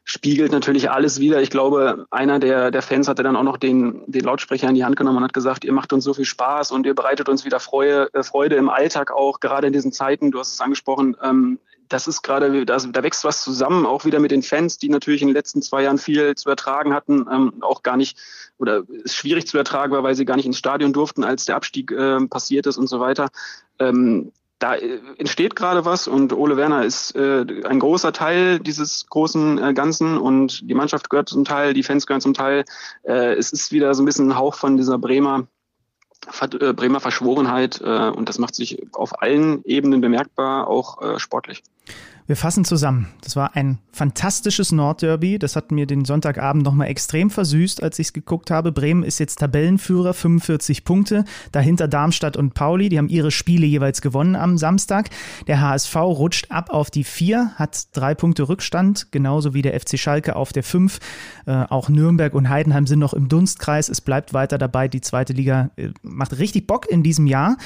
spiegelt 0.03 0.51
natürlich 0.51 0.91
alles 0.91 1.19
wieder. 1.19 1.41
Ich 1.41 1.49
glaube, 1.49 2.05
einer 2.11 2.39
der, 2.39 2.71
der 2.71 2.81
Fans 2.81 3.07
hatte 3.07 3.23
dann 3.23 3.35
auch 3.35 3.43
noch 3.43 3.57
den, 3.57 4.03
den 4.07 4.23
Lautsprecher 4.23 4.67
in 4.67 4.75
die 4.75 4.83
Hand 4.83 4.97
genommen 4.97 5.17
und 5.17 5.23
hat 5.23 5.33
gesagt, 5.33 5.63
ihr 5.63 5.73
macht 5.73 5.93
uns 5.93 6.03
so 6.03 6.13
viel 6.13 6.25
Spaß 6.25 6.71
und 6.71 6.85
ihr 6.85 6.93
bereitet 6.93 7.29
uns 7.29 7.45
wieder 7.45 7.59
Freude, 7.59 8.09
äh, 8.13 8.23
Freude 8.23 8.55
im 8.55 8.69
Alltag 8.69 9.11
auch, 9.11 9.39
gerade 9.39 9.67
in 9.67 9.73
diesen 9.73 9.93
Zeiten, 9.93 10.31
du 10.31 10.39
hast 10.39 10.53
es 10.53 10.61
angesprochen, 10.61 11.15
ähm, 11.21 11.59
das 11.89 12.07
ist 12.07 12.21
gerade, 12.21 12.65
da, 12.65 12.77
da 12.77 13.03
wächst 13.03 13.23
was 13.23 13.43
zusammen, 13.43 13.85
auch 13.85 14.03
wieder 14.03 14.19
mit 14.19 14.31
den 14.31 14.41
Fans, 14.41 14.77
die 14.77 14.89
natürlich 14.89 15.21
in 15.21 15.27
den 15.27 15.35
letzten 15.35 15.61
zwei 15.61 15.83
Jahren 15.83 15.97
viel 15.97 16.35
zu 16.35 16.49
ertragen 16.49 16.93
hatten, 16.93 17.25
ähm, 17.31 17.53
auch 17.61 17.83
gar 17.83 17.97
nicht 17.97 18.17
oder 18.57 18.83
es 19.03 19.15
schwierig 19.15 19.47
zu 19.47 19.57
ertragen 19.57 19.93
war, 19.93 20.03
weil 20.03 20.15
sie 20.15 20.25
gar 20.25 20.35
nicht 20.35 20.45
ins 20.45 20.57
Stadion 20.57 20.93
durften, 20.93 21.23
als 21.23 21.45
der 21.45 21.55
Abstieg 21.55 21.91
äh, 21.91 22.25
passiert 22.27 22.65
ist 22.67 22.77
und 22.77 22.87
so 22.87 22.99
weiter. 22.99 23.29
Ähm, 23.79 24.31
da 24.63 24.75
äh, 24.75 24.99
entsteht 25.17 25.55
gerade 25.57 25.83
was 25.83 26.07
und 26.07 26.31
Ole 26.31 26.55
Werner 26.55 26.85
ist 26.85 27.15
äh, 27.15 27.45
ein 27.65 27.79
großer 27.79 28.13
Teil 28.13 28.59
dieses 28.59 29.05
großen 29.07 29.61
äh, 29.61 29.73
Ganzen 29.73 30.17
und 30.17 30.67
die 30.69 30.73
Mannschaft 30.73 31.09
gehört 31.09 31.27
zum 31.27 31.43
Teil, 31.43 31.73
die 31.73 31.83
Fans 31.83 32.07
gehören 32.07 32.21
zum 32.21 32.33
Teil. 32.33 32.63
Äh, 33.03 33.33
es 33.33 33.51
ist 33.51 33.73
wieder 33.73 33.93
so 33.93 34.01
ein 34.01 34.05
bisschen 34.05 34.29
ein 34.29 34.37
Hauch 34.37 34.55
von 34.55 34.77
dieser 34.77 34.97
Bremer 34.97 35.47
äh, 36.39 36.71
Bremer 36.71 37.01
Verschworenheit 37.01 37.81
äh, 37.81 38.09
und 38.09 38.29
das 38.29 38.39
macht 38.39 38.55
sich 38.55 38.81
auf 38.93 39.21
allen 39.21 39.61
Ebenen 39.65 39.99
bemerkbar, 39.99 40.67
auch 40.67 41.19
sportlich. 41.19 41.61
Wir 42.25 42.37
fassen 42.37 42.63
zusammen. 42.63 43.07
Das 43.21 43.35
war 43.35 43.55
ein 43.55 43.79
fantastisches 43.91 44.71
Nordderby. 44.71 45.39
Das 45.39 45.57
hat 45.57 45.71
mir 45.71 45.85
den 45.85 46.05
Sonntagabend 46.05 46.63
nochmal 46.63 46.87
extrem 46.87 47.29
versüßt, 47.29 47.83
als 47.83 47.99
ich 47.99 48.07
es 48.07 48.13
geguckt 48.13 48.49
habe. 48.49 48.71
Bremen 48.71 49.03
ist 49.03 49.19
jetzt 49.19 49.39
Tabellenführer, 49.39 50.13
45 50.13 50.85
Punkte. 50.85 51.25
Dahinter 51.51 51.89
Darmstadt 51.89 52.37
und 52.37 52.53
Pauli. 52.53 52.87
Die 52.87 52.97
haben 52.97 53.09
ihre 53.09 53.29
Spiele 53.29 53.65
jeweils 53.65 54.01
gewonnen 54.01 54.37
am 54.37 54.57
Samstag. 54.57 55.09
Der 55.47 55.59
HSV 55.59 55.95
rutscht 55.97 56.49
ab 56.49 56.69
auf 56.69 56.89
die 56.89 57.03
4, 57.03 57.51
hat 57.55 57.87
drei 57.91 58.15
Punkte 58.15 58.47
Rückstand, 58.47 59.11
genauso 59.11 59.53
wie 59.53 59.61
der 59.61 59.77
FC 59.79 59.99
Schalke 59.99 60.37
auf 60.37 60.53
der 60.53 60.63
5. 60.63 60.99
Äh, 61.45 61.65
auch 61.69 61.89
Nürnberg 61.89 62.33
und 62.33 62.47
Heidenheim 62.47 62.87
sind 62.87 62.99
noch 62.99 63.13
im 63.13 63.27
Dunstkreis. 63.27 63.89
Es 63.89 63.99
bleibt 63.99 64.33
weiter 64.33 64.57
dabei. 64.57 64.87
Die 64.87 65.01
zweite 65.01 65.33
Liga 65.33 65.71
äh, 65.75 65.89
macht 66.01 66.37
richtig 66.37 66.67
Bock 66.67 66.89
in 66.89 67.03
diesem 67.03 67.27
Jahr. 67.27 67.57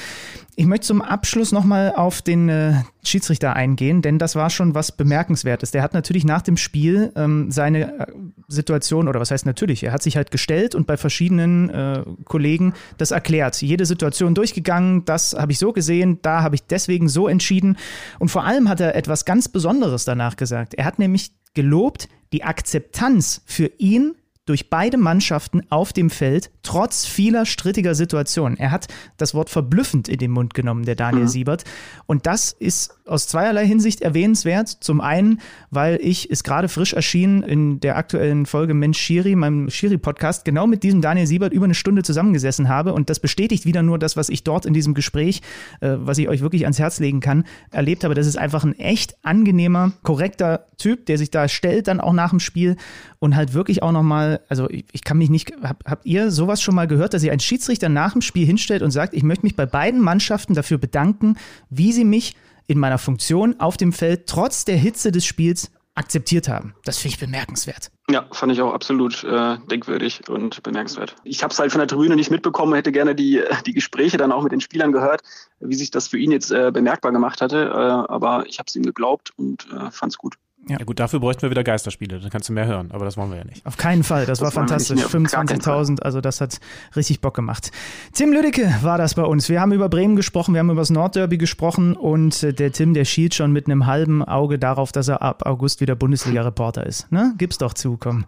Ich 0.60 0.66
möchte 0.66 0.88
zum 0.88 1.02
Abschluss 1.02 1.52
nochmal 1.52 1.94
auf 1.94 2.20
den 2.20 2.48
äh, 2.48 2.82
Schiedsrichter 3.04 3.54
eingehen, 3.54 4.02
denn 4.02 4.18
das 4.18 4.34
war 4.34 4.50
schon 4.50 4.74
was 4.74 4.90
Bemerkenswertes. 4.90 5.70
Der 5.70 5.84
hat 5.84 5.94
natürlich 5.94 6.24
nach 6.24 6.42
dem 6.42 6.56
Spiel 6.56 7.12
ähm, 7.14 7.52
seine 7.52 7.96
äh, 7.96 8.06
Situation, 8.48 9.06
oder 9.06 9.20
was 9.20 9.30
heißt 9.30 9.46
natürlich, 9.46 9.84
er 9.84 9.92
hat 9.92 10.02
sich 10.02 10.16
halt 10.16 10.32
gestellt 10.32 10.74
und 10.74 10.88
bei 10.88 10.96
verschiedenen 10.96 11.70
äh, 11.70 12.02
Kollegen 12.24 12.74
das 12.96 13.12
erklärt. 13.12 13.62
Jede 13.62 13.86
Situation 13.86 14.34
durchgegangen, 14.34 15.04
das 15.04 15.36
habe 15.38 15.52
ich 15.52 15.60
so 15.60 15.72
gesehen, 15.72 16.18
da 16.22 16.42
habe 16.42 16.56
ich 16.56 16.64
deswegen 16.64 17.08
so 17.08 17.28
entschieden. 17.28 17.76
Und 18.18 18.30
vor 18.30 18.42
allem 18.42 18.68
hat 18.68 18.80
er 18.80 18.96
etwas 18.96 19.24
ganz 19.24 19.46
Besonderes 19.46 20.06
danach 20.06 20.34
gesagt. 20.34 20.74
Er 20.74 20.86
hat 20.86 20.98
nämlich 20.98 21.30
gelobt, 21.54 22.08
die 22.32 22.42
Akzeptanz 22.42 23.42
für 23.46 23.70
ihn 23.78 24.16
durch 24.48 24.70
beide 24.70 24.96
Mannschaften 24.96 25.62
auf 25.70 25.92
dem 25.92 26.10
Feld, 26.10 26.50
trotz 26.62 27.04
vieler 27.06 27.46
strittiger 27.46 27.94
Situationen. 27.94 28.58
Er 28.58 28.70
hat 28.70 28.88
das 29.16 29.34
Wort 29.34 29.50
verblüffend 29.50 30.08
in 30.08 30.18
den 30.18 30.30
Mund 30.30 30.54
genommen, 30.54 30.84
der 30.84 30.94
Daniel 30.94 31.24
mhm. 31.24 31.28
Siebert. 31.28 31.64
Und 32.06 32.26
das 32.26 32.52
ist 32.52 32.94
aus 33.06 33.26
zweierlei 33.26 33.66
Hinsicht 33.66 34.00
erwähnenswert. 34.00 34.68
Zum 34.68 35.00
einen, 35.00 35.40
weil 35.70 35.98
ich 36.02 36.30
es 36.30 36.44
gerade 36.44 36.68
frisch 36.68 36.92
erschienen 36.92 37.42
in 37.42 37.80
der 37.80 37.96
aktuellen 37.96 38.46
Folge 38.46 38.74
Mensch 38.74 38.98
Schiri, 38.98 39.34
meinem 39.34 39.70
Schiri-Podcast, 39.70 40.44
genau 40.44 40.66
mit 40.66 40.82
diesem 40.82 41.02
Daniel 41.02 41.26
Siebert 41.26 41.52
über 41.52 41.64
eine 41.64 41.74
Stunde 41.74 42.02
zusammengesessen 42.02 42.68
habe. 42.68 42.94
Und 42.94 43.10
das 43.10 43.20
bestätigt 43.20 43.66
wieder 43.66 43.82
nur 43.82 43.98
das, 43.98 44.16
was 44.16 44.28
ich 44.28 44.44
dort 44.44 44.66
in 44.66 44.72
diesem 44.72 44.94
Gespräch, 44.94 45.42
äh, 45.80 45.96
was 45.98 46.18
ich 46.18 46.28
euch 46.28 46.40
wirklich 46.40 46.64
ans 46.64 46.78
Herz 46.78 47.00
legen 47.00 47.20
kann, 47.20 47.44
erlebt 47.70 48.04
habe. 48.04 48.14
Das 48.14 48.26
ist 48.26 48.38
einfach 48.38 48.64
ein 48.64 48.78
echt 48.78 49.16
angenehmer, 49.22 49.92
korrekter 50.02 50.66
Typ, 50.78 51.06
der 51.06 51.18
sich 51.18 51.30
da 51.30 51.48
stellt, 51.48 51.88
dann 51.88 52.00
auch 52.00 52.12
nach 52.12 52.30
dem 52.30 52.40
Spiel 52.40 52.76
und 53.18 53.34
halt 53.34 53.52
wirklich 53.52 53.82
auch 53.82 53.92
nochmal, 53.92 54.37
also 54.48 54.68
ich, 54.70 54.84
ich, 54.92 55.04
kann 55.04 55.18
mich 55.18 55.30
nicht, 55.30 55.52
hab, 55.62 55.84
habt 55.84 56.06
ihr 56.06 56.30
sowas 56.30 56.60
schon 56.62 56.74
mal 56.74 56.86
gehört, 56.86 57.14
dass 57.14 57.22
ihr 57.22 57.32
ein 57.32 57.40
Schiedsrichter 57.40 57.88
nach 57.88 58.12
dem 58.12 58.22
Spiel 58.22 58.46
hinstellt 58.46 58.82
und 58.82 58.90
sagt, 58.90 59.14
ich 59.14 59.22
möchte 59.22 59.44
mich 59.44 59.56
bei 59.56 59.66
beiden 59.66 60.00
Mannschaften 60.00 60.54
dafür 60.54 60.78
bedanken, 60.78 61.36
wie 61.70 61.92
sie 61.92 62.04
mich 62.04 62.36
in 62.66 62.78
meiner 62.78 62.98
Funktion 62.98 63.58
auf 63.60 63.76
dem 63.76 63.92
Feld 63.92 64.26
trotz 64.26 64.64
der 64.64 64.76
Hitze 64.76 65.10
des 65.10 65.24
Spiels 65.24 65.70
akzeptiert 65.98 66.48
haben. 66.48 66.74
Das 66.84 66.98
finde 66.98 67.14
ich 67.14 67.20
bemerkenswert. 67.20 67.90
Ja, 68.08 68.26
fand 68.30 68.52
ich 68.52 68.62
auch 68.62 68.72
absolut 68.72 69.24
äh, 69.24 69.56
denkwürdig 69.70 70.28
und 70.28 70.62
bemerkenswert. 70.62 71.16
Ich 71.24 71.42
habe 71.42 71.52
es 71.52 71.58
halt 71.58 71.72
von 71.72 71.80
der 71.80 71.88
Tribüne 71.88 72.14
nicht 72.14 72.30
mitbekommen, 72.30 72.72
hätte 72.74 72.92
gerne 72.92 73.14
die, 73.14 73.42
die 73.66 73.74
Gespräche 73.74 74.16
dann 74.16 74.30
auch 74.30 74.42
mit 74.42 74.52
den 74.52 74.60
Spielern 74.60 74.92
gehört, 74.92 75.22
wie 75.58 75.74
sich 75.74 75.90
das 75.90 76.06
für 76.08 76.18
ihn 76.18 76.30
jetzt 76.30 76.52
äh, 76.52 76.70
bemerkbar 76.72 77.10
gemacht 77.10 77.40
hatte. 77.40 77.64
Äh, 77.64 78.12
aber 78.12 78.46
ich 78.46 78.60
habe 78.60 78.68
es 78.68 78.76
ihm 78.76 78.84
geglaubt 78.84 79.32
und 79.36 79.66
äh, 79.72 79.90
fand 79.90 80.12
es 80.12 80.18
gut. 80.18 80.36
Ja. 80.68 80.78
ja. 80.78 80.84
gut, 80.84 81.00
dafür 81.00 81.20
bräuchten 81.20 81.42
wir 81.42 81.50
wieder 81.50 81.64
Geisterspiele, 81.64 82.20
dann 82.20 82.30
kannst 82.30 82.48
du 82.48 82.52
mehr 82.52 82.66
hören, 82.66 82.90
aber 82.92 83.04
das 83.04 83.16
wollen 83.16 83.30
wir 83.30 83.38
ja 83.38 83.44
nicht. 83.44 83.64
Auf 83.66 83.76
keinen 83.76 84.04
Fall, 84.04 84.26
das, 84.26 84.38
das 84.38 84.44
war 84.44 84.52
fantastisch. 84.52 85.00
25.000, 85.02 86.02
also 86.02 86.20
das 86.20 86.40
hat 86.40 86.60
richtig 86.96 87.20
Bock 87.20 87.34
gemacht. 87.34 87.70
Tim 88.12 88.32
Lüdecke 88.32 88.74
war 88.82 88.98
das 88.98 89.14
bei 89.14 89.22
uns. 89.22 89.48
Wir 89.48 89.60
haben 89.60 89.72
über 89.72 89.88
Bremen 89.88 90.16
gesprochen, 90.16 90.54
wir 90.54 90.60
haben 90.60 90.70
über 90.70 90.80
das 90.82 90.90
Nordderby 90.90 91.38
gesprochen 91.38 91.94
und 91.94 92.42
äh, 92.42 92.52
der 92.52 92.72
Tim, 92.72 92.94
der 92.94 93.04
schielt 93.04 93.34
schon 93.34 93.52
mit 93.52 93.66
einem 93.66 93.86
halben 93.86 94.22
Auge 94.22 94.58
darauf, 94.58 94.92
dass 94.92 95.08
er 95.08 95.22
ab 95.22 95.46
August 95.46 95.80
wieder 95.80 95.96
Bundesliga-Reporter 95.96 96.86
ist. 96.86 97.10
Ne? 97.10 97.34
Gib's 97.38 97.58
doch 97.58 97.74
zu, 97.74 97.96
komm. 97.96 98.24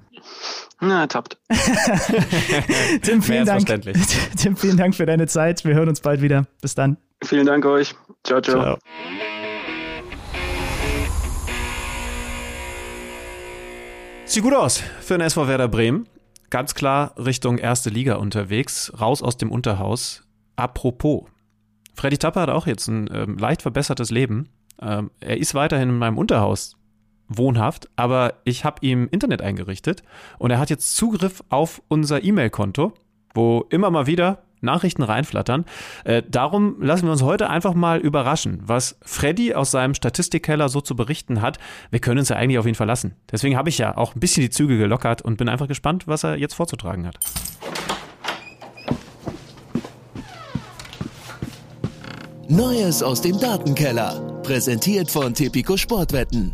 Na, 0.81 1.07
tappt. 1.07 1.39
Tim, 3.03 3.23
vielen 3.23 3.45
Dank. 3.45 3.67
Tim, 4.37 4.57
vielen 4.57 4.77
Dank 4.77 4.95
für 4.95 5.07
deine 5.07 5.27
Zeit. 5.27 5.65
Wir 5.65 5.75
hören 5.75 5.89
uns 5.89 6.01
bald 6.01 6.23
wieder. 6.23 6.47
Bis 6.63 6.75
dann. 6.75 6.97
Vielen 7.23 7.47
Dank 7.47 7.65
euch. 7.67 7.95
ciao. 8.25 8.41
ciao. 8.41 8.63
ciao. 8.63 8.79
Sieht 14.31 14.45
gut 14.45 14.55
aus 14.55 14.79
für 15.01 15.19
den 15.19 15.23
SV 15.23 15.49
Werder 15.49 15.67
Bremen. 15.67 16.07
Ganz 16.51 16.77
klar 16.77 17.15
Richtung 17.19 17.59
erste 17.59 17.91
Liga 17.91 18.15
unterwegs, 18.15 18.93
raus 19.01 19.25
aus 19.25 19.37
dem 19.37 19.51
Unterhaus. 19.51 20.23
Apropos, 20.55 21.25
Freddy 21.97 22.17
Tapper 22.17 22.43
hat 22.43 22.49
auch 22.49 22.69
jetzt 22.69 22.87
ein 22.87 23.11
ähm, 23.13 23.39
leicht 23.39 23.61
verbessertes 23.61 24.13
Leben. 24.13 24.49
Ähm, 24.81 25.11
er 25.19 25.39
ist 25.39 25.55
weiterhin 25.55 25.89
in 25.89 25.99
meinem 25.99 26.17
Unterhaus 26.17 26.77
wohnhaft, 27.27 27.91
aber 27.97 28.35
ich 28.45 28.65
habe 28.65 28.87
ihm 28.87 29.09
Internet 29.11 29.43
eingerichtet 29.43 30.05
und 30.39 30.53
er 30.53 30.61
hat 30.61 30.71
jetzt 30.71 30.95
Zugriff 30.95 31.43
auf 31.49 31.83
unser 31.89 32.23
E-Mail-Konto, 32.23 32.93
wo 33.35 33.67
immer 33.69 33.91
mal 33.91 34.07
wieder 34.07 34.45
Nachrichten 34.61 35.03
reinflattern. 35.03 35.65
Äh, 36.05 36.23
darum 36.29 36.81
lassen 36.81 37.07
wir 37.07 37.13
uns 37.13 37.23
heute 37.23 37.51
einfach 37.51 37.75
mal 37.75 37.99
überraschen, 37.99 38.61
was 38.63 38.99
Freddy 39.03 39.55
aus 39.55 39.71
seinem 39.71 39.95
Statistikkeller 39.95 40.69
so 40.69 40.81
zu 40.81 40.97
berichten 40.97 41.43
hat. 41.43 41.59
Wir 41.91 42.01
können 42.01 42.19
uns 42.19 42.29
ja 42.29 42.37
eigentlich 42.37 42.59
auf 42.59 42.67
ihn 42.67 42.75
verlassen. 42.75 43.15
Deswegen 43.31 43.57
habe 43.57 43.69
ich 43.69 43.79
ja 43.79 43.97
auch 43.97 44.15
ein 44.15 44.21
bisschen 44.21 44.43
die 44.43 44.51
Züge 44.51 44.79
gelockert 44.79 45.23
und 45.23 45.37
bin 45.37 45.49
einfach 45.49 45.69
gespannt, 45.69 46.07
was 46.07 46.25
er 46.25 46.37
jetzt 46.37 46.55
vorzutragen 46.55 47.07
hat. 47.07 47.19
Neues 52.49 53.01
aus 53.01 53.21
dem 53.21 53.39
Datenkeller. 53.39 54.41
Präsentiert 54.43 55.09
von 55.09 55.35
Tipico 55.35 55.77
Sportwetten. 55.77 56.53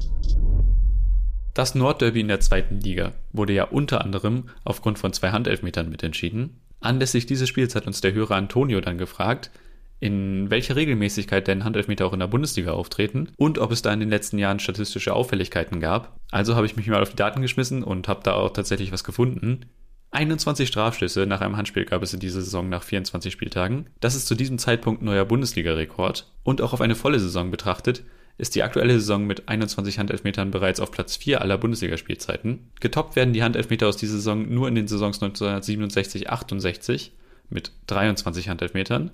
Das 1.54 1.74
Nordderby 1.74 2.20
in 2.20 2.28
der 2.28 2.40
zweiten 2.40 2.80
Liga 2.80 3.12
wurde 3.32 3.54
ja 3.54 3.64
unter 3.64 4.02
anderem 4.02 4.50
aufgrund 4.62 4.98
von 4.98 5.14
zwei 5.14 5.30
Handelfmetern 5.30 5.88
mitentschieden. 5.88 6.60
Anlässlich 6.86 7.26
dieses 7.26 7.48
Spiels 7.48 7.74
hat 7.74 7.88
uns 7.88 8.00
der 8.00 8.12
Hörer 8.12 8.36
Antonio 8.36 8.80
dann 8.80 8.96
gefragt, 8.96 9.50
in 9.98 10.50
welcher 10.50 10.76
Regelmäßigkeit 10.76 11.48
denn 11.48 11.64
Handelfmeter 11.64 12.06
auch 12.06 12.12
in 12.12 12.20
der 12.20 12.28
Bundesliga 12.28 12.70
auftreten 12.70 13.30
und 13.36 13.58
ob 13.58 13.72
es 13.72 13.82
da 13.82 13.92
in 13.92 13.98
den 13.98 14.08
letzten 14.08 14.38
Jahren 14.38 14.60
statistische 14.60 15.12
Auffälligkeiten 15.12 15.80
gab. 15.80 16.20
Also 16.30 16.54
habe 16.54 16.66
ich 16.66 16.76
mich 16.76 16.86
mal 16.86 17.02
auf 17.02 17.10
die 17.10 17.16
Daten 17.16 17.42
geschmissen 17.42 17.82
und 17.82 18.06
habe 18.06 18.20
da 18.22 18.34
auch 18.34 18.52
tatsächlich 18.52 18.92
was 18.92 19.02
gefunden. 19.02 19.66
21 20.12 20.68
Strafschüsse 20.68 21.26
nach 21.26 21.40
einem 21.40 21.56
Handspiel 21.56 21.86
gab 21.86 22.04
es 22.04 22.14
in 22.14 22.20
dieser 22.20 22.40
Saison 22.40 22.68
nach 22.68 22.84
24 22.84 23.32
Spieltagen. 23.32 23.90
Das 23.98 24.14
ist 24.14 24.28
zu 24.28 24.36
diesem 24.36 24.58
Zeitpunkt 24.58 25.02
neuer 25.02 25.24
Bundesliga-Rekord. 25.24 26.30
Und 26.44 26.62
auch 26.62 26.72
auf 26.72 26.80
eine 26.80 26.94
volle 26.94 27.18
Saison 27.18 27.50
betrachtet 27.50 28.04
ist 28.38 28.54
die 28.54 28.62
aktuelle 28.62 28.94
Saison 28.94 29.26
mit 29.26 29.48
21 29.48 29.98
Handelfmetern 29.98 30.50
bereits 30.50 30.80
auf 30.80 30.90
Platz 30.90 31.16
4 31.16 31.40
aller 31.40 31.56
Bundesligaspielzeiten. 31.56 32.70
Getoppt 32.80 33.16
werden 33.16 33.32
die 33.32 33.42
Handelfmeter 33.42 33.88
aus 33.88 33.96
dieser 33.96 34.14
Saison 34.14 34.52
nur 34.52 34.68
in 34.68 34.74
den 34.74 34.88
Saisons 34.88 35.22
1967-68 35.22 37.10
mit 37.48 37.72
23 37.86 38.48
Handelfmetern, 38.48 39.10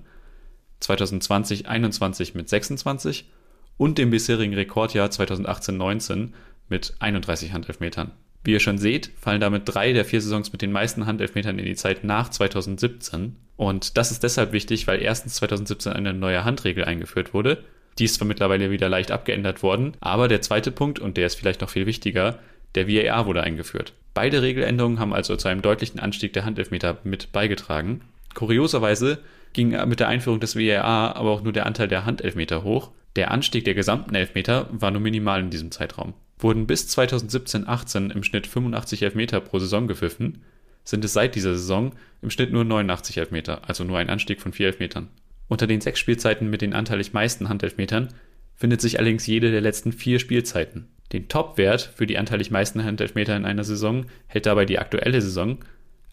2020-21 0.81 2.35
mit 2.35 2.49
26 2.49 3.29
und 3.77 3.97
dem 3.97 4.09
bisherigen 4.09 4.53
Rekordjahr 4.53 5.07
2018-19 5.07 6.29
mit 6.67 6.95
31 6.99 7.53
Handelfmetern. 7.53 8.11
Wie 8.43 8.51
ihr 8.51 8.59
schon 8.59 8.77
seht, 8.77 9.11
fallen 9.17 9.39
damit 9.39 9.63
drei 9.65 9.93
der 9.93 10.03
vier 10.03 10.19
Saisons 10.19 10.51
mit 10.51 10.61
den 10.61 10.73
meisten 10.73 11.05
Handelfmetern 11.05 11.59
in 11.59 11.65
die 11.65 11.75
Zeit 11.75 12.03
nach 12.03 12.27
2017. 12.29 13.37
Und 13.55 13.95
das 13.95 14.11
ist 14.11 14.23
deshalb 14.23 14.51
wichtig, 14.51 14.85
weil 14.85 15.01
erstens 15.01 15.35
2017 15.35 15.93
eine 15.93 16.13
neue 16.13 16.43
Handregel 16.43 16.83
eingeführt 16.83 17.33
wurde 17.33 17.63
die 17.99 18.05
ist 18.05 18.15
zwar 18.15 18.27
mittlerweile 18.27 18.71
wieder 18.71 18.89
leicht 18.89 19.11
abgeändert 19.11 19.63
worden, 19.63 19.93
aber 19.99 20.27
der 20.27 20.41
zweite 20.41 20.71
Punkt, 20.71 20.99
und 20.99 21.17
der 21.17 21.27
ist 21.27 21.35
vielleicht 21.35 21.61
noch 21.61 21.69
viel 21.69 21.85
wichtiger, 21.85 22.39
der 22.75 22.87
VAR 22.87 23.25
wurde 23.25 23.43
eingeführt. 23.43 23.93
Beide 24.13 24.41
Regeländerungen 24.41 24.99
haben 24.99 25.13
also 25.13 25.35
zu 25.35 25.47
einem 25.47 25.61
deutlichen 25.61 25.99
Anstieg 25.99 26.33
der 26.33 26.45
Handelfmeter 26.45 26.97
mit 27.03 27.31
beigetragen. 27.31 28.01
Kurioserweise 28.33 29.19
ging 29.53 29.69
mit 29.87 29.99
der 29.99 30.07
Einführung 30.07 30.39
des 30.39 30.55
VAR 30.55 31.15
aber 31.15 31.31
auch 31.31 31.43
nur 31.43 31.53
der 31.53 31.65
Anteil 31.65 31.87
der 31.87 32.05
Handelfmeter 32.05 32.63
hoch. 32.63 32.91
Der 33.15 33.31
Anstieg 33.31 33.65
der 33.65 33.75
gesamten 33.75 34.15
Elfmeter 34.15 34.67
war 34.71 34.89
nur 34.91 35.01
minimal 35.01 35.39
in 35.39 35.51
diesem 35.51 35.71
Zeitraum. 35.71 36.13
Wurden 36.39 36.65
bis 36.65 36.89
2017-18 36.97 38.11
im 38.11 38.23
Schnitt 38.23 38.47
85 38.47 39.03
Elfmeter 39.03 39.39
pro 39.39 39.59
Saison 39.59 39.87
gepfiffen, 39.87 40.41
sind 40.83 41.05
es 41.05 41.13
seit 41.13 41.35
dieser 41.35 41.53
Saison 41.53 41.93
im 42.21 42.29
Schnitt 42.29 42.51
nur 42.51 42.65
89 42.65 43.17
Elfmeter, 43.17 43.61
also 43.67 43.83
nur 43.83 43.97
ein 43.97 44.09
Anstieg 44.09 44.41
von 44.41 44.51
4 44.51 44.67
Elfmetern. 44.67 45.09
Unter 45.53 45.67
den 45.67 45.81
sechs 45.81 45.99
Spielzeiten 45.99 46.49
mit 46.49 46.63
den 46.63 46.73
anteilig 46.73 47.13
meisten 47.13 47.47
Handelfmetern 47.47 48.07
findet 48.55 48.81
sich 48.81 48.97
allerdings 48.97 49.27
jede 49.27 49.51
der 49.51 49.61
letzten 49.61 49.91
vier 49.91 50.17
Spielzeiten. 50.17 50.87
Den 51.11 51.27
Topwert 51.27 51.93
für 51.95 52.07
die 52.07 52.17
anteilig 52.17 52.49
meisten 52.49 52.83
Handelfmeter 52.83 53.37
in 53.37 53.45
einer 53.45 53.63
Saison 53.63 54.07
hält 54.25 54.47
dabei 54.47 54.65
die 54.65 54.79
aktuelle 54.79 55.21
Saison. 55.21 55.59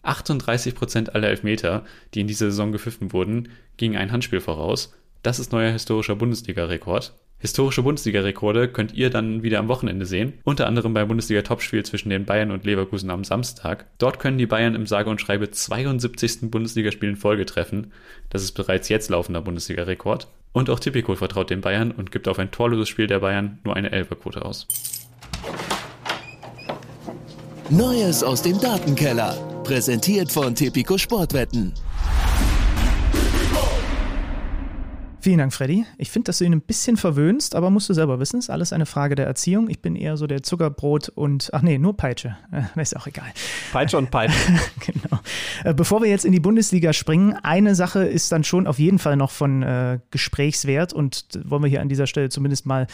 38% 0.03 1.09
aller 1.09 1.29
Elfmeter, 1.29 1.85
die 2.13 2.21
in 2.21 2.27
dieser 2.27 2.51
Saison 2.51 2.71
gepfiffen 2.71 3.13
wurden, 3.13 3.49
gingen 3.77 3.97
ein 3.97 4.11
Handspiel 4.11 4.41
voraus. 4.41 4.93
Das 5.23 5.39
ist 5.39 5.51
neuer 5.51 5.71
historischer 5.71 6.15
Bundesliga-Rekord. 6.15 7.11
Historische 7.41 7.81
Bundesliga-Rekorde 7.81 8.67
könnt 8.67 8.93
ihr 8.93 9.09
dann 9.09 9.41
wieder 9.41 9.57
am 9.57 9.67
Wochenende 9.67 10.05
sehen, 10.05 10.33
unter 10.43 10.67
anderem 10.67 10.93
beim 10.93 11.07
Bundesliga-Topspiel 11.07 11.83
zwischen 11.83 12.11
den 12.11 12.25
Bayern 12.25 12.51
und 12.51 12.65
Leverkusen 12.65 13.09
am 13.09 13.23
Samstag. 13.23 13.87
Dort 13.97 14.19
können 14.19 14.37
die 14.37 14.45
Bayern 14.45 14.75
im 14.75 14.85
sage 14.85 15.09
und 15.09 15.19
schreibe 15.19 15.49
72. 15.49 16.51
Bundesligaspiel 16.51 17.09
in 17.09 17.15
Folge 17.15 17.47
treffen. 17.47 17.93
Das 18.29 18.43
ist 18.43 18.51
bereits 18.51 18.89
jetzt 18.89 19.09
laufender 19.09 19.41
Bundesliga-Rekord. 19.41 20.27
Und 20.53 20.69
auch 20.69 20.79
Tipico 20.79 21.15
vertraut 21.15 21.49
den 21.49 21.61
Bayern 21.61 21.89
und 21.89 22.11
gibt 22.11 22.27
auf 22.27 22.37
ein 22.37 22.51
torloses 22.51 22.89
Spiel 22.89 23.07
der 23.07 23.21
Bayern 23.21 23.57
nur 23.63 23.75
eine 23.75 23.91
Elferquote 23.91 24.45
aus. 24.45 24.67
Neues 27.71 28.23
aus 28.23 28.43
dem 28.43 28.59
Datenkeller. 28.59 29.33
Präsentiert 29.63 30.31
von 30.31 30.53
Tipico 30.53 30.99
Sportwetten. 30.99 31.73
Vielen 35.23 35.37
Dank, 35.37 35.53
Freddy. 35.53 35.85
Ich 35.99 36.09
finde, 36.09 36.25
dass 36.25 36.39
du 36.39 36.45
ihn 36.45 36.53
ein 36.53 36.61
bisschen 36.61 36.97
verwöhnst, 36.97 37.55
aber 37.55 37.69
musst 37.69 37.87
du 37.87 37.93
selber 37.93 38.19
wissen, 38.19 38.39
ist 38.39 38.49
alles 38.49 38.73
eine 38.73 38.87
Frage 38.87 39.13
der 39.13 39.27
Erziehung. 39.27 39.69
Ich 39.69 39.79
bin 39.79 39.95
eher 39.95 40.17
so 40.17 40.25
der 40.25 40.41
Zuckerbrot 40.41 41.09
und, 41.09 41.51
ach 41.53 41.61
nee, 41.61 41.77
nur 41.77 41.95
Peitsche. 41.95 42.37
Äh, 42.51 42.81
ist 42.81 42.97
auch 42.97 43.05
egal. 43.05 43.31
Peitsche 43.71 43.99
und 43.99 44.09
Peitsche. 44.09 44.35
genau. 44.79 45.19
Äh, 45.63 45.75
bevor 45.75 46.01
wir 46.01 46.09
jetzt 46.09 46.25
in 46.25 46.31
die 46.31 46.39
Bundesliga 46.39 46.91
springen, 46.91 47.37
eine 47.43 47.75
Sache 47.75 48.03
ist 48.03 48.31
dann 48.31 48.43
schon 48.43 48.65
auf 48.65 48.79
jeden 48.79 48.97
Fall 48.97 49.15
noch 49.15 49.29
von 49.29 49.61
äh, 49.61 49.99
Gesprächswert 50.09 50.91
und 50.91 51.25
wollen 51.43 51.61
wir 51.61 51.69
hier 51.69 51.81
an 51.81 51.89
dieser 51.89 52.07
Stelle 52.07 52.29
zumindest 52.29 52.65
mal 52.65 52.87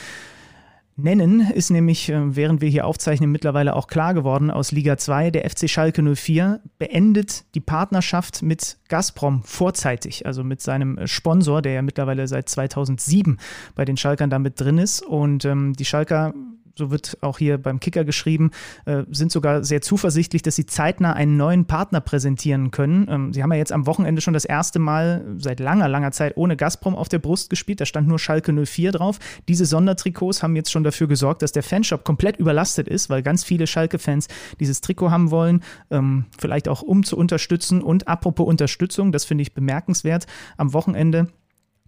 nennen, 0.98 1.52
ist 1.52 1.70
nämlich, 1.70 2.10
äh, 2.10 2.36
während 2.36 2.60
wir 2.60 2.70
hier 2.70 2.86
aufzeichnen, 2.86 3.32
mittlerweile 3.32 3.76
auch 3.76 3.88
klar 3.88 4.14
geworden 4.14 4.52
aus 4.52 4.72
Liga 4.72 4.98
2. 4.98 5.32
Der 5.32 5.50
FC 5.50 5.70
Schalke 5.70 6.02
04 6.04 6.60
beendet 6.80 7.46
die 7.56 7.60
Partnerschaft 7.60 8.42
mit 8.42 8.78
Gazprom 8.90 9.44
vorzeitig, 9.44 10.26
also 10.26 10.44
mit 10.44 10.62
seinem 10.62 10.98
äh, 10.98 11.08
Sponsor, 11.08 11.62
der 11.62 11.74
ja 11.74 11.82
mittlerweile 11.82 12.28
seit 12.28 12.50
2007 12.50 13.38
bei 13.76 13.86
den 13.86 13.96
Schalkern 13.96 14.30
damit 14.30 14.60
drin 14.60 14.80
ist. 14.80 15.06
Und 15.06 15.46
ähm, 15.46 15.74
die 15.74 15.86
Schalker 15.86 16.34
so 16.78 16.92
wird 16.92 17.18
auch 17.22 17.38
hier 17.38 17.58
beim 17.58 17.80
Kicker 17.80 18.04
geschrieben, 18.04 18.52
äh, 18.86 19.04
sind 19.12 19.32
sogar 19.32 19.64
sehr 19.64 19.82
zuversichtlich, 19.82 20.42
dass 20.42 20.56
sie 20.56 20.66
zeitnah 20.66 21.14
einen 21.14 21.38
neuen 21.38 21.66
Partner 21.66 22.02
präsentieren 22.02 22.72
können. 22.72 23.08
Ähm, 23.10 23.34
sie 23.34 23.44
haben 23.44 23.52
ja 23.52 23.58
jetzt 23.58 23.72
am 23.72 23.86
Wochenende 23.86 24.22
schon 24.22 24.34
das 24.34 24.46
erste 24.46 24.80
Mal 24.80 25.26
seit 25.38 25.60
langer, 25.60 25.88
langer 25.88 26.12
Zeit 26.12 26.38
ohne 26.38 26.56
Gazprom 26.56 26.96
auf 26.96 27.10
der 27.10 27.20
Brust 27.20 27.50
gespielt. 27.50 27.82
Da 27.82 27.86
stand 27.86 28.08
nur 28.08 28.20
Schalke 28.20 28.54
04 28.54 28.92
drauf. 28.92 29.20
Diese 29.48 29.66
Sondertrikots 29.66 30.44
haben 30.44 30.56
jetzt 30.56 30.72
schon 30.72 30.84
dafür 30.84 31.08
gesorgt, 31.08 31.42
dass 31.42 31.52
der 31.52 31.64
Fanshop 31.64 32.04
komplett 32.04 32.38
überlastet 32.38 32.88
ist, 32.88 33.10
weil 33.10 33.24
ganz 33.24 33.44
viele 33.44 33.68
Schalke-Fans 33.68 34.28
dieses 34.60 34.82
Trikot 34.82 35.12
haben 35.12 35.32
wollen, 35.32 35.64
ähm, 35.92 36.26
vielleicht 36.38 36.68
auch 36.68 36.82
um 36.82 37.04
zu 37.04 37.18
unterstützen. 37.18 37.82
Und 37.82 38.08
apropos 38.08 38.48
Unterstützung, 38.48 39.12
das 39.12 39.26
finde 39.26 39.42
ich 39.42 39.54
bemerkenswert, 39.54 40.28
am 40.58 40.74
Wochenende 40.74 41.28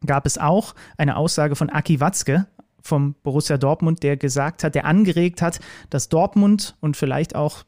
gab 0.06 0.26
es 0.26 0.38
auch 0.38 0.76
eine 0.98 1.18
Aussage 1.18 1.56
von 1.56 1.70
Aki 1.70 1.99
Watzke, 1.99 2.48
vom 2.82 3.16
Borussia 3.24 3.58
Dortmund, 3.58 4.04
der 4.04 4.18
gesagt 4.18 4.64
hat, 4.64 4.76
der 4.76 4.86
angeregt 4.86 5.42
hat, 5.42 5.60
dass 5.90 6.10
Dortmund 6.10 6.76
und 6.80 6.98
vielleicht 6.98 7.36
auch 7.36 7.64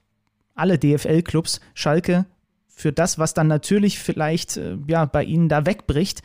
alle 0.56 0.78
DFL-Clubs 0.78 1.60
Schalke 1.74 2.26
für 2.68 2.92
das, 2.92 3.20
was 3.20 3.34
dann 3.34 3.48
natürlich 3.48 4.00
vielleicht 4.00 4.58
äh, 4.58 4.78
ja, 4.88 5.06
bei 5.06 5.24
ihnen 5.24 5.50
da 5.50 5.66
wegbricht, 5.66 6.22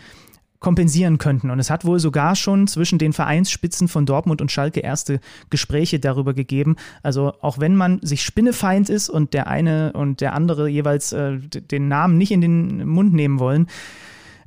kompensieren 0.59 1.19
könnten. 1.19 1.51
Und 1.51 1.59
es 1.59 1.71
hat 1.71 1.85
wohl 1.85 2.01
sogar 2.01 2.35
schon 2.35 2.67
zwischen 2.67 2.99
den 2.99 3.13
Vereinsspitzen 3.13 3.89
von 3.89 4.07
Dortmund 4.07 4.41
und 4.41 4.51
Schalke 4.51 4.81
erste 4.81 5.21
Gespräche 5.51 6.01
darüber 6.01 6.35
gegeben. 6.35 6.77
Also 7.03 7.35
auch 7.41 7.59
wenn 7.59 7.77
man 7.77 8.01
sich 8.03 8.23
Spinnefeind 8.23 8.89
ist 8.89 9.09
und 9.09 9.35
der 9.35 9.49
eine 9.49 9.93
und 9.93 10.21
der 10.21 10.35
andere 10.35 10.69
jeweils 10.69 11.13
äh, 11.13 11.39
den 11.39 11.89
Namen 11.89 12.17
nicht 12.19 12.33
in 12.33 12.41
den 12.41 12.87
Mund 12.87 13.13
nehmen 13.13 13.39
wollen, 13.39 13.69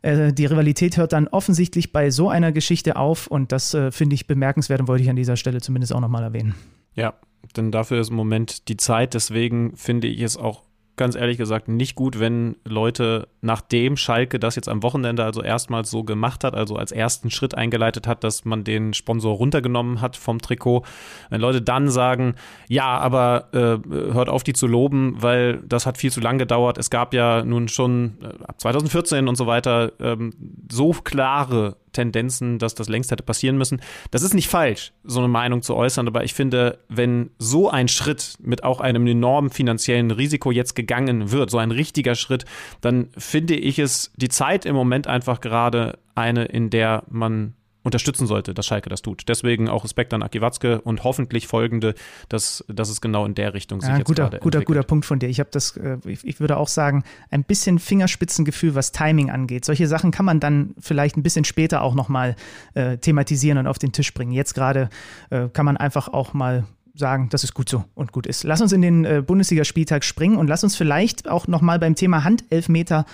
äh, 0.01 0.33
die 0.33 0.45
Rivalität 0.45 0.97
hört 0.97 1.13
dann 1.13 1.27
offensichtlich 1.27 1.91
bei 1.91 2.09
so 2.09 2.29
einer 2.29 2.51
Geschichte 2.51 2.95
auf 2.95 3.27
und 3.27 3.51
das 3.51 3.73
äh, 3.73 3.91
finde 3.91 4.15
ich 4.15 4.27
bemerkenswert 4.27 4.81
und 4.81 4.87
wollte 4.87 5.03
ich 5.03 5.09
an 5.09 5.15
dieser 5.15 5.37
Stelle 5.37 5.61
zumindest 5.61 5.93
auch 5.93 6.01
nochmal 6.01 6.23
erwähnen. 6.23 6.55
Ja, 6.95 7.13
denn 7.55 7.71
dafür 7.71 7.99
ist 7.99 8.09
im 8.09 8.15
Moment 8.15 8.67
die 8.67 8.77
Zeit. 8.77 9.13
Deswegen 9.13 9.75
finde 9.75 10.07
ich 10.07 10.21
es 10.21 10.37
auch 10.37 10.63
ganz 10.99 11.15
ehrlich 11.15 11.37
gesagt 11.37 11.69
nicht 11.69 11.95
gut, 11.95 12.19
wenn 12.19 12.57
Leute, 12.65 13.29
nachdem 13.39 13.95
Schalke 13.95 14.37
das 14.37 14.57
jetzt 14.57 14.67
am 14.67 14.83
Wochenende 14.83 15.23
also 15.23 15.41
erstmals 15.41 15.89
so 15.89 16.03
gemacht 16.03 16.43
hat, 16.43 16.53
also 16.53 16.75
als 16.75 16.91
ersten 16.91 17.31
Schritt 17.31 17.55
eingeleitet 17.55 18.05
hat, 18.05 18.25
dass 18.25 18.43
man 18.43 18.65
den 18.65 18.93
Sponsor 18.93 19.33
runtergenommen 19.33 20.01
hat 20.01 20.17
vom 20.17 20.39
Trikot, 20.39 20.83
wenn 21.29 21.39
Leute 21.39 21.61
dann 21.61 21.89
sagen, 21.89 22.35
ja, 22.67 22.97
aber 22.97 23.47
äh, 23.53 24.13
hört 24.13 24.27
auf, 24.27 24.43
die 24.43 24.51
zu 24.51 24.67
loben, 24.67 25.15
weil 25.21 25.63
das 25.65 25.85
hat 25.85 25.97
viel 25.97 26.11
zu 26.11 26.19
lang 26.19 26.37
gedauert. 26.37 26.77
Es 26.77 26.89
gab 26.89 27.13
ja 27.13 27.45
nun 27.45 27.69
schon 27.69 28.17
äh, 28.21 28.43
ab 28.43 28.59
2014 28.59 29.29
und 29.29 29.37
so 29.37 29.47
weiter 29.47 29.93
ähm, 30.01 30.33
so 30.69 30.91
klare 30.91 31.77
Tendenzen, 31.91 32.59
dass 32.59 32.75
das 32.75 32.89
längst 32.89 33.11
hätte 33.11 33.23
passieren 33.23 33.57
müssen. 33.57 33.81
Das 34.11 34.23
ist 34.23 34.33
nicht 34.33 34.47
falsch, 34.47 34.93
so 35.03 35.19
eine 35.19 35.27
Meinung 35.27 35.61
zu 35.61 35.75
äußern, 35.75 36.07
aber 36.07 36.23
ich 36.23 36.33
finde, 36.33 36.79
wenn 36.89 37.31
so 37.37 37.69
ein 37.69 37.87
Schritt 37.87 38.35
mit 38.41 38.63
auch 38.63 38.79
einem 38.79 39.05
enormen 39.07 39.49
finanziellen 39.49 40.11
Risiko 40.11 40.51
jetzt 40.51 40.75
gegangen 40.75 41.31
wird, 41.31 41.49
so 41.49 41.57
ein 41.57 41.71
richtiger 41.71 42.15
Schritt, 42.15 42.45
dann 42.81 43.09
finde 43.17 43.55
ich 43.55 43.79
es 43.79 44.11
die 44.15 44.29
Zeit 44.29 44.65
im 44.65 44.75
Moment 44.75 45.07
einfach 45.07 45.41
gerade 45.41 45.99
eine, 46.15 46.45
in 46.45 46.69
der 46.69 47.03
man 47.09 47.53
unterstützen 47.89 48.27
sollte, 48.27 48.53
dass 48.53 48.65
Schalke 48.65 48.89
das 48.89 49.01
tut. 49.01 49.23
Deswegen 49.27 49.67
auch 49.67 49.83
Respekt 49.83 50.13
an 50.13 50.23
Aki 50.23 50.41
Watzke 50.41 50.81
und 50.81 51.03
hoffentlich 51.03 51.47
folgende, 51.47 51.95
dass, 52.29 52.63
dass 52.67 52.89
es 52.89 53.01
genau 53.01 53.25
in 53.25 53.35
der 53.35 53.53
Richtung 53.53 53.81
sich 53.81 53.89
ja, 53.89 53.97
jetzt 53.97 54.07
guter, 54.07 54.23
gerade 54.23 54.37
guter, 54.37 54.59
entwickelt. 54.59 54.77
guter 54.77 54.87
Punkt 54.87 55.05
von 55.05 55.19
dir. 55.19 55.27
Ich 55.27 55.39
habe 55.39 55.49
das, 55.51 55.75
äh, 55.77 55.97
ich, 56.05 56.25
ich 56.25 56.39
würde 56.39 56.57
auch 56.57 56.67
sagen, 56.67 57.03
ein 57.31 57.43
bisschen 57.43 57.79
Fingerspitzengefühl, 57.79 58.75
was 58.75 58.91
Timing 58.91 59.29
angeht. 59.29 59.65
Solche 59.65 59.87
Sachen 59.87 60.11
kann 60.11 60.25
man 60.25 60.39
dann 60.39 60.75
vielleicht 60.79 61.17
ein 61.17 61.23
bisschen 61.23 61.45
später 61.45 61.81
auch 61.81 61.95
nochmal 61.95 62.35
äh, 62.73 62.97
thematisieren 62.97 63.57
und 63.57 63.67
auf 63.67 63.79
den 63.79 63.91
Tisch 63.91 64.13
bringen. 64.13 64.31
Jetzt 64.31 64.53
gerade 64.53 64.89
äh, 65.29 65.49
kann 65.49 65.65
man 65.65 65.77
einfach 65.77 66.07
auch 66.07 66.33
mal 66.33 66.65
sagen, 66.93 67.29
dass 67.29 67.43
es 67.43 67.53
gut 67.53 67.69
so 67.69 67.85
und 67.95 68.11
gut 68.11 68.27
ist. 68.27 68.43
Lass 68.43 68.61
uns 68.61 68.73
in 68.73 68.81
den 68.81 69.05
äh, 69.05 69.23
Bundesligaspieltag 69.25 70.03
springen 70.03 70.37
und 70.37 70.47
lass 70.47 70.63
uns 70.63 70.75
vielleicht 70.75 71.29
auch 71.29 71.47
nochmal 71.47 71.79
beim 71.79 71.95
Thema 71.95 72.23
Handelfmeter 72.23 73.05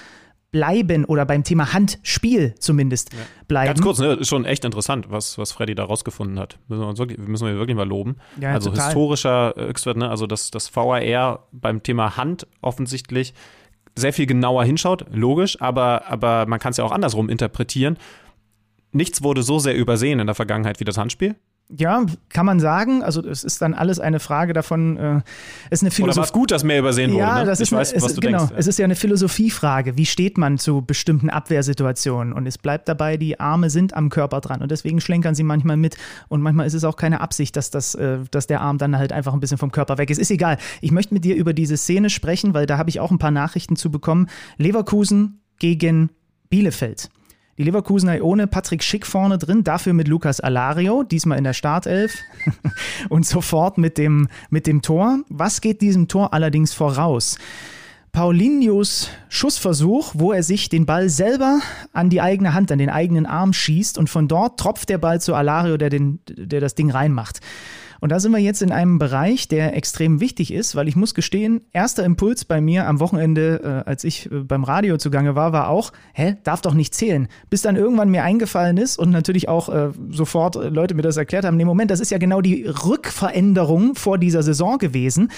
bleiben 0.56 1.04
oder 1.04 1.26
beim 1.26 1.44
Thema 1.44 1.74
Handspiel 1.74 2.56
zumindest 2.60 3.12
ja. 3.12 3.20
bleiben. 3.50 3.68
Ganz 3.68 3.82
kurz, 3.82 4.00
ne, 4.00 4.14
ist 4.14 4.30
schon 4.30 4.46
echt 4.46 4.64
interessant, 4.64 5.08
was, 5.10 5.38
was 5.38 5.52
Freddy 5.52 5.76
da 5.76 5.84
rausgefunden 5.84 6.40
hat. 6.40 6.60
Müssen 6.70 6.82
wir, 6.82 6.98
wirklich, 6.98 7.18
müssen 7.18 7.46
wir 7.46 7.58
wirklich 7.58 7.76
mal 7.76 7.86
loben. 7.86 8.16
Ja, 8.40 8.54
also 8.54 8.70
total. 8.70 8.86
historischer 8.86 9.54
Höchstwert, 9.58 9.98
ne, 9.98 10.10
also 10.10 10.28
dass 10.28 10.52
das 10.52 10.74
VAR 10.74 11.46
beim 11.52 11.84
Thema 11.84 12.16
Hand 12.16 12.48
offensichtlich 12.62 13.34
sehr 13.98 14.14
viel 14.14 14.28
genauer 14.28 14.64
hinschaut, 14.64 15.06
logisch, 15.12 15.62
aber, 15.62 16.08
aber 16.08 16.46
man 16.46 16.62
kann 16.62 16.72
es 16.72 16.78
ja 16.78 16.86
auch 16.86 16.94
andersrum 16.94 17.28
interpretieren. 17.28 17.98
Nichts 18.94 19.24
wurde 19.24 19.44
so 19.44 19.60
sehr 19.60 19.76
übersehen 19.76 20.22
in 20.22 20.28
der 20.28 20.36
Vergangenheit 20.36 20.80
wie 20.80 20.86
das 20.86 20.98
Handspiel. 20.98 21.36
Ja, 21.70 22.06
kann 22.30 22.46
man 22.46 22.60
sagen. 22.60 23.02
Also 23.02 23.26
es 23.26 23.44
ist 23.44 23.60
dann 23.60 23.74
alles 23.74 24.00
eine 24.00 24.20
Frage 24.20 24.54
davon. 24.54 24.98
Äh, 24.98 25.22
ist 25.72 25.82
eine 25.82 25.90
Philosophie. 25.90 26.04
Oder 26.04 26.16
war 26.18 26.24
es 26.26 26.32
gut, 26.32 26.52
dass 26.52 26.64
mehr 26.64 26.78
übersehen 26.78 27.12
wurde? 27.12 27.22
Ja, 27.22 27.40
ne? 27.40 27.46
das 27.46 27.60
ich 27.60 27.64
ist 27.64 27.74
eine, 27.74 27.82
weiß, 27.82 27.94
es, 27.94 28.04
was 28.04 28.14
du 28.14 28.22
genau. 28.22 28.38
denkst. 28.38 28.54
Es 28.56 28.68
ist 28.68 28.78
ja 28.78 28.86
eine 28.86 28.96
Philosophiefrage. 28.96 29.98
Wie 29.98 30.06
steht 30.06 30.38
man 30.38 30.60
zu 30.60 30.84
bestimmten 30.84 31.32
Abwehrsituationen? 31.32 32.34
Und 32.34 32.46
es 32.46 32.60
bleibt 32.60 32.88
dabei, 32.88 33.18
die 33.18 33.40
Arme 33.40 33.72
sind 33.72 33.96
am 33.96 34.10
Körper 34.10 34.42
dran 34.42 34.62
und 34.62 34.70
deswegen 34.70 35.02
schlenkern 35.02 35.34
sie 35.34 35.42
manchmal 35.42 35.76
mit. 35.76 35.98
Und 36.28 36.42
manchmal 36.42 36.68
ist 36.68 36.76
es 36.76 36.84
auch 36.84 36.98
keine 36.98 37.20
Absicht, 37.20 37.56
dass, 37.56 37.72
das, 37.72 37.96
äh, 37.96 38.20
dass 38.30 38.46
der 38.46 38.62
Arm 38.62 38.78
dann 38.78 38.96
halt 38.96 39.12
einfach 39.12 39.34
ein 39.34 39.40
bisschen 39.40 39.58
vom 39.58 39.72
Körper 39.72 39.98
weg 39.98 40.12
ist. 40.12 40.20
Ist 40.20 40.30
egal. 40.30 40.58
Ich 40.82 40.92
möchte 40.92 41.16
mit 41.16 41.26
dir 41.26 41.36
über 41.36 41.54
diese 41.54 41.78
Szene 41.78 42.12
sprechen, 42.12 42.54
weil 42.54 42.68
da 42.68 42.78
habe 42.78 42.92
ich 42.92 43.00
auch 43.00 43.10
ein 43.10 43.20
paar 43.20 43.32
Nachrichten 43.32 43.76
zu 43.76 43.90
bekommen. 43.90 44.28
Leverkusen 44.58 45.42
gegen 45.58 46.12
Bielefeld. 46.50 47.10
Die 47.58 47.64
Leverkusener 47.64 48.22
ohne 48.22 48.48
Patrick 48.48 48.84
Schick 48.84 49.08
vorne 49.08 49.38
drin, 49.38 49.64
dafür 49.64 49.94
mit 49.94 50.10
Lukas 50.10 50.42
Alario, 50.42 51.04
diesmal 51.04 51.38
in 51.38 51.46
der 51.46 51.54
Startelf 51.54 52.18
und 53.10 53.26
sofort 53.26 53.78
mit 53.78 53.98
dem, 53.98 54.28
mit 54.50 54.68
dem 54.68 54.82
Tor. 54.82 55.20
Was 55.30 55.62
geht 55.62 55.82
diesem 55.82 56.10
Tor 56.10 56.34
allerdings 56.34 56.74
voraus? 56.74 57.38
Paulinhos 58.12 59.10
Schussversuch, 59.30 60.12
wo 60.16 60.34
er 60.34 60.44
sich 60.44 60.68
den 60.68 60.86
Ball 60.86 61.10
selber 61.10 61.60
an 61.94 62.10
die 62.10 62.20
eigene 62.20 62.54
Hand, 62.54 62.74
an 62.74 62.80
den 62.80 62.90
eigenen 62.90 63.26
Arm 63.26 63.54
schießt 63.54 63.98
und 63.98 64.10
von 64.10 64.28
dort 64.28 64.60
tropft 64.60 64.90
der 64.90 64.98
Ball 64.98 65.22
zu 65.22 65.34
Alario, 65.34 65.78
der, 65.78 65.90
den, 65.90 66.20
der 66.28 66.60
das 66.60 66.76
Ding 66.76 66.92
reinmacht. 66.92 67.40
Und 68.06 68.12
da 68.12 68.20
sind 68.20 68.34
wir 68.34 68.38
jetzt 68.38 68.62
in 68.62 68.72
einem 68.72 69.00
Bereich, 69.00 69.48
der 69.48 69.76
extrem 69.76 70.20
wichtig 70.20 70.54
ist, 70.54 70.76
weil 70.76 70.88
ich 70.88 70.96
muss 70.96 71.16
gestehen, 71.16 71.62
erster 71.74 72.04
Impuls 72.04 72.46
bei 72.46 72.62
mir 72.62 72.86
am 72.86 73.00
Wochenende, 73.00 73.84
äh, 73.84 73.90
als 73.90 74.04
ich 74.04 74.32
äh, 74.32 74.44
beim 74.44 74.64
Radio 74.64 74.98
zugange 74.98 75.34
war, 75.34 75.54
war 75.54 75.70
auch, 75.70 75.92
hä, 76.14 76.36
darf 76.44 76.62
doch 76.62 76.76
nicht 76.76 76.94
zählen. 76.94 77.28
Bis 77.50 77.64
dann 77.64 77.76
irgendwann 77.76 78.12
mir 78.12 78.24
eingefallen 78.24 78.78
ist 78.78 79.00
und 79.00 79.10
natürlich 79.10 79.50
auch 79.50 79.70
äh, 79.70 79.90
sofort 80.12 80.56
äh, 80.56 80.70
Leute 80.70 80.94
mir 80.94 81.02
das 81.02 81.18
erklärt 81.18 81.46
haben, 81.46 81.58
nee, 81.58 81.66
Moment, 81.66 81.90
das 81.90 82.00
ist 82.00 82.12
ja 82.12 82.20
genau 82.20 82.42
die 82.42 82.66
Rückveränderung 82.66 83.96
vor 83.96 84.20
dieser 84.20 84.44
Saison 84.44 84.78
gewesen. 84.78 85.32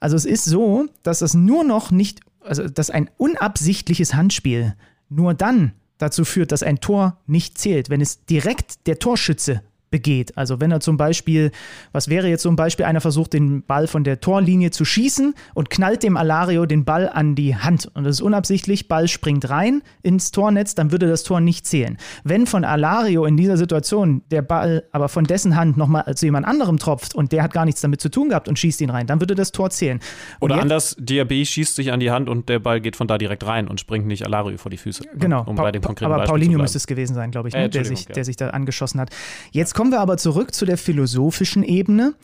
Also 0.00 0.16
es 0.16 0.24
ist 0.24 0.46
so, 0.46 0.86
dass 1.02 1.20
es 1.20 1.34
nur 1.34 1.64
noch 1.64 1.90
nicht, 1.90 2.20
also 2.40 2.66
dass 2.66 2.88
ein 2.88 3.10
unabsichtliches 3.18 4.14
Handspiel 4.14 4.74
nur 5.10 5.34
dann 5.34 5.72
dazu 5.98 6.24
führt, 6.24 6.50
dass 6.50 6.62
ein 6.62 6.80
Tor 6.80 7.18
nicht 7.26 7.58
zählt, 7.58 7.90
wenn 7.90 8.00
es 8.00 8.24
direkt 8.24 8.86
der 8.86 8.98
Torschütze 8.98 9.60
begeht. 9.90 10.36
Also 10.36 10.60
wenn 10.60 10.70
er 10.70 10.80
zum 10.80 10.96
Beispiel, 10.96 11.52
was 11.92 12.08
wäre 12.08 12.28
jetzt 12.28 12.46
ein 12.46 12.56
Beispiel, 12.56 12.84
einer 12.84 13.00
versucht 13.00 13.32
den 13.32 13.62
Ball 13.62 13.86
von 13.86 14.04
der 14.04 14.20
Torlinie 14.20 14.70
zu 14.70 14.84
schießen 14.84 15.34
und 15.54 15.70
knallt 15.70 16.02
dem 16.02 16.16
Alario 16.16 16.66
den 16.66 16.84
Ball 16.84 17.08
an 17.08 17.34
die 17.34 17.56
Hand 17.56 17.90
und 17.94 18.04
das 18.04 18.16
ist 18.16 18.20
unabsichtlich, 18.20 18.88
Ball 18.88 19.08
springt 19.08 19.48
rein 19.48 19.82
ins 20.02 20.32
Tornetz, 20.32 20.74
dann 20.74 20.90
würde 20.90 21.08
das 21.08 21.22
Tor 21.22 21.40
nicht 21.40 21.66
zählen. 21.66 21.98
Wenn 22.24 22.46
von 22.46 22.64
Alario 22.64 23.24
in 23.24 23.36
dieser 23.36 23.56
Situation 23.56 24.22
der 24.30 24.42
Ball 24.42 24.84
aber 24.92 25.08
von 25.08 25.24
dessen 25.24 25.56
Hand 25.56 25.76
nochmal 25.76 26.14
zu 26.14 26.26
jemand 26.26 26.46
anderem 26.46 26.78
tropft 26.78 27.14
und 27.14 27.32
der 27.32 27.42
hat 27.42 27.52
gar 27.52 27.64
nichts 27.64 27.80
damit 27.80 28.00
zu 28.00 28.10
tun 28.10 28.28
gehabt 28.28 28.48
und 28.48 28.58
schießt 28.58 28.80
ihn 28.80 28.90
rein, 28.90 29.06
dann 29.06 29.20
würde 29.20 29.34
das 29.34 29.52
Tor 29.52 29.70
zählen. 29.70 30.00
Und 30.40 30.50
Oder 30.50 30.60
anders, 30.60 30.96
Diaby 30.98 31.46
schießt 31.46 31.76
sich 31.76 31.92
an 31.92 32.00
die 32.00 32.10
Hand 32.10 32.28
und 32.28 32.48
der 32.48 32.58
Ball 32.58 32.80
geht 32.80 32.96
von 32.96 33.06
da 33.06 33.18
direkt 33.18 33.46
rein 33.46 33.68
und 33.68 33.80
springt 33.80 34.06
nicht 34.06 34.26
Alario 34.26 34.58
vor 34.58 34.70
die 34.70 34.76
Füße. 34.76 35.04
Genau, 35.14 35.44
um 35.44 35.54
pa 35.54 35.72
aber 36.02 36.24
Paulinho 36.24 36.58
müsste 36.58 36.78
es 36.78 36.86
gewesen 36.86 37.14
sein, 37.14 37.30
glaube 37.30 37.48
ich, 37.48 37.54
ne? 37.54 37.64
äh, 37.64 37.68
der, 37.68 37.84
sich, 37.84 38.06
der 38.06 38.24
sich 38.24 38.36
da 38.36 38.50
angeschossen 38.50 39.00
hat. 39.00 39.10
Jetzt 39.52 39.75
kommen 39.76 39.92
wir 39.92 40.00
aber 40.00 40.16
zurück 40.16 40.54
zu 40.54 40.64
der 40.64 40.78
philosophischen 40.78 41.62
Ebene. 41.62 42.14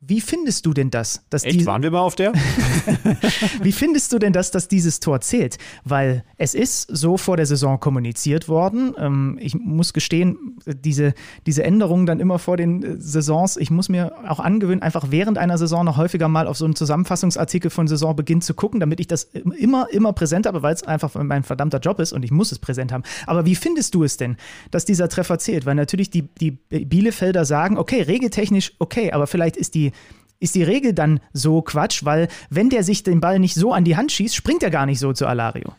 Wie 0.00 0.20
findest 0.20 0.64
du 0.64 0.72
denn 0.72 0.90
das? 0.90 1.24
Dass 1.28 1.42
Echt? 1.42 1.66
Waren 1.66 1.82
wir 1.82 1.90
mal 1.90 2.02
auf 2.02 2.14
der? 2.14 2.32
Wie 3.62 3.72
findest 3.72 4.12
du 4.12 4.20
denn 4.20 4.32
das, 4.32 4.52
dass 4.52 4.68
dieses 4.68 5.00
Tor 5.00 5.20
zählt? 5.20 5.58
Weil 5.82 6.22
es 6.36 6.54
ist 6.54 6.82
so 6.82 7.16
vor 7.16 7.36
der 7.36 7.46
Saison 7.46 7.80
kommuniziert 7.80 8.48
worden. 8.48 8.94
Ähm, 8.96 9.38
ich 9.40 9.56
muss 9.56 9.92
gestehen, 9.92 10.56
diese, 10.66 11.14
diese 11.46 11.64
Änderungen 11.64 12.06
dann 12.06 12.20
immer 12.20 12.38
vor 12.38 12.56
den 12.56 12.84
äh, 12.84 12.96
Saisons, 12.96 13.56
ich 13.56 13.72
muss 13.72 13.88
mir 13.88 14.12
auch 14.28 14.38
angewöhnen, 14.38 14.82
einfach 14.82 15.06
während 15.10 15.36
einer 15.36 15.58
Saison 15.58 15.84
noch 15.84 15.96
häufiger 15.96 16.28
mal 16.28 16.46
auf 16.46 16.56
so 16.56 16.64
einen 16.64 16.76
Zusammenfassungsartikel 16.76 17.68
von 17.68 17.88
Saisonbeginn 17.88 18.40
zu 18.40 18.54
gucken, 18.54 18.78
damit 18.78 19.00
ich 19.00 19.08
das 19.08 19.24
immer, 19.24 19.88
immer 19.90 20.12
präsent 20.12 20.46
habe, 20.46 20.62
weil 20.62 20.74
es 20.74 20.84
einfach 20.84 21.12
mein 21.16 21.42
verdammter 21.42 21.80
Job 21.80 21.98
ist 21.98 22.12
und 22.12 22.24
ich 22.24 22.30
muss 22.30 22.52
es 22.52 22.60
präsent 22.60 22.92
haben. 22.92 23.02
Aber 23.26 23.46
wie 23.46 23.56
findest 23.56 23.96
du 23.96 24.04
es 24.04 24.16
denn, 24.16 24.36
dass 24.70 24.84
dieser 24.84 25.08
Treffer 25.08 25.40
zählt? 25.40 25.66
Weil 25.66 25.74
natürlich 25.74 26.08
die, 26.08 26.22
die 26.22 26.52
Bielefelder 26.52 27.44
sagen, 27.44 27.76
okay, 27.78 28.02
regeltechnisch 28.02 28.74
okay, 28.78 29.10
aber 29.10 29.26
vielleicht 29.26 29.56
ist 29.56 29.74
die 29.74 29.87
ist 30.40 30.54
die 30.54 30.62
Regel 30.62 30.92
dann 30.92 31.20
so 31.32 31.62
Quatsch, 31.62 32.04
weil 32.04 32.28
wenn 32.50 32.70
der 32.70 32.84
sich 32.84 33.02
den 33.02 33.20
Ball 33.20 33.38
nicht 33.38 33.54
so 33.54 33.72
an 33.72 33.84
die 33.84 33.96
Hand 33.96 34.12
schießt, 34.12 34.34
springt 34.34 34.62
er 34.62 34.70
gar 34.70 34.86
nicht 34.86 35.00
so 35.00 35.12
zu 35.12 35.26
Alario. 35.26 35.74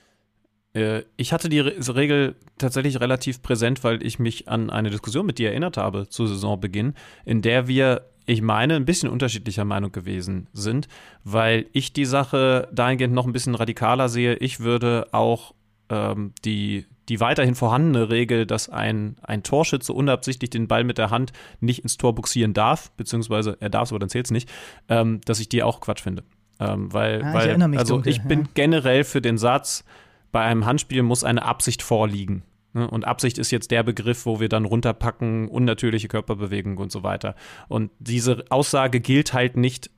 Äh, 0.73 1.03
ich 1.17 1.33
hatte 1.33 1.49
die 1.49 1.59
Regel 1.59 2.35
tatsächlich 2.57 2.99
relativ 2.99 3.41
präsent, 3.41 3.83
weil 3.83 4.03
ich 4.05 4.19
mich 4.19 4.47
an 4.47 4.69
eine 4.69 4.89
Diskussion 4.89 5.25
mit 5.25 5.39
dir 5.39 5.49
erinnert 5.49 5.77
habe 5.77 6.09
zu 6.09 6.27
Saisonbeginn, 6.27 6.93
in 7.25 7.41
der 7.41 7.67
wir, 7.67 8.05
ich 8.25 8.41
meine, 8.41 8.75
ein 8.75 8.85
bisschen 8.85 9.09
unterschiedlicher 9.09 9.65
Meinung 9.65 9.91
gewesen 9.91 10.47
sind, 10.53 10.87
weil 11.23 11.65
ich 11.73 11.93
die 11.93 12.05
Sache 12.05 12.67
dahingehend 12.71 13.13
noch 13.13 13.25
ein 13.25 13.33
bisschen 13.33 13.55
radikaler 13.55 14.09
sehe. 14.09 14.35
Ich 14.35 14.59
würde 14.59 15.07
auch 15.11 15.53
ähm, 15.89 16.33
die, 16.45 16.85
die 17.09 17.19
weiterhin 17.19 17.55
vorhandene 17.55 18.09
Regel, 18.09 18.45
dass 18.45 18.69
ein, 18.69 19.15
ein 19.23 19.43
Torschütze 19.43 19.91
unabsichtlich 19.93 20.51
den 20.51 20.67
Ball 20.67 20.83
mit 20.83 20.97
der 20.97 21.09
Hand 21.09 21.33
nicht 21.59 21.79
ins 21.79 21.97
Tor 21.97 22.13
buxieren 22.15 22.53
darf, 22.53 22.91
beziehungsweise 22.91 23.57
er 23.59 23.69
darf 23.69 23.85
es, 23.85 23.91
aber 23.91 23.99
dann 23.99 24.09
zählt 24.09 24.27
es 24.27 24.31
nicht, 24.31 24.49
ähm, 24.87 25.19
dass 25.25 25.39
ich 25.39 25.49
die 25.49 25.63
auch 25.63 25.81
Quatsch 25.81 26.01
finde. 26.01 26.23
Ähm, 26.59 26.93
weil, 26.93 27.23
ah, 27.23 27.33
weil 27.33 27.77
also 27.77 27.95
dunkel, 27.95 28.11
ich 28.11 28.21
bin 28.23 28.41
ja. 28.41 28.45
generell 28.53 29.03
für 29.03 29.21
den 29.21 29.37
Satz, 29.37 29.83
bei 30.31 30.41
einem 30.41 30.65
Handspiel 30.65 31.01
muss 31.01 31.23
eine 31.23 31.43
Absicht 31.43 31.81
vorliegen. 31.81 32.43
Ne? 32.73 32.87
Und 32.87 33.05
Absicht 33.05 33.37
ist 33.37 33.51
jetzt 33.51 33.71
der 33.71 33.83
Begriff, 33.83 34.25
wo 34.25 34.39
wir 34.39 34.49
dann 34.49 34.65
runterpacken, 34.65 35.47
unnatürliche 35.47 36.07
Körperbewegung 36.07 36.77
und 36.77 36.91
so 36.91 37.01
weiter. 37.01 37.35
Und 37.67 37.91
diese 37.99 38.45
Aussage 38.49 38.99
gilt 38.99 39.33
halt 39.33 39.57
nicht 39.57 39.89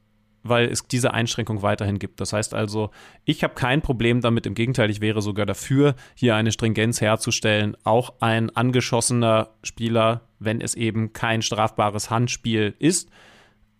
weil 0.44 0.70
es 0.70 0.88
diese 0.88 1.14
Einschränkung 1.14 1.62
weiterhin 1.62 2.00
gibt. 2.00 2.20
Das 2.22 2.34
heißt 2.34 2.54
also, 2.54 2.92
ich 3.26 3.44
habe 3.44 3.54
kein 3.54 3.82
Problem 3.82 4.22
damit, 4.22 4.46
im 4.46 4.54
Gegenteil, 4.54 4.90
ich 4.90 5.02
wäre 5.02 5.22
sogar 5.22 5.46
dafür, 5.46 5.96
hier 6.16 6.36
eine 6.36 6.52
Stringenz 6.52 7.02
herzustellen. 7.02 7.78
Auch 7.84 8.14
ein 8.20 8.50
angeschossener 8.56 9.50
Spieler, 9.64 10.22
wenn 10.40 10.62
es 10.62 10.76
eben 10.76 11.14
kein 11.14 11.42
strafbares 11.42 12.10
Handspiel 12.10 12.74
ist, 12.80 13.10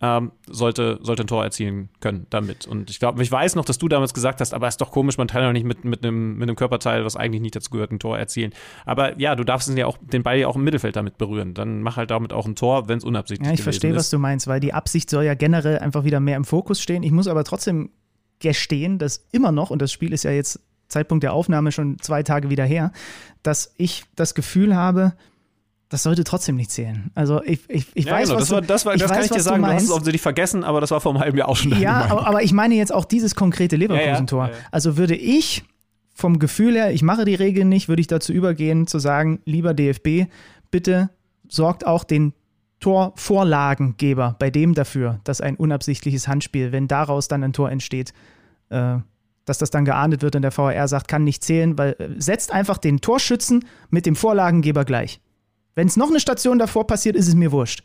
ähm, 0.02 0.32
sollte, 0.48 0.98
sollte 1.02 1.22
ein 1.22 1.28
Tor 1.28 1.44
erzielen 1.44 1.88
können 2.00 2.26
damit. 2.28 2.66
Und 2.66 2.90
ich 2.90 2.98
glaube, 2.98 3.22
ich 3.22 3.30
weiß 3.30 3.54
noch, 3.54 3.64
dass 3.64 3.78
du 3.78 3.88
damals 3.88 4.12
gesagt 4.12 4.40
hast, 4.40 4.52
aber 4.52 4.66
es 4.66 4.74
ist 4.74 4.80
doch 4.80 4.90
komisch, 4.90 5.16
man 5.16 5.28
teilt 5.28 5.46
doch 5.46 5.52
nicht 5.52 5.64
mit, 5.64 5.84
mit, 5.84 6.04
einem, 6.04 6.34
mit 6.34 6.48
einem 6.48 6.56
Körperteil, 6.56 7.04
was 7.04 7.14
eigentlich 7.14 7.40
nicht 7.40 7.54
dazu 7.54 7.70
gehört, 7.70 7.92
ein 7.92 8.00
Tor 8.00 8.18
erzielen. 8.18 8.52
Aber 8.84 9.18
ja, 9.20 9.36
du 9.36 9.44
darfst 9.44 9.70
ja 9.76 9.86
auch, 9.86 9.96
den 10.02 10.24
Ball 10.24 10.38
ja 10.38 10.48
auch 10.48 10.56
im 10.56 10.64
Mittelfeld 10.64 10.96
damit 10.96 11.18
berühren. 11.18 11.54
Dann 11.54 11.82
mach 11.82 11.96
halt 11.96 12.10
damit 12.10 12.32
auch 12.32 12.46
ein 12.46 12.56
Tor, 12.56 12.88
wenn 12.88 12.98
es 12.98 13.04
unabsichtlich 13.04 13.46
ist. 13.46 13.50
Ja, 13.50 13.54
ich 13.54 13.62
verstehe, 13.62 13.94
was 13.94 14.10
du 14.10 14.18
meinst, 14.18 14.48
weil 14.48 14.58
die 14.58 14.74
Absicht 14.74 15.08
soll 15.08 15.24
ja 15.24 15.34
generell 15.34 15.78
einfach 15.78 16.02
wieder 16.02 16.18
mehr 16.18 16.36
im 16.36 16.44
Fokus 16.44 16.82
stehen. 16.82 17.04
Ich 17.04 17.12
muss 17.12 17.28
aber 17.28 17.44
trotzdem 17.44 17.90
gestehen, 18.40 18.98
dass 18.98 19.24
immer 19.30 19.52
noch, 19.52 19.70
und 19.70 19.80
das 19.80 19.92
Spiel 19.92 20.12
ist 20.12 20.24
ja 20.24 20.32
jetzt 20.32 20.60
Zeitpunkt 20.88 21.22
der 21.22 21.32
Aufnahme 21.32 21.72
schon 21.72 21.98
zwei 22.00 22.24
Tage 22.24 22.50
wieder 22.50 22.64
her, 22.64 22.92
dass 23.42 23.72
ich 23.78 24.04
das 24.16 24.34
Gefühl 24.34 24.74
habe, 24.76 25.14
das 25.92 26.04
sollte 26.04 26.24
trotzdem 26.24 26.56
nicht 26.56 26.70
zählen. 26.70 27.10
Also 27.14 27.42
ich, 27.44 27.60
ich, 27.68 27.86
ich 27.92 28.06
ja, 28.06 28.14
weiß, 28.14 28.30
genau. 28.30 28.40
was 28.40 28.48
das, 28.48 28.50
war, 28.50 28.62
das, 28.62 28.86
war, 28.86 28.96
das 28.96 29.10
weiß, 29.10 29.10
kann 29.10 29.24
ich 29.26 29.30
dir 29.30 29.40
sagen. 29.42 29.62
Du, 29.62 29.68
du 29.68 29.74
hast 29.74 29.82
es 29.82 29.90
offensichtlich 29.90 30.22
vergessen, 30.22 30.64
aber 30.64 30.80
das 30.80 30.90
war 30.90 31.02
vor 31.02 31.12
einem 31.12 31.20
halben 31.20 31.36
Jahr 31.36 31.50
auch 31.50 31.56
schon. 31.56 31.78
Ja, 31.78 32.06
aber, 32.06 32.26
aber, 32.26 32.42
ich 32.42 32.54
meine 32.54 32.74
jetzt 32.76 32.94
auch 32.94 33.04
dieses 33.04 33.34
konkrete 33.34 33.76
Leverkusen-Tor. 33.76 34.46
Ja, 34.46 34.52
ja. 34.52 34.58
Also 34.70 34.96
würde 34.96 35.14
ich 35.14 35.64
vom 36.14 36.38
Gefühl 36.38 36.76
her, 36.76 36.94
ich 36.94 37.02
mache 37.02 37.26
die 37.26 37.34
Regeln 37.34 37.68
nicht, 37.68 37.90
würde 37.90 38.00
ich 38.00 38.06
dazu 38.06 38.32
übergehen, 38.32 38.86
zu 38.86 39.00
sagen, 39.00 39.40
lieber 39.44 39.74
DFB, 39.74 40.30
bitte 40.70 41.10
sorgt 41.46 41.86
auch 41.86 42.04
den 42.04 42.32
Torvorlagengeber 42.80 44.36
bei 44.38 44.48
dem 44.48 44.72
dafür, 44.72 45.20
dass 45.24 45.42
ein 45.42 45.56
unabsichtliches 45.56 46.26
Handspiel, 46.26 46.72
wenn 46.72 46.88
daraus 46.88 47.28
dann 47.28 47.44
ein 47.44 47.52
Tor 47.52 47.70
entsteht, 47.70 48.14
äh, 48.70 48.96
dass 49.44 49.58
das 49.58 49.70
dann 49.70 49.84
geahndet 49.84 50.22
wird 50.22 50.36
und 50.36 50.42
der 50.42 50.56
VAR 50.56 50.88
sagt, 50.88 51.06
kann 51.06 51.24
nicht 51.24 51.44
zählen, 51.44 51.76
weil 51.76 51.96
äh, 51.98 52.08
setzt 52.16 52.50
einfach 52.50 52.78
den 52.78 53.02
Torschützen 53.02 53.66
mit 53.90 54.06
dem 54.06 54.16
Vorlagengeber 54.16 54.86
gleich. 54.86 55.20
Wenn 55.74 55.86
es 55.86 55.96
noch 55.96 56.10
eine 56.10 56.20
Station 56.20 56.58
davor 56.58 56.86
passiert, 56.86 57.16
ist 57.16 57.28
es 57.28 57.34
mir 57.34 57.52
wurscht. 57.52 57.82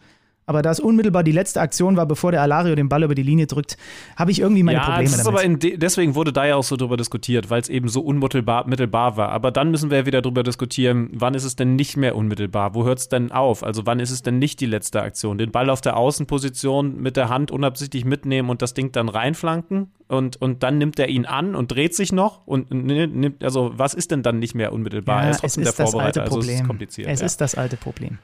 Aber 0.50 0.62
da 0.62 0.72
es 0.72 0.80
unmittelbar 0.80 1.26
die 1.26 1.34
letzte 1.34 1.60
Aktion 1.60 1.98
war, 1.98 2.06
bevor 2.06 2.32
der 2.32 2.42
Alario 2.42 2.74
den 2.74 2.88
Ball 2.88 3.04
über 3.04 3.16
die 3.16 3.24
Linie 3.24 3.48
drückt, 3.48 3.76
habe 4.16 4.32
ich 4.32 4.40
irgendwie 4.40 4.64
meine 4.64 4.78
ja, 4.78 4.86
Probleme 4.86 5.10
das 5.10 5.18
ist 5.20 5.28
damit. 5.28 5.44
Aber 5.44 5.58
de 5.58 5.78
deswegen 5.78 6.16
wurde 6.16 6.32
da 6.32 6.46
ja 6.46 6.56
auch 6.56 6.64
so 6.64 6.78
drüber 6.78 6.96
diskutiert, 6.96 7.50
weil 7.50 7.60
es 7.60 7.68
eben 7.68 7.90
so 7.90 8.00
unmittelbar 8.00 8.66
mittelbar 8.66 9.18
war. 9.18 9.30
Aber 9.30 9.52
dann 9.52 9.72
müssen 9.72 9.90
wir 9.90 9.98
ja 9.98 10.06
wieder 10.06 10.22
drüber 10.22 10.44
diskutieren, 10.44 11.10
wann 11.12 11.34
ist 11.34 11.44
es 11.44 11.58
denn 11.58 11.76
nicht 11.76 11.98
mehr 11.98 12.16
unmittelbar? 12.16 12.76
Wo 12.76 12.86
hört 12.86 13.00
es 13.00 13.10
denn 13.10 13.34
auf? 13.34 13.62
Also 13.62 13.86
wann 13.86 14.00
ist 14.00 14.12
es 14.12 14.22
denn 14.22 14.40
nicht 14.40 14.62
die 14.62 14.68
letzte 14.68 15.02
Aktion? 15.02 15.38
Den 15.38 15.52
Ball 15.52 15.70
auf 15.70 15.82
der 15.82 15.98
Außenposition 15.98 16.96
mit 16.96 17.18
der 17.18 17.28
Hand 17.28 17.52
unabsichtlich 17.52 18.06
mitnehmen 18.06 18.50
und 18.50 18.62
das 18.62 18.74
Ding 18.74 18.94
dann 18.94 19.10
reinflanken? 19.10 19.92
Und, 20.10 20.42
und 20.42 20.64
dann 20.64 20.78
nimmt 20.78 21.00
er 21.00 21.10
ihn 21.10 21.26
an 21.26 21.54
und 21.54 21.72
dreht 21.72 21.94
sich 21.94 22.14
noch 22.14 22.48
und 22.48 22.72
nimmt, 22.72 23.44
also 23.44 23.74
was 23.76 23.94
ist 23.94 24.12
denn 24.12 24.24
dann 24.24 24.40
nicht 24.40 24.56
mehr 24.56 24.72
unmittelbar? 24.72 25.18
Ja, 25.18 25.24
er 25.26 25.32
ist 25.32 25.40
trotzdem 25.42 25.64
ist 25.64 25.78
der 25.78 25.86
Vorbereiter, 25.86 26.22
also 26.24 26.40
es 26.40 26.48
ist 26.48 26.66
kompliziert. 26.66 27.10
Es 27.10 27.20
ja. 27.20 27.26
ist 27.26 27.42
das 27.42 27.56
alte 27.56 27.76
Problem. 27.76 28.18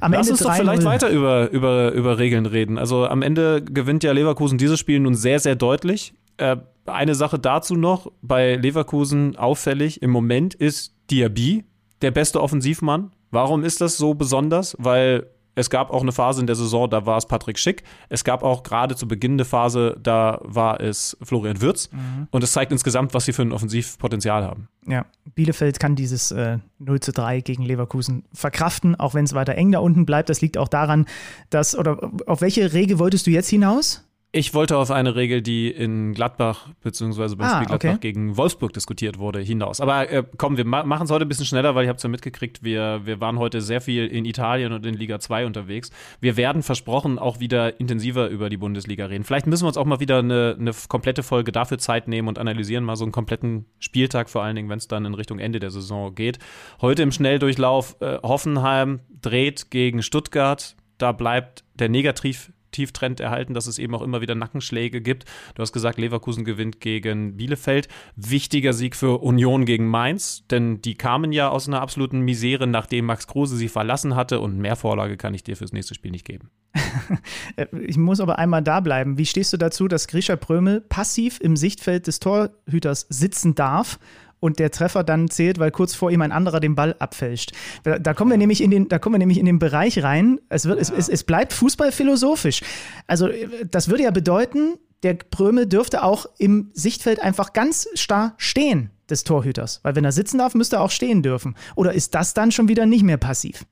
Am 0.00 0.12
Lass 0.12 0.28
Ende 0.28 0.32
uns 0.32 0.40
doch 0.42 0.54
vielleicht 0.54 0.84
weiter 0.84 1.08
über, 1.10 1.50
über, 1.50 1.90
über 1.92 2.18
Regeln 2.18 2.46
reden. 2.46 2.78
Also 2.78 3.06
am 3.06 3.22
Ende 3.22 3.62
gewinnt 3.64 4.04
ja 4.04 4.12
Leverkusen 4.12 4.58
dieses 4.58 4.78
Spiel 4.78 5.00
nun 5.00 5.16
sehr, 5.16 5.40
sehr 5.40 5.56
deutlich. 5.56 6.14
Äh, 6.36 6.56
eine 6.86 7.14
Sache 7.14 7.38
dazu 7.38 7.74
noch, 7.74 8.12
bei 8.22 8.54
Leverkusen 8.56 9.36
auffällig 9.36 10.02
im 10.02 10.10
Moment 10.10 10.54
ist 10.54 10.94
Diaby 11.10 11.64
der 12.02 12.10
beste 12.10 12.40
Offensivmann. 12.40 13.10
Warum 13.30 13.64
ist 13.64 13.80
das 13.80 13.96
so 13.96 14.14
besonders? 14.14 14.76
Weil 14.78 15.26
es 15.54 15.70
gab 15.70 15.90
auch 15.90 16.02
eine 16.02 16.12
Phase 16.12 16.40
in 16.40 16.46
der 16.46 16.56
Saison, 16.56 16.88
da 16.88 17.06
war 17.06 17.16
es 17.16 17.26
Patrick 17.26 17.58
Schick. 17.58 17.82
Es 18.08 18.24
gab 18.24 18.42
auch 18.42 18.62
gerade 18.62 18.96
zu 18.96 19.06
Beginn 19.06 19.38
der 19.38 19.46
Phase, 19.46 19.96
da 20.02 20.40
war 20.42 20.80
es 20.80 21.16
Florian 21.22 21.60
Würz. 21.60 21.90
Mhm. 21.92 22.28
Und 22.30 22.44
es 22.44 22.52
zeigt 22.52 22.72
insgesamt, 22.72 23.14
was 23.14 23.24
sie 23.24 23.32
für 23.32 23.42
ein 23.42 23.52
Offensivpotenzial 23.52 24.44
haben. 24.44 24.68
Ja, 24.86 25.06
Bielefeld 25.34 25.80
kann 25.80 25.96
dieses 25.96 26.30
äh, 26.30 26.58
0 26.78 27.00
zu 27.00 27.12
3 27.12 27.40
gegen 27.40 27.62
Leverkusen 27.62 28.24
verkraften, 28.32 28.94
auch 28.98 29.14
wenn 29.14 29.24
es 29.24 29.34
weiter 29.34 29.54
eng 29.54 29.72
da 29.72 29.78
unten 29.78 30.06
bleibt. 30.06 30.28
Das 30.28 30.40
liegt 30.40 30.58
auch 30.58 30.68
daran, 30.68 31.06
dass, 31.50 31.76
oder 31.76 32.10
auf 32.26 32.40
welche 32.40 32.72
Regel 32.72 32.98
wolltest 32.98 33.26
du 33.26 33.30
jetzt 33.30 33.48
hinaus? 33.48 34.03
Ich 34.36 34.52
wollte 34.52 34.76
auf 34.78 34.90
eine 34.90 35.14
Regel, 35.14 35.42
die 35.42 35.70
in 35.70 36.12
Gladbach 36.12 36.66
beziehungsweise 36.82 37.36
beim 37.36 37.46
ah, 37.46 37.54
Spiel 37.54 37.66
Gladbach 37.68 37.90
okay. 37.90 37.98
gegen 38.00 38.36
Wolfsburg 38.36 38.72
diskutiert 38.72 39.16
wurde, 39.16 39.38
hinaus. 39.38 39.80
Aber 39.80 40.10
äh, 40.10 40.24
komm, 40.38 40.56
wir 40.56 40.64
ma 40.64 40.82
machen 40.82 41.04
es 41.04 41.12
heute 41.12 41.24
ein 41.24 41.28
bisschen 41.28 41.46
schneller, 41.46 41.76
weil 41.76 41.84
ich 41.84 41.88
habe 41.88 41.98
es 41.98 42.02
ja 42.02 42.08
mitgekriegt, 42.08 42.64
wir, 42.64 43.02
wir 43.04 43.20
waren 43.20 43.38
heute 43.38 43.60
sehr 43.60 43.80
viel 43.80 44.08
in 44.08 44.24
Italien 44.24 44.72
und 44.72 44.84
in 44.86 44.94
Liga 44.94 45.20
2 45.20 45.46
unterwegs. 45.46 45.92
Wir 46.20 46.36
werden 46.36 46.64
versprochen 46.64 47.20
auch 47.20 47.38
wieder 47.38 47.78
intensiver 47.78 48.26
über 48.26 48.50
die 48.50 48.56
Bundesliga 48.56 49.06
reden. 49.06 49.22
Vielleicht 49.22 49.46
müssen 49.46 49.62
wir 49.62 49.68
uns 49.68 49.76
auch 49.76 49.84
mal 49.84 50.00
wieder 50.00 50.18
eine, 50.18 50.56
eine 50.58 50.72
komplette 50.88 51.22
Folge 51.22 51.52
dafür 51.52 51.78
Zeit 51.78 52.08
nehmen 52.08 52.26
und 52.26 52.40
analysieren 52.40 52.82
mal 52.82 52.96
so 52.96 53.04
einen 53.04 53.12
kompletten 53.12 53.66
Spieltag, 53.78 54.28
vor 54.28 54.42
allen 54.42 54.56
Dingen, 54.56 54.68
wenn 54.68 54.78
es 54.78 54.88
dann 54.88 55.04
in 55.04 55.14
Richtung 55.14 55.38
Ende 55.38 55.60
der 55.60 55.70
Saison 55.70 56.12
geht. 56.12 56.40
Heute 56.80 57.04
im 57.04 57.12
Schnelldurchlauf 57.12 58.00
äh, 58.00 58.18
Hoffenheim 58.24 58.98
dreht 59.22 59.70
gegen 59.70 60.02
Stuttgart. 60.02 60.74
Da 60.98 61.12
bleibt 61.12 61.62
der 61.74 61.88
Negativ 61.88 62.50
Tieftrend 62.74 63.20
erhalten, 63.20 63.54
dass 63.54 63.66
es 63.66 63.78
eben 63.78 63.94
auch 63.94 64.02
immer 64.02 64.20
wieder 64.20 64.34
Nackenschläge 64.34 65.00
gibt. 65.00 65.24
Du 65.54 65.62
hast 65.62 65.72
gesagt, 65.72 65.98
Leverkusen 65.98 66.44
gewinnt 66.44 66.80
gegen 66.80 67.36
Bielefeld. 67.36 67.88
Wichtiger 68.16 68.72
Sieg 68.72 68.96
für 68.96 69.22
Union 69.22 69.64
gegen 69.64 69.86
Mainz, 69.86 70.44
denn 70.50 70.82
die 70.82 70.96
kamen 70.96 71.32
ja 71.32 71.48
aus 71.48 71.68
einer 71.68 71.80
absoluten 71.80 72.20
Misere, 72.20 72.66
nachdem 72.66 73.06
Max 73.06 73.26
Kruse 73.26 73.56
sie 73.56 73.68
verlassen 73.68 74.16
hatte 74.16 74.40
und 74.40 74.58
mehr 74.58 74.76
Vorlage 74.76 75.16
kann 75.16 75.34
ich 75.34 75.44
dir 75.44 75.56
fürs 75.56 75.72
nächste 75.72 75.94
Spiel 75.94 76.10
nicht 76.10 76.26
geben. 76.26 76.50
ich 77.86 77.96
muss 77.96 78.20
aber 78.20 78.38
einmal 78.38 78.62
da 78.62 78.80
bleiben. 78.80 79.16
Wie 79.16 79.26
stehst 79.26 79.52
du 79.52 79.56
dazu, 79.56 79.88
dass 79.88 80.08
Grisha 80.08 80.36
Prömel 80.36 80.80
passiv 80.80 81.40
im 81.40 81.56
Sichtfeld 81.56 82.06
des 82.06 82.20
Torhüters 82.20 83.06
sitzen 83.08 83.54
darf 83.54 83.98
und 84.40 84.58
der 84.58 84.70
Treffer 84.70 85.04
dann 85.04 85.28
zählt, 85.28 85.58
weil 85.58 85.70
kurz 85.70 85.94
vor 85.94 86.10
ihm 86.10 86.22
ein 86.22 86.32
anderer 86.32 86.60
den 86.60 86.74
Ball 86.74 86.94
abfälscht. 86.98 87.52
Da, 87.82 87.98
da 87.98 88.14
kommen 88.14 88.30
wir 88.30 88.38
nämlich 88.38 88.62
in 88.62 88.70
den, 88.70 88.88
da 88.88 88.98
kommen 88.98 89.14
wir 89.14 89.18
nämlich 89.18 89.38
in 89.38 89.46
den 89.46 89.58
Bereich 89.58 90.02
rein. 90.02 90.40
Es, 90.48 90.66
wird, 90.66 90.76
ja. 90.76 90.82
es, 90.82 90.90
es, 90.90 91.08
es 91.08 91.24
bleibt 91.24 91.52
Fußball 91.52 91.92
philosophisch. 91.92 92.62
Also 93.06 93.28
das 93.70 93.88
würde 93.88 94.04
ja 94.04 94.10
bedeuten, 94.10 94.78
der 95.02 95.14
Prömel 95.14 95.66
dürfte 95.66 96.02
auch 96.02 96.26
im 96.38 96.70
Sichtfeld 96.72 97.20
einfach 97.20 97.52
ganz 97.52 97.88
starr 97.94 98.34
stehen 98.38 98.90
des 99.10 99.24
Torhüters. 99.24 99.80
Weil 99.82 99.96
wenn 99.96 100.04
er 100.04 100.12
sitzen 100.12 100.38
darf, 100.38 100.54
müsste 100.54 100.76
er 100.76 100.82
auch 100.82 100.90
stehen 100.90 101.22
dürfen. 101.22 101.56
Oder 101.74 101.92
ist 101.92 102.14
das 102.14 102.34
dann 102.34 102.52
schon 102.52 102.68
wieder 102.68 102.86
nicht 102.86 103.02
mehr 103.02 103.18
passiv? 103.18 103.66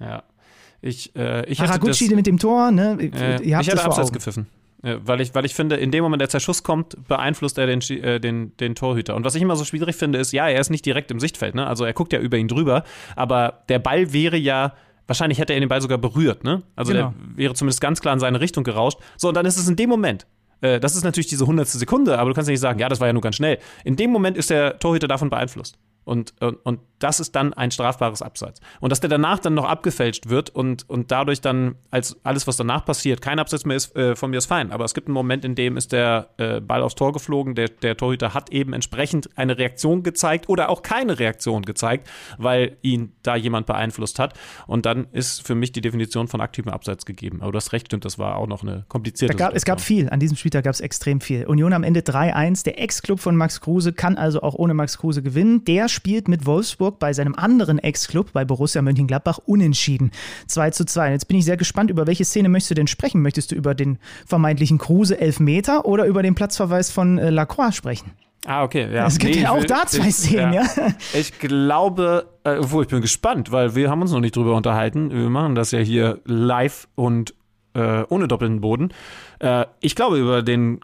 Ja. 0.00 0.22
Ich, 0.80 1.14
äh, 1.16 1.46
ich 1.46 1.60
Haraguchi 1.60 2.08
das, 2.08 2.16
mit 2.16 2.26
dem 2.26 2.38
Tor, 2.38 2.70
ne? 2.70 2.98
Äh, 3.00 3.42
ihr 3.42 3.56
habt 3.56 3.66
ich 3.66 3.72
hätte 3.72 3.84
abseits 3.84 4.12
gepfiffen. 4.12 4.46
Weil 5.04 5.20
ich, 5.20 5.34
weil 5.34 5.44
ich 5.44 5.54
finde, 5.54 5.76
in 5.76 5.90
dem 5.90 6.02
Moment, 6.02 6.22
als 6.22 6.32
der 6.32 6.40
Schuss 6.40 6.62
kommt, 6.62 6.96
beeinflusst 7.08 7.58
er 7.58 7.66
den, 7.66 7.80
äh, 7.80 8.20
den, 8.20 8.56
den 8.58 8.74
Torhüter. 8.74 9.14
Und 9.14 9.24
was 9.24 9.34
ich 9.34 9.42
immer 9.42 9.56
so 9.56 9.64
schwierig 9.64 9.96
finde, 9.96 10.18
ist, 10.18 10.32
ja, 10.32 10.48
er 10.48 10.60
ist 10.60 10.70
nicht 10.70 10.84
direkt 10.84 11.10
im 11.10 11.20
Sichtfeld, 11.20 11.54
ne? 11.54 11.66
Also 11.66 11.84
er 11.84 11.92
guckt 11.92 12.12
ja 12.12 12.18
über 12.20 12.36
ihn 12.36 12.48
drüber, 12.48 12.84
aber 13.16 13.64
der 13.68 13.78
Ball 13.78 14.12
wäre 14.12 14.36
ja 14.36 14.74
wahrscheinlich 15.06 15.38
hätte 15.38 15.52
er 15.52 15.60
den 15.60 15.68
Ball 15.68 15.80
sogar 15.80 15.98
berührt, 15.98 16.44
ne? 16.44 16.62
Also 16.76 16.92
genau. 16.92 17.14
der 17.28 17.36
wäre 17.36 17.54
zumindest 17.54 17.80
ganz 17.80 18.00
klar 18.00 18.14
in 18.14 18.20
seine 18.20 18.40
Richtung 18.40 18.64
gerauscht. 18.64 18.98
So, 19.16 19.28
und 19.28 19.34
dann 19.34 19.46
ist 19.46 19.56
es 19.56 19.68
in 19.68 19.76
dem 19.76 19.90
Moment. 19.90 20.26
Äh, 20.60 20.80
das 20.80 20.96
ist 20.96 21.04
natürlich 21.04 21.26
diese 21.26 21.46
hundertste 21.46 21.78
Sekunde, 21.78 22.18
aber 22.18 22.30
du 22.30 22.34
kannst 22.34 22.48
ja 22.48 22.52
nicht 22.52 22.60
sagen, 22.60 22.78
ja, 22.78 22.88
das 22.88 23.00
war 23.00 23.06
ja 23.06 23.12
nur 23.12 23.22
ganz 23.22 23.36
schnell. 23.36 23.58
In 23.84 23.96
dem 23.96 24.10
Moment 24.10 24.36
ist 24.36 24.50
der 24.50 24.78
Torhüter 24.78 25.08
davon 25.08 25.30
beeinflusst. 25.30 25.78
Und, 26.04 26.34
und, 26.40 26.56
und 26.64 26.80
das 26.98 27.20
ist 27.20 27.34
dann 27.34 27.52
ein 27.52 27.70
strafbares 27.70 28.22
Abseits. 28.22 28.60
Und 28.80 28.90
dass 28.90 29.00
der 29.00 29.10
danach 29.10 29.38
dann 29.38 29.54
noch 29.54 29.64
abgefälscht 29.64 30.28
wird 30.28 30.50
und, 30.50 30.88
und 30.88 31.10
dadurch 31.10 31.40
dann 31.40 31.74
als 31.90 32.16
alles, 32.24 32.46
was 32.46 32.56
danach 32.56 32.84
passiert, 32.84 33.20
kein 33.20 33.38
Abseits 33.38 33.66
mehr 33.66 33.76
ist, 33.76 33.94
äh, 33.96 34.16
von 34.16 34.30
mir 34.30 34.38
ist 34.38 34.46
fein. 34.46 34.72
Aber 34.72 34.84
es 34.84 34.94
gibt 34.94 35.08
einen 35.08 35.14
Moment, 35.14 35.44
in 35.44 35.54
dem 35.54 35.76
ist 35.76 35.92
der 35.92 36.30
äh, 36.38 36.60
Ball 36.60 36.82
aufs 36.82 36.94
Tor 36.94 37.12
geflogen. 37.12 37.54
Der, 37.54 37.68
der 37.68 37.96
Torhüter 37.96 38.32
hat 38.32 38.50
eben 38.50 38.72
entsprechend 38.72 39.28
eine 39.36 39.58
Reaktion 39.58 40.02
gezeigt 40.02 40.48
oder 40.48 40.70
auch 40.70 40.82
keine 40.82 41.18
Reaktion 41.18 41.62
gezeigt, 41.62 42.08
weil 42.38 42.76
ihn 42.82 43.12
da 43.22 43.36
jemand 43.36 43.66
beeinflusst 43.66 44.18
hat. 44.18 44.34
Und 44.66 44.86
dann 44.86 45.06
ist 45.12 45.46
für 45.46 45.54
mich 45.54 45.72
die 45.72 45.80
Definition 45.80 46.28
von 46.28 46.40
aktivem 46.40 46.72
Abseits 46.72 47.04
gegeben. 47.04 47.42
Aber 47.42 47.52
du 47.52 47.56
hast 47.56 47.72
recht, 47.72 47.86
stimmt, 47.86 48.04
das 48.04 48.18
war 48.18 48.36
auch 48.36 48.46
noch 48.46 48.62
eine 48.62 48.84
komplizierte 48.88 49.34
gab, 49.36 49.54
Es 49.54 49.64
gab 49.64 49.80
viel. 49.80 50.08
An 50.08 50.20
diesem 50.20 50.36
Spieltag 50.36 50.64
gab 50.64 50.74
es 50.74 50.80
extrem 50.80 51.20
viel. 51.20 51.44
Union 51.46 51.72
am 51.72 51.82
Ende 51.82 52.00
3-1. 52.00 52.64
Der 52.64 52.80
Ex-Club 52.80 53.20
von 53.20 53.36
Max 53.36 53.60
Kruse 53.60 53.92
kann 53.92 54.16
also 54.16 54.42
auch 54.42 54.54
ohne 54.54 54.74
Max 54.74 54.98
Kruse 54.98 55.22
gewinnen. 55.22 55.64
Der 55.64 55.88
spielt 55.94 56.28
mit 56.28 56.44
Wolfsburg 56.44 56.98
bei 56.98 57.12
seinem 57.12 57.34
anderen 57.34 57.78
Ex-Club, 57.78 58.32
bei 58.32 58.44
Borussia 58.44 58.82
Mönchengladbach, 58.82 59.38
unentschieden. 59.46 60.10
2 60.48 60.70
zu 60.70 60.84
2. 60.84 61.12
Jetzt 61.12 61.28
bin 61.28 61.38
ich 61.38 61.44
sehr 61.44 61.56
gespannt, 61.56 61.90
über 61.90 62.06
welche 62.06 62.24
Szene 62.24 62.48
möchtest 62.48 62.72
du 62.72 62.74
denn 62.74 62.86
sprechen? 62.86 63.22
Möchtest 63.22 63.52
du 63.52 63.54
über 63.54 63.74
den 63.74 63.98
vermeintlichen 64.26 64.78
Kruse 64.78 65.18
Elfmeter 65.20 65.86
oder 65.86 66.04
über 66.04 66.22
den 66.22 66.34
Platzverweis 66.34 66.90
von 66.90 67.18
äh, 67.18 67.30
Lacroix 67.30 67.74
sprechen? 67.74 68.12
Ah, 68.46 68.62
okay, 68.62 68.92
ja. 68.92 69.06
Es 69.06 69.18
gibt 69.18 69.34
nee, 69.34 69.42
ja 69.42 69.52
auch 69.52 69.60
will, 69.60 69.66
da 69.66 69.86
zwei 69.86 70.08
ich, 70.08 70.16
Szenen, 70.16 70.52
ja. 70.52 70.62
ja. 70.76 70.88
Ich 71.14 71.38
glaube, 71.38 72.26
äh, 72.44 72.58
obwohl 72.58 72.84
ich 72.84 72.90
bin 72.90 73.00
gespannt, 73.00 73.50
weil 73.52 73.74
wir 73.74 73.90
haben 73.90 74.02
uns 74.02 74.12
noch 74.12 74.20
nicht 74.20 74.36
drüber 74.36 74.54
unterhalten. 74.54 75.10
Wir 75.10 75.30
machen 75.30 75.54
das 75.54 75.70
ja 75.70 75.78
hier 75.78 76.20
live 76.26 76.86
und 76.94 77.34
äh, 77.74 78.02
ohne 78.08 78.28
doppelten 78.28 78.60
Boden. 78.60 78.92
Äh, 79.38 79.64
ich 79.80 79.94
glaube, 79.94 80.18
über 80.18 80.42
den 80.42 80.80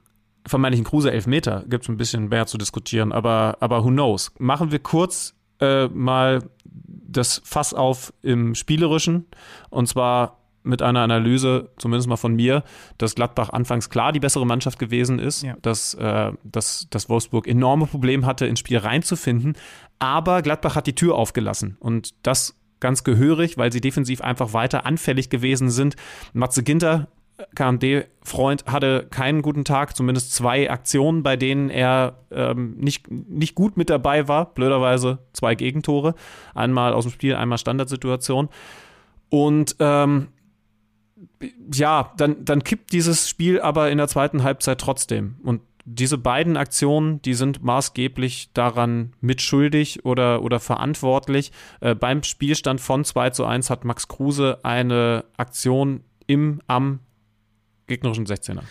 vermeintlichen 0.46 0.84
Kruse 0.84 1.12
Elfmeter 1.12 1.64
gibt 1.68 1.84
es 1.84 1.88
ein 1.88 1.96
bisschen 1.96 2.28
mehr 2.28 2.46
zu 2.46 2.58
diskutieren, 2.58 3.12
aber, 3.12 3.58
aber 3.60 3.84
who 3.84 3.88
knows. 3.88 4.32
Machen 4.38 4.70
wir 4.70 4.78
kurz 4.78 5.34
äh, 5.60 5.88
mal 5.88 6.42
das 6.64 7.42
Fass 7.44 7.74
auf 7.74 8.12
im 8.22 8.54
Spielerischen 8.54 9.26
und 9.70 9.86
zwar 9.86 10.38
mit 10.62 10.82
einer 10.82 11.00
Analyse, 11.00 11.70
zumindest 11.78 12.08
mal 12.08 12.16
von 12.16 12.34
mir, 12.34 12.64
dass 12.98 13.14
Gladbach 13.14 13.48
anfangs 13.50 13.88
klar 13.88 14.12
die 14.12 14.20
bessere 14.20 14.44
Mannschaft 14.44 14.78
gewesen 14.78 15.18
ist, 15.18 15.42
ja. 15.42 15.56
dass, 15.62 15.94
äh, 15.94 16.32
dass, 16.44 16.86
dass 16.90 17.08
Wolfsburg 17.08 17.46
enorme 17.46 17.86
Probleme 17.86 18.26
hatte, 18.26 18.46
ins 18.46 18.58
Spiel 18.58 18.78
reinzufinden, 18.78 19.54
aber 19.98 20.42
Gladbach 20.42 20.76
hat 20.76 20.86
die 20.86 20.94
Tür 20.94 21.14
aufgelassen 21.14 21.76
und 21.80 22.14
das 22.22 22.56
ganz 22.78 23.04
gehörig, 23.04 23.58
weil 23.58 23.72
sie 23.72 23.80
defensiv 23.80 24.22
einfach 24.22 24.52
weiter 24.52 24.86
anfällig 24.86 25.28
gewesen 25.28 25.70
sind. 25.70 25.96
Matze 26.32 26.62
Ginter 26.62 27.08
KMD-Freund 27.54 28.66
hatte 28.66 29.06
keinen 29.10 29.42
guten 29.42 29.64
Tag, 29.64 29.96
zumindest 29.96 30.34
zwei 30.34 30.70
Aktionen, 30.70 31.22
bei 31.22 31.36
denen 31.36 31.70
er 31.70 32.18
ähm, 32.30 32.76
nicht, 32.78 33.10
nicht 33.10 33.54
gut 33.54 33.76
mit 33.76 33.90
dabei 33.90 34.28
war. 34.28 34.54
Blöderweise 34.54 35.18
zwei 35.32 35.54
Gegentore. 35.54 36.14
Einmal 36.54 36.92
aus 36.92 37.04
dem 37.04 37.12
Spiel, 37.12 37.34
einmal 37.34 37.58
Standardsituation. 37.58 38.48
Und 39.28 39.76
ähm, 39.78 40.28
ja, 41.72 42.12
dann, 42.16 42.44
dann 42.44 42.64
kippt 42.64 42.92
dieses 42.92 43.28
Spiel 43.28 43.60
aber 43.60 43.90
in 43.90 43.98
der 43.98 44.08
zweiten 44.08 44.42
Halbzeit 44.42 44.80
trotzdem. 44.80 45.36
Und 45.42 45.60
diese 45.84 46.18
beiden 46.18 46.56
Aktionen, 46.56 47.22
die 47.22 47.34
sind 47.34 47.62
maßgeblich 47.62 48.52
daran 48.52 49.12
mitschuldig 49.20 50.04
oder, 50.04 50.42
oder 50.42 50.60
verantwortlich. 50.60 51.52
Äh, 51.80 51.94
beim 51.94 52.22
Spielstand 52.22 52.80
von 52.80 53.04
2 53.04 53.30
zu 53.30 53.44
1 53.44 53.70
hat 53.70 53.84
Max 53.84 54.08
Kruse 54.08 54.58
eine 54.62 55.24
Aktion 55.36 56.04
im, 56.26 56.60
am 56.66 57.00
gegnerischen 57.90 58.26
16er. 58.26 58.62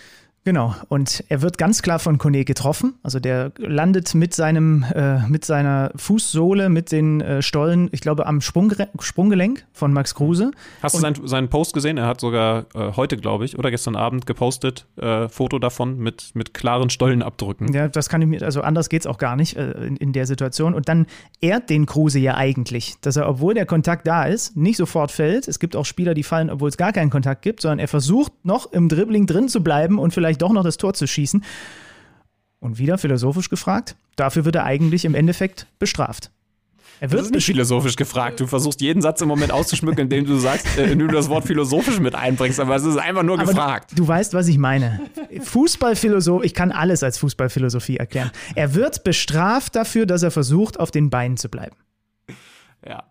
Genau, 0.46 0.74
und 0.88 1.24
er 1.28 1.42
wird 1.42 1.58
ganz 1.58 1.82
klar 1.82 2.00
von 2.00 2.18
Kone 2.18 2.46
getroffen. 2.46 2.96
Also 3.04 3.20
der 3.20 3.52
landet 3.58 4.16
mit 4.16 4.34
seinem, 4.34 4.86
äh, 4.96 5.28
mit 5.28 5.44
seiner 5.44 5.92
Fußsohle, 5.96 6.70
mit 6.70 6.92
den 6.92 7.22
äh, 7.22 7.42
Stollen, 7.42 7.90
ich 7.92 8.02
glaube, 8.02 8.26
am 8.26 8.40
Sprungre 8.40 8.88
Sprunggelenk 9.00 9.66
von 9.74 9.92
Max 9.92 10.16
Kruse. 10.16 10.52
Hast 10.82 10.96
und 10.96 11.02
du 11.02 11.02
seinen, 11.02 11.28
seinen 11.28 11.50
Post 11.50 11.74
gesehen? 11.74 11.98
Er 11.98 12.08
hat 12.08 12.22
sogar 12.22 12.66
äh, 12.74 12.94
heute, 12.96 13.18
glaube 13.18 13.46
ich, 13.46 13.60
oder 13.60 13.70
gestern 13.70 13.96
Abend 13.96 14.26
gepostet, 14.26 14.88
äh, 14.96 15.28
Foto 15.28 15.60
davon 15.60 15.98
mit, 16.00 16.32
mit 16.36 16.54
klaren 16.54 16.90
Stollenabdrücken. 16.90 17.74
Ja, 17.74 17.90
das 17.90 18.08
kann 18.08 18.22
ich 18.22 18.28
mir, 18.28 18.42
also 18.42 18.62
anders 18.62 18.90
geht 18.90 19.02
es 19.02 19.08
auch 19.08 19.18
gar 19.18 19.36
nicht 19.36 19.58
äh, 19.58 19.72
in, 19.72 19.98
in 19.98 20.14
der 20.14 20.26
Situation. 20.26 20.74
Und 20.74 20.88
dann 20.88 21.06
ehrt 21.42 21.70
den 21.70 21.86
Kruse 21.86 22.20
ja 22.20 22.36
eigentlich, 22.36 22.96
dass 23.02 23.18
er, 23.18 23.28
obwohl 23.28 23.56
der 23.56 23.66
Kontakt 23.66 24.08
da 24.08 24.24
ist, 24.24 24.56
nicht 24.56 24.78
sofort 24.78 25.12
fällt. 25.12 25.50
Es 25.50 25.60
gibt 25.60 25.76
auch 25.76 25.86
Spieler, 25.86 26.14
die 26.14 26.24
fallen, 26.24 26.50
obwohl 26.50 26.70
es 26.70 26.78
gar 26.78 26.94
keinen 26.94 27.10
Kontakt 27.10 27.42
gibt, 27.42 27.62
sondern 27.62 27.80
er 27.80 27.90
versucht 27.90 28.32
noch 28.44 28.72
im 28.72 28.88
Dribbling 28.88 29.28
drin 29.28 29.50
zu 29.50 29.62
bleiben 29.62 30.00
und 30.00 30.14
vielleicht 30.14 30.30
vielleicht 30.30 30.39
doch 30.42 30.52
noch 30.52 30.64
das 30.64 30.78
Tor 30.78 30.94
zu 30.94 31.08
schießen. 31.08 31.44
Und 32.60 32.78
wieder 32.78 32.98
philosophisch 32.98 33.50
gefragt, 33.50 33.96
dafür 34.16 34.44
wird 34.44 34.56
er 34.56 34.66
eigentlich 34.66 35.06
im 35.06 35.16
Endeffekt 35.16 35.68
bestraft. 35.80 36.32
Er 37.02 37.12
wird 37.12 37.22
das 37.22 37.28
ist 37.28 37.34
nicht 37.34 37.46
philosophisch 37.46 37.96
gefragt. 37.96 38.42
Du 38.42 38.48
versuchst 38.48 38.82
jeden 38.82 39.02
Satz 39.02 39.22
im 39.22 39.30
Moment 39.30 39.54
auszuschmücken, 39.54 40.02
indem 40.04 40.26
du 40.26 40.38
sagst, 40.38 40.78
äh, 40.78 40.92
indem 40.92 41.08
du 41.08 41.14
das 41.14 41.30
Wort 41.30 41.46
philosophisch 41.46 42.00
mit 42.00 42.14
einbringst, 42.14 42.60
aber 42.60 42.76
es 42.76 42.84
ist 42.84 42.98
einfach 42.98 43.24
nur 43.24 43.40
aber 43.40 43.50
gefragt. 43.50 43.92
Du, 43.92 44.04
du 44.04 44.08
weißt, 44.08 44.34
was 44.34 44.50
ich 44.50 44.58
meine. 44.58 45.00
Fußballphilosophie, 45.42 46.46
ich 46.46 46.54
kann 46.54 46.74
alles 46.74 47.02
als 47.02 47.18
Fußballphilosophie 47.20 47.98
erklären. 47.98 48.32
Er 48.56 48.76
wird 48.76 49.06
bestraft 49.06 49.76
dafür, 49.76 50.06
dass 50.06 50.24
er 50.24 50.32
versucht, 50.32 50.78
auf 50.80 50.92
den 50.92 51.10
Beinen 51.10 51.38
zu 51.38 51.48
bleiben. 51.48 51.78
Ja, 52.86 53.04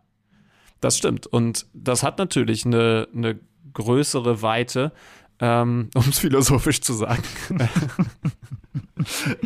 das 0.80 0.98
stimmt. 0.98 1.26
Und 1.26 1.66
das 1.72 2.02
hat 2.02 2.18
natürlich 2.18 2.66
eine, 2.66 3.08
eine 3.14 3.40
größere 3.72 4.42
Weite, 4.42 4.92
ähm, 5.40 5.90
um 5.94 6.04
es 6.08 6.18
philosophisch 6.18 6.80
zu 6.80 6.92
sagen. 6.94 7.22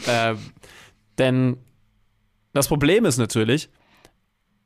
ähm, 0.06 0.38
denn 1.18 1.56
das 2.52 2.68
Problem 2.68 3.04
ist 3.04 3.18
natürlich, 3.18 3.68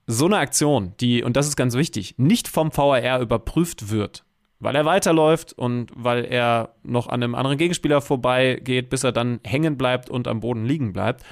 so 0.06 0.26
eine 0.26 0.38
Aktion, 0.38 0.94
die, 1.00 1.24
und 1.24 1.36
das 1.36 1.48
ist 1.48 1.56
ganz 1.56 1.74
wichtig, 1.74 2.14
nicht 2.16 2.46
vom 2.46 2.76
VAR 2.76 3.20
überprüft 3.20 3.90
wird, 3.90 4.24
weil 4.60 4.76
er 4.76 4.84
weiterläuft 4.84 5.52
und 5.52 5.90
weil 5.94 6.24
er 6.24 6.74
noch 6.84 7.08
an 7.08 7.22
einem 7.22 7.34
anderen 7.34 7.58
Gegenspieler 7.58 8.00
vorbeigeht, 8.00 8.88
bis 8.88 9.02
er 9.02 9.12
dann 9.12 9.40
hängen 9.44 9.76
bleibt 9.76 10.08
und 10.08 10.28
am 10.28 10.40
Boden 10.40 10.64
liegen 10.64 10.92
bleibt. 10.92 11.24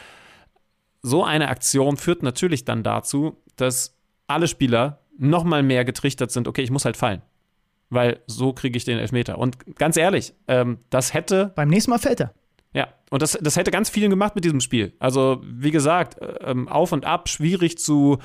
So 1.03 1.23
eine 1.23 1.49
Aktion 1.49 1.97
führt 1.97 2.23
natürlich 2.23 2.65
dann 2.65 2.83
dazu, 2.83 3.37
dass 3.57 3.97
alle 4.27 4.49
Spieler 4.49 5.01
noch 5.17 5.45
mal 5.45 5.63
mehr 5.63 5.85
getrichtert 5.85 6.33
sind, 6.33 6.49
okay, 6.49 6.63
ich 6.63 6.73
muss 6.73 6.85
halt 6.85 6.97
fallen 6.97 7.23
weil 7.95 8.21
so 8.27 8.53
kriege 8.53 8.77
ich 8.77 8.85
den 8.85 8.99
Elfmeter. 8.99 9.39
Und 9.39 9.77
ganz 9.77 9.97
ehrlich, 9.97 10.35
ähm, 10.49 10.79
das 10.91 11.15
hätte. 11.15 11.53
Beim 11.55 11.69
nächsten 11.69 11.91
Mal 11.91 11.99
fällt 11.99 12.21
er. 12.21 12.35
Ja, 12.75 12.89
und 13.11 13.23
das, 13.23 13.39
das 13.41 13.57
hätte 13.57 13.71
ganz 13.71 13.89
vielen 13.89 14.11
gemacht 14.11 14.35
mit 14.35 14.45
diesem 14.45 14.61
Spiel. 14.61 14.93
Also, 14.99 15.41
wie 15.45 15.71
gesagt, 15.71 16.17
ähm, 16.41 16.69
auf 16.69 16.93
und 16.93 17.05
ab, 17.05 17.29
schwierig 17.29 17.79
zu 17.79 18.19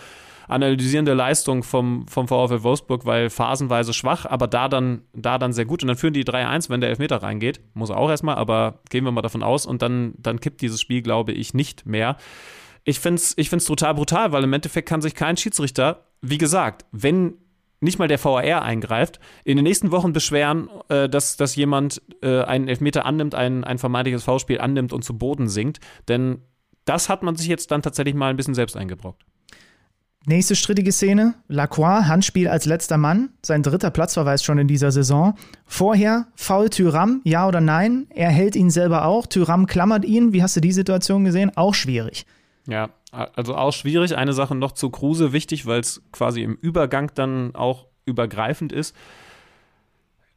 analysierende 0.50 1.14
Leistung 1.14 1.62
vom, 1.62 2.08
vom 2.08 2.28
VfL 2.28 2.64
Wolfsburg, 2.64 3.06
weil 3.06 3.30
phasenweise 3.30 3.94
schwach, 3.94 4.26
aber 4.26 4.48
da 4.48 4.68
dann, 4.68 5.04
da 5.14 5.38
dann 5.38 5.54
sehr 5.54 5.66
gut. 5.66 5.84
Und 5.84 5.88
dann 5.88 5.98
führen 5.98 6.14
die 6.14 6.26
3-1, 6.26 6.70
wenn 6.70 6.82
der 6.82 6.90
Elfmeter 6.90 7.22
reingeht. 7.22 7.62
Muss 7.76 7.92
er 7.92 7.98
auch 7.98 8.10
erstmal, 8.10 8.36
aber 8.36 8.80
gehen 8.90 9.06
wir 9.06 9.12
mal 9.12 9.22
davon 9.22 9.44
aus. 9.44 9.68
Und 9.68 9.84
dann, 9.84 10.14
dann 10.18 10.40
kippt 10.40 10.62
dieses 10.62 10.82
Spiel, 10.82 11.04
glaube 11.04 11.32
ich, 11.32 11.54
nicht 11.54 11.86
mehr. 11.86 12.18
Ich 12.84 13.00
finde 13.00 13.22
es 13.22 13.38
ich 13.38 13.50
find's 13.50 13.66
total 13.66 13.94
brutal, 13.94 14.32
weil 14.32 14.44
im 14.44 14.54
Endeffekt 14.54 14.90
kann 14.90 15.02
sich 15.02 15.14
kein 15.14 15.38
Schiedsrichter, 15.38 16.08
wie 16.22 16.40
gesagt, 16.40 16.86
wenn 16.92 17.36
nicht 17.82 18.00
mal 18.00 18.08
der 18.08 18.24
VAR 18.24 18.62
eingreift, 18.62 19.20
in 19.44 19.56
den 19.58 19.64
nächsten 19.64 19.92
Wochen 19.92 20.14
beschweren, 20.14 20.70
äh, 20.90 21.08
dass, 21.08 21.38
dass 21.38 21.56
jemand 21.56 22.02
äh, 22.22 22.42
einen 22.44 22.68
Elfmeter 22.68 23.06
annimmt, 23.06 23.36
ein, 23.36 23.64
ein 23.64 23.78
vermeintliches 23.78 24.24
V-Spiel 24.24 24.60
annimmt 24.60 24.94
und 24.94 25.04
zu 25.04 25.18
Boden 25.18 25.48
sinkt. 25.48 25.80
Denn 26.08 26.42
das 26.86 27.10
hat 27.10 27.24
man 27.24 27.36
sich 27.36 27.48
jetzt 27.48 27.72
dann 27.72 27.82
tatsächlich 27.82 28.16
mal 28.16 28.30
ein 28.30 28.36
bisschen 28.36 28.56
selbst 28.56 28.76
eingebrockt. 28.76 29.24
Nächste 30.26 30.56
strittige 30.56 30.92
Szene: 30.92 31.36
Lacroix, 31.48 32.08
Handspiel 32.08 32.50
als 32.50 32.66
letzter 32.66 32.98
Mann, 32.98 33.30
sein 33.42 33.64
dritter 33.64 33.90
Platzverweis 33.90 34.44
schon 34.44 34.58
in 34.58 34.68
dieser 34.68 34.92
Saison. 34.92 35.36
Vorher 35.66 36.28
Foul 36.36 36.70
Tyram, 36.70 37.22
ja 37.24 37.48
oder 37.48 37.62
nein? 37.62 38.08
Er 38.10 38.30
hält 38.30 38.56
ihn 38.56 38.70
selber 38.70 39.06
auch. 39.06 39.28
Tyram 39.28 39.66
klammert 39.66 40.04
ihn. 40.04 40.34
Wie 40.34 40.44
hast 40.44 40.58
du 40.58 40.62
die 40.62 40.74
Situation 40.74 41.24
gesehen? 41.24 41.52
Auch 41.56 41.74
schwierig. 41.74 42.26
Ja, 42.68 42.90
Also 43.12 43.56
auch 43.56 43.74
schwierig. 43.74 44.16
Eine 44.16 44.34
Sache 44.34 44.56
noch 44.56 44.72
zu 44.72 44.90
Kruse 44.90 45.34
wichtig, 45.34 45.66
weil 45.66 45.80
es 45.80 46.02
quasi 46.12 46.42
im 46.44 46.56
Übergang 46.56 47.12
dann 47.16 47.56
auch 47.56 47.88
übergreifend 48.06 48.72
ist. 48.72 48.96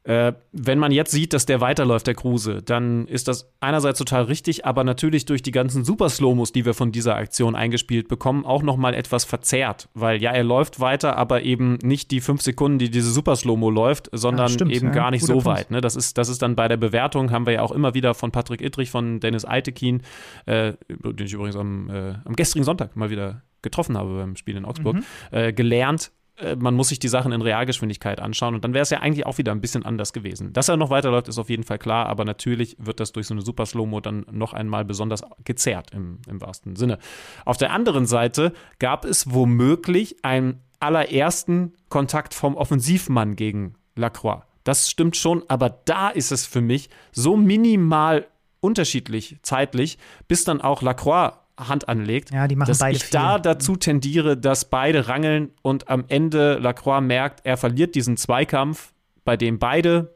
Äh, 0.05 0.33
wenn 0.51 0.79
man 0.79 0.91
jetzt 0.91 1.13
sieht, 1.13 1.33
dass 1.33 1.47
der 1.47 1.61
weiterläuft, 1.61 2.09
der 2.09 2.15
Kruse, 2.15 2.61
dann 2.63 3.07
ist 3.07 3.29
das 3.29 3.53
einerseits 3.61 3.99
total 3.99 4.25
richtig, 4.25 4.67
aber 4.67 4.83
natürlich 4.83 5.27
durch 5.27 5.43
die 5.43 5.53
ganzen 5.53 5.85
Super 5.85 6.09
Slomos, 6.09 6.51
die 6.51 6.65
wir 6.65 6.75
von 6.75 6.91
dieser 6.91 7.15
Aktion 7.15 7.55
eingespielt 7.55 8.09
bekommen, 8.09 8.45
auch 8.45 8.65
nochmal 8.65 8.95
etwas 8.95 9.25
verzerrt. 9.25 9.89
Weil 9.95 10.21
ja, 10.21 10.33
er 10.33 10.43
läuft 10.43 10.81
weiter, 10.81 11.17
aber 11.17 11.43
eben 11.43 11.79
nicht 11.83 12.11
die 12.11 12.21
fünf 12.21 12.43
Sekunden, 12.43 12.79
die 12.79 12.91
diese 12.91 13.13
Super 13.13 13.37
Slomo 13.37 13.71
läuft, 13.71 14.09
sondern 14.11 14.49
ja, 14.49 14.55
stimmt, 14.55 14.73
eben 14.73 14.89
ja, 14.89 14.93
gar 14.93 15.11
nicht 15.13 15.25
so 15.25 15.35
Punkt. 15.35 15.47
weit. 15.47 15.71
Ne? 15.71 15.81
Das, 15.81 15.95
ist, 15.95 16.19
das 16.19 16.29
ist 16.29 16.43
dann 16.43 16.57
bei 16.57 16.67
der 16.67 16.79
Bewertung, 16.79 17.31
haben 17.31 17.47
wir 17.47 17.53
ja 17.53 17.63
auch 17.63 17.73
immer 17.73 17.95
wieder 17.95 18.15
von 18.15 18.33
Patrick 18.33 18.61
Ittrich, 18.61 18.91
von 18.91 19.21
Dennis 19.21 19.45
Eitekin, 19.45 20.03
äh, 20.47 20.73
den 20.89 21.27
ich 21.27 21.33
übrigens 21.33 21.57
am, 21.57 21.89
äh, 21.91 22.15
am 22.25 22.35
gestrigen 22.35 22.65
Sonntag 22.65 22.97
mal 22.97 23.11
wieder 23.11 23.43
getroffen 23.63 23.97
habe 23.97 24.17
beim 24.17 24.35
Spiel 24.37 24.57
in 24.57 24.65
Augsburg, 24.65 24.97
mhm. 24.97 25.05
äh, 25.31 25.53
gelernt, 25.53 26.11
man 26.57 26.75
muss 26.75 26.89
sich 26.89 26.99
die 26.99 27.09
Sachen 27.09 27.33
in 27.33 27.43
Realgeschwindigkeit 27.43 28.21
anschauen 28.21 28.55
und 28.55 28.65
dann 28.65 28.75
wäre 28.75 28.83
es 28.83 28.91
ja 28.91 29.01
eigentlich 29.01 29.27
auch 29.27 29.39
wieder 29.39 29.53
ein 29.53 29.61
bisschen 29.61 29.85
anders 29.85 30.13
gewesen. 30.13 30.53
Dass 30.53 30.69
er 30.69 30.77
noch 30.77 30.91
weiterläuft, 30.91 31.29
ist 31.29 31.39
auf 31.39 31.51
jeden 31.51 31.63
Fall 31.63 31.79
klar, 31.79 32.07
aber 32.07 32.25
natürlich 32.25 32.77
wird 32.79 33.01
das 33.01 33.13
durch 33.13 33.27
so 33.27 33.35
eine 33.35 33.43
Super 33.43 33.67
Slow-Mo 33.67 34.01
dann 34.01 34.27
noch 34.31 34.53
einmal 34.53 34.85
besonders 34.85 35.23
gezerrt 35.45 35.91
im, 35.93 36.19
im 36.27 36.41
wahrsten 36.41 36.77
Sinne. 36.77 36.99
Auf 37.45 37.59
der 37.59 37.73
anderen 37.73 38.07
Seite 38.07 38.53
gab 38.79 39.05
es 39.05 39.33
womöglich 39.33 40.25
einen 40.25 40.61
allerersten 40.81 41.75
Kontakt 41.89 42.35
vom 42.35 42.57
Offensivmann 42.57 43.37
gegen 43.37 43.75
Lacroix. 43.95 44.43
Das 44.65 44.91
stimmt 44.91 45.17
schon, 45.17 45.45
aber 45.49 45.71
da 45.85 46.09
ist 46.09 46.33
es 46.33 46.47
für 46.47 46.61
mich 46.61 46.89
so 47.13 47.37
minimal 47.37 48.27
unterschiedlich 48.61 49.39
zeitlich, 49.43 49.99
bis 50.29 50.45
dann 50.45 50.61
auch 50.61 50.83
Lacroix 50.83 51.35
Hand 51.69 51.89
anlegt, 51.89 52.31
ja, 52.33 52.49
die 52.49 52.57
machen 52.57 52.69
dass 52.69 52.79
beide 52.79 52.97
ich 52.97 53.05
viel. 53.05 53.13
da 53.13 53.39
dazu 53.39 53.77
tendiere, 53.77 54.37
dass 54.37 54.69
beide 54.69 55.09
rangeln 55.09 55.51
und 55.63 55.89
am 55.89 56.05
Ende 56.09 56.59
Lacroix 56.59 57.03
merkt, 57.03 57.41
er 57.45 57.57
verliert 57.57 57.95
diesen 57.95 58.17
Zweikampf, 58.17 58.93
bei 59.25 59.37
dem 59.37 59.59
beide 59.59 60.15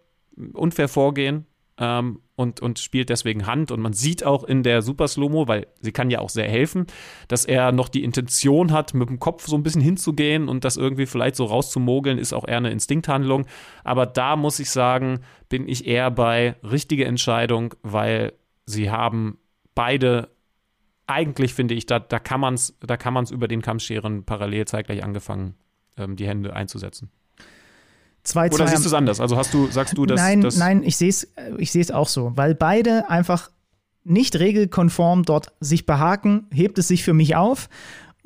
unfair 0.52 0.88
vorgehen 0.88 1.46
ähm, 1.78 2.20
und, 2.34 2.60
und 2.60 2.78
spielt 2.78 3.08
deswegen 3.08 3.46
Hand. 3.46 3.70
Und 3.70 3.80
man 3.80 3.92
sieht 3.92 4.24
auch 4.24 4.44
in 4.44 4.62
der 4.62 4.82
Super 4.82 5.08
Slow-Mo, 5.08 5.48
weil 5.48 5.66
sie 5.80 5.92
kann 5.92 6.10
ja 6.10 6.20
auch 6.20 6.28
sehr 6.28 6.48
helfen, 6.48 6.86
dass 7.28 7.44
er 7.44 7.72
noch 7.72 7.88
die 7.88 8.04
Intention 8.04 8.72
hat, 8.72 8.94
mit 8.94 9.08
dem 9.08 9.18
Kopf 9.18 9.46
so 9.46 9.56
ein 9.56 9.62
bisschen 9.62 9.80
hinzugehen 9.80 10.48
und 10.48 10.64
das 10.64 10.76
irgendwie 10.76 11.06
vielleicht 11.06 11.36
so 11.36 11.44
rauszumogeln, 11.44 12.18
ist 12.18 12.32
auch 12.32 12.46
eher 12.46 12.58
eine 12.58 12.70
Instinkthandlung. 12.70 13.46
Aber 13.84 14.06
da 14.06 14.36
muss 14.36 14.58
ich 14.60 14.70
sagen, 14.70 15.20
bin 15.48 15.68
ich 15.68 15.86
eher 15.86 16.10
bei 16.10 16.56
richtige 16.62 17.04
Entscheidung, 17.06 17.74
weil 17.82 18.32
sie 18.66 18.90
haben 18.90 19.38
beide 19.74 20.28
eigentlich 21.06 21.54
finde 21.54 21.74
ich, 21.74 21.86
da, 21.86 21.98
da 21.98 22.18
kann 22.18 22.40
man 22.40 22.54
es 22.54 22.76
da 22.80 22.96
kann 22.96 23.14
man's 23.14 23.30
über 23.30 23.48
den 23.48 23.62
Kammscheren 23.62 24.24
parallel 24.24 24.66
zeitgleich 24.66 25.04
angefangen, 25.04 25.54
ähm, 25.96 26.16
die 26.16 26.26
Hände 26.26 26.54
einzusetzen. 26.54 27.10
Zwei, 28.22 28.50
Oder 28.50 28.66
siehst 28.66 28.84
du 28.84 28.88
es 28.88 28.94
anders? 28.94 29.20
Also 29.20 29.36
hast 29.36 29.54
du, 29.54 29.68
sagst 29.68 29.96
du, 29.96 30.04
dass. 30.04 30.20
Nein, 30.20 30.40
dass 30.40 30.56
nein, 30.56 30.82
ich 30.82 30.96
sehe 30.96 31.08
es 31.08 31.32
ich 31.58 31.94
auch 31.94 32.08
so, 32.08 32.32
weil 32.34 32.56
beide 32.56 33.08
einfach 33.08 33.50
nicht 34.02 34.36
regelkonform 34.36 35.24
dort 35.24 35.52
sich 35.60 35.86
behaken, 35.86 36.46
hebt 36.52 36.78
es 36.78 36.88
sich 36.88 37.04
für 37.04 37.12
mich 37.12 37.36
auf. 37.36 37.68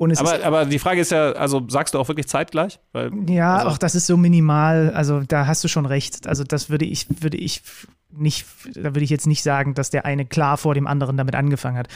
Aber, 0.01 0.43
aber 0.43 0.65
die 0.65 0.79
Frage 0.79 1.01
ist 1.01 1.11
ja, 1.11 1.31
also 1.33 1.61
sagst 1.67 1.93
du 1.93 1.99
auch 1.99 2.07
wirklich 2.07 2.27
zeitgleich? 2.27 2.79
Weil, 2.91 3.11
ja, 3.29 3.57
also, 3.57 3.69
auch 3.69 3.77
das 3.77 3.93
ist 3.93 4.07
so 4.07 4.17
minimal, 4.17 4.91
also 4.95 5.21
da 5.21 5.45
hast 5.45 5.63
du 5.63 5.67
schon 5.67 5.85
recht. 5.85 6.27
Also 6.27 6.43
das 6.43 6.69
würde 6.69 6.85
ich, 6.85 7.07
würde 7.21 7.37
ich 7.37 7.61
nicht, 8.09 8.45
da 8.73 8.95
würde 8.95 9.01
ich 9.01 9.09
jetzt 9.09 9.27
nicht 9.27 9.43
sagen, 9.43 9.73
dass 9.73 9.89
der 9.89 10.05
eine 10.05 10.25
klar 10.25 10.57
vor 10.57 10.73
dem 10.73 10.87
anderen 10.87 11.17
damit 11.17 11.35
angefangen 11.35 11.77
hat. 11.77 11.87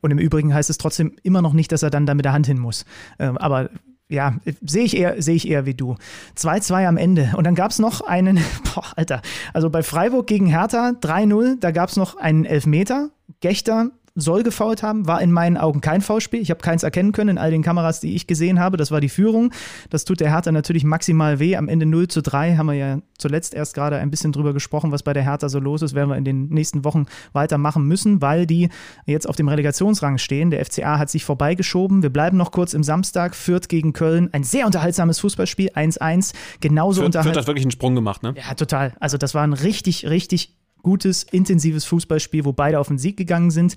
Und 0.00 0.10
im 0.10 0.18
Übrigen 0.18 0.52
heißt 0.52 0.70
es 0.70 0.78
trotzdem 0.78 1.14
immer 1.22 1.40
noch 1.40 1.52
nicht, 1.52 1.72
dass 1.72 1.82
er 1.82 1.90
dann 1.90 2.06
da 2.06 2.14
mit 2.14 2.24
der 2.24 2.32
Hand 2.32 2.46
hin 2.46 2.58
muss. 2.58 2.84
Ähm, 3.18 3.38
aber 3.38 3.70
ja, 4.08 4.34
sehe 4.60 4.84
ich 4.84 4.96
eher, 4.96 5.22
sehe 5.22 5.36
ich 5.36 5.48
eher 5.48 5.64
wie 5.64 5.74
du. 5.74 5.96
2-2 6.36 6.86
am 6.86 6.96
Ende. 6.96 7.32
Und 7.36 7.44
dann 7.44 7.54
gab 7.54 7.70
es 7.70 7.78
noch 7.78 8.02
einen, 8.02 8.36
boah, 8.74 8.84
Alter, 8.96 9.22
also 9.54 9.70
bei 9.70 9.82
Freiburg 9.82 10.26
gegen 10.26 10.46
Hertha 10.46 10.90
3-0, 11.00 11.60
da 11.60 11.70
gab 11.70 11.88
es 11.88 11.96
noch 11.96 12.16
einen 12.16 12.44
Elfmeter. 12.44 13.10
Gechter 13.40 13.90
soll 14.14 14.42
gefault 14.42 14.82
haben, 14.82 15.06
war 15.06 15.22
in 15.22 15.32
meinen 15.32 15.56
Augen 15.56 15.80
kein 15.80 16.02
Foulspiel. 16.02 16.40
Ich 16.40 16.50
habe 16.50 16.60
keins 16.60 16.82
erkennen 16.82 17.12
können 17.12 17.30
in 17.30 17.38
all 17.38 17.50
den 17.50 17.62
Kameras, 17.62 18.00
die 18.00 18.14
ich 18.14 18.26
gesehen 18.26 18.60
habe. 18.60 18.76
Das 18.76 18.90
war 18.90 19.00
die 19.00 19.08
Führung. 19.08 19.52
Das 19.90 20.04
tut 20.04 20.20
der 20.20 20.30
Hertha 20.30 20.52
natürlich 20.52 20.84
maximal 20.84 21.38
weh. 21.38 21.56
Am 21.56 21.68
Ende 21.68 21.86
0 21.86 22.08
zu 22.08 22.20
3 22.20 22.56
haben 22.56 22.66
wir 22.66 22.74
ja 22.74 22.98
zuletzt 23.16 23.54
erst 23.54 23.74
gerade 23.74 23.96
ein 23.96 24.10
bisschen 24.10 24.32
drüber 24.32 24.52
gesprochen, 24.52 24.92
was 24.92 25.02
bei 25.02 25.12
der 25.12 25.22
Hertha 25.22 25.48
so 25.48 25.58
los 25.58 25.82
ist. 25.82 25.94
Werden 25.94 26.10
wir 26.10 26.16
in 26.16 26.24
den 26.24 26.48
nächsten 26.48 26.84
Wochen 26.84 27.06
weitermachen 27.32 27.86
müssen, 27.86 28.20
weil 28.20 28.46
die 28.46 28.68
jetzt 29.06 29.28
auf 29.28 29.36
dem 29.36 29.48
Relegationsrang 29.48 30.18
stehen. 30.18 30.50
Der 30.50 30.64
FCA 30.64 30.98
hat 30.98 31.08
sich 31.08 31.24
vorbeigeschoben. 31.24 32.02
Wir 32.02 32.10
bleiben 32.10 32.36
noch 32.36 32.52
kurz 32.52 32.74
im 32.74 32.82
Samstag. 32.82 33.34
Fürth 33.34 33.68
gegen 33.68 33.92
Köln. 33.92 34.28
Ein 34.32 34.44
sehr 34.44 34.66
unterhaltsames 34.66 35.20
Fußballspiel. 35.20 35.70
1-1. 35.70 36.34
Genauso 36.60 37.04
unterhaltsam. 37.04 37.32
Fürth 37.32 37.42
hat 37.42 37.46
wirklich 37.46 37.64
einen 37.64 37.70
Sprung 37.70 37.94
gemacht, 37.94 38.22
ne? 38.22 38.34
Ja, 38.36 38.54
total. 38.54 38.92
Also 39.00 39.16
das 39.16 39.34
war 39.34 39.42
ein 39.42 39.54
richtig, 39.54 40.06
richtig 40.06 40.54
gutes, 40.82 41.22
intensives 41.24 41.84
Fußballspiel, 41.84 42.44
wo 42.44 42.52
beide 42.52 42.78
auf 42.78 42.88
den 42.88 42.98
Sieg 42.98 43.16
gegangen 43.16 43.50
sind. 43.50 43.76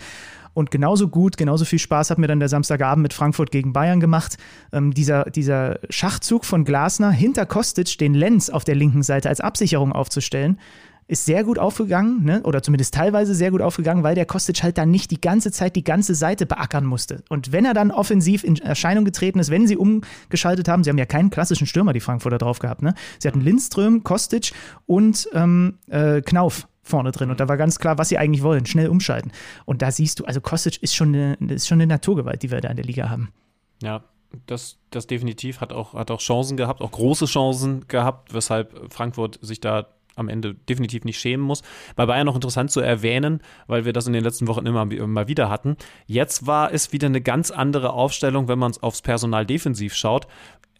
Und 0.53 0.71
genauso 0.71 1.09
gut, 1.09 1.35
genauso 1.35 1.65
viel 1.65 1.79
Spaß 1.79 2.09
hat 2.09 2.17
mir 2.17 2.27
dann 2.27 2.39
der 2.39 2.47
Samstagabend 2.47 3.03
mit 3.03 3.13
Frankfurt 3.13 3.51
gegen 3.51 3.73
Bayern 3.73 3.99
gemacht. 3.99 4.37
Ähm, 4.71 4.93
dieser, 4.93 5.25
dieser 5.25 5.79
Schachzug 5.89 6.45
von 6.45 6.63
Glasner 6.63 7.11
hinter 7.11 7.45
Kostic, 7.45 7.97
den 7.97 8.13
Lenz 8.13 8.49
auf 8.49 8.63
der 8.63 8.75
linken 8.75 9.03
Seite 9.03 9.27
als 9.27 9.41
Absicherung 9.41 9.91
aufzustellen, 9.91 10.57
ist 11.07 11.25
sehr 11.25 11.43
gut 11.43 11.59
aufgegangen, 11.59 12.23
ne? 12.23 12.41
oder 12.43 12.63
zumindest 12.63 12.93
teilweise 12.93 13.35
sehr 13.35 13.51
gut 13.51 13.61
aufgegangen, 13.61 14.03
weil 14.03 14.15
der 14.15 14.25
Kostic 14.25 14.63
halt 14.63 14.77
dann 14.77 14.89
nicht 14.89 15.11
die 15.11 15.21
ganze 15.21 15.51
Zeit 15.51 15.75
die 15.75 15.83
ganze 15.83 16.15
Seite 16.15 16.45
beackern 16.45 16.85
musste. 16.85 17.23
Und 17.29 17.51
wenn 17.51 17.65
er 17.65 17.73
dann 17.75 17.91
offensiv 17.91 18.43
in 18.43 18.55
Erscheinung 18.57 19.05
getreten 19.05 19.39
ist, 19.39 19.51
wenn 19.51 19.67
sie 19.67 19.77
umgeschaltet 19.77 20.67
haben, 20.67 20.83
sie 20.83 20.89
haben 20.89 20.97
ja 20.97 21.05
keinen 21.05 21.29
klassischen 21.29 21.67
Stürmer, 21.67 21.93
die 21.93 21.99
Frankfurter 21.99 22.39
drauf 22.39 22.59
gehabt, 22.59 22.81
ne? 22.81 22.95
Sie 23.19 23.27
hatten 23.27 23.41
Lindström, 23.41 24.03
Kostic 24.03 24.53
und 24.87 25.29
ähm, 25.33 25.77
äh, 25.89 26.21
Knauf 26.21 26.67
vorne 26.81 27.11
drin. 27.11 27.29
Und 27.29 27.39
da 27.39 27.47
war 27.47 27.57
ganz 27.57 27.77
klar, 27.79 27.97
was 27.97 28.09
sie 28.09 28.17
eigentlich 28.17 28.43
wollen, 28.43 28.65
schnell 28.65 28.89
umschalten. 28.89 29.31
Und 29.65 29.81
da 29.81 29.91
siehst 29.91 30.19
du, 30.19 30.25
also 30.25 30.41
Kostic 30.41 30.81
ist 30.81 30.95
schon 30.95 31.09
eine, 31.09 31.35
ist 31.53 31.67
schon 31.67 31.77
eine 31.77 31.87
Naturgewalt, 31.87 32.41
die 32.41 32.51
wir 32.51 32.61
da 32.61 32.69
in 32.69 32.77
der 32.77 32.85
Liga 32.85 33.09
haben. 33.09 33.29
Ja, 33.81 34.03
das, 34.47 34.77
das 34.89 35.07
definitiv 35.07 35.61
hat 35.61 35.71
auch, 35.71 35.93
hat 35.93 36.11
auch 36.11 36.19
Chancen 36.19 36.57
gehabt, 36.57 36.81
auch 36.81 36.91
große 36.91 37.25
Chancen 37.25 37.87
gehabt, 37.87 38.33
weshalb 38.33 38.91
Frankfurt 38.91 39.39
sich 39.41 39.59
da 39.59 39.87
am 40.15 40.29
Ende 40.29 40.53
definitiv 40.53 41.03
nicht 41.03 41.19
schämen 41.19 41.45
muss. 41.45 41.61
Bei 41.95 42.05
Bayern 42.05 42.25
noch 42.25 42.35
interessant 42.35 42.71
zu 42.71 42.81
erwähnen, 42.81 43.41
weil 43.67 43.85
wir 43.85 43.93
das 43.93 44.07
in 44.07 44.13
den 44.13 44.23
letzten 44.23 44.47
Wochen 44.47 44.65
immer 44.65 44.85
mal 44.85 45.27
wieder 45.27 45.49
hatten. 45.49 45.77
Jetzt 46.07 46.47
war 46.47 46.73
es 46.73 46.91
wieder 46.91 47.07
eine 47.07 47.21
ganz 47.21 47.51
andere 47.51 47.93
Aufstellung, 47.93 48.47
wenn 48.47 48.59
man 48.59 48.73
aufs 48.81 49.01
Personal 49.01 49.45
defensiv 49.45 49.93
schaut. 49.95 50.27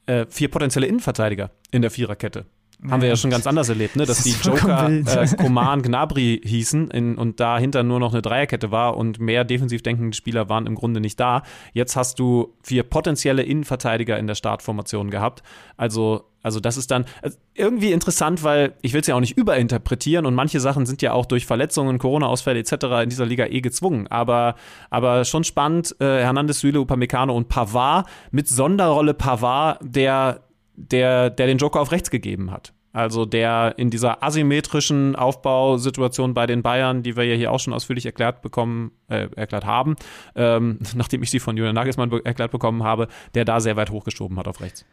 Äh, 0.05 0.25
vier 0.29 0.49
potenzielle 0.49 0.87
Innenverteidiger 0.87 1.51
in 1.71 1.81
der 1.81 1.91
Viererkette. 1.91 2.45
Haben 2.89 3.01
wir 3.01 3.09
ja 3.09 3.15
schon 3.15 3.31
ganz 3.31 3.47
anders 3.47 3.69
erlebt, 3.69 3.95
ne? 3.95 4.05
dass 4.05 4.17
das 4.17 4.25
die 4.25 4.47
Joker 4.47 4.89
äh, 4.89 5.27
Koman 5.37 5.81
Gnabry 5.83 6.41
hießen 6.43 6.91
in, 6.91 7.15
und 7.15 7.39
dahinter 7.39 7.83
nur 7.83 7.99
noch 7.99 8.13
eine 8.13 8.21
Dreierkette 8.21 8.69
war 8.69 8.97
und 8.97 9.19
mehr 9.19 9.43
defensiv 9.43 9.81
denkende 9.81 10.15
Spieler 10.15 10.49
waren 10.49 10.67
im 10.67 10.75
Grunde 10.75 10.99
nicht 10.99 11.19
da. 11.19 11.43
Jetzt 11.73 11.95
hast 11.95 12.19
du 12.19 12.53
vier 12.63 12.83
potenzielle 12.83 13.43
Innenverteidiger 13.43 14.19
in 14.19 14.27
der 14.27 14.35
Startformation 14.35 15.09
gehabt. 15.09 15.41
Also, 15.77 16.25
also 16.45 16.59
das 16.59 16.77
ist 16.77 16.91
dann 16.91 17.05
also 17.23 17.39
irgendwie 17.55 17.91
interessant, 17.91 18.43
weil 18.43 18.73
ich 18.84 18.93
will 18.93 19.01
es 19.01 19.07
ja 19.07 19.15
auch 19.15 19.19
nicht 19.19 19.35
überinterpretieren 19.35 20.27
und 20.27 20.35
manche 20.35 20.59
Sachen 20.59 20.85
sind 20.85 21.01
ja 21.01 21.11
auch 21.11 21.26
durch 21.26 21.47
Verletzungen, 21.47 21.97
Corona-Ausfälle 21.97 22.59
etc. 22.59 22.73
in 23.01 23.09
dieser 23.09 23.26
Liga 23.26 23.47
eh 23.47 23.61
gezwungen. 23.61 24.05
Aber, 24.09 24.53
aber 24.91 25.26
schon 25.26 25.43
spannend, 25.43 25.95
äh, 25.99 26.05
Hernandez, 26.05 26.59
Süle, 26.59 26.80
Upamecano 26.80 27.35
und 27.35 27.49
Pavard 27.49 28.07
mit 28.30 28.47
Sonderrolle 28.47 29.15
Pavard, 29.15 29.80
der 29.81 30.41
der, 30.76 31.31
der 31.31 31.47
den 31.47 31.57
Joker 31.57 31.80
auf 31.81 31.91
rechts 31.91 32.11
gegeben 32.11 32.51
hat. 32.51 32.73
Also 32.93 33.26
der 33.26 33.73
in 33.77 33.89
dieser 33.89 34.22
asymmetrischen 34.22 35.15
Aufbausituation 35.15 36.35
bei 36.35 36.45
den 36.45 36.61
Bayern, 36.61 37.01
die 37.01 37.17
wir 37.17 37.23
ja 37.23 37.35
hier 37.35 37.51
auch 37.51 37.59
schon 37.59 37.73
ausführlich 37.73 38.05
erklärt 38.05 38.43
bekommen, 38.43 38.91
äh, 39.07 39.30
erklärt 39.35 39.65
haben, 39.65 39.95
ähm, 40.35 40.77
nachdem 40.95 41.23
ich 41.23 41.31
sie 41.31 41.39
von 41.39 41.57
Julian 41.57 41.76
Nagelsmann 41.76 42.11
erklärt 42.23 42.51
bekommen 42.51 42.84
habe, 42.84 43.07
der 43.34 43.45
da 43.45 43.59
sehr 43.59 43.77
weit 43.77 43.89
hochgeschoben 43.89 44.38
hat 44.38 44.47
auf 44.47 44.61
rechts. 44.61 44.85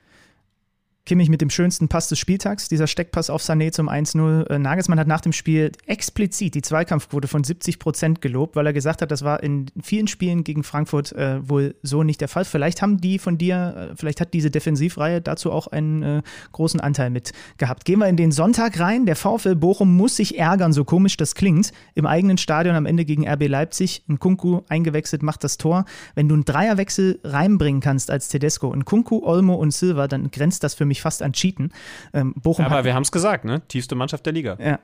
Kimmich 1.04 1.28
mit 1.28 1.40
dem 1.40 1.50
schönsten 1.50 1.88
Pass 1.88 2.08
des 2.08 2.20
Spieltags, 2.20 2.68
dieser 2.68 2.86
Steckpass 2.86 3.28
auf 3.28 3.42
Sané 3.42 3.72
zum 3.72 3.88
1-0. 3.88 4.48
Äh, 4.48 4.58
Nagelsmann 4.60 5.00
hat 5.00 5.08
nach 5.08 5.20
dem 5.20 5.32
Spiel 5.32 5.72
explizit 5.86 6.54
die 6.54 6.62
Zweikampfquote 6.62 7.26
von 7.26 7.42
70 7.42 7.80
Prozent 7.80 8.20
gelobt, 8.20 8.54
weil 8.54 8.66
er 8.66 8.72
gesagt 8.72 9.02
hat, 9.02 9.10
das 9.10 9.24
war 9.24 9.42
in 9.42 9.66
vielen 9.82 10.06
Spielen 10.06 10.44
gegen 10.44 10.62
Frankfurt 10.62 11.10
äh, 11.10 11.40
wohl 11.48 11.74
so 11.82 12.04
nicht 12.04 12.20
der 12.20 12.28
Fall. 12.28 12.44
Vielleicht 12.44 12.82
haben 12.82 13.00
die 13.00 13.18
von 13.18 13.36
dir, 13.36 13.90
äh, 13.90 13.96
vielleicht 13.96 14.20
hat 14.20 14.32
diese 14.32 14.52
Defensivreihe 14.52 15.20
dazu 15.20 15.50
auch 15.50 15.66
einen 15.66 16.02
äh, 16.04 16.22
großen 16.52 16.78
Anteil 16.78 17.10
mit 17.10 17.32
gehabt. 17.58 17.84
Gehen 17.84 17.98
wir 17.98 18.06
in 18.06 18.16
den 18.16 18.30
Sonntag 18.30 18.78
rein. 18.78 19.04
Der 19.04 19.16
VfL 19.16 19.56
Bochum 19.56 19.96
muss 19.96 20.14
sich 20.14 20.38
ärgern, 20.38 20.72
so 20.72 20.84
komisch 20.84 21.16
das 21.16 21.34
klingt. 21.34 21.72
Im 21.96 22.06
eigenen 22.06 22.38
Stadion 22.38 22.76
am 22.76 22.86
Ende 22.86 23.04
gegen 23.04 23.28
RB 23.28 23.48
Leipzig. 23.48 24.04
Ein 24.08 24.20
Kunku 24.20 24.60
eingewechselt 24.68 25.24
macht 25.24 25.42
das 25.42 25.58
Tor. 25.58 25.84
Wenn 26.14 26.28
du 26.28 26.36
einen 26.36 26.44
Dreierwechsel 26.44 27.18
reinbringen 27.24 27.80
kannst 27.80 28.08
als 28.08 28.28
Tedesco, 28.28 28.72
ein 28.72 28.84
Kunku, 28.84 29.20
Olmo 29.24 29.56
und 29.56 29.72
Silva, 29.72 30.06
dann 30.06 30.30
grenzt 30.30 30.62
das 30.62 30.74
für 30.74 30.84
mich 30.84 30.91
mich 30.92 31.02
fast 31.02 31.22
an 31.22 31.32
Cheaten. 31.32 31.72
Ähm, 32.12 32.34
Bochum 32.36 32.66
aber 32.66 32.76
hat, 32.76 32.84
wir 32.84 32.94
haben 32.94 33.02
es 33.02 33.10
gesagt, 33.10 33.44
ne? 33.44 33.62
Tiefste 33.68 33.94
Mannschaft 33.94 34.26
der 34.26 34.34
Liga. 34.34 34.56
Ja. 34.60 34.78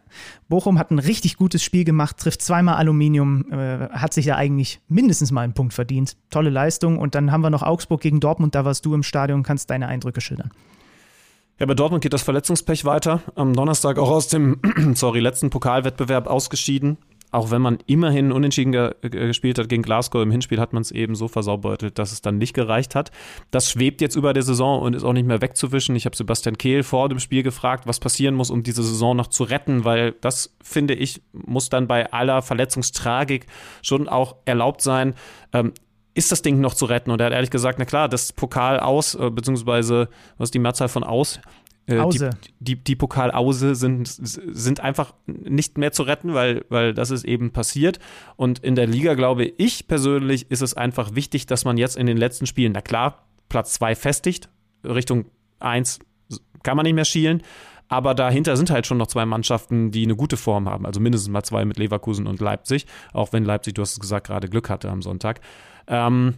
Bochum 0.48 0.78
hat 0.78 0.90
ein 0.90 0.98
richtig 0.98 1.36
gutes 1.36 1.62
Spiel 1.62 1.84
gemacht, 1.84 2.16
trifft 2.16 2.40
zweimal 2.40 2.76
Aluminium, 2.76 3.52
äh, 3.52 3.88
hat 3.90 4.14
sich 4.14 4.26
ja 4.26 4.36
eigentlich 4.36 4.80
mindestens 4.88 5.30
mal 5.30 5.42
einen 5.42 5.52
Punkt 5.52 5.74
verdient. 5.74 6.16
Tolle 6.30 6.50
Leistung. 6.50 6.98
Und 6.98 7.14
dann 7.14 7.30
haben 7.30 7.42
wir 7.42 7.50
noch 7.50 7.62
Augsburg 7.62 8.00
gegen 8.00 8.20
Dortmund, 8.20 8.54
da 8.54 8.64
warst 8.64 8.86
du 8.86 8.94
im 8.94 9.02
Stadion, 9.02 9.42
kannst 9.42 9.68
deine 9.70 9.88
Eindrücke 9.88 10.20
schildern. 10.20 10.50
Ja, 11.58 11.66
bei 11.66 11.74
Dortmund 11.74 12.02
geht 12.02 12.12
das 12.12 12.22
Verletzungspech 12.22 12.84
weiter. 12.84 13.20
Am 13.34 13.52
Donnerstag 13.52 13.98
auch 13.98 14.10
aus 14.10 14.28
dem 14.28 14.60
sorry, 14.94 15.20
letzten 15.20 15.50
Pokalwettbewerb 15.50 16.28
ausgeschieden. 16.28 16.98
Auch 17.30 17.50
wenn 17.50 17.60
man 17.60 17.78
immerhin 17.86 18.32
unentschieden 18.32 18.72
ge 18.72 18.92
gespielt 19.02 19.58
hat 19.58 19.68
gegen 19.68 19.82
Glasgow, 19.82 20.22
im 20.22 20.30
Hinspiel 20.30 20.58
hat 20.58 20.72
man 20.72 20.80
es 20.80 20.90
eben 20.90 21.14
so 21.14 21.28
versaubeutelt, 21.28 21.98
dass 21.98 22.12
es 22.12 22.22
dann 22.22 22.38
nicht 22.38 22.54
gereicht 22.54 22.94
hat. 22.94 23.10
Das 23.50 23.70
schwebt 23.70 24.00
jetzt 24.00 24.16
über 24.16 24.32
der 24.32 24.42
Saison 24.42 24.80
und 24.80 24.94
ist 24.94 25.04
auch 25.04 25.12
nicht 25.12 25.26
mehr 25.26 25.42
wegzuwischen. 25.42 25.94
Ich 25.94 26.06
habe 26.06 26.16
Sebastian 26.16 26.56
Kehl 26.56 26.82
vor 26.82 27.08
dem 27.08 27.18
Spiel 27.18 27.42
gefragt, 27.42 27.86
was 27.86 28.00
passieren 28.00 28.34
muss, 28.34 28.50
um 28.50 28.62
diese 28.62 28.82
Saison 28.82 29.16
noch 29.16 29.26
zu 29.26 29.44
retten, 29.44 29.84
weil 29.84 30.12
das, 30.20 30.56
finde 30.62 30.94
ich, 30.94 31.20
muss 31.32 31.68
dann 31.68 31.86
bei 31.86 32.10
aller 32.12 32.40
Verletzungstragik 32.40 33.46
schon 33.82 34.08
auch 34.08 34.36
erlaubt 34.46 34.80
sein. 34.80 35.14
Ähm, 35.52 35.72
ist 36.18 36.32
das 36.32 36.42
Ding 36.42 36.60
noch 36.60 36.74
zu 36.74 36.86
retten? 36.86 37.12
Und 37.12 37.20
er 37.20 37.26
hat 37.26 37.32
ehrlich 37.32 37.50
gesagt, 37.50 37.78
na 37.78 37.84
klar, 37.84 38.08
das 38.08 38.32
Pokal 38.32 38.80
aus, 38.80 39.14
äh, 39.14 39.30
beziehungsweise, 39.30 40.08
was 40.36 40.48
ist 40.48 40.54
die 40.54 40.58
Mehrzahl 40.58 40.88
von 40.88 41.04
aus? 41.04 41.40
Äh. 41.88 42.06
Die, 42.10 42.30
die, 42.60 42.76
die 42.76 42.96
Pokalause 42.96 43.74
sind, 43.74 44.06
sind 44.08 44.80
einfach 44.80 45.14
nicht 45.26 45.78
mehr 45.78 45.90
zu 45.90 46.02
retten, 46.02 46.34
weil, 46.34 46.64
weil 46.68 46.92
das 46.92 47.10
ist 47.10 47.24
eben 47.24 47.50
passiert. 47.50 47.98
Und 48.36 48.58
in 48.60 48.74
der 48.74 48.86
Liga, 48.86 49.14
glaube 49.14 49.44
ich 49.44 49.88
persönlich, 49.88 50.50
ist 50.50 50.60
es 50.60 50.74
einfach 50.74 51.14
wichtig, 51.14 51.46
dass 51.46 51.64
man 51.64 51.78
jetzt 51.78 51.96
in 51.96 52.06
den 52.06 52.18
letzten 52.18 52.46
Spielen, 52.46 52.72
na 52.72 52.82
klar, 52.82 53.26
Platz 53.48 53.72
2 53.74 53.94
festigt, 53.94 54.50
Richtung 54.84 55.26
1 55.60 56.00
kann 56.62 56.76
man 56.76 56.84
nicht 56.84 56.94
mehr 56.94 57.06
schielen. 57.06 57.42
Aber 57.88 58.14
dahinter 58.14 58.58
sind 58.58 58.70
halt 58.70 58.86
schon 58.86 58.98
noch 58.98 59.06
zwei 59.06 59.24
Mannschaften, 59.24 59.90
die 59.90 60.02
eine 60.04 60.14
gute 60.14 60.36
Form 60.36 60.68
haben. 60.68 60.84
Also 60.84 61.00
mindestens 61.00 61.30
mal 61.30 61.42
zwei 61.42 61.64
mit 61.64 61.78
Leverkusen 61.78 62.26
und 62.26 62.38
Leipzig. 62.38 62.84
Auch 63.14 63.32
wenn 63.32 63.44
Leipzig, 63.46 63.74
du 63.74 63.82
hast 63.82 63.92
es 63.92 64.00
gesagt, 64.00 64.26
gerade 64.26 64.48
Glück 64.50 64.68
hatte 64.68 64.90
am 64.90 65.00
Sonntag. 65.00 65.40
Ähm, 65.86 66.34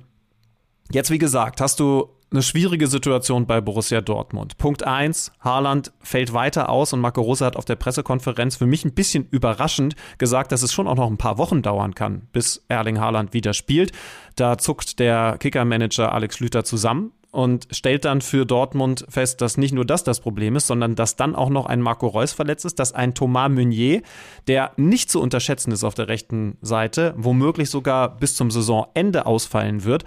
jetzt, 0.92 1.10
wie 1.10 1.18
gesagt, 1.18 1.60
hast 1.60 1.80
du 1.80 2.08
eine 2.32 2.42
schwierige 2.42 2.86
Situation 2.86 3.46
bei 3.46 3.60
Borussia 3.60 4.00
Dortmund. 4.00 4.56
Punkt 4.56 4.86
1, 4.86 5.32
Haaland 5.40 5.92
fällt 6.00 6.32
weiter 6.32 6.68
aus 6.68 6.92
und 6.92 7.00
Marco 7.00 7.20
Rose 7.20 7.44
hat 7.44 7.56
auf 7.56 7.64
der 7.64 7.76
Pressekonferenz 7.76 8.56
für 8.56 8.66
mich 8.66 8.84
ein 8.84 8.94
bisschen 8.94 9.26
überraschend 9.30 9.96
gesagt, 10.18 10.52
dass 10.52 10.62
es 10.62 10.72
schon 10.72 10.86
auch 10.86 10.94
noch 10.94 11.10
ein 11.10 11.18
paar 11.18 11.38
Wochen 11.38 11.62
dauern 11.62 11.94
kann, 11.94 12.28
bis 12.32 12.64
Erling 12.68 13.00
Haaland 13.00 13.34
wieder 13.34 13.52
spielt. 13.52 13.92
Da 14.36 14.58
zuckt 14.58 15.00
der 15.00 15.38
Kicker-Manager 15.38 16.12
Alex 16.12 16.38
Lüter 16.38 16.62
zusammen 16.64 17.12
und 17.32 17.66
stellt 17.70 18.04
dann 18.04 18.20
für 18.20 18.44
Dortmund 18.44 19.06
fest, 19.08 19.40
dass 19.40 19.56
nicht 19.56 19.72
nur 19.72 19.84
das 19.84 20.04
das 20.04 20.20
Problem 20.20 20.56
ist, 20.56 20.66
sondern 20.66 20.94
dass 20.94 21.16
dann 21.16 21.34
auch 21.34 21.50
noch 21.50 21.66
ein 21.66 21.80
Marco 21.80 22.06
Reus 22.06 22.32
verletzt 22.32 22.64
ist, 22.64 22.78
dass 22.78 22.92
ein 22.92 23.14
Thomas 23.14 23.50
Meunier, 23.50 24.02
der 24.46 24.72
nicht 24.76 25.10
zu 25.10 25.20
unterschätzen 25.20 25.72
ist 25.72 25.84
auf 25.84 25.94
der 25.94 26.08
rechten 26.08 26.58
Seite, 26.60 27.14
womöglich 27.16 27.70
sogar 27.70 28.16
bis 28.16 28.34
zum 28.34 28.50
Saisonende 28.50 29.26
ausfallen 29.26 29.84
wird. 29.84 30.04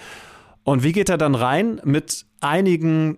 Und 0.63 0.83
wie 0.83 0.91
geht 0.91 1.09
er 1.09 1.17
dann 1.17 1.35
rein? 1.35 1.81
Mit 1.83 2.25
einigen 2.41 3.17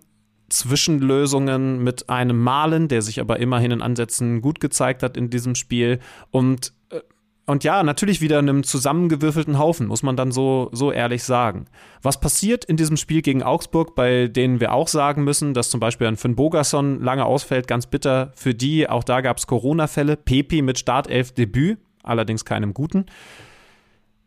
Zwischenlösungen, 0.49 1.83
mit 1.83 2.09
einem 2.09 2.41
Malen, 2.41 2.87
der 2.87 3.01
sich 3.01 3.19
aber 3.19 3.39
immerhin 3.39 3.71
in 3.71 3.81
Ansätzen 3.81 4.41
gut 4.41 4.59
gezeigt 4.59 5.03
hat 5.03 5.17
in 5.17 5.29
diesem 5.29 5.55
Spiel 5.55 5.99
und 6.31 6.73
äh, 6.89 7.01
und 7.47 7.63
ja, 7.63 7.83
natürlich 7.83 8.21
wieder 8.21 8.39
einem 8.39 8.63
zusammengewürfelten 8.63 9.59
Haufen, 9.59 9.85
muss 9.85 10.01
man 10.01 10.17
dann 10.17 10.31
so, 10.31 10.69
so 10.71 10.91
ehrlich 10.91 11.23
sagen. 11.23 11.67
Was 12.01 12.19
passiert 12.19 12.65
in 12.65 12.75
diesem 12.75 12.97
Spiel 12.97 13.21
gegen 13.21 13.43
Augsburg, 13.43 13.93
bei 13.93 14.27
denen 14.27 14.59
wir 14.59 14.73
auch 14.73 14.87
sagen 14.87 15.23
müssen, 15.23 15.53
dass 15.53 15.69
zum 15.69 15.79
Beispiel 15.79 16.07
ein 16.07 16.17
Finn 16.17 16.35
Bogerson 16.35 17.01
lange 17.01 17.23
ausfällt, 17.23 17.67
ganz 17.67 17.85
bitter 17.85 18.31
für 18.33 18.55
die. 18.55 18.89
Auch 18.89 19.03
da 19.03 19.21
gab 19.21 19.37
es 19.37 19.45
Corona-Fälle. 19.45 20.17
Pepi 20.17 20.63
mit 20.63 20.79
Startelf-Debüt, 20.79 21.77
allerdings 22.01 22.45
keinem 22.45 22.73
guten. 22.73 23.05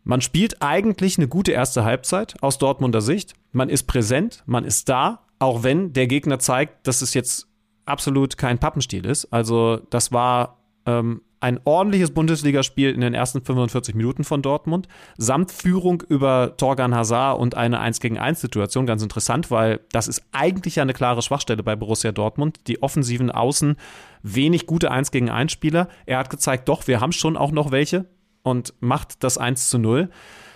Man 0.08 0.22
spielt 0.22 0.62
eigentlich 0.62 1.18
eine 1.18 1.28
gute 1.28 1.52
erste 1.52 1.84
Halbzeit 1.84 2.34
aus 2.40 2.56
Dortmunder 2.56 3.02
Sicht. 3.02 3.34
Man 3.52 3.68
ist 3.68 3.82
präsent, 3.82 4.42
man 4.46 4.64
ist 4.64 4.88
da, 4.88 5.26
auch 5.38 5.64
wenn 5.64 5.92
der 5.92 6.06
Gegner 6.06 6.38
zeigt, 6.38 6.86
dass 6.86 7.02
es 7.02 7.12
jetzt 7.12 7.46
absolut 7.84 8.38
kein 8.38 8.58
Pappenstiel 8.58 9.04
ist. 9.04 9.26
Also 9.34 9.82
das 9.90 10.10
war 10.10 10.62
ähm, 10.86 11.20
ein 11.40 11.60
ordentliches 11.62 12.14
Bundesligaspiel 12.14 12.90
in 12.90 13.02
den 13.02 13.12
ersten 13.12 13.44
45 13.44 13.94
Minuten 13.94 14.24
von 14.24 14.40
Dortmund, 14.40 14.88
samt 15.18 15.52
Führung 15.52 16.02
über 16.08 16.56
Torgan 16.56 16.94
Hazard 16.94 17.38
und 17.38 17.54
eine 17.54 17.78
1 17.78 18.00
gegen 18.00 18.16
1 18.16 18.40
Situation. 18.40 18.86
Ganz 18.86 19.02
interessant, 19.02 19.50
weil 19.50 19.80
das 19.92 20.08
ist 20.08 20.22
eigentlich 20.32 20.76
ja 20.76 20.84
eine 20.84 20.94
klare 20.94 21.20
Schwachstelle 21.20 21.62
bei 21.62 21.76
Borussia 21.76 22.12
Dortmund. 22.12 22.60
Die 22.66 22.82
offensiven 22.82 23.30
Außen, 23.30 23.76
wenig 24.22 24.64
gute 24.64 24.90
1 24.90 25.10
gegen 25.10 25.28
1 25.28 25.52
Spieler. 25.52 25.86
Er 26.06 26.16
hat 26.16 26.30
gezeigt, 26.30 26.66
doch, 26.70 26.86
wir 26.86 27.02
haben 27.02 27.12
schon 27.12 27.36
auch 27.36 27.52
noch 27.52 27.72
welche 27.72 28.06
und 28.42 28.74
macht 28.80 29.22
das 29.24 29.38
1 29.38 29.70
zu 29.70 29.78
0. 29.78 30.10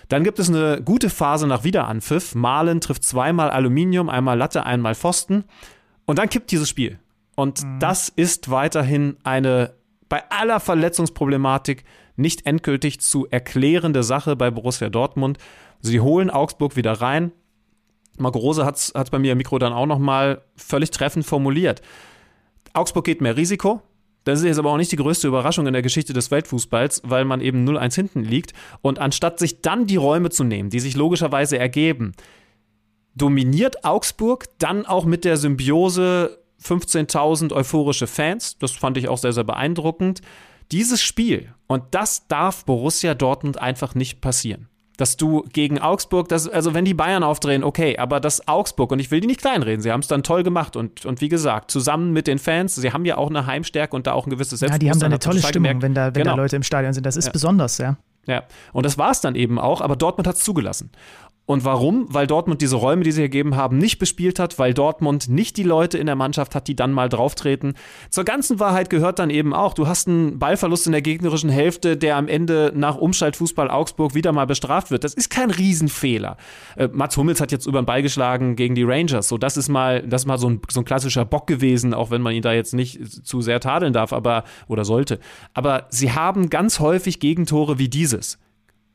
Dann 0.09 0.23
gibt 0.23 0.39
es 0.39 0.49
eine 0.49 0.81
gute 0.83 1.09
Phase 1.09 1.47
nach 1.47 1.63
Wiederanpfiff. 1.63 2.35
Malen 2.35 2.81
trifft 2.81 3.03
zweimal 3.03 3.49
Aluminium, 3.49 4.09
einmal 4.09 4.37
Latte, 4.37 4.65
einmal 4.65 4.95
Pfosten. 4.95 5.45
Und 6.05 6.19
dann 6.19 6.29
kippt 6.29 6.51
dieses 6.51 6.69
Spiel. 6.69 6.99
Und 7.35 7.63
mhm. 7.63 7.79
das 7.79 8.09
ist 8.09 8.51
weiterhin 8.51 9.17
eine 9.23 9.73
bei 10.09 10.29
aller 10.29 10.59
Verletzungsproblematik 10.59 11.85
nicht 12.15 12.45
endgültig 12.45 13.01
zu 13.01 13.27
erklärende 13.31 14.03
Sache 14.03 14.35
bei 14.35 14.51
Borussia 14.51 14.89
Dortmund. 14.89 15.39
Sie 15.79 15.99
holen 15.99 16.29
Augsburg 16.29 16.75
wieder 16.75 16.93
rein. 16.93 17.31
Marco 18.19 18.37
Rose 18.37 18.65
hat 18.65 18.75
es 18.75 18.93
bei 19.09 19.17
mir 19.17 19.31
im 19.31 19.39
Mikro 19.39 19.57
dann 19.57 19.73
auch 19.73 19.87
nochmal 19.87 20.43
völlig 20.55 20.91
treffend 20.91 21.25
formuliert. 21.25 21.81
Augsburg 22.73 23.05
geht 23.05 23.21
mehr 23.21 23.37
Risiko. 23.37 23.81
Das 24.23 24.39
ist 24.39 24.45
jetzt 24.45 24.59
aber 24.59 24.71
auch 24.71 24.77
nicht 24.77 24.91
die 24.91 24.97
größte 24.97 25.27
Überraschung 25.27 25.67
in 25.67 25.73
der 25.73 25.81
Geschichte 25.81 26.13
des 26.13 26.31
Weltfußballs, 26.31 27.01
weil 27.05 27.25
man 27.25 27.41
eben 27.41 27.67
0-1 27.67 27.95
hinten 27.95 28.23
liegt. 28.23 28.53
Und 28.81 28.99
anstatt 28.99 29.39
sich 29.39 29.61
dann 29.61 29.85
die 29.85 29.97
Räume 29.97 30.29
zu 30.29 30.43
nehmen, 30.43 30.69
die 30.69 30.79
sich 30.79 30.95
logischerweise 30.95 31.57
ergeben, 31.57 32.13
dominiert 33.15 33.83
Augsburg 33.83 34.45
dann 34.59 34.85
auch 34.85 35.05
mit 35.05 35.25
der 35.25 35.37
Symbiose 35.37 36.39
15.000 36.63 37.53
euphorische 37.53 38.07
Fans. 38.07 38.57
Das 38.57 38.71
fand 38.71 38.97
ich 38.97 39.09
auch 39.09 39.17
sehr, 39.17 39.33
sehr 39.33 39.43
beeindruckend. 39.43 40.21
Dieses 40.71 41.01
Spiel, 41.01 41.53
und 41.67 41.83
das 41.91 42.27
darf 42.27 42.65
Borussia 42.65 43.13
Dortmund 43.13 43.59
einfach 43.59 43.95
nicht 43.95 44.21
passieren. 44.21 44.69
Dass 44.97 45.17
du 45.17 45.43
gegen 45.51 45.79
Augsburg, 45.79 46.29
das, 46.29 46.47
also 46.47 46.75
wenn 46.75 46.85
die 46.85 46.93
Bayern 46.93 47.23
aufdrehen, 47.23 47.63
okay, 47.63 47.97
aber 47.97 48.19
das 48.19 48.47
Augsburg, 48.47 48.91
und 48.91 48.99
ich 48.99 49.09
will 49.09 49.21
die 49.21 49.27
nicht 49.27 49.41
kleinreden, 49.41 49.81
sie 49.81 49.91
haben 49.91 50.01
es 50.01 50.07
dann 50.07 50.21
toll 50.21 50.43
gemacht 50.43 50.75
und, 50.75 51.05
und 51.05 51.19
wie 51.19 51.29
gesagt, 51.29 51.71
zusammen 51.71 52.13
mit 52.13 52.27
den 52.27 52.37
Fans, 52.37 52.75
sie 52.75 52.93
haben 52.93 53.03
ja 53.05 53.17
auch 53.17 53.29
eine 53.29 53.47
Heimstärke 53.47 53.95
und 53.95 54.05
da 54.05 54.13
auch 54.13 54.27
ein 54.27 54.29
gewisses 54.29 54.59
Selbstbewusstsein. 54.59 54.75
Ja, 54.75 54.79
die 54.79 54.91
haben 54.91 54.99
da 54.99 55.05
eine 55.07 55.19
tolle 55.19 55.39
Stimmung, 55.39 55.79
gemerkt. 55.79 55.81
wenn, 55.81 55.93
da, 55.95 56.05
wenn 56.07 56.13
genau. 56.13 56.35
da 56.35 56.41
Leute 56.43 56.55
im 56.55 56.63
Stadion 56.63 56.93
sind. 56.93 57.05
Das 57.05 57.17
ist 57.17 57.25
ja. 57.25 57.31
besonders, 57.31 57.79
ja. 57.79 57.97
Ja, 58.25 58.43
und 58.71 58.85
das 58.85 58.97
war 58.97 59.11
es 59.11 59.19
dann 59.19 59.35
eben 59.35 59.59
auch, 59.59 59.81
aber 59.81 59.95
Dortmund 59.95 60.27
hat 60.27 60.35
es 60.35 60.43
zugelassen. 60.43 60.91
Und 61.45 61.65
warum? 61.65 62.05
Weil 62.07 62.25
Dortmund 62.25 62.61
diese 62.61 62.77
Räume, 62.77 63.03
die 63.03 63.11
sie 63.11 63.23
gegeben 63.23 63.57
haben, 63.57 63.77
nicht 63.77 63.99
bespielt 63.99 64.39
hat, 64.39 64.59
weil 64.59 64.73
Dortmund 64.73 65.27
nicht 65.27 65.57
die 65.57 65.63
Leute 65.63 65.97
in 65.97 66.05
der 66.05 66.15
Mannschaft 66.15 66.55
hat, 66.55 66.69
die 66.69 66.75
dann 66.75 66.93
mal 66.93 67.09
drauftreten. 67.09 67.73
Zur 68.09 68.23
ganzen 68.23 68.61
Wahrheit 68.61 68.89
gehört 68.89 69.19
dann 69.19 69.29
eben 69.29 69.53
auch, 69.53 69.73
du 69.73 69.85
hast 69.85 70.07
einen 70.07 70.39
Ballverlust 70.39 70.85
in 70.85 70.93
der 70.93 71.01
gegnerischen 71.01 71.49
Hälfte, 71.49 71.97
der 71.97 72.15
am 72.15 72.29
Ende 72.29 72.71
nach 72.73 72.95
Umschaltfußball 72.95 73.69
Augsburg 73.69 74.15
wieder 74.15 74.31
mal 74.31 74.47
bestraft 74.47 74.89
wird. 74.89 75.03
Das 75.03 75.13
ist 75.13 75.29
kein 75.29 75.51
Riesenfehler. 75.51 76.37
Äh, 76.77 76.87
Mats 76.93 77.17
Hummels 77.17 77.41
hat 77.41 77.51
jetzt 77.51 77.65
über 77.65 77.81
den 77.81 77.85
Ball 77.85 78.01
geschlagen 78.01 78.55
gegen 78.55 78.75
die 78.75 78.83
Rangers. 78.83 79.27
So, 79.27 79.37
das 79.37 79.57
ist 79.57 79.67
mal, 79.67 80.01
das 80.01 80.21
ist 80.21 80.27
mal 80.27 80.37
so 80.37 80.49
ein, 80.49 80.61
so 80.71 80.79
ein 80.79 80.85
klassischer 80.85 81.25
Bock 81.25 81.45
gewesen, 81.47 81.93
auch 81.93 82.09
wenn 82.09 82.21
man 82.21 82.33
ihn 82.33 82.41
da 82.41 82.53
jetzt 82.53 82.73
nicht 82.73 83.25
zu 83.25 83.41
sehr 83.41 83.59
tadeln 83.59 83.91
darf, 83.91 84.13
aber, 84.13 84.45
oder 84.69 84.85
sollte. 84.85 85.19
Aber 85.53 85.87
sie 85.89 86.13
haben 86.13 86.49
ganz 86.49 86.79
häufig 86.79 87.19
Gegentore 87.19 87.79
wie 87.79 87.89
dieses. 87.89 88.39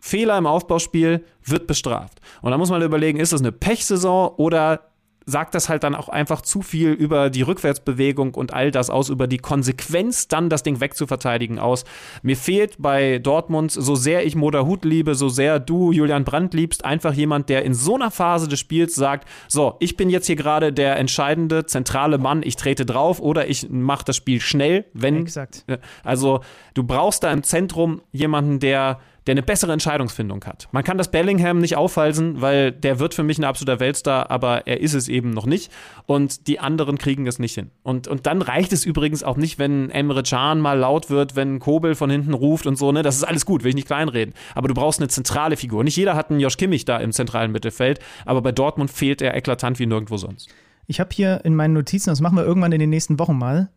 Fehler 0.01 0.39
im 0.39 0.47
Aufbauspiel 0.47 1.25
wird 1.45 1.67
bestraft. 1.67 2.21
Und 2.43 2.51
da 2.51 2.59
muss 2.59 2.71
man 2.71 2.83
überlegen, 2.83 3.21
ist 3.21 3.33
das 3.33 3.41
eine 3.41 3.53
Pechsaison 3.53 4.33
oder 4.37 4.89
sagt 5.29 5.55
das 5.55 5.69
halt 5.69 5.85
dann 5.85 5.95
auch 5.95 6.09
einfach 6.09 6.41
zu 6.41 6.63
viel 6.63 6.91
über 6.93 7.29
die 7.29 7.43
Rückwärtsbewegung 7.43 8.35
und 8.35 8.55
all 8.55 8.71
das 8.71 8.89
aus, 8.89 9.11
über 9.11 9.27
die 9.27 9.37
Konsequenz, 9.37 10.27
dann 10.27 10.49
das 10.49 10.63
Ding 10.63 10.81
wegzuverteidigen 10.81 11.59
aus. 11.59 11.85
Mir 12.23 12.37
fehlt 12.37 12.77
bei 12.79 13.19
Dortmund, 13.19 13.71
so 13.71 13.95
sehr 13.95 14.25
ich 14.25 14.37
Moderhut 14.37 14.87
liebe, 14.87 15.15
so 15.15 15.29
sehr 15.29 15.61
du 15.61 15.93
Julian 15.93 16.25
Brandt 16.25 16.55
liebst, 16.55 16.83
einfach 16.83 17.13
jemand, 17.13 17.51
der 17.51 17.63
in 17.67 17.75
so 17.75 17.95
einer 17.95 18.11
Phase 18.11 18.49
des 18.49 18.59
Spiels 18.59 18.95
sagt, 18.95 19.29
so, 19.49 19.77
ich 19.81 19.99
bin 19.99 20.09
jetzt 20.09 20.27
hier 20.27 20.37
gerade 20.37 20.73
der 20.73 20.97
entscheidende, 20.97 21.67
zentrale 21.67 22.17
Mann, 22.17 22.41
ich 22.43 22.57
trete 22.57 22.87
drauf 22.87 23.21
oder 23.21 23.49
ich 23.49 23.69
mache 23.69 24.07
das 24.07 24.17
Spiel 24.17 24.41
schnell, 24.41 24.87
wenn. 24.95 25.21
Exakt. 25.21 25.67
Also, 26.05 26.41
du 26.73 26.85
brauchst 26.85 27.23
da 27.23 27.31
im 27.31 27.43
Zentrum 27.43 28.01
jemanden, 28.13 28.61
der 28.61 28.99
der 29.29 29.35
eine 29.35 29.43
bessere 29.43 29.75
Entscheidungsfindung 29.75 30.43
hat. 30.47 30.69
Man 30.73 30.83
kann 30.83 30.97
das 30.97 31.11
Bellingham 31.11 31.59
nicht 31.59 31.77
aufhalsen, 31.77 32.41
weil 32.41 32.73
der 32.73 32.99
wird 32.99 33.13
für 33.13 33.23
mich 33.23 33.37
ein 33.39 33.45
absoluter 33.45 33.79
Weltstar, 33.79 34.31
aber 34.31 34.67
er 34.67 34.81
ist 34.81 34.95
es 34.95 35.07
eben 35.07 35.31
noch 35.31 35.45
nicht. 35.45 35.71
Und 36.07 36.47
die 36.47 36.61
anderen 36.61 36.97
kriegen 36.97 37.27
es 37.27 37.39
nicht 37.39 37.55
hin. 37.55 37.71
Und, 37.83 38.09
und 38.09 38.25
dann 38.25 38.41
reicht 38.41 38.73
es 38.73 38.87
übrigens 38.87 39.23
auch 39.23 39.37
nicht, 39.37 39.59
wenn 39.59 39.91
Emre 39.91 40.23
Can 40.23 40.61
mal 40.61 40.79
laut 40.79 41.11
wird, 41.11 41.37
wenn 41.37 41.59
Kobel 41.59 41.95
von 41.95 42.09
hinten 42.09 42.33
ruft 42.33 42.67
und 42.67 42.79
so. 42.79 42.91
Ne? 42.91 43.03
Das 43.03 43.17
ist 43.17 43.25
alles 43.25 43.45
gut, 43.45 43.65
will 43.65 43.69
ich 43.69 43.75
nicht 43.75 43.87
kleinreden. 43.87 44.33
Aber 44.55 44.67
du 44.67 44.73
brauchst 44.73 44.99
eine 44.99 45.09
zentrale 45.09 45.59
Figur. 45.59 45.85
Nicht 45.85 45.97
jeder 45.97 46.15
hat 46.17 46.31
einen 46.31 46.41
Josh 46.41 46.57
Kimmich 46.57 46.87
da 46.87 46.97
im 46.97 47.13
zentralen 47.13 47.53
Mittelfeld, 47.53 47.99
aber 48.25 48.41
bei 48.41 48.53
Dortmund 48.53 48.91
fehlt 48.91 49.21
er 49.21 49.37
eklatant 49.37 49.79
wie 49.79 49.85
nirgendwo 49.85 50.17
sonst. 50.17 50.49
Ich 50.87 51.01
habe 51.01 51.11
hier 51.13 51.45
in 51.45 51.55
meinen 51.55 51.75
Notizen, 51.75 52.09
das 52.09 52.23
machen 52.23 52.37
wir 52.37 52.45
irgendwann 52.45 52.73
in 52.73 52.81
den 52.81 52.89
nächsten 52.89 53.19
Wochen 53.19 53.37
mal, 53.37 53.69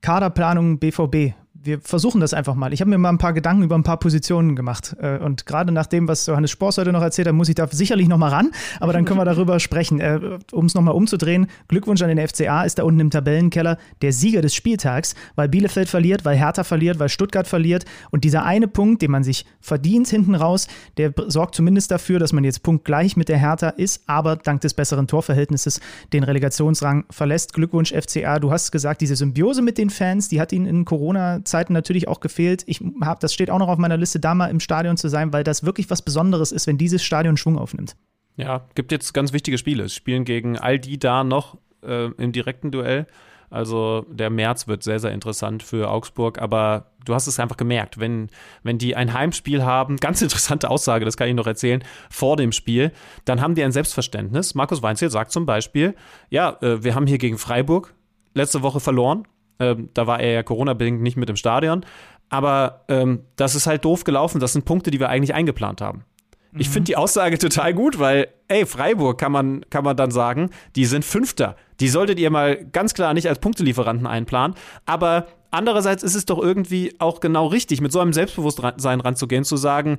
Kaderplanung 0.00 0.80
BVB 0.80 1.34
wir 1.64 1.80
versuchen 1.80 2.20
das 2.20 2.34
einfach 2.34 2.54
mal. 2.54 2.72
Ich 2.72 2.80
habe 2.80 2.90
mir 2.90 2.98
mal 2.98 3.08
ein 3.08 3.18
paar 3.18 3.32
Gedanken 3.32 3.62
über 3.62 3.74
ein 3.74 3.82
paar 3.82 3.98
Positionen 3.98 4.54
gemacht. 4.54 4.94
Äh, 5.00 5.18
und 5.18 5.46
gerade 5.46 5.72
nach 5.72 5.86
dem, 5.86 6.08
was 6.08 6.26
Johannes 6.26 6.50
Spors 6.50 6.78
heute 6.78 6.92
noch 6.92 7.02
erzählt 7.02 7.26
hat, 7.26 7.34
muss 7.34 7.48
ich 7.48 7.54
da 7.54 7.66
sicherlich 7.66 8.08
noch 8.08 8.18
mal 8.18 8.28
ran. 8.28 8.50
Aber 8.80 8.92
dann 8.92 9.04
können 9.04 9.18
wir 9.18 9.24
darüber 9.24 9.58
sprechen. 9.60 10.00
Äh, 10.00 10.38
um 10.52 10.66
es 10.66 10.74
nochmal 10.74 10.94
umzudrehen, 10.94 11.46
Glückwunsch 11.68 12.02
an 12.02 12.14
den 12.14 12.28
FCA 12.28 12.64
ist 12.64 12.78
da 12.78 12.84
unten 12.84 13.00
im 13.00 13.10
Tabellenkeller 13.10 13.78
der 14.02 14.12
Sieger 14.12 14.42
des 14.42 14.54
Spieltags, 14.54 15.14
weil 15.36 15.48
Bielefeld 15.48 15.88
verliert, 15.88 16.24
weil 16.24 16.36
Hertha 16.36 16.64
verliert, 16.64 16.98
weil 16.98 17.08
Stuttgart 17.08 17.46
verliert. 17.46 17.84
Und 18.10 18.24
dieser 18.24 18.44
eine 18.44 18.68
Punkt, 18.68 19.02
den 19.02 19.10
man 19.10 19.24
sich 19.24 19.46
verdient 19.60 20.08
hinten 20.08 20.34
raus, 20.34 20.68
der 20.98 21.12
sorgt 21.28 21.54
zumindest 21.54 21.90
dafür, 21.90 22.18
dass 22.18 22.32
man 22.32 22.44
jetzt 22.44 22.62
punktgleich 22.62 23.16
mit 23.16 23.28
der 23.28 23.38
Hertha 23.38 23.70
ist, 23.70 24.02
aber 24.06 24.36
dank 24.36 24.60
des 24.60 24.74
besseren 24.74 25.06
Torverhältnisses 25.06 25.80
den 26.12 26.24
Relegationsrang 26.24 27.04
verlässt. 27.10 27.54
Glückwunsch 27.54 27.92
FCA. 27.92 28.38
Du 28.38 28.50
hast 28.50 28.70
gesagt, 28.70 29.00
diese 29.00 29.16
Symbiose 29.16 29.62
mit 29.62 29.78
den 29.78 29.90
Fans, 29.90 30.28
die 30.28 30.40
hat 30.40 30.52
ihn 30.52 30.66
in 30.66 30.84
Corona-Zeiten 30.84 31.53
Zeiten 31.54 31.72
natürlich 31.72 32.08
auch 32.08 32.18
gefehlt. 32.18 32.64
Ich 32.66 32.82
habe, 33.00 33.20
das 33.20 33.32
steht 33.32 33.48
auch 33.48 33.60
noch 33.60 33.68
auf 33.68 33.78
meiner 33.78 33.96
Liste, 33.96 34.18
da 34.18 34.34
mal 34.34 34.48
im 34.48 34.58
Stadion 34.58 34.96
zu 34.96 35.08
sein, 35.08 35.32
weil 35.32 35.44
das 35.44 35.62
wirklich 35.62 35.88
was 35.88 36.02
Besonderes 36.02 36.50
ist, 36.50 36.66
wenn 36.66 36.78
dieses 36.78 37.04
Stadion 37.04 37.36
Schwung 37.36 37.58
aufnimmt. 37.58 37.94
Ja, 38.36 38.66
gibt 38.74 38.90
jetzt 38.90 39.14
ganz 39.14 39.32
wichtige 39.32 39.56
Spiele. 39.56 39.84
Es 39.84 39.94
spielen 39.94 40.24
gegen 40.24 40.58
all 40.58 40.80
die 40.80 40.98
da 40.98 41.22
noch 41.22 41.56
äh, 41.86 42.06
im 42.06 42.32
direkten 42.32 42.72
Duell. 42.72 43.06
Also 43.50 44.04
der 44.10 44.30
März 44.30 44.66
wird 44.66 44.82
sehr, 44.82 44.98
sehr 44.98 45.12
interessant 45.12 45.62
für 45.62 45.88
Augsburg, 45.88 46.42
aber 46.42 46.90
du 47.04 47.14
hast 47.14 47.28
es 47.28 47.38
einfach 47.38 47.56
gemerkt, 47.56 48.00
wenn, 48.00 48.30
wenn 48.64 48.78
die 48.78 48.96
ein 48.96 49.14
Heimspiel 49.14 49.62
haben, 49.62 49.98
ganz 49.98 50.22
interessante 50.22 50.70
Aussage, 50.70 51.04
das 51.04 51.16
kann 51.16 51.28
ich 51.28 51.34
noch 51.34 51.46
erzählen, 51.46 51.84
vor 52.10 52.36
dem 52.36 52.50
Spiel, 52.50 52.90
dann 53.26 53.40
haben 53.40 53.54
die 53.54 53.62
ein 53.62 53.70
Selbstverständnis. 53.70 54.56
Markus 54.56 54.82
Weinzel 54.82 55.08
sagt 55.08 55.30
zum 55.30 55.46
Beispiel, 55.46 55.94
ja, 56.30 56.58
äh, 56.62 56.82
wir 56.82 56.96
haben 56.96 57.06
hier 57.06 57.18
gegen 57.18 57.38
Freiburg 57.38 57.94
letzte 58.34 58.62
Woche 58.62 58.80
verloren, 58.80 59.24
ähm, 59.58 59.88
da 59.94 60.06
war 60.06 60.20
er 60.20 60.32
ja 60.32 60.42
Corona-bedingt 60.42 61.02
nicht 61.02 61.16
mit 61.16 61.30
im 61.30 61.36
Stadion. 61.36 61.84
Aber 62.28 62.84
ähm, 62.88 63.20
das 63.36 63.54
ist 63.54 63.66
halt 63.66 63.84
doof 63.84 64.04
gelaufen. 64.04 64.40
Das 64.40 64.52
sind 64.52 64.64
Punkte, 64.64 64.90
die 64.90 65.00
wir 65.00 65.08
eigentlich 65.08 65.34
eingeplant 65.34 65.80
haben. 65.80 66.04
Mhm. 66.52 66.60
Ich 66.60 66.68
finde 66.68 66.86
die 66.86 66.96
Aussage 66.96 67.38
total 67.38 67.74
gut, 67.74 67.98
weil, 67.98 68.28
ey, 68.48 68.66
Freiburg 68.66 69.18
kann 69.18 69.32
man, 69.32 69.64
kann 69.70 69.84
man 69.84 69.96
dann 69.96 70.10
sagen, 70.10 70.50
die 70.76 70.86
sind 70.86 71.04
Fünfter. 71.04 71.56
Die 71.80 71.88
solltet 71.88 72.18
ihr 72.18 72.30
mal 72.30 72.64
ganz 72.72 72.94
klar 72.94 73.14
nicht 73.14 73.28
als 73.28 73.40
Punktelieferanten 73.40 74.06
einplanen. 74.06 74.56
Aber 74.86 75.26
andererseits 75.50 76.02
ist 76.02 76.14
es 76.14 76.24
doch 76.24 76.38
irgendwie 76.38 76.94
auch 76.98 77.20
genau 77.20 77.46
richtig, 77.46 77.80
mit 77.80 77.92
so 77.92 78.00
einem 78.00 78.12
Selbstbewusstsein 78.12 79.00
ranzugehen, 79.00 79.44
zu 79.44 79.56
sagen, 79.56 79.98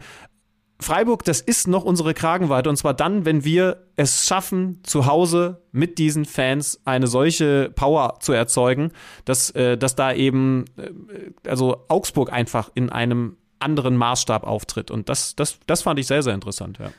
Freiburg, 0.80 1.24
das 1.24 1.40
ist 1.40 1.68
noch 1.68 1.86
unsere 1.86 2.14
Kragenweite 2.14 2.70
und 2.70 2.76
zwar 2.76 2.94
dann, 2.94 3.24
wenn 3.26 3.46
wir 3.46 3.86
es 3.96 4.28
schaffen, 4.28 4.82
zu 4.84 5.06
Hause 5.06 5.62
mit 5.72 5.98
diesen 5.98 6.26
Fans 6.26 6.82
eine 6.84 7.08
solche 7.08 7.72
Power 7.76 8.20
zu 8.20 8.34
erzeugen, 8.34 8.92
dass, 9.24 9.52
äh, 9.52 9.78
dass 9.78 9.96
da 9.96 10.14
eben, 10.14 10.66
äh, 10.78 11.50
also 11.50 11.86
Augsburg 11.88 12.32
einfach 12.32 12.72
in 12.74 12.90
einem 12.90 13.38
anderen 13.60 13.96
Maßstab 13.96 14.46
auftritt. 14.46 14.92
Und 14.92 15.08
das, 15.08 15.36
das, 15.36 15.60
das 15.66 15.82
fand 15.82 16.00
ich 16.00 16.08
sehr, 16.08 16.24
sehr 16.24 16.34
interessant, 16.34 16.78
ja. 16.80 16.92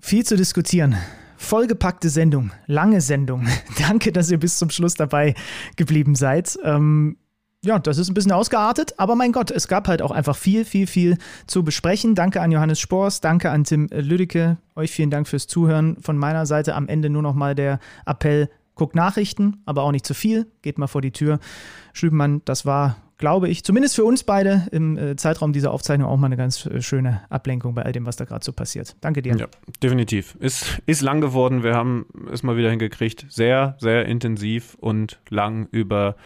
Viel 0.00 0.24
zu 0.24 0.36
diskutieren. 0.36 0.96
Vollgepackte 1.36 2.08
Sendung, 2.08 2.52
lange 2.66 3.00
Sendung. 3.00 3.46
Danke, 3.78 4.12
dass 4.12 4.30
ihr 4.30 4.38
bis 4.38 4.58
zum 4.58 4.70
Schluss 4.70 4.94
dabei 4.94 5.34
geblieben 5.76 6.14
seid. 6.14 6.58
Ähm, 6.62 7.16
ja, 7.64 7.78
das 7.78 7.98
ist 7.98 8.10
ein 8.10 8.14
bisschen 8.14 8.32
ausgeartet, 8.32 8.94
aber 8.98 9.16
mein 9.16 9.32
Gott, 9.32 9.50
es 9.50 9.68
gab 9.68 9.88
halt 9.88 10.02
auch 10.02 10.10
einfach 10.10 10.36
viel, 10.36 10.64
viel, 10.64 10.86
viel 10.86 11.18
zu 11.46 11.64
besprechen. 11.64 12.14
Danke 12.14 12.40
an 12.40 12.52
Johannes 12.52 12.78
Spors, 12.78 13.20
danke 13.20 13.50
an 13.50 13.64
Tim 13.64 13.88
Lüdecke. 13.90 14.58
Euch 14.76 14.90
vielen 14.90 15.10
Dank 15.10 15.26
fürs 15.26 15.46
Zuhören. 15.46 15.96
Von 16.00 16.18
meiner 16.18 16.46
Seite 16.46 16.74
am 16.74 16.88
Ende 16.88 17.08
nur 17.08 17.22
noch 17.22 17.34
mal 17.34 17.54
der 17.54 17.80
Appell, 18.06 18.50
guckt 18.74 18.94
Nachrichten, 18.94 19.62
aber 19.64 19.82
auch 19.82 19.92
nicht 19.92 20.06
zu 20.06 20.14
viel. 20.14 20.46
Geht 20.62 20.78
mal 20.78 20.88
vor 20.88 21.00
die 21.00 21.12
Tür. 21.12 21.38
Schlübenmann, 21.92 22.42
das 22.44 22.66
war, 22.66 22.96
glaube 23.16 23.48
ich, 23.48 23.64
zumindest 23.64 23.94
für 23.94 24.04
uns 24.04 24.24
beide 24.24 24.66
im 24.70 24.98
äh, 24.98 25.16
Zeitraum 25.16 25.52
dieser 25.52 25.70
Aufzeichnung 25.70 26.08
auch 26.08 26.16
mal 26.18 26.26
eine 26.26 26.36
ganz 26.36 26.66
äh, 26.66 26.82
schöne 26.82 27.22
Ablenkung 27.30 27.74
bei 27.74 27.82
all 27.82 27.92
dem, 27.92 28.04
was 28.04 28.16
da 28.16 28.24
gerade 28.26 28.44
so 28.44 28.52
passiert. 28.52 28.96
Danke 29.00 29.22
dir. 29.22 29.36
Ja, 29.36 29.46
definitiv. 29.82 30.36
Ist, 30.38 30.82
ist 30.84 31.00
lang 31.00 31.22
geworden. 31.22 31.62
Wir 31.62 31.74
haben 31.74 32.06
es 32.30 32.42
mal 32.42 32.56
wieder 32.56 32.70
hingekriegt. 32.70 33.26
Sehr, 33.30 33.76
sehr 33.78 34.06
intensiv 34.06 34.76
und 34.80 35.20
lang 35.30 35.68
über 35.70 36.16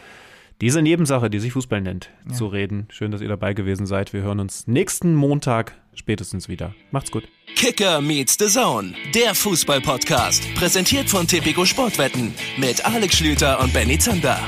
diese 0.60 0.82
Nebensache, 0.82 1.30
die 1.30 1.38
sich 1.38 1.52
Fußball 1.52 1.80
nennt, 1.80 2.10
ja. 2.28 2.34
zu 2.34 2.46
reden. 2.46 2.86
Schön, 2.90 3.10
dass 3.10 3.20
ihr 3.20 3.28
dabei 3.28 3.54
gewesen 3.54 3.86
seid. 3.86 4.12
Wir 4.12 4.22
hören 4.22 4.40
uns 4.40 4.66
nächsten 4.66 5.14
Montag 5.14 5.74
spätestens 5.94 6.48
wieder. 6.48 6.74
Macht's 6.90 7.10
gut. 7.10 7.24
Kicker 7.54 8.00
meets 8.00 8.36
the 8.38 8.46
Zone, 8.46 8.94
der 9.14 9.34
Fußball-Podcast. 9.34 10.54
Präsentiert 10.54 11.08
von 11.08 11.26
Tipico 11.26 11.64
Sportwetten 11.64 12.34
mit 12.56 12.84
Alex 12.84 13.18
Schlüter 13.18 13.60
und 13.60 13.72
Benny 13.72 13.98
Zander. 13.98 14.38